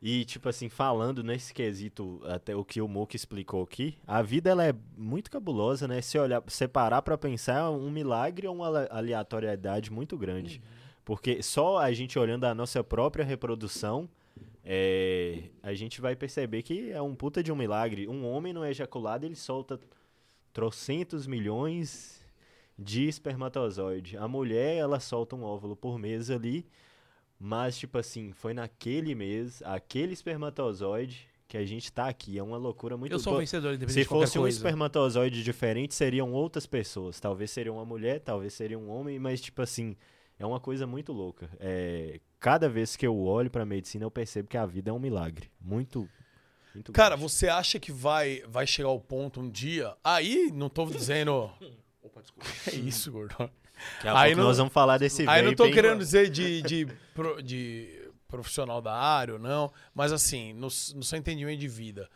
[0.00, 4.48] E, tipo assim, falando nesse quesito, até o que o Mook explicou aqui, a vida
[4.48, 6.00] ela é muito cabulosa, né?
[6.00, 10.62] Se olhar, separar pra pensar, é um milagre ou uma ale- aleatoriedade muito grande.
[11.04, 14.08] Porque só a gente olhando a nossa própria reprodução,
[14.64, 18.06] é, a gente vai perceber que é um puta de um milagre.
[18.06, 19.80] Um homem no ejaculado, ele solta
[20.52, 22.24] trocentos milhões
[22.78, 24.16] de espermatozoide.
[24.16, 26.64] A mulher, ela solta um óvulo por mês ali,
[27.38, 32.38] mas, tipo assim, foi naquele mês, aquele espermatozoide, que a gente tá aqui.
[32.38, 34.56] É uma loucura muito Eu sou vencedor, independente Se fosse um coisa.
[34.58, 37.18] espermatozoide diferente, seriam outras pessoas.
[37.18, 39.96] Talvez seria uma mulher, talvez seria um homem, mas, tipo assim,
[40.38, 41.48] é uma coisa muito louca.
[41.58, 44.98] É, cada vez que eu olho pra medicina, eu percebo que a vida é um
[44.98, 45.50] milagre.
[45.58, 46.06] Muito.
[46.74, 47.22] muito Cara, grande.
[47.22, 49.96] você acha que vai, vai chegar ao ponto um dia?
[50.04, 51.50] Aí, não tô dizendo.
[52.02, 52.46] Opa, desculpa.
[52.70, 53.50] É isso, gordão.
[53.96, 55.72] Daqui a aí pouco não- nós vamos falar desse Aí não vape, tô hein?
[55.72, 60.68] querendo dizer de, de, pro- de profissional da área ou não, mas assim, no, no
[61.02, 62.08] seu entendimento de vida,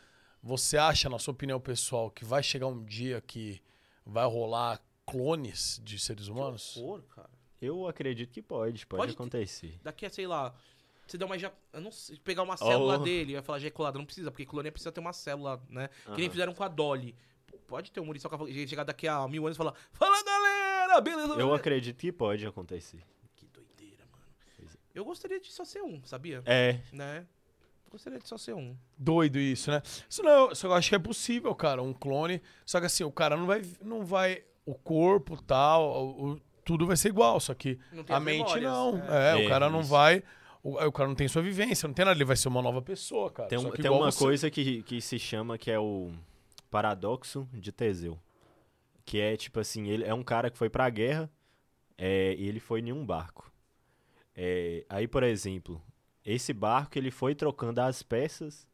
[0.43, 3.60] você acha, na sua opinião pessoal, que vai chegar um dia que
[4.05, 6.76] vai rolar clones de seres humanos?
[6.76, 7.30] Horror, cara.
[7.60, 9.78] Eu acredito que pode, pode, Pode ter- acontecer.
[9.84, 10.52] Daqui a, sei lá,
[11.06, 12.98] você dá uma eu não sei, pegar uma célula Oh.
[13.05, 15.89] dele, vai falar ejaculada, não precisa, porque clonia precisa ter uma célula, né?
[16.14, 17.14] Que nem fizeram com a Dolly.
[17.68, 18.36] Pode ter um Muriçoca
[18.66, 20.61] chegar daqui a mil anos e falar: Fala galera,
[21.01, 21.28] beleza?
[21.32, 23.02] Eu beleza?" acredito que pode acontecer.
[23.36, 24.24] Que doideira, mano.
[24.94, 26.43] Eu gostaria de só ser um, sabia?
[26.47, 27.27] É, Né?
[27.90, 28.74] Gostaria de só ser um.
[28.97, 29.82] Doido isso, né?
[30.09, 32.40] Isso não, só eu acho que é possível, cara, um clone.
[32.64, 33.60] Só que assim, o cara não vai.
[33.82, 38.19] Não vai o corpo tal, o- o- tudo vai ser igual, só que Não a
[38.20, 38.97] mente memórias, não.
[39.12, 39.36] é.
[39.39, 39.90] É, É, o cara não isso.
[39.90, 40.23] vai.
[40.62, 42.81] O, o cara não tem sua vivência, não tem nada, ele vai ser uma nova
[42.81, 43.48] pessoa, cara.
[43.51, 44.19] tem, um- tem uma você.
[44.19, 46.12] coisa que, que se chama que é o
[46.70, 48.19] paradoxo de Teseu.
[49.05, 51.31] Que é tipo assim, ele é um cara que foi pra guerra
[51.99, 53.51] é, e ele foi em um barco.
[54.35, 55.81] É, aí, por exemplo,
[56.24, 58.66] esse barco ele foi trocando as peças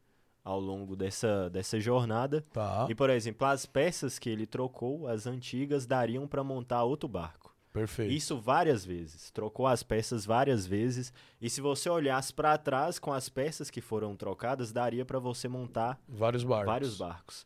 [0.43, 2.45] ao longo dessa, dessa jornada.
[2.53, 7.09] Tá, E, por exemplo, as peças que ele trocou, as antigas, dariam pra montar outro
[7.09, 7.53] barco.
[7.73, 8.11] perfeito.
[8.13, 9.29] Isso várias vezes.
[9.31, 11.13] Trocou as peças várias vezes.
[11.41, 15.47] E se você olhasse pra trás com as peças que foram trocadas, daria pra você
[15.47, 16.65] montar Vários barcos.
[16.65, 17.45] vários barcos.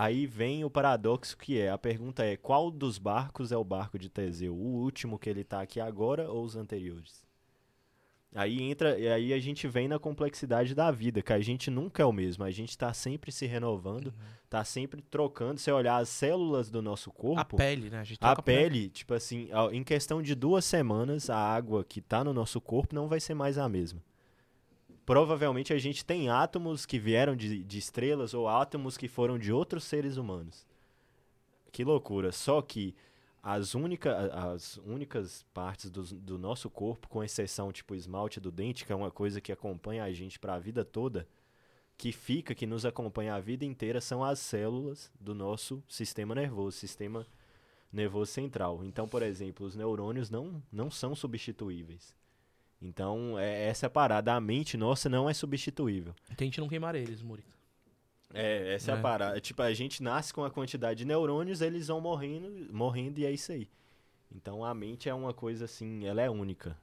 [0.00, 3.98] Aí vem o paradoxo que é, a pergunta é, qual dos barcos é o barco
[3.98, 4.54] de Teseu?
[4.54, 7.26] O último que ele tá aqui agora ou os anteriores?
[8.32, 12.00] Aí entra, e aí a gente vem na complexidade da vida, que a gente nunca
[12.02, 14.14] é o mesmo, a gente tá sempre se renovando,
[14.48, 15.58] tá sempre trocando.
[15.58, 17.98] Se olhar as células do nosso A corpo, pele, né?
[17.98, 21.82] A, gente a troca pele, tipo assim, a- em questão de duas semanas, a água
[21.82, 24.00] que tá no nosso corpo não vai ser mais a mesma.
[25.08, 29.50] Provavelmente a gente tem átomos que vieram de, de estrelas ou átomos que foram de
[29.50, 30.66] outros seres humanos.
[31.72, 32.30] Que loucura.
[32.30, 32.94] Só que
[33.42, 34.14] as, única,
[34.54, 38.94] as únicas partes dos- do, nosso corpo, com exceção tipo esmalte do dente, que é
[38.94, 41.26] uma coisa que acompanha a gente para a vida toda,
[41.96, 46.76] que fica, que nos acompanha a vida inteira, são as células do nosso sistema nervoso,
[46.76, 47.26] sistema
[47.90, 48.84] nervoso central.
[48.84, 52.17] Então, por exemplo, os neurônios não, não são substituíveis.
[52.80, 54.34] Então, é essa é a parada.
[54.34, 56.14] A mente nossa não é substituível.
[56.36, 57.56] Tente não queimar eles, Murita.
[58.32, 58.98] É, essa é, É.
[58.98, 59.40] a parada.
[59.40, 63.30] Tipo, a gente nasce com a quantidade de neurônios, eles vão morrendo, morrendo e é
[63.32, 63.68] isso aí.
[64.30, 66.76] Então, a mente é uma coisa assim, ela é única.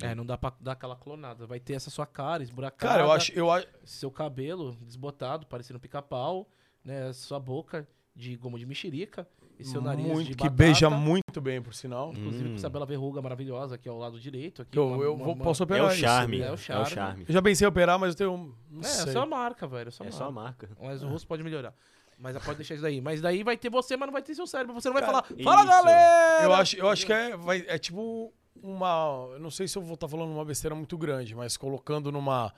[0.00, 1.46] É, não dá pra dar aquela clonada.
[1.46, 2.92] Vai ter essa sua cara esburacada.
[2.94, 3.66] Cara, eu acho, eu acho.
[3.84, 6.48] Seu cabelo desbotado, parecendo pica-pau,
[6.84, 7.12] né?
[7.12, 9.28] Sua boca de goma de mexerica.
[9.58, 10.54] E seu nariz muito, de que batata.
[10.56, 12.10] beija muito bem, por sinal.
[12.12, 12.48] Inclusive Hum.
[12.50, 14.62] com essa bela verruga maravilhosa aqui ao lado direito.
[14.62, 16.00] Aqui, Eu, uma- eu uma- vou, uma- posso É operar o isso.
[16.00, 16.40] charme.
[16.40, 16.90] É o É o charme.
[16.90, 17.24] charme.
[17.28, 18.54] Eu já pensei em operar, mas eu tenho.
[18.68, 19.10] Não É, sei.
[19.10, 19.88] é só a marca, velho.
[19.88, 20.18] É só a É marca.
[20.24, 20.68] só a marca.
[20.82, 21.72] Mas o rosto pode melhorar.
[22.18, 23.00] Mas pode deixar isso daí.
[23.00, 24.74] Mas daí vai ter você, mas não vai ter seu cérebro.
[24.74, 25.70] Você não vai Cara, falar, fala isso.
[25.70, 26.44] galera!
[26.44, 28.32] Eu acho, eu acho que é, vai, é tipo
[28.62, 29.28] uma.
[29.34, 32.52] Eu não sei se eu vou estar falando uma besteira muito grande, mas colocando numa.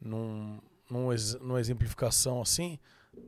[0.00, 0.60] Num,
[0.90, 2.78] num ex- numa exemplificação assim.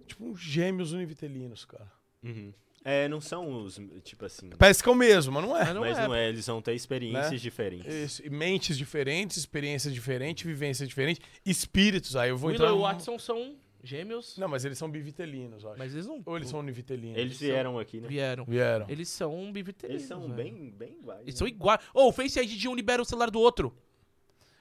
[0.07, 1.91] Tipo gêmeos univitelinos, cara.
[2.23, 2.53] Uhum.
[2.91, 4.49] É, não são os, tipo assim.
[4.59, 5.65] Parece que é o mesmo, mas não é.
[5.65, 6.07] Mas não mas é.
[6.07, 7.37] não é, eles vão ter experiências Né?
[7.39, 7.93] diferentes.
[7.95, 12.17] Isso, e mentes diferentes, experiências diferentes, vivências diferentes, espíritos.
[12.17, 12.75] Aí eu vou Willow entrar.
[12.75, 15.79] e no- Watson são gêmeos, Não, mas eles são bivitelinos, eu acho.
[15.79, 17.17] mas eles não Ou eles são univitelinos?
[17.19, 18.09] Eles vieram aqui, né?
[18.09, 18.45] vieram.
[18.47, 18.87] Vieram.
[18.89, 20.03] Eles são bivitelinos.
[20.03, 20.35] Eles são velho.
[20.35, 21.21] bem, bem iguais.
[21.23, 21.39] Eles né?
[21.39, 21.81] são iguais.
[21.93, 23.77] Ô, o Face ID de um libera o celular do outro.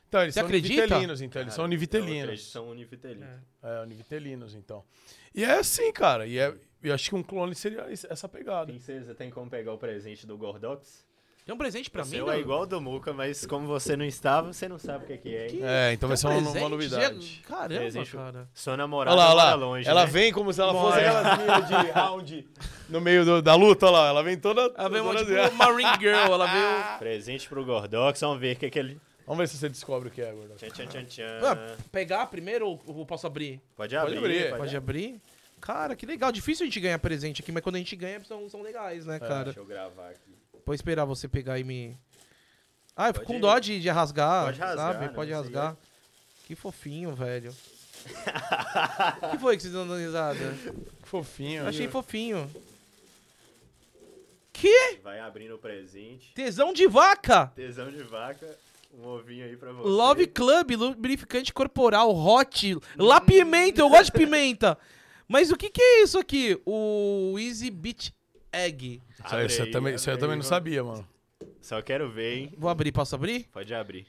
[0.08, 0.74] Então, eles Você são acredita?
[0.84, 1.42] univitelinos, então.
[1.42, 2.52] Eles Cara, são então, Eles univitelinos.
[2.52, 3.28] são univitelinos.
[3.64, 4.84] É, univitelinos, então.
[5.36, 6.26] E é assim, cara.
[6.26, 8.68] E é, eu acho que um clone seria essa pegada.
[8.68, 11.06] Princesa, tem como pegar o presente do Gordox?
[11.46, 12.34] Tem um presente pra o mim, seu não?
[12.34, 15.14] é igual ao do Muca, mas como você não estava, você não sabe o que
[15.14, 15.48] é que é.
[15.48, 15.60] hein?
[15.64, 17.42] É, então vai ser um uma, uma novidade.
[17.48, 18.12] Caramba, Presente.
[18.12, 18.50] cara.
[18.54, 19.56] Sua namorada Olha lá, olha lá.
[19.56, 20.12] longe, ela né?
[20.12, 21.20] vem como se ela fosse Mora.
[21.20, 22.48] aquelas meninas de round
[22.90, 24.08] no meio do- da luta, olha lá.
[24.10, 24.74] Ela vem toda.
[24.76, 25.56] Ela veio uma, toda tipo, assim.
[25.56, 27.00] uma ring girl, ela veio...
[27.00, 29.00] Presente pro Gordox, vamos ver o que é que ele...
[29.26, 30.54] Vamos ver se você descobre o que é, Gordo.
[30.56, 31.40] Tchan, tchan, tchan, tchan.
[31.44, 33.62] Ah, pegar primeiro ou ou posso abrir?
[33.76, 34.18] Pode abrir.
[34.18, 35.22] abrir, Pode abrir?
[35.60, 36.32] Cara, que legal.
[36.32, 39.20] Difícil a gente ganhar presente aqui, mas quando a gente ganha, são, são legais, né,
[39.20, 39.46] cara?
[39.46, 40.36] Deixa eu gravar aqui.
[40.66, 41.98] Vou esperar você pegar e me...
[42.96, 45.06] Ah, eu fico com dó de, de rasgar, Pode rasgar, sabe?
[45.06, 45.78] não, Pode rasgar.
[46.46, 47.56] Que fofinho, velho.
[49.22, 50.56] O que foi que vocês estão dando risada?
[51.04, 51.64] Fofinho.
[51.64, 51.92] Eu achei viu?
[51.92, 52.50] fofinho.
[54.52, 55.00] Que?
[55.04, 56.34] Vai abrindo o presente.
[56.34, 57.52] Tesão de vaca!
[57.56, 58.58] Tesão de vaca.
[58.98, 59.88] Um ovinho aí pra você.
[59.88, 64.78] Love Club, lubrificante corporal, hot, lá pimenta, eu gosto de pimenta.
[65.28, 66.60] Mas o que que é isso aqui?
[66.66, 68.14] O Easy Beach
[68.52, 69.02] Egg.
[69.10, 71.08] Isso aí, isso aí Abre também, aí, isso aí eu também aí, não sabia, mano.
[71.62, 72.54] Só quero ver, hein?
[72.58, 73.48] Vou abrir, posso abrir?
[73.52, 74.08] Pode abrir.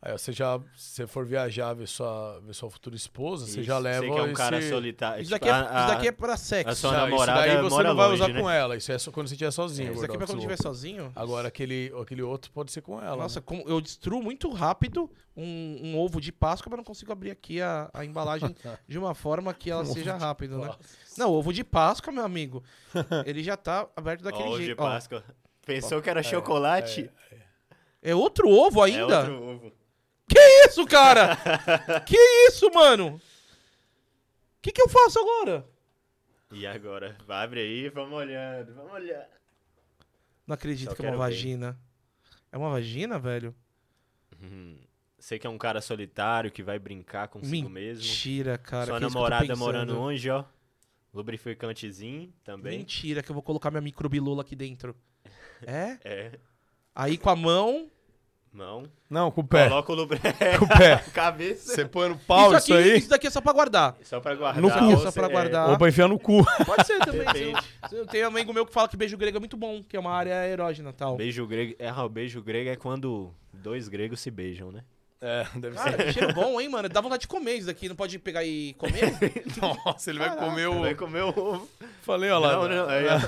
[0.00, 3.62] Aí você já, se você for viajar ver sua, ver sua futura esposa, você Isso,
[3.64, 4.34] já leva Você que é um esse...
[4.34, 5.22] cara solitário.
[5.22, 6.70] Isso tipo, daqui é, a- isso daqui é pra sexo.
[6.70, 8.40] a sua Não, namorada isso daí você mora não vai longe, usar né?
[8.40, 9.92] com ela, isso é só quando você estiver sozinho.
[9.92, 11.10] Isso aqui é pra quando estiver sozinho.
[11.16, 13.16] Agora aquele, aquele outro pode ser com ela.
[13.16, 13.44] Nossa, né?
[13.44, 17.60] como eu destruo muito rápido um, um ovo de Páscoa, mas não consigo abrir aqui
[17.60, 18.54] a, a embalagem
[18.86, 20.66] de uma forma que ela Um seja rápida, né?
[20.66, 20.78] Nossa.
[21.16, 22.62] Não, ovo de Páscoa, meu amigo,
[23.26, 24.80] ele já tá aberto daquele Ó, ovo de jeito.
[24.80, 25.24] Ó, Páscoa.
[25.66, 27.10] Pensou que era chocolate?
[28.00, 29.18] é outro ovo É, ainda?
[29.22, 29.72] outro ovo.
[30.28, 31.36] Que isso, cara?
[32.06, 32.16] que
[32.48, 33.16] isso, mano?
[33.16, 33.20] O
[34.60, 35.66] que, que eu faço agora?
[36.52, 37.16] E agora?
[37.26, 39.26] Vai, Abre aí, vamos olhando, vamos olhando.
[40.46, 41.18] Não acredito Só que é uma ver.
[41.18, 41.78] vagina.
[42.50, 43.54] É uma vagina, velho?
[44.40, 44.78] Hum,
[45.18, 48.02] Você que é um cara solitário que vai brincar consigo mesmo.
[48.02, 48.86] Mentira, cara.
[48.86, 50.44] Sua é namorada morando longe, ó.
[51.12, 52.78] Lubrificantezinho também.
[52.78, 54.94] Mentira que eu vou colocar minha microbilula aqui dentro.
[55.66, 55.98] É?
[56.04, 56.38] É.
[56.94, 57.90] Aí com a mão.
[58.52, 58.84] Mão.
[59.10, 59.68] Não, com o pé.
[59.68, 60.18] Coloca o lubri...
[60.58, 60.96] Com o pé.
[61.14, 61.74] Cabeça.
[61.74, 63.96] Você põe no pau isso, isso, aqui, aí, isso daqui é só pra guardar.
[64.02, 64.60] Só pra guardar.
[64.62, 64.84] No cu.
[64.84, 65.70] ou Só pra é, guardar.
[65.70, 66.44] ou pra enfiar no cu.
[66.64, 67.26] Pode ser também.
[67.88, 69.96] Se eu- Tem um amigo meu que fala que beijo grego é muito bom, que
[69.96, 71.16] é uma área erógena e tal.
[71.16, 71.74] Beijo grego.
[71.78, 74.82] É, o beijo grego é quando dois gregos se beijam, né?
[75.20, 76.12] É, deve Cara, ser.
[76.12, 76.88] cheiro bom, hein, mano?
[76.88, 77.88] Dá vontade de comer isso daqui.
[77.88, 79.12] Não pode pegar e comer?
[79.60, 80.46] Nossa, ele vai Caraca.
[80.48, 80.80] comer o.
[80.80, 81.68] Vai comer o ovo.
[82.02, 82.52] Falei, ó lá.
[82.52, 83.18] Não, não, é-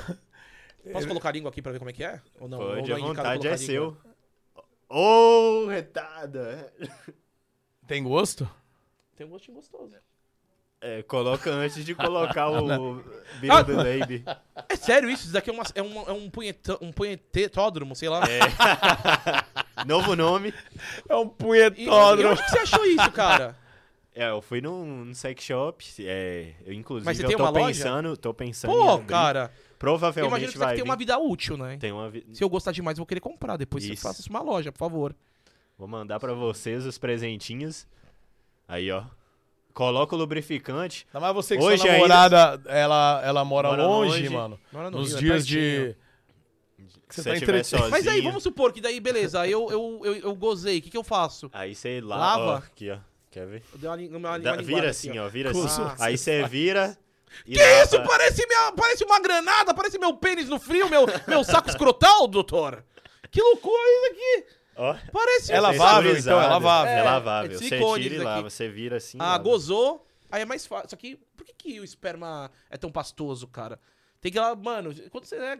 [0.92, 2.20] Posso colocar a língua aqui pra ver como é que é?
[2.40, 2.58] Ou não?
[2.58, 3.06] Pode, não a é indicado
[3.38, 3.96] vontade é a língua?
[4.92, 6.72] Ô, retada.
[7.86, 8.48] Tem gosto?
[9.16, 9.94] Tem um gostinho gostoso.
[10.80, 13.04] É, coloca antes de colocar o
[13.48, 13.62] Ah.
[13.62, 14.24] Bill the Baby.
[14.68, 15.24] É sério isso?
[15.24, 18.22] Isso daqui é, uma, é, um, é um, punhetão, um punhetódromo, sei lá.
[18.26, 18.40] É.
[19.86, 20.52] Novo nome.
[21.08, 22.32] É um E, e punhetódromo.
[22.32, 23.56] onde que você achou isso, cara?
[24.14, 25.84] É, eu fui num, num sex shop.
[26.00, 27.66] É, eu, inclusive, Mas você eu tem tô uma loja?
[27.66, 29.52] pensando, tô pensando Pô, cara.
[29.80, 30.90] Eu Provavelmente imagino que você vai tem vir.
[30.90, 31.78] uma vida útil, né?
[31.80, 33.56] Tem uma vi- Se eu gostar demais, eu vou querer comprar.
[33.56, 34.02] Depois você Isso.
[34.02, 35.16] faça isso uma loja, por favor.
[35.78, 37.86] Vou mandar pra vocês os presentinhos.
[38.68, 39.04] Aí, ó.
[39.72, 41.06] Coloca o lubrificante.
[41.08, 44.28] Ainda mais você que Hoje sua ainda- namorada, ela, ela mora, Mora longe, longe.
[44.28, 44.60] mano.
[44.70, 45.94] Mora no Nos Rio, é dias pertinho.
[45.94, 45.96] de.
[47.08, 47.90] Você tá sozinho.
[47.90, 50.90] Mas aí, vamos supor que daí, beleza, aí eu, eu, eu, eu gozei, o que,
[50.90, 51.48] que eu faço?
[51.52, 52.20] Aí você lava.
[52.20, 52.52] Lava?
[52.52, 52.98] ó, aqui, ó.
[53.30, 53.62] Quer ver?
[53.72, 55.26] Eu dei uma, uma, linguada vira aqui, assim, ó.
[55.26, 55.28] ó.
[55.28, 55.60] Vira assim.
[55.64, 56.96] os- Aí você vira.
[57.46, 57.84] E Que lava.
[57.84, 58.02] isso?
[58.02, 62.84] Parece, minha, parece uma granada, parece meu pênis no frio, meu, meu saco escrotal, doutor.
[63.30, 64.46] Que loucura isso aqui.
[64.76, 64.96] Ó.
[65.12, 65.52] Parece...
[65.52, 66.92] É lavável, então, é lavável.
[66.92, 67.50] É, É, lavável.
[67.50, 67.68] é você
[68.00, 68.50] tira e lava.
[68.50, 69.18] Você vira assim.
[69.20, 69.42] Ah, lava.
[69.44, 70.90] gozou, aí é mais fácil.
[70.90, 73.78] Só que, por que, que o esperma é tão pastoso, cara?
[74.20, 75.58] Tem que lá, mano, quando você é,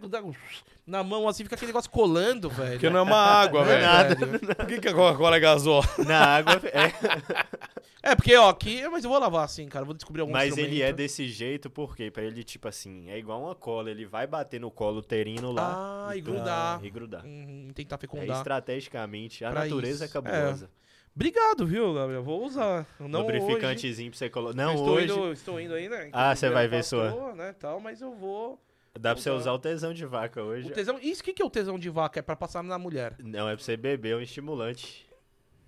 [0.86, 2.72] na mão assim, fica aquele negócio colando, velho.
[2.72, 3.82] Porque não é uma água, É, velho.
[3.86, 4.14] nada.
[4.14, 4.38] velho.
[4.56, 5.82] Por que, que a Coca-Cola é gasol?
[6.06, 6.60] Na água.
[6.64, 6.90] É.
[8.02, 10.80] É, porque, ó, aqui, mas eu vou lavar assim, cara, vou descobrir algum Mas ele
[10.80, 13.90] é desse jeito porque pra ele, tipo assim, é igual uma cola.
[13.90, 16.08] Ele vai bater no colo uterino lá.
[16.08, 16.82] Ah, e grudar.
[16.82, 17.22] E grudar.
[17.26, 18.38] Hum, tentar É fecundar.
[18.38, 19.44] estrategicamente.
[19.44, 20.16] A Pra natureza isso.
[20.16, 20.70] é cabulosa.
[21.14, 22.22] Obrigado, viu, Gabriel?
[22.22, 22.86] Vou usar.
[22.98, 23.38] Não hoje.
[23.38, 24.56] Lubrificantezinho pra você colocar.
[24.56, 25.12] Não, estou hoje.
[25.12, 26.08] Indo, estou indo aí, né?
[26.12, 27.34] Ah, você vai ver Pastor, sua.
[27.34, 28.58] Né, tal, mas eu vou...
[28.98, 29.52] Dá pra você usar.
[29.52, 30.68] o tesão de vaca hoje.
[30.68, 30.98] O tesão...
[31.00, 32.18] Isso, o que, que é o tesão de vaca?
[32.18, 33.14] É pra passar na mulher.
[33.22, 35.06] Não, é pra você beber um estimulante.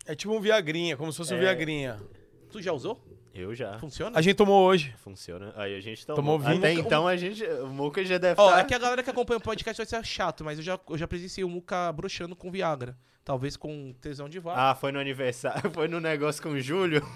[0.06, 1.40] É tipo um Viagrinha, como se fosse um É.
[1.40, 2.00] Viagrinha.
[2.50, 3.00] Tu já usou?
[3.34, 3.78] Eu já.
[3.78, 4.18] Funciona?
[4.18, 4.94] A gente tomou hoje.
[4.98, 5.52] Funciona.
[5.56, 6.16] Aí a gente tomou.
[6.16, 6.58] Tomou vinho.
[6.58, 7.42] Até então a gente.
[7.44, 8.60] O Muca já deve Ó, estar.
[8.60, 10.98] é que a galera que acompanha o podcast vai ser chato, mas eu já, eu
[10.98, 12.96] já presenciei o Muca broxando com Viagra.
[13.24, 14.60] Talvez com tesão de vaca.
[14.70, 15.70] Ah, foi no aniversário.
[15.72, 17.06] Foi no negócio com o Júlio.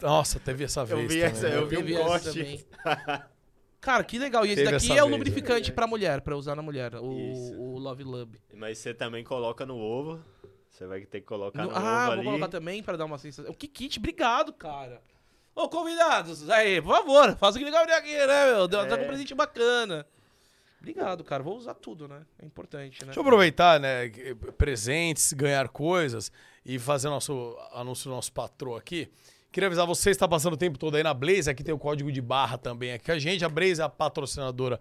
[0.00, 1.00] Nossa, teve essa vez.
[1.00, 1.56] Eu vi também, essa- né?
[1.56, 2.24] eu vi um Teve essa corte.
[2.32, 2.64] também.
[3.80, 4.46] Cara, que legal.
[4.46, 6.94] E esse Teve daqui é o vez, lubrificante pra mulher, pra usar na mulher.
[6.96, 7.04] O,
[7.74, 8.40] o Love Lube.
[8.54, 10.18] Mas você também coloca no ovo.
[10.70, 12.24] Você vai ter que colocar No- no, ah, ovo vou ali.
[12.24, 13.52] colocar também pra dar uma sensação.
[13.52, 15.02] Que kit, obrigado, cara.
[15.54, 18.66] Ô, convidados, aí, por favor, faça o que Gabriel aqui, né, meu?
[18.66, 19.08] Deu tá com um É.
[19.08, 20.04] presente bacana.
[20.84, 21.42] Obrigado, cara.
[21.42, 22.20] Vou usar tudo, né?
[22.38, 23.06] É importante, né?
[23.06, 24.08] Deixa eu aproveitar, né?
[24.10, 26.30] que- Presentes, ganhar coisas
[26.64, 29.08] e fazer nosso anúncio do nosso patrão aqui.
[29.50, 32.10] Queria avisar você, está passando o tempo todo aí na Blaze, aqui tem o código
[32.12, 33.44] de barra também aqui a gente.
[33.44, 34.78] A Blaze é a patrocinadora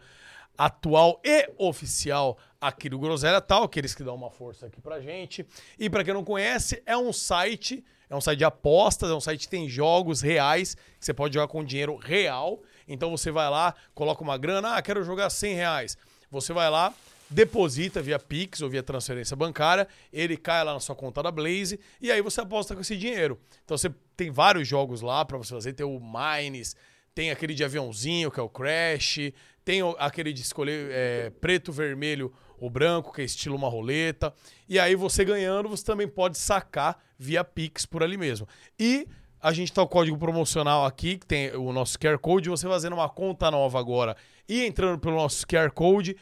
[0.57, 5.45] atual e oficial aqui do Groselha Tal, aqueles que dão uma força aqui pra gente.
[5.79, 9.21] E pra quem não conhece, é um site, é um site de apostas, é um
[9.21, 12.61] site que tem jogos reais, que você pode jogar com dinheiro real.
[12.87, 15.97] Então você vai lá, coloca uma grana, ah, quero jogar 100 reais.
[16.29, 16.93] Você vai lá,
[17.29, 21.79] deposita via Pix ou via transferência bancária, ele cai lá na sua conta da Blaze
[22.01, 23.39] e aí você aposta com esse dinheiro.
[23.63, 26.75] Então você tem vários jogos lá pra você fazer, tem o Mines,
[27.13, 29.31] tem aquele de aviãozinho que é o Crash,
[29.63, 34.33] tem aquele de escolher é, preto, vermelho ou branco, que é estilo uma roleta.
[34.67, 38.47] E aí você ganhando, você também pode sacar via Pix por ali mesmo.
[38.79, 39.07] E
[39.43, 42.93] a gente tá o código promocional aqui, que tem o nosso QR Code, você fazendo
[42.93, 44.15] uma conta nova agora
[44.47, 46.15] e entrando pelo nosso QR Code,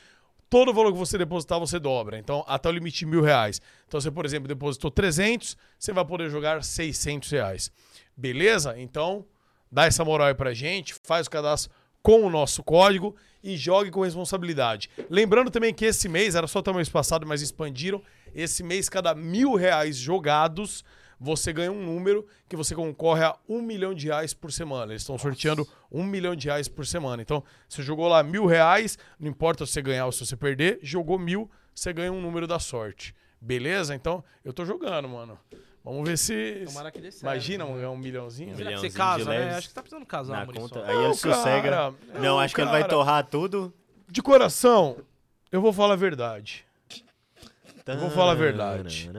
[0.49, 2.17] todo o valor que você depositar, você dobra.
[2.17, 3.61] Então, até o limite de mil reais.
[3.87, 7.71] Então, você, por exemplo, depositou 300, você vai poder jogar 600 reais.
[8.17, 8.73] Beleza?
[8.79, 9.23] Então,
[9.71, 13.91] dá essa moral aí pra gente, faz o cadastro com o nosso código e jogue
[13.91, 14.89] com responsabilidade.
[15.11, 18.01] Lembrando também que esse mês, era só até o mês passado, mas expandiram.
[18.33, 20.83] Esse mês, cada mil reais jogados,
[21.23, 24.91] você ganha um número que você concorre a um milhão de reais por semana.
[24.91, 27.21] Eles estão sorteando um milhão de reais por semana.
[27.21, 30.79] Então, você jogou lá mil reais, não importa se você ganhar ou se você perder,
[30.81, 33.13] jogou mil, você ganha um número da sorte.
[33.39, 33.93] Beleza?
[33.93, 35.37] Então, eu tô jogando, mano.
[35.83, 36.63] Vamos ver se.
[36.65, 37.23] Tomara que dê certo.
[37.23, 38.55] Imagina um, um milhãozinho.
[38.55, 39.49] Será que você casa, né?
[39.51, 40.83] Acho que você tá precisando casar, na conta.
[40.85, 41.61] Aí Não, ele sossega.
[41.69, 42.93] cara, não, não, acho que ele vai cara.
[42.93, 43.71] torrar tudo.
[44.09, 44.97] De coração,
[45.51, 46.65] eu vou falar a verdade.
[47.85, 49.11] Eu vou falar a verdade.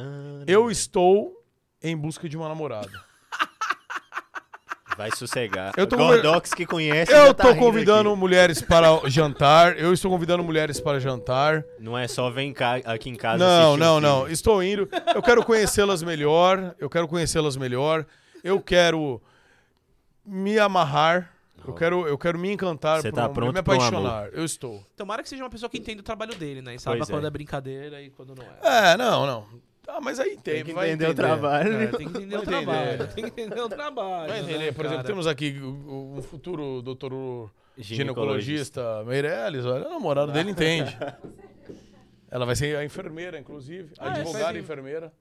[0.47, 1.42] Eu estou
[1.83, 2.91] em busca de uma namorada.
[4.97, 5.73] Vai sossegar.
[5.77, 7.13] Eu tô Gordox que conhece.
[7.13, 8.19] Eu tá tô convidando aqui.
[8.19, 9.79] mulheres para jantar.
[9.79, 11.65] Eu estou convidando mulheres para jantar.
[11.81, 13.43] Não é só vem cá, aqui em casa.
[13.43, 14.29] Não, não, um não.
[14.29, 14.89] Estou indo.
[15.15, 16.75] Eu quero conhecê-las melhor.
[16.79, 18.05] Eu quero conhecê-las melhor.
[18.45, 19.21] Eu quero
[20.25, 21.33] me amarrar.
[21.67, 24.29] Eu quero, eu quero me encantar Você por tá mulher, pronto me pra um apaixonar.
[24.33, 24.85] Eu estou.
[24.97, 26.75] Tomara que seja uma pessoa que entenda o trabalho dele, né?
[26.75, 27.29] E saiba Pois quando é.
[27.29, 27.31] é.
[27.31, 28.93] brincadeira e quando não é.
[28.93, 29.47] É, não, não.
[29.89, 31.27] Ah, mas aí tem, Tem que vai entender o entender.
[31.29, 31.73] trabalho.
[31.83, 32.65] É, tem que entender o Vai entender.
[32.73, 33.09] trabalho.
[33.15, 34.29] Tem que entender o trabalho.
[34.29, 34.59] Vai entender.
[34.59, 37.95] né, Por exemplo, temos aqui o, o- futuro doutor Ginecologista.
[37.95, 39.67] ginecologista Meirelles.
[39.67, 40.97] Olha, o namorado dele entende.
[42.31, 43.93] Ela vai ser a enfermeira, inclusive.
[43.99, 45.13] Ah, é, advogada e enfermeira.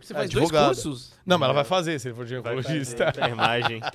[0.00, 0.66] Você faz advogada.
[0.66, 1.14] dois cursos?
[1.24, 3.04] Não, mas ela vai fazer se ele for Vai ginecologista.
[3.06, 3.80] fazer enfermagem.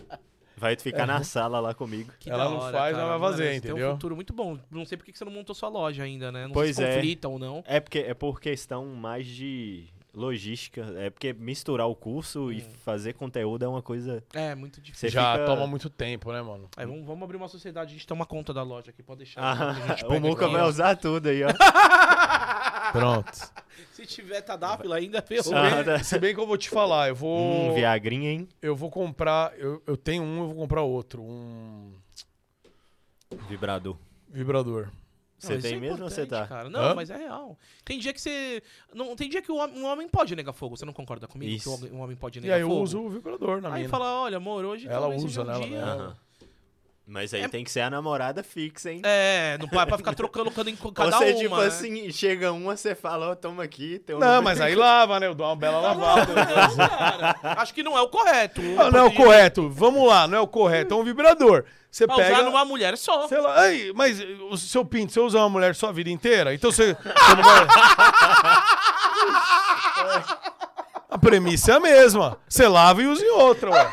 [0.55, 2.13] Vai ficar na sala lá comigo.
[2.19, 3.07] Que Ela da não hora, faz, cara.
[3.09, 3.89] ela vai fazer, Mano, você Tem entendeu?
[3.89, 4.57] um futuro muito bom.
[4.71, 6.45] Não sei por que que você não montou sua loja ainda, né?
[6.45, 6.95] Não Pois sei se é.
[6.95, 7.63] conflita ou não.
[7.67, 10.81] É porque é por questão mais de logística.
[10.97, 14.23] É porque misturar o curso e fazer conteúdo é uma coisa.
[14.33, 15.09] É, muito difícil.
[15.09, 16.69] Você Já fica- toma muito tempo, né, mano?
[16.77, 19.19] Aí, vamos, vamos abrir uma sociedade, a gente tem uma conta da loja aqui, pode
[19.19, 19.41] deixar.
[19.41, 19.75] Ah,
[20.07, 21.49] o Muca vai usar tudo aí, ó.
[22.93, 23.31] Pronto.
[23.93, 25.43] Se tiver Tadafila ainda, ferrou.
[25.45, 26.03] Se Ah, bem, tá.
[26.03, 27.71] se bem que eu vou te falar, eu vou.
[27.71, 28.47] Hum, Viagrinha, hein?
[28.61, 29.57] Eu vou comprar.
[29.57, 31.23] Eu, eu tenho um, eu vou comprar outro.
[31.23, 31.91] Um
[33.49, 33.97] Vibrador.
[34.29, 34.89] vibrador.
[35.47, 36.47] Você tem é mesmo ou você tá?
[36.47, 36.69] Cara.
[36.69, 36.95] Não, Hã?
[36.95, 37.57] mas é real.
[37.85, 38.61] Tem dia que você.
[38.93, 40.75] Não, tem dia que o um homem pode negar fogo.
[40.77, 41.51] Você não concorda comigo?
[41.51, 41.63] Isso.
[41.63, 42.81] Que homem- um homem pode E negar aí eu fogo?
[42.81, 43.89] uso o vibrador na Aí minha.
[43.89, 45.85] fala, olha, amor, hoje Ela usa seja um nela, dia...
[45.85, 45.91] né?
[45.91, 46.15] Aham.
[47.05, 49.01] Mas aí É- tem que ser a namorada fixa, hein?
[49.03, 51.39] É, não pode pra ficar trocando cada, em- cada você, uma.
[51.41, 51.65] tipo né?
[51.67, 53.99] assim, chega uma, você fala, ó, toma aqui.
[53.99, 55.27] Tem um Não, mas aí lava, né?
[55.27, 56.31] Eu dou uma bela lavada.
[57.57, 58.61] Acho que não é o correto.
[58.79, 59.69] Ah, não é o correto.
[59.69, 60.93] Vamos lá, não é o correto.
[60.93, 61.65] É um vibrador.
[61.91, 62.35] Você Pra pega.
[62.35, 63.27] usar numa mulher só.
[63.27, 66.53] Sei lá, ei, mas o seu pinto, você usa uma mulher só a vida inteira?
[66.53, 67.67] Então você, você não vai.
[71.09, 72.37] A premissa é a mesma.
[72.49, 73.91] Você lava e usa em outra, ué.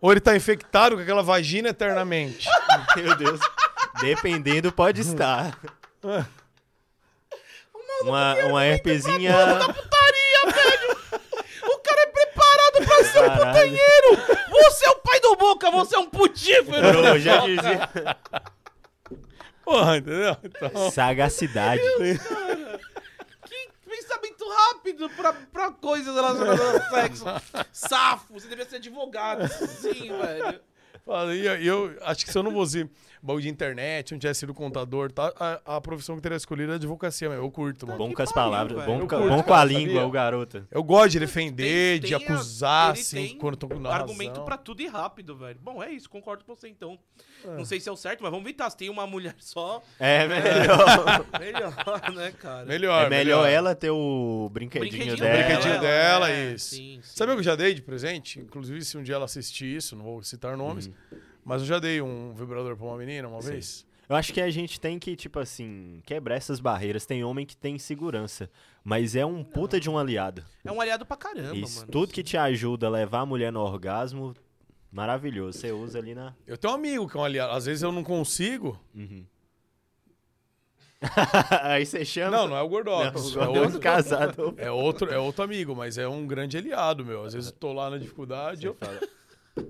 [0.00, 2.48] Ou ele tá infectado com aquela vagina eternamente.
[2.96, 3.40] Meu Deus.
[4.00, 5.58] Dependendo, pode estar.
[8.02, 9.34] Uma, uma herpesinha.
[11.62, 13.46] O cara é preparado pra ser um Caralho.
[13.46, 14.40] putanheiro.
[14.50, 16.76] Você é o pai do Boca, você é um putífero.
[16.76, 17.88] Eu já dizia.
[19.64, 20.36] Porra, entendeu?
[20.44, 21.82] Então, Sagacidade.
[24.46, 25.10] Pensamento rápido.
[25.10, 27.24] pra, pra coisas relacionadas ao sexo.
[27.72, 29.46] Safo, você devia ser advogado.
[29.48, 30.60] Sim, velho.
[31.04, 32.88] Fala, E eu, eu acho que se eu não fosse
[33.26, 36.72] baú de internet, não tivesse sido contador, tá, a, a profissão que eu teria escolhido
[36.72, 37.44] é advocacia mesmo.
[37.44, 37.98] Eu curto, mano.
[37.98, 40.06] Bom com as palavras, bom, Eu com- curto, bom com a cara, língua, sabia?
[40.06, 40.66] o garoto.
[40.70, 44.30] Eu gosto de defender, Tem- de tem a- acusar, ele assim, quando tô com argumento
[44.30, 44.44] razão.
[44.44, 45.58] pra tudo e rápido, velho.
[45.62, 46.98] Bom, é isso, concordo com você então.
[47.44, 48.70] Não sei se é o certo, mas vamos evitar.
[48.70, 51.26] Se tem uma mulher só, É melhor.
[51.40, 52.64] melhor, né, cara?
[52.66, 55.36] Melhor, é melhor ela ter o brinquedinho, Brinquedinho dela.
[55.44, 56.74] brinquedinho dela, é, isso.
[56.76, 57.16] Sim, sim.
[57.16, 58.40] Sabe o que eu já dei de presente?
[58.40, 60.90] Inclusive, se um dia ela assistir isso, não vou citar nomes,
[61.46, 63.50] mas eu já dei um vibrador pra uma menina uma Sim.
[63.52, 63.86] vez.
[64.08, 67.06] Eu acho que a gente tem que, tipo assim, quebrar essas barreiras.
[67.06, 68.50] Tem homem que tem segurança,
[68.82, 70.44] mas é um puta de um aliado.
[70.64, 71.80] É um aliado pra caramba, Isso.
[71.80, 71.92] mano.
[71.92, 74.34] Tudo que te ajuda a levar a mulher no orgasmo,
[74.90, 75.58] maravilhoso.
[75.58, 76.34] Você usa ali na.
[76.46, 77.52] Eu tenho um amigo que é um aliado.
[77.52, 78.80] Às vezes eu não consigo.
[78.92, 79.24] Uhum.
[81.62, 82.36] Aí você chama.
[82.36, 83.36] Não, não é o Não, Gordox.
[83.36, 84.54] é, outro, casado.
[84.56, 87.24] é, outro, é outro amigo, mas é um grande aliado, meu.
[87.24, 88.66] Às vezes eu tô lá na dificuldade.
[88.66, 88.76] Eu...
[88.80, 89.64] É,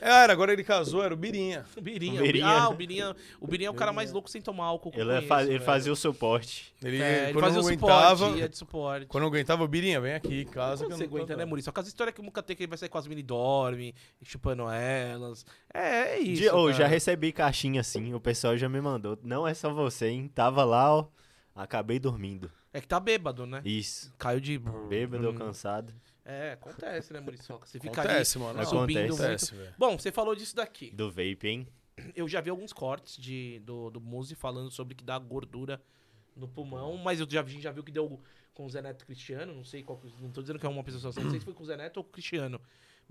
[0.00, 1.64] era, agora ele casou, era o Birinha.
[1.76, 2.20] O Birinha.
[2.20, 2.46] O Birinha.
[2.46, 3.16] Ah, o Birinha.
[3.40, 4.90] O Birinha é o cara mais louco sem tomar álcool.
[4.90, 6.72] que eu Ele, é conheço, fa- ele fazia o suporte.
[6.82, 8.16] Ele, É, ele quando fazia não o aguentava.
[8.16, 9.06] suporte, ia de suporte.
[9.06, 10.86] Quando não aguentava, Birinha, vem aqui casa.
[10.86, 11.48] Que eu você tô aguenta, né, dando.
[11.48, 11.72] Maurício?
[11.72, 13.94] Com as histórias que o Muca tem que ele vai sair com as mini dorme,
[14.22, 15.44] chupando elas.
[15.72, 16.42] É, é isso.
[16.42, 19.18] De- oh, já recebi caixinha assim, o pessoal já me mandou.
[19.22, 20.30] Não é só você, hein?
[20.34, 21.06] Tava lá, ó.
[21.54, 22.50] Acabei dormindo.
[22.72, 23.60] É que tá bêbado, né?
[23.64, 24.10] Isso.
[24.18, 24.58] Caiu de.
[24.88, 25.92] Bêbado ou cansado.
[26.24, 27.58] É, acontece, né, Maurício?
[27.58, 28.64] Você fica Acontece, ali mano.
[28.64, 29.08] subindo Acontece.
[29.08, 29.14] muito.
[29.22, 29.74] Acontece, velho.
[29.76, 30.90] Bom, você falou disso daqui.
[30.90, 31.68] Do vape, hein?
[32.14, 35.82] Eu já vi alguns cortes de, do, do Muzi falando sobre que dá gordura
[36.36, 38.20] no pulmão, mas eu já vi, já viu que deu
[38.54, 41.12] com o Zé Neto Cristiano, não sei qual, não tô dizendo que é uma pessoa,
[41.16, 42.60] não sei se foi com o Zé Neto ou com o Cristiano.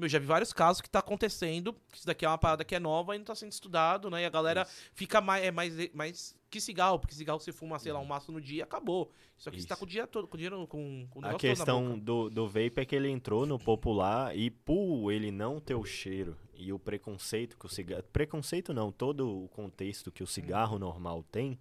[0.01, 2.73] Meu, já vi vários casos que tá acontecendo, que isso daqui é uma parada que
[2.73, 4.23] é nova e não tá sendo estudado, né?
[4.23, 4.65] E a galera
[4.95, 8.31] fica mais, é mais, mais que cigarro, porque cigarro você fuma, sei lá, um maço
[8.31, 9.11] no dia e acabou.
[9.37, 9.79] Isso aqui você tá Isso.
[9.79, 12.47] com o dia todo, com o dinheiro, com, com o A negócio questão do, do
[12.47, 16.73] vape é que ele entrou no popular e por ele não ter o cheiro e
[16.73, 18.01] o preconceito que o cigarro.
[18.11, 21.59] Preconceito não, todo o contexto que o cigarro normal tem,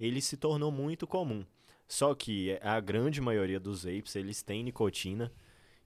[0.00, 1.46] ele se tornou muito comum.
[1.86, 5.32] Só que a grande maioria dos vapes, eles têm nicotina.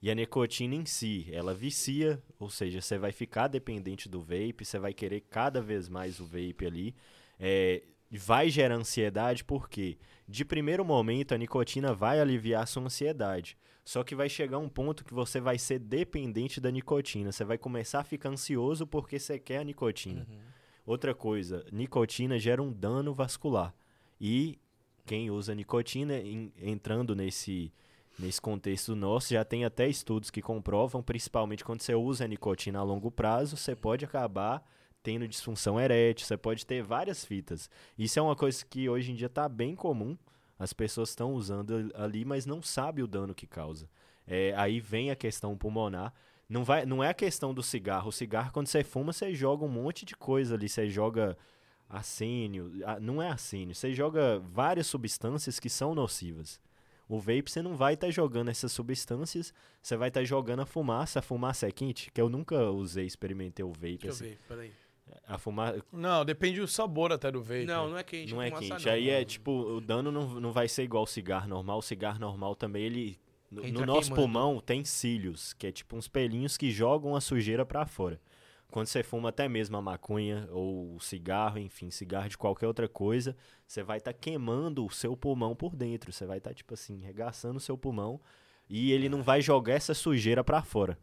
[0.03, 4.65] E a nicotina em si, ela vicia, ou seja, você vai ficar dependente do vape,
[4.65, 6.93] você vai querer cada vez mais o vape ali.
[7.39, 13.57] É, vai gerar ansiedade porque, de primeiro momento, a nicotina vai aliviar a sua ansiedade.
[13.85, 17.31] Só que vai chegar um ponto que você vai ser dependente da nicotina.
[17.31, 20.27] Você vai começar a ficar ansioso porque você quer a nicotina.
[20.85, 23.73] Outra coisa, nicotina gera um dano vascular.
[24.19, 24.59] E
[25.05, 27.71] quem usa nicotina, em- entrando nesse,
[28.17, 32.79] nesse contexto nosso, já tem até estudos que comprovam, principalmente quando você usa a nicotina
[32.79, 34.63] a longo prazo, você pode acabar
[35.01, 37.69] tendo disfunção erétil, você pode ter várias fitas.
[37.97, 40.17] Isso é uma coisa que hoje em dia está bem comum.
[40.57, 43.89] As pessoas estão usando ali, mas não sabem o dano que causa.
[44.25, 46.13] É, aí vem a questão pulmonar.
[46.47, 48.09] Não, vai, não é a questão do cigarro.
[48.09, 50.69] O cigarro, quando você fuma, você joga um monte de coisa ali.
[50.69, 51.37] Você joga
[51.89, 52.71] arsênio.
[52.85, 53.75] ah, Não é arsênio.
[53.75, 56.61] Você joga várias substâncias que são nocivas.
[57.07, 59.53] O vape, você não vai estar jogando essas substâncias.
[59.81, 61.19] Você vai estar jogando a fumaça.
[61.19, 63.97] A fumaça é quente, que eu nunca usei, experimentei o vape.
[63.97, 64.23] Deixa eu assim.
[64.25, 64.71] ver, peraí.
[65.27, 67.65] A fumaça Não, depende do sabor até do vape.
[67.65, 68.33] Não, não é quente.
[68.33, 68.85] não é fumaça quente.
[68.85, 68.93] não.
[68.93, 71.79] Aí é tipo, o dano não, não vai ser igual o cigarro normal.
[71.79, 73.19] O cigarro normal também, ele.
[73.51, 74.15] No, no nosso queimando.
[74.15, 78.19] pulmão tem cílios, que é tipo uns pelinhos que jogam a sujeira pra fora.
[78.73, 82.89] Quando você fuma até mesmo a maconha ou o cigarro, enfim, cigarro de qualquer outra
[82.89, 83.37] coisa,
[83.67, 86.11] você vai estar queimando o seu pulmão por dentro.
[86.11, 88.19] Você vai estar, tipo assim, regaçando o seu pulmão
[88.67, 90.97] e ele não vai jogar essa sujeira pra fora.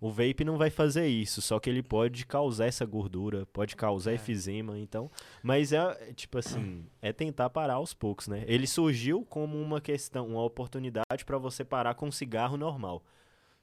[0.00, 4.12] O vape não vai fazer isso, só que ele pode causar essa gordura, pode causar
[4.12, 5.10] efizema, então.
[5.42, 8.44] Mas é, é, tipo assim, é tentar parar aos poucos, né?
[8.46, 13.02] Ele surgiu como uma questão, uma oportunidade para você parar com um cigarro normal.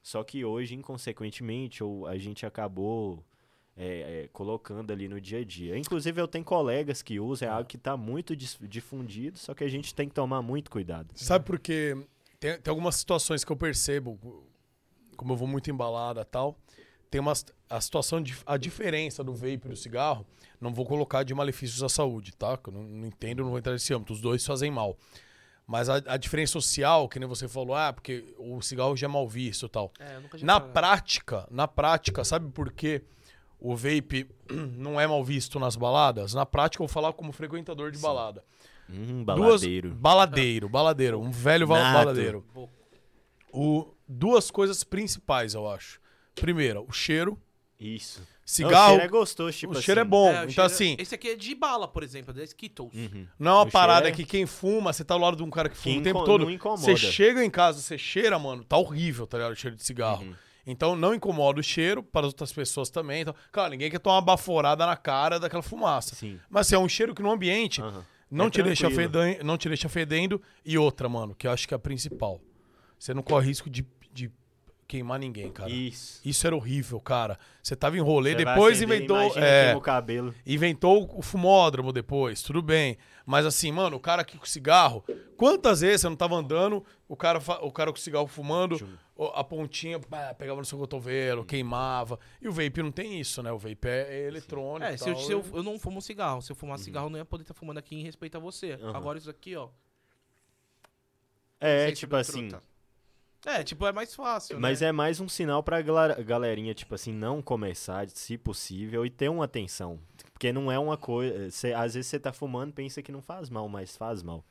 [0.02, 3.24] Só que hoje, inconsequentemente, ou a gente acabou
[3.78, 5.78] é, é, colocando ali no dia a dia.
[5.78, 9.68] Inclusive, eu tenho colegas que usam, é algo que está muito difundido, só que a
[9.68, 11.08] gente tem que tomar muito cuidado.
[11.14, 11.96] Sabe por quê?
[12.40, 14.18] Tem, tem algumas situações que eu percebo,
[15.16, 16.58] como eu vou muito embalada e tal,
[17.10, 17.32] tem uma,
[17.70, 20.26] a situação, de, a diferença do vape e do cigarro,
[20.60, 22.58] não vou colocar de malefícios à saúde, tá?
[22.66, 24.98] Eu não, não entendo, não vou entrar nesse âmbito, os dois fazem mal.
[25.66, 29.08] Mas a, a diferença social, que nem você falou, ah, porque o cigarro já é
[29.08, 29.92] mal visto e tal.
[30.00, 30.72] É, eu nunca tinha Na parado.
[30.72, 33.02] prática, na prática, sabe por que
[33.60, 34.28] o vape
[34.76, 36.34] não é mal visto nas baladas?
[36.34, 38.44] Na prática, eu vou falar como frequentador de balada.
[38.90, 39.94] Hum, Duas- baladeiro.
[39.94, 41.20] baladeiro, baladeiro.
[41.20, 41.92] Um velho Nato.
[41.98, 42.44] baladeiro.
[43.52, 46.00] O, duas coisas principais, eu acho.
[46.34, 47.38] Primeira, o cheiro.
[47.80, 48.20] Isso.
[48.20, 50.10] O Cigarro, cheiro é gostoso, tipo o cheiro é assim.
[50.10, 50.28] bom.
[50.30, 52.92] É, o então, cheiro- assim, Esse aqui é de bala, por exemplo, da Skittles.
[52.94, 53.26] Uhum.
[53.38, 55.50] não é uma o parada é- que quem fuma, você tá ao lado de um
[55.50, 56.46] cara que fuma Que o tempo todo.
[56.78, 59.52] Você chega em casa, você cheira, mano, tá horrível, tá ligado?
[59.52, 60.24] O cheiro de cigarro.
[60.24, 60.34] Uhum.
[60.70, 63.22] Então não incomoda o cheiro para as outras pessoas também.
[63.22, 66.14] Então, claro, ninguém quer tomar uma baforada na cara daquela fumaça.
[66.14, 66.38] Sim.
[66.50, 68.04] Mas assim, é um cheiro que no ambiente Aham.
[68.30, 70.42] não, É te deixa fedendo, não te deixa fedendo.
[70.62, 72.38] E outra, mano, que eu acho que é a principal.
[72.98, 73.82] Você não corre risco de
[74.88, 75.70] queimar ninguém, cara.
[75.70, 76.20] Isso.
[76.24, 77.38] Isso era horrível, cara.
[77.62, 79.38] Você tava em rolê, Você depois inventou.
[79.38, 80.34] é, o cabelo.
[80.46, 82.96] Inventou o fumódromo depois, tudo bem.
[83.26, 85.04] Mas assim, mano, o cara aqui com cigarro,
[85.36, 88.98] quantas vezes você não tava andando, o cara, o cara com cigarro fumando,
[89.34, 92.18] a pontinha pá, pegava no seu cotovelo, queimava.
[92.40, 93.52] E o vape não tem isso, né?
[93.52, 94.90] O vape é, é eletrônico.
[94.90, 96.40] É, se eu, se eu, e- eu não fumo cigarro.
[96.40, 98.72] Se eu fumar cigarro, eu não ia poder estar fumando aqui em respeito a você.
[98.80, 98.96] Aham.
[98.96, 99.68] Agora isso aqui, ó.
[101.60, 102.48] É, tipo assim.
[102.48, 102.62] truta.
[103.46, 104.58] É, tipo, é mais fácil.
[104.60, 104.88] Mas né?
[104.88, 109.44] é mais um sinal pra galerinha, tipo assim, não começar, se possível, e ter uma
[109.44, 109.98] atenção.
[110.32, 111.46] Porque não é uma coisa.
[111.76, 114.44] Às vezes você tá fumando, pensa que não faz mal, mas faz mal.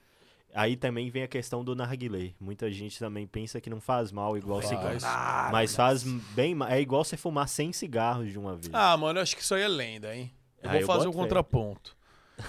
[0.53, 2.31] Aí também vem a questão do narguilé.
[2.39, 4.69] Muita gente também pensa que não faz mal igual Faz.
[4.69, 4.97] cigarro.
[5.03, 6.69] Ah, Mas faz bem mal.
[6.69, 8.69] É igual você fumar 100 cigarros de uma vez.
[8.73, 10.31] Ah, mano, eu acho que isso aí é lenda, hein?
[10.63, 11.13] Eu Ah, vou eu fazer fé.
[11.13, 11.95] contraponto.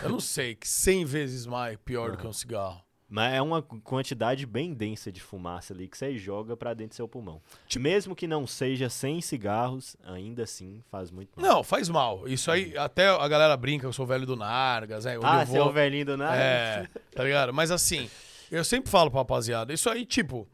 [0.03, 2.81] Eu não sei, que 100 vezes mais pior do que um cigarro.
[3.11, 6.95] Mas é uma quantidade bem densa de fumaça ali que você joga pra dentro do
[6.97, 7.41] seu pulmão.
[7.67, 11.51] Tipo- Mesmo que não seja 100 cigarros, ainda assim faz muito mal.
[11.51, 12.29] Não, faz mal.
[12.29, 15.19] Isso aí, até a galera brinca, eu sou velho do Nargas, né?
[15.23, 16.37] Ah, você é vou- o velhinho do nada?
[16.37, 17.55] É, tá ligado?
[17.55, 18.11] Mas assim,
[18.51, 20.47] eu sempre falo pra rapaziada, isso aí, tipo,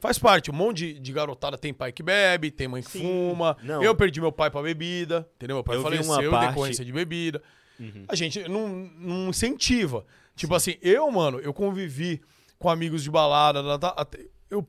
[0.00, 0.50] faz parte.
[0.50, 3.02] Um monte de, de garotada tem pai que bebe, tem mãe que Sim.
[3.02, 3.54] fuma.
[3.62, 3.82] Não.
[3.82, 5.56] Eu perdi meu pai pra bebida, entendeu?
[5.56, 7.42] Meu pai Eu faleceu parte- decorrência de bebida.
[7.78, 8.04] Uhum.
[8.08, 8.66] A gente não,
[8.98, 10.06] não incentiva.
[10.38, 12.20] Tipo assim, eu, mano, eu convivi
[12.58, 14.06] com amigos de balada, tá,
[14.48, 14.64] eu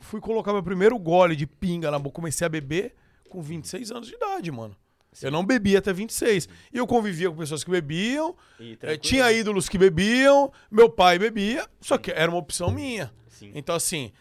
[0.00, 2.94] fui colocar meu primeiro gole de pinga na boca, comecei a beber
[3.28, 4.76] com 26 anos de idade, mano.
[5.22, 6.48] Eu não bebia até 26.
[6.72, 9.00] E eu convivia com pessoas que bebiam, E é, tranquilo.
[9.02, 13.10] tinha ídolos que bebiam, meu pai bebia, só que era uma opção minha.
[13.28, 13.50] Sim.
[13.54, 14.12] Então, assim,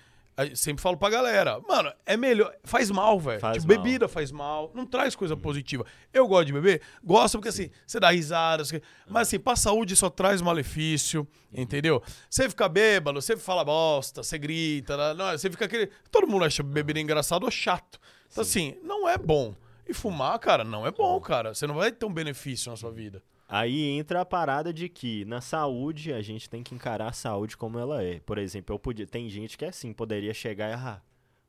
[0.56, 2.54] sempre falo pra galera, mano, é melhor.
[2.64, 3.40] Faz mal, velho.
[3.62, 5.86] Tipo, bebida faz mal, não traz coisa positiva.
[6.14, 9.96] Eu gosto de beber, gosto porque assim, você dá risada, você- mas assim, pra saúde
[9.96, 12.02] só traz malefício, entendeu?
[12.30, 15.14] Você fica bêbado, você fala bosta, você grita, né?
[15.14, 15.90] não, você fica aquele.
[16.12, 18.00] Todo mundo acha bebida engraçado ou chato.
[18.32, 19.56] Então, assim, não é bom.
[19.88, 21.54] E fumar, cara, não é bom, cara.
[21.54, 23.22] Você não vai ter um benefício na sua vida.
[23.48, 27.56] Aí entra a parada de que na saúde a gente tem que encarar a saúde
[27.56, 28.20] como ela é.
[28.20, 31.02] Por exemplo, eu podia, tem gente que é assim, poderia chegar e ah,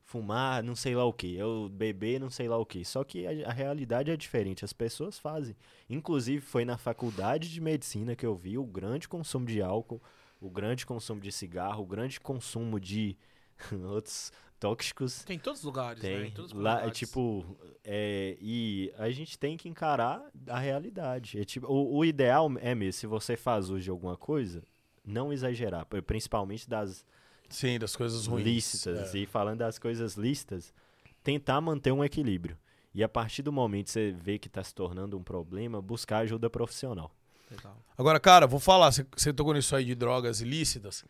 [0.04, 2.84] fumar, não sei lá o que, eu beber, não sei lá o que.
[2.84, 5.56] Só que a, a realidade é diferente, as pessoas fazem.
[5.88, 10.02] Inclusive foi na faculdade de medicina que eu vi o grande consumo de álcool,
[10.40, 13.16] o grande consumo de cigarro, o grande consumo de
[13.90, 15.22] outros tóxicos.
[15.24, 16.12] Tem em todos os lugares, né?
[16.12, 16.30] Em Tem.
[16.32, 16.98] todos os Lá, é lugares.
[16.98, 21.38] tipo, é, e a gente tem que encarar a realidade.
[21.38, 24.62] É, tipo, o, o ideal é mesmo, se você faz hoje alguma coisa,
[25.04, 27.04] não exagerar, principalmente das
[27.48, 28.44] Sim, das coisas ruins.
[28.44, 29.14] lícitas.
[29.14, 29.18] É.
[29.18, 30.74] E falando das coisas lícitas,
[31.22, 32.56] tentar manter um equilíbrio.
[32.94, 36.18] E a partir do momento que você vê que está se tornando um problema, buscar
[36.18, 37.14] ajuda profissional.
[37.50, 37.76] Legal.
[37.96, 41.04] Agora, cara, vou falar, você- você tocou nisso aí de drogas ilícitas.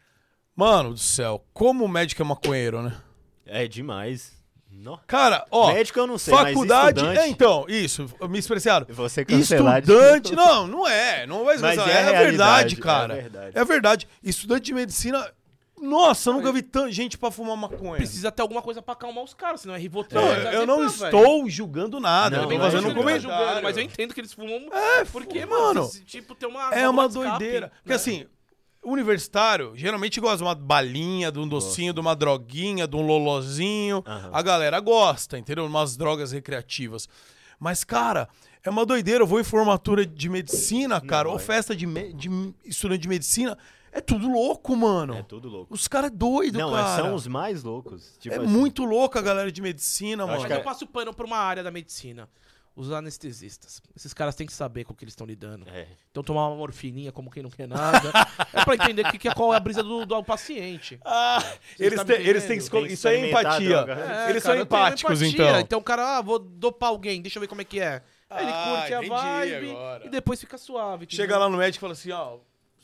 [0.55, 3.01] Mano do céu, como o médico é maconheiro, né?
[3.47, 4.35] É demais.
[4.71, 7.01] No- Cara, ó, Médico eu não sei, faculdade.
[7.01, 8.87] mas É, estudante, então, isso, me expressaram.
[8.91, 13.15] você cancelar de- Estudante, não, não é, não vai Mas é É, a verdade, cara.
[13.15, 13.59] é a verdade.
[13.59, 14.09] É verdade.
[14.23, 15.31] Estudante de medicina,
[15.81, 17.97] nossa, eu nunca vi tanta gente pra fumar maconha.
[17.97, 20.21] Precisa ter alguma coisa pra acalmar os caras, senão é Rivotril.
[20.21, 23.03] Não, é eu não estou julgando nada, Não, eu tô não é fazendo um julgando,
[23.07, 23.39] comentário.
[23.45, 24.69] julgando, mas eu entendo que eles fumam.
[24.73, 26.75] É, porque, mano, mano, esse, tipo, tem uma.
[26.75, 27.69] É uma de escape, doideira.
[27.77, 27.95] Porque né?
[27.95, 28.27] assim,
[28.91, 34.03] universitário geralmente gosta de uma balinha, de um docinho, de uma droguinha, de um lolozinho.
[34.07, 34.31] Aham.
[34.33, 35.67] A galera gosta, entendeu?
[35.67, 37.09] Umas drogas recreativas.
[37.59, 38.29] Mas, cara,
[38.63, 39.23] é uma doideira.
[39.23, 41.39] Eu vou em formatura de medicina, cara, ou é.
[41.39, 42.29] festa de, me- de
[42.65, 43.57] estudante de medicina.
[43.93, 45.15] É tudo louco, mano.
[45.15, 45.73] É tudo louco.
[45.73, 46.97] Os caras é doido, Não, cara.
[47.03, 48.15] são os mais loucos.
[48.21, 50.43] Tipo É assim, muito louco a galera de medicina, acho mano.
[50.43, 52.29] Mas que eu passo pano pra uma área da medicina.
[52.77, 53.81] Os anestesistas.
[53.97, 55.67] Esses caras têm que saber com o que eles estão lidando.
[55.71, 55.87] É.
[56.11, 58.13] Então tomar uma morfininha como quem não quer nada.
[58.53, 61.01] é pra entender que, que é qual é a brisa do, do paciente.
[61.03, 61.43] Ah,
[61.79, 62.69] eles, tá eles têm que.
[62.69, 63.79] Tem Isso é empatia.
[63.79, 65.45] É, eles cara, são empáticos, empatia.
[65.49, 65.61] então.
[65.61, 68.03] Então o cara, ah, vou dopar alguém, deixa eu ver como é que é.
[68.29, 70.07] Aí ele Ah, curte a vibe agora.
[70.07, 71.05] e depois fica suave.
[71.05, 71.25] entendeu?
[71.25, 72.37] Chega lá no médico e fala assim, ó,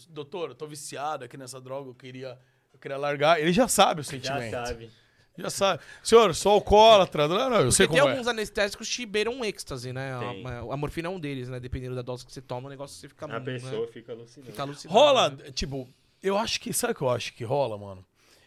[0.09, 2.39] doutor, eu tô viciado aqui nessa droga, eu queria,
[2.73, 3.39] eu queria largar.
[3.41, 4.53] Ele já sabe o Já sentimento.
[4.53, 4.91] sabe.
[5.36, 5.83] Já sabe.
[6.02, 7.27] Senhor, sou alcoólatra.
[7.27, 8.12] Não, não, eu sei Porque tem como é.
[8.12, 10.19] alguns anestésicos que te beiram um êxtase, né?
[10.19, 10.47] Tem.
[10.47, 11.59] A, a morfina é um deles, né?
[11.59, 13.41] Dependendo da dose que você toma, o negócio você fica A né?
[13.41, 14.51] pessoa fica alucinada.
[14.51, 14.99] Fica alucinado.
[14.99, 15.51] Rola, né?
[15.52, 15.89] tipo,
[16.23, 18.05] eu acho que, sabe o que eu acho que rola, mano?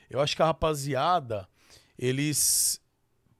[0.10, 1.48] Eu acho que a rapaziada,
[1.98, 2.80] eles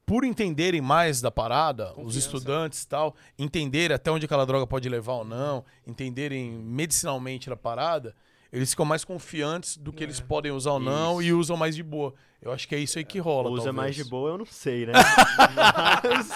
[0.04, 2.18] por entenderem mais da parada, os Confiança.
[2.18, 7.56] estudantes e tal, entenderem até onde aquela droga pode levar ou não, entenderem medicinalmente da
[7.56, 8.14] parada,
[8.52, 11.82] eles ficam mais confiantes do que eles podem usar ou não e usam mais de
[11.82, 12.14] boa.
[12.40, 13.50] Eu acho que é isso aí que rola.
[13.50, 13.74] Usa talvez.
[13.74, 14.92] mais de boa, eu não sei, né?
[16.04, 16.30] Mas...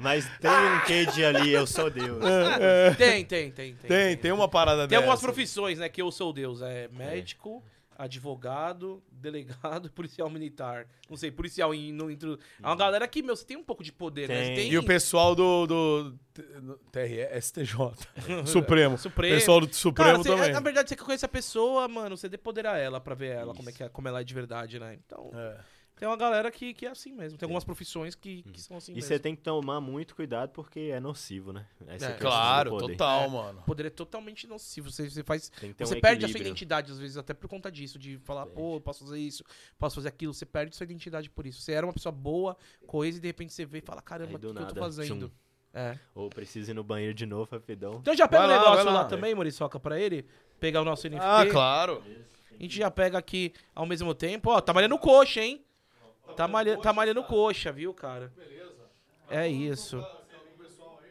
[0.00, 2.22] Mas tem um quê de ali, eu sou Deus.
[2.96, 3.88] Tem, tem, tem, tem.
[3.88, 5.00] Tem, tem uma parada Tem dessa.
[5.02, 5.88] algumas profissões, né?
[5.88, 6.62] Que eu sou Deus.
[6.62, 7.64] É médico,
[7.98, 10.86] advogado, delegado, policial militar.
[11.10, 12.38] Não sei, policial em, no, intro...
[12.62, 14.46] É uma galera que, meu, você tem um pouco de poder, né?
[14.46, 14.54] Tem.
[14.54, 14.70] tem...
[14.70, 16.18] E o pessoal do, do
[16.92, 17.74] TRE, STJ,
[18.46, 18.96] Supremo.
[18.96, 19.34] Supremo.
[19.34, 20.52] pessoal do Supremo Cara, você- também.
[20.52, 23.68] na verdade, você que conhece a pessoa, mano, você depoderar ela pra ver ela, como,
[23.68, 24.96] é que é, como ela é de verdade, né?
[25.04, 25.58] Então, É.
[25.98, 27.38] tem uma galera que, que é assim mesmo.
[27.38, 29.08] Tem algumas profissões que, que são assim E mesmo.
[29.08, 31.66] você tem que tomar muito cuidado porque é nocivo, né?
[31.86, 32.12] Essa É.
[32.16, 32.92] Claro, poder.
[32.92, 33.28] total, É.
[33.28, 33.58] mano.
[33.60, 34.90] O poder é totalmente nocivo.
[34.90, 35.50] Você, você faz.
[35.78, 37.98] Você um perde a sua identidade, às vezes, até por conta disso.
[37.98, 38.56] De falar, Perde.
[38.60, 39.44] pô, eu posso fazer isso,
[39.78, 40.32] posso fazer aquilo.
[40.32, 41.60] Você perde sua identidade por isso.
[41.60, 44.38] Você era uma pessoa boa, coisa, e de repente você vê e fala, caramba, o
[44.38, 45.28] que, eu tô fazendo?
[45.28, 45.34] tchum.
[45.74, 45.98] É.
[46.14, 47.98] Ou precisa ir no banheiro de novo, rapidão.
[48.00, 49.04] Então já pega o lá, negócio lá, lá.
[49.04, 50.24] também, Muriçoca, pra ele.
[50.58, 51.24] Pegar o nosso NFT.
[51.24, 52.02] Ah, claro.
[52.58, 54.50] A gente já pega aqui ao mesmo tempo.
[54.50, 55.64] Ó, tá malhando coxa, hein?
[56.36, 58.32] Tá, malha, tá malhando coxa, viu, cara?
[59.28, 60.04] É isso.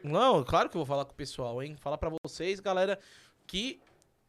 [0.03, 1.75] Não, claro que eu vou falar com o pessoal, hein?
[1.77, 2.99] Falar pra vocês, galera,
[3.45, 3.79] que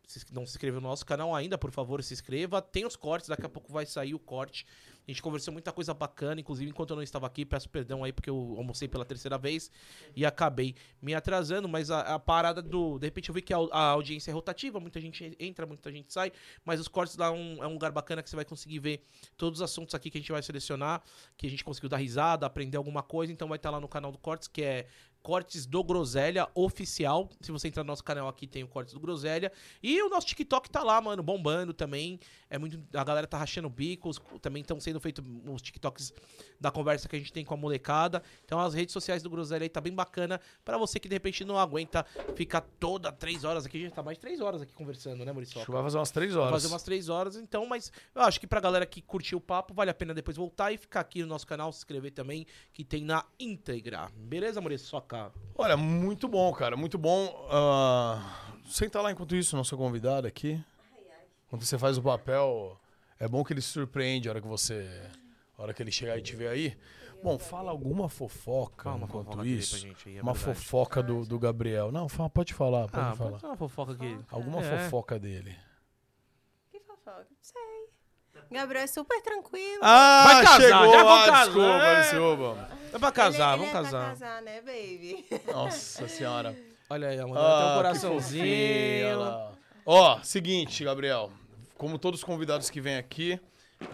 [0.07, 2.63] se não se inscreveu no nosso canal ainda, por favor, se inscreva.
[2.63, 4.67] Tem os cortes, daqui a pouco vai sair o corte.
[5.09, 8.13] A gente conversou muita coisa bacana, inclusive enquanto eu não estava aqui, peço perdão aí
[8.13, 9.71] porque eu almocei pela terceira vez
[10.15, 12.99] e acabei me atrasando, mas a, a parada do.
[12.99, 16.13] De repente eu vi que a, a audiência é rotativa, muita gente entra, muita gente
[16.13, 16.31] sai,
[16.63, 19.03] mas os cortes lá é um, é um lugar bacana que você vai conseguir ver
[19.35, 21.03] todos os assuntos aqui que a gente vai selecionar,
[21.39, 24.13] que a gente conseguiu dar risada, aprender alguma coisa, então vai estar lá no canal
[24.13, 24.89] do Cortes, que é
[25.29, 27.29] Cortes do Groselha Oficial.
[27.43, 29.53] Se você entrar no nosso canal aqui, tem o Cortes do Groselha.
[29.83, 32.19] E o nosso TikTok tá lá, mano, bombando também.
[32.49, 32.83] É muito.
[32.97, 34.19] A galera tá rachando bicos.
[34.41, 36.15] Também estão sendo feitos os TikToks
[36.59, 38.23] da conversa que a gente tem com a molecada.
[38.43, 40.41] Então as redes sociais do Groselha aí tá bem bacana.
[40.65, 43.77] Pra você que de repente não aguenta ficar toda três horas aqui.
[43.77, 45.59] A gente tá mais de três horas aqui conversando, né, Maurício?
[45.59, 46.53] Acho que vai fazer umas três Vai horas.
[46.63, 49.75] fazer umas três horas, então, mas eu acho que pra galera que curtiu o papo,
[49.75, 52.83] vale a pena depois voltar e ficar aqui no nosso canal, se inscrever também, que
[52.83, 54.11] tem na íntegra.
[54.17, 54.87] Beleza, Maurício?
[54.87, 55.33] Só cá.
[55.57, 56.77] Olha, muito bom, cara.
[56.77, 57.47] Muito bom.
[57.51, 60.63] Ah, senta lá enquanto isso, nosso convidado aqui.
[61.49, 62.79] Quando você faz o papel,
[63.19, 64.89] é bom que ele se surpreende a hora que você.
[65.57, 66.79] A hora que ele chegar e te ver aí.
[67.23, 69.77] Bom, fala alguma fofoca uma enquanto fofoca isso.
[69.79, 70.57] gente é uma verdade.
[70.61, 71.91] fofoca do, do Gabriel.
[71.91, 73.31] Não, fala, pode falar, pode Ah, falar.
[73.33, 74.19] pode uma fofoca aqui.
[74.31, 74.85] Alguma É.
[74.85, 75.57] fofoca dele.
[76.71, 77.27] Que fofoca?
[77.29, 77.89] Não sei.
[78.51, 79.81] Gabriel é super tranquilo.
[79.83, 80.93] Ah, Vai casar, chegou!
[80.93, 82.69] já vão ah, casar, desculpa, desculpa.
[82.93, 84.01] É pra casar, ele, vamos ele É casar.
[84.17, 85.27] pra casar, né, baby?
[85.53, 86.57] Nossa senhora.
[86.91, 89.19] Olha aí, mano, tem um Ah, coraçãozinho.
[89.85, 91.31] Ó, seguinte, Gabriel.
[91.77, 93.39] Como todos os convidados que vêm aqui,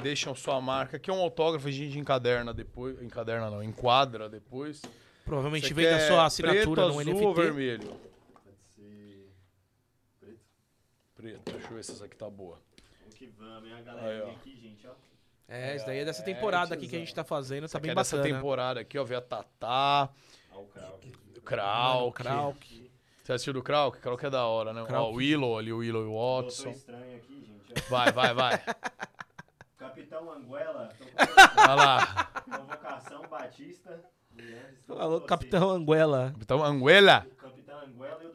[0.03, 3.01] deixam sua marca, que é um autógrafo, a gente encaderna depois.
[3.03, 4.81] Encaderna não, enquadra depois.
[5.25, 7.25] Provavelmente Você vem da sua assinatura preto, no azul NFT.
[7.27, 7.97] ou vermelho?
[11.15, 12.59] Preto, deixa eu ver se essa aqui tá boa.
[13.27, 13.75] Que vamos, hein?
[13.78, 14.35] A galerinha Aí, ó.
[14.35, 14.93] aqui, gente, ó.
[15.49, 17.07] É, isso daí é dessa É, temporada aqui que a tiozão.
[17.07, 18.35] gente tá fazendo, Essa tá aqui bem é dessa bacana.
[18.35, 19.05] temporada aqui, ó.
[19.05, 20.09] Vê a Tatá,
[20.53, 21.12] Ó o Krauk.
[21.36, 22.17] o Krauk.
[22.23, 22.91] Krauk.
[23.23, 23.99] Você assistiu do Krauk?
[24.01, 24.83] Krauk é da hora, né?
[24.83, 25.12] Ó, Krauk.
[25.12, 26.70] o Willow ali, o Willow e o Doutor Watson.
[26.70, 27.91] Estranho aqui, gente, ó.
[27.91, 28.62] Vai, vai, vai.
[29.78, 32.25] Capitão Anguela, tô com Vai lá.
[32.44, 34.03] convocação Batista.
[34.78, 35.27] Estou com Alô, você.
[35.27, 36.31] Capitão Anguela.
[36.33, 37.27] Capitão Anguela.
[37.39, 38.33] Capitão Anguela e o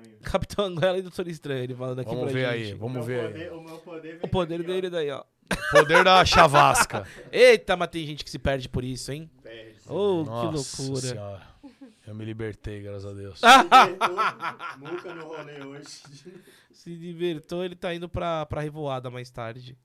[0.00, 0.20] Estranho.
[0.22, 2.72] Capitão Anguela e Doutor Estranho, ele falando aqui Vamos pra ver gente.
[2.72, 3.32] aí, vamos ver aí.
[3.32, 4.74] poder- O meu poder vem O poder daqui, ó.
[4.74, 5.24] dele daí, ó.
[5.72, 7.06] Poder da chavasca.
[7.32, 9.30] Eita, mas tem gente que se perde por isso, hein?
[9.42, 9.80] Perde.
[9.88, 11.06] Oh, Nossa que loucura.
[11.08, 11.50] senhora.
[12.06, 13.40] Eu me libertei, graças a Deus.
[14.78, 16.02] Nunca no rolê hoje.
[16.72, 19.76] Se libertou, ele tá indo pra, pra revoada mais tarde.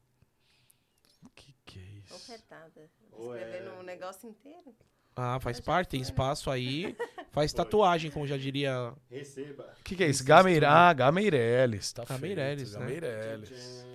[1.36, 2.16] Que que é isso?
[2.16, 2.72] Ofertada.
[3.12, 4.74] Ou é- Escrevendo um negócio inteiro.
[5.16, 6.96] Ah, faz parte, tem espaço aí.
[7.32, 8.94] Faz tatuagem, como já diria.
[9.12, 9.74] Receba.
[9.84, 10.24] Que que é isso?
[10.24, 10.70] Gameira...
[10.70, 11.92] Ah, Gameireles.
[11.92, 12.86] Tá Gameireles, feito, né?
[13.02, 13.86] Gameireles.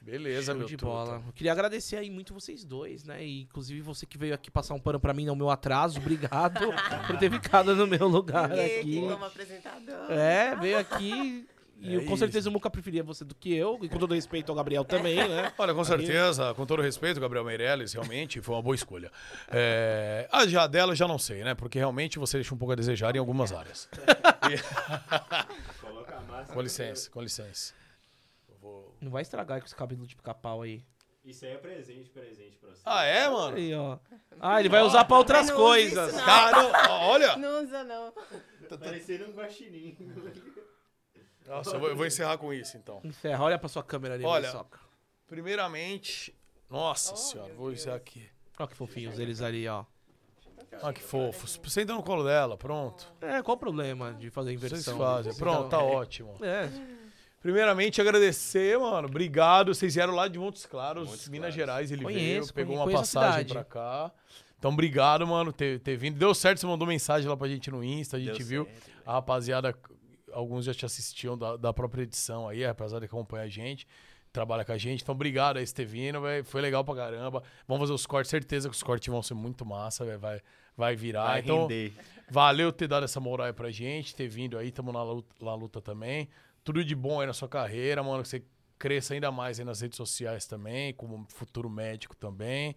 [0.00, 0.92] Beleza, Show meu de truta.
[0.94, 1.22] bola.
[1.26, 3.24] Eu queria agradecer aí muito vocês dois, né?
[3.24, 5.98] E inclusive você que veio aqui passar um pano pra mim no meu atraso.
[5.98, 6.60] Obrigado
[7.08, 9.00] por ter ficado no meu lugar Porque aqui.
[9.00, 10.10] como apresentador.
[10.12, 11.46] É, veio aqui.
[11.80, 12.16] E É eu, com isso.
[12.18, 13.78] certeza o Muca preferia você do que eu.
[13.82, 15.52] E com todo respeito ao Gabriel também, né?
[15.58, 19.12] Olha, com certeza, com todo respeito, Gabriel Meirelles, realmente foi uma boa escolha.
[19.48, 21.54] É, a já dela já não sei, né?
[21.54, 23.88] Porque realmente você deixa um pouco a desejar em algumas áreas.
[25.80, 26.52] Coloca a massa.
[26.52, 27.74] Com licença, com licença.
[28.60, 30.82] Vou- Não vai estragar com esse cabelo de pica-pau aí.
[31.24, 32.82] Isso aí é presente, presente pra você.
[32.84, 33.56] Ah, é, mano?
[33.56, 33.98] Aí, ó.
[34.40, 36.08] Ah, ele vai usar pra outras coisas.
[36.08, 36.24] isso, não.
[36.24, 37.36] Cara, olha!
[37.36, 38.12] Não usa, não.
[38.80, 39.96] Parecendo um guaxinim.
[41.48, 43.00] Nossa, eu vou, eu vou encerrar com isso, então.
[43.04, 44.52] Encerra, olha pra sua câmera ali, Olha.
[45.26, 46.34] Primeiramente,
[46.70, 47.82] Nossa Oh, senhora, vou Deus.
[47.82, 48.28] usar aqui.
[48.58, 49.84] Olha que fofinhos eles ali, ó.
[50.82, 51.46] Ah, que fofo.
[51.70, 53.10] Senta no colo dela, pronto.
[53.20, 54.98] É, qual o problema de fazer Vocês inversão?
[54.98, 55.34] fazem.
[55.34, 56.36] Pronto, tá Então, ótimo.
[56.42, 56.68] É,
[57.40, 59.06] Primeiramente, agradecer, mano.
[59.06, 59.72] Obrigado.
[59.72, 61.54] Vocês vieram lá de Montes Claros, Montes Minas Claros.
[61.54, 61.90] Gerais.
[61.92, 64.10] Ele Conheço, veio, pegou uma passagem pra cá.
[64.58, 66.18] Então, obrigado, mano, ter, ter vindo.
[66.18, 68.64] Deu certo, você mandou mensagem lá pra gente no Insta, a gente Deu viu.
[68.64, 68.90] certo.
[69.06, 69.72] A rapaziada,
[70.32, 73.86] alguns já te assistiam da, da própria edição aí, a rapaziada que acompanha a gente,
[74.32, 75.02] trabalha com a gente.
[75.02, 76.44] Então, obrigado aí, Estevino, velho.
[76.44, 77.42] Foi legal pra caramba.
[77.66, 80.18] Vamos fazer os cortes, certeza que os cortes vão ser muito massa, velho.
[80.18, 80.40] Vai,
[80.76, 81.26] vai virar.
[81.26, 81.92] Vai então, render.
[82.30, 85.54] valeu ter dado essa moral aí pra gente, ter vindo aí, tamo na luta, na
[85.54, 86.28] luta também.
[86.62, 88.22] Tudo de bom aí na sua carreira, mano.
[88.22, 88.44] Que você
[88.78, 92.76] cresça ainda mais aí nas redes sociais também, como futuro médico também.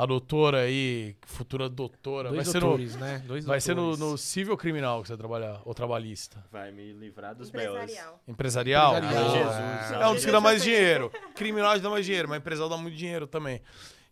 [0.00, 3.22] A doutora aí, futura doutora, dois vai ser no, doutores, né?
[3.26, 4.12] Dois Vai ser no, doutores.
[4.12, 6.44] no civil criminal que você vai trabalhar, ou trabalhista?
[6.52, 7.74] Vai me livrar dos belos.
[7.76, 8.20] Empresarial.
[8.28, 8.96] Empresarial?
[8.96, 9.26] Empresarial.
[9.26, 10.42] Ah, Jesus, É um dos que dá Jesus.
[10.44, 11.12] mais dinheiro.
[11.34, 13.60] Criminal dá mais dinheiro, mas empresarial dá muito dinheiro também.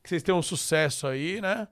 [0.03, 1.69] Que vocês tenham um sucesso aí, né?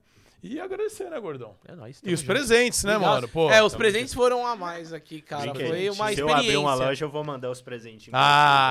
[0.47, 1.57] E agradecer, né, gordão?
[1.67, 2.31] É nóis, E os junto.
[2.31, 3.15] presentes, né, Obrigado.
[3.15, 3.29] mano?
[3.29, 5.45] Pô, é, os tamo presentes foram a mais aqui, cara.
[5.53, 5.69] Brinquedo.
[5.69, 6.35] Foi uma Se eu experiência.
[6.37, 8.11] abrir uma loja, eu vou mandar os presentinhos.
[8.11, 8.21] pra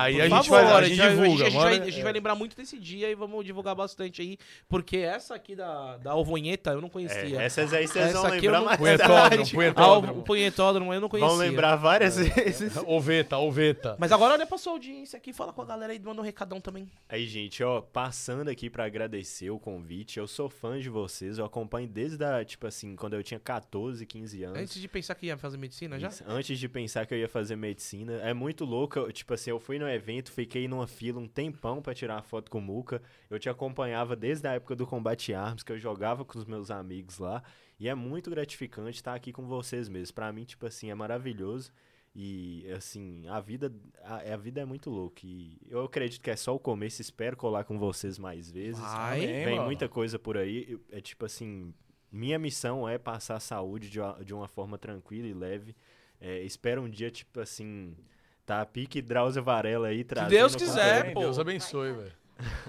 [0.04, 1.64] Ah, e a Por gente favor, faz- a gente vai- divulga, A gente, mano.
[1.70, 2.02] vai, a gente É.
[2.04, 4.38] vai lembrar muito desse dia e vamos divulgar bastante aí.
[4.68, 7.42] Porque essa aqui da, da Alvonheta eu não É, conhecia.
[7.42, 9.24] essas aí vocês Essa vão aqui eu lembrar não- mais Punhetódromo.
[9.24, 10.22] Ah, o punhetódromo.
[10.22, 11.28] punhetódromo eu não conhecia.
[11.28, 12.22] Vão lembrar várias É.
[12.22, 12.72] vezes.
[12.86, 13.96] Oveta, oveta.
[13.98, 16.60] Mas agora olha pra sua audiência aqui, fala com a galera aí, manda um recadão
[16.60, 16.88] também.
[17.08, 20.20] Aí, gente, ó, passando aqui pra agradecer o convite.
[20.20, 24.04] Eu sou fã de vocês, eu acompanho desde a, tipo assim, quando eu tinha 14,
[24.06, 24.58] 15 anos.
[24.58, 26.08] Antes de pensar que ia fazer medicina já?
[26.08, 28.14] Isso, Antes de pensar que eu ia fazer medicina.
[28.14, 28.98] É muito louco.
[28.98, 32.50] eu, Tipo assim, eu fui no evento, fiquei numa fila um tempão pra tirar foto
[32.50, 33.02] com o Muca.
[33.28, 36.70] Eu te acompanhava desde a época do Combate Arms, que eu jogava com os meus
[36.70, 37.42] amigos lá.
[37.78, 40.14] E é muito gratificante estar aqui com vocês mesmo.
[40.14, 41.72] Pra mim, tipo assim, é maravilhoso.
[42.14, 45.22] E, assim, a vida, a, a vida é muito louca.
[45.24, 47.02] E eu acredito que é só o começo.
[47.02, 48.80] Espero colar com vocês mais vezes.
[48.80, 49.26] Vai.
[49.26, 49.66] Vem mano.
[49.66, 50.78] muita coisa por aí.
[50.92, 51.74] É tipo assim,
[52.12, 55.74] minha missão é passar a saúde de uma, de uma forma tranquila e leve.
[56.20, 57.96] É, espero um dia, tipo assim,
[58.46, 60.30] tá a pique Drauzio Varela aí trazendo...
[60.30, 61.20] Deus o quiser, pô.
[61.20, 62.12] Deus abençoe, velho.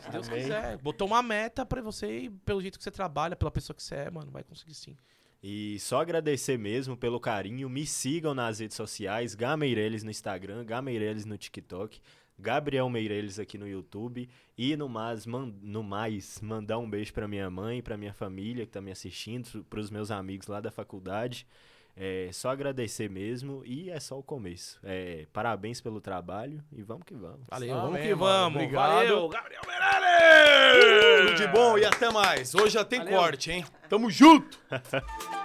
[0.01, 0.41] Se Deus Amém.
[0.41, 0.77] quiser.
[0.77, 3.95] Botou uma meta pra você e pelo jeito que você trabalha, pela pessoa que você
[3.95, 4.97] é, mano, vai conseguir sim.
[5.43, 7.69] E só agradecer mesmo pelo carinho.
[7.69, 12.01] Me sigam nas redes sociais, Gá Meireles no Instagram, Gá Meireles no TikTok,
[12.37, 14.27] Gabriel Meireles aqui no YouTube.
[14.57, 18.65] E no mais, man- no mais mandar um beijo pra minha mãe, pra minha família
[18.65, 21.45] que tá me assistindo, pros meus amigos lá da faculdade.
[21.97, 24.79] É só agradecer mesmo e é só o começo.
[24.83, 27.39] É, parabéns pelo trabalho e vamos que vamos.
[27.47, 28.17] Valeu, Amém, vamos que mano.
[28.17, 28.55] vamos.
[28.63, 28.91] Obrigado.
[28.95, 31.25] Valeu, Gabriel Meirelles!
[31.25, 32.53] Tudo de bom e até mais.
[32.53, 33.17] Hoje já tem Valeu.
[33.17, 33.65] corte, hein?
[33.87, 34.59] Tamo junto!